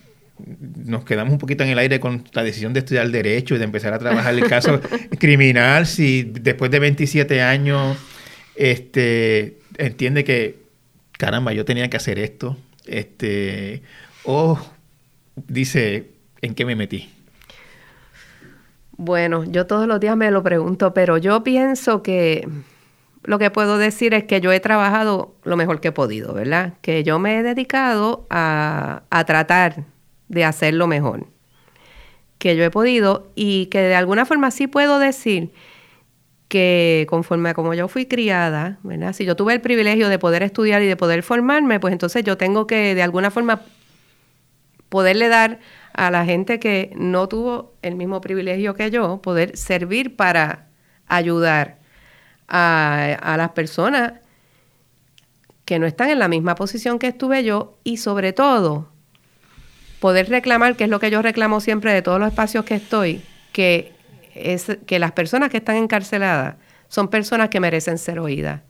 nos 0.86 1.06
quedamos 1.06 1.34
un 1.34 1.40
poquito 1.40 1.64
en 1.64 1.70
el 1.70 1.80
aire 1.80 2.00
con 2.00 2.24
la 2.34 2.44
decisión 2.44 2.74
de 2.74 2.80
estudiar 2.80 3.10
derecho 3.10 3.56
y 3.56 3.60
de 3.60 3.64
empezar 3.64 3.94
a 3.94 4.00
trabajar 4.00 4.34
el 4.34 4.48
caso 4.48 4.82
criminal, 5.20 5.86
si 5.86 6.24
después 6.24 6.72
de 6.72 6.80
27 6.80 7.42
años 7.42 7.98
este, 8.56 9.60
entiende 9.78 10.24
que, 10.24 10.58
caramba, 11.14 11.54
yo 11.54 11.64
tenía 11.64 11.90
que 11.90 11.98
hacer 11.98 12.20
esto, 12.20 12.58
este, 12.86 13.84
o 14.24 14.60
dice, 15.36 16.10
¿en 16.42 16.56
qué 16.56 16.66
me 16.66 16.76
metí? 16.76 17.10
Bueno, 19.03 19.45
yo 19.45 19.65
todos 19.65 19.88
los 19.88 19.99
días 19.99 20.15
me 20.15 20.30
lo 20.30 20.44
pregunto, 20.44 20.94
pero 20.94 21.18
yo 21.18 21.44
pienso 21.44 22.03
que 22.03 22.48
lo 23.23 23.40
que 23.40 23.49
puedo 23.49 23.80
decir 23.80 24.14
es 24.14 24.26
que 24.26 24.41
yo 24.41 24.52
he 24.52 24.60
trabajado 24.60 25.34
lo 25.44 25.57
mejor 25.57 25.82
que 25.82 25.88
he 25.88 25.91
podido, 25.91 26.36
¿verdad? 26.36 26.76
Que 26.84 27.03
yo 27.03 27.18
me 27.18 27.40
he 27.40 27.41
dedicado 27.41 28.28
a, 28.30 29.02
tratar 29.26 29.86
de 30.28 30.45
hacerlo 30.45 30.86
mejor 30.86 31.26
que 32.38 32.56
yo 32.56 32.64
he 32.64 32.69
podido 32.69 33.32
y 33.34 33.65
que 33.72 33.80
de 33.80 33.95
alguna 33.95 34.23
forma 34.28 34.52
sí 34.52 34.68
puedo 34.68 34.99
decir 34.99 35.52
que 36.48 37.07
conforme 37.10 37.49
a 37.49 37.53
como 37.56 37.73
yo 37.73 37.88
fui 37.88 38.06
criada, 38.06 38.78
¿verdad? 38.84 39.14
Si 39.14 39.26
yo 39.26 39.36
tuve 39.36 39.53
el 39.53 39.61
privilegio 39.61 40.10
de 40.10 40.19
poder 40.19 40.44
estudiar 40.44 40.84
y 40.84 40.86
de 40.86 40.95
poder 40.95 41.23
formarme, 41.23 41.80
pues 41.80 41.91
entonces 41.91 42.23
yo 42.23 42.38
tengo 42.38 42.68
que 42.68 42.94
de 42.94 43.02
alguna 43.02 43.32
forma 43.32 43.61
poderle 44.90 45.28
dar 45.28 45.60
a 45.94 46.12
la 46.12 46.26
gente 46.26 46.60
que 46.60 46.92
no 46.96 47.28
tuvo 47.28 47.74
el 47.82 47.96
mismo 47.96 48.22
privilegio 48.22 48.74
que 48.74 48.92
yo, 48.92 49.22
poder 49.22 49.58
servir 49.58 50.16
para 50.16 50.68
ayudar 51.08 51.80
a, 52.48 53.36
las 53.38 53.52
personas 53.52 54.14
que 55.66 55.80
no 55.80 55.86
están 55.86 56.10
en 56.10 56.20
la 56.20 56.28
misma 56.28 56.56
posición 56.56 57.00
que 57.00 57.08
estuve 57.08 57.44
yo 57.44 57.78
y 57.84 57.98
sobre 57.98 58.34
todo 58.34 58.90
poder 60.00 60.30
reclamar, 60.30 60.76
que 60.76 60.86
es 60.86 60.90
lo 60.90 61.00
que 61.00 61.12
yo 61.12 61.22
reclamo 61.22 61.62
siempre 61.62 61.94
de 61.94 62.02
todos 62.02 62.20
los 62.20 62.30
espacios 62.30 62.66
que 62.66 62.76
estoy, 62.76 63.22
que 63.54 63.94
es 64.34 64.78
que 64.86 65.00
las 65.00 65.12
personas 65.12 65.50
que 65.50 65.58
están 65.58 65.76
encarceladas 65.76 66.56
son 66.88 67.10
personas 67.10 67.50
que 67.50 67.60
merecen 67.60 67.98
ser 67.98 68.20
oídas 68.20 68.62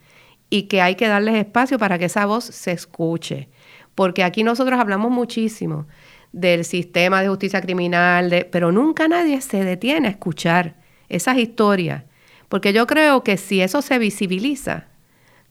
y 0.50 0.64
que 0.64 0.82
hay 0.82 0.96
que 0.96 1.08
darles 1.08 1.36
espacio 1.36 1.80
para 1.80 1.98
que 1.98 2.06
esa 2.06 2.26
voz 2.26 2.44
se 2.44 2.72
escuche. 2.72 3.50
Porque 3.96 4.24
aquí 4.24 4.44
nosotros 4.44 4.80
hablamos 4.80 5.12
muchísimo 5.12 5.88
del 6.32 6.64
sistema 6.66 7.22
de 7.22 7.28
justicia 7.28 7.62
criminal, 7.62 8.48
pero 8.52 8.72
nunca 8.72 9.08
nadie 9.08 9.42
se 9.42 9.64
detiene 9.64 10.08
a 10.08 10.12
escuchar 10.12 10.76
esas 11.10 11.38
historias, 11.38 12.04
porque 12.50 12.74
yo 12.74 12.88
creo 12.88 13.24
que 13.24 13.38
si 13.38 13.62
eso 13.62 13.82
se 13.82 14.00
visibiliza, 14.00 14.88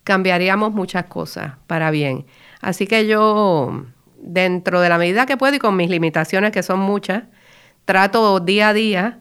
cambiaríamos 0.04 0.72
muchas 0.72 1.04
cosas 1.04 1.54
para 1.66 1.90
bien. 1.90 2.26
Así 2.60 2.86
que 2.86 3.06
yo, 3.06 3.84
dentro 4.16 4.80
de 4.80 4.88
la 4.88 4.98
medida 4.98 5.26
que 5.26 5.36
puedo 5.36 5.54
y 5.54 5.58
con 5.58 5.76
mis 5.76 5.90
limitaciones, 5.90 6.52
que 6.52 6.62
son 6.62 6.80
muchas, 6.80 7.24
trato 7.84 8.40
día 8.40 8.70
a 8.70 8.72
día 8.72 9.20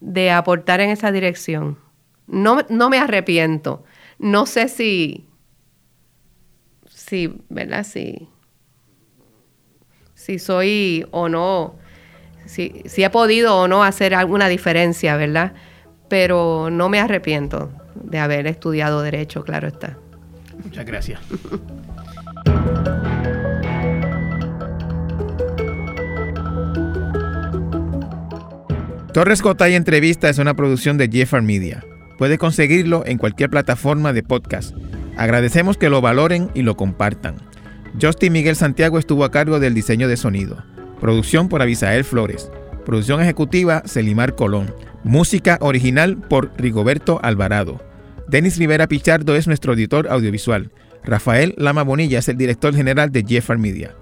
de 0.00 0.30
aportar 0.30 0.80
en 0.80 0.90
esa 0.90 1.10
dirección. 1.10 1.78
No, 2.26 2.58
no 2.68 2.88
me 2.88 2.98
arrepiento. 2.98 3.84
No 4.18 4.46
sé 4.46 4.68
si, 4.68 5.26
si, 6.86 7.34
¿verdad? 7.48 7.84
Si 7.84 8.28
si 10.24 10.38
soy 10.38 11.06
o 11.10 11.28
no, 11.28 11.74
si, 12.46 12.82
si 12.86 13.04
he 13.04 13.10
podido 13.10 13.58
o 13.58 13.68
no 13.68 13.84
hacer 13.84 14.14
alguna 14.14 14.48
diferencia, 14.48 15.18
¿verdad? 15.18 15.52
Pero 16.08 16.70
no 16.70 16.88
me 16.88 16.98
arrepiento 16.98 17.70
de 17.94 18.18
haber 18.18 18.46
estudiado 18.46 19.02
derecho, 19.02 19.44
claro 19.44 19.68
está. 19.68 19.98
Muchas 20.62 20.86
gracias. 20.86 21.20
Torres 29.12 29.42
Gotay 29.42 29.74
Entrevista 29.74 30.30
es 30.30 30.38
una 30.38 30.54
producción 30.54 30.96
de 30.96 31.10
Jeffar 31.12 31.42
Media. 31.42 31.84
Puede 32.16 32.38
conseguirlo 32.38 33.04
en 33.04 33.18
cualquier 33.18 33.50
plataforma 33.50 34.14
de 34.14 34.22
podcast. 34.22 34.74
Agradecemos 35.18 35.76
que 35.76 35.90
lo 35.90 36.00
valoren 36.00 36.50
y 36.54 36.62
lo 36.62 36.76
compartan. 36.76 37.36
Justin 38.00 38.32
Miguel 38.32 38.56
Santiago 38.56 38.98
estuvo 38.98 39.24
a 39.24 39.30
cargo 39.30 39.60
del 39.60 39.74
diseño 39.74 40.08
de 40.08 40.16
sonido. 40.16 40.64
Producción 41.00 41.48
por 41.48 41.62
Abisael 41.62 42.04
Flores. 42.04 42.50
Producción 42.84 43.20
ejecutiva 43.20 43.82
Celimar 43.86 44.34
Colón. 44.34 44.74
Música 45.04 45.58
original 45.60 46.16
por 46.16 46.50
Rigoberto 46.56 47.20
Alvarado. 47.22 47.80
Denis 48.26 48.58
Rivera 48.58 48.88
Pichardo 48.88 49.36
es 49.36 49.46
nuestro 49.46 49.74
editor 49.74 50.08
audiovisual. 50.08 50.70
Rafael 51.04 51.54
Lama 51.56 51.82
Bonilla 51.82 52.18
es 52.18 52.28
el 52.28 52.36
director 52.36 52.74
general 52.74 53.12
de 53.12 53.24
Jeffar 53.26 53.58
Media. 53.58 53.94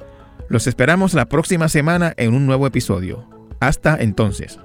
Los 0.48 0.66
esperamos 0.66 1.14
la 1.14 1.26
próxima 1.26 1.68
semana 1.68 2.14
en 2.16 2.34
un 2.34 2.46
nuevo 2.46 2.66
episodio. 2.66 3.28
Hasta 3.60 3.96
entonces. 4.00 4.58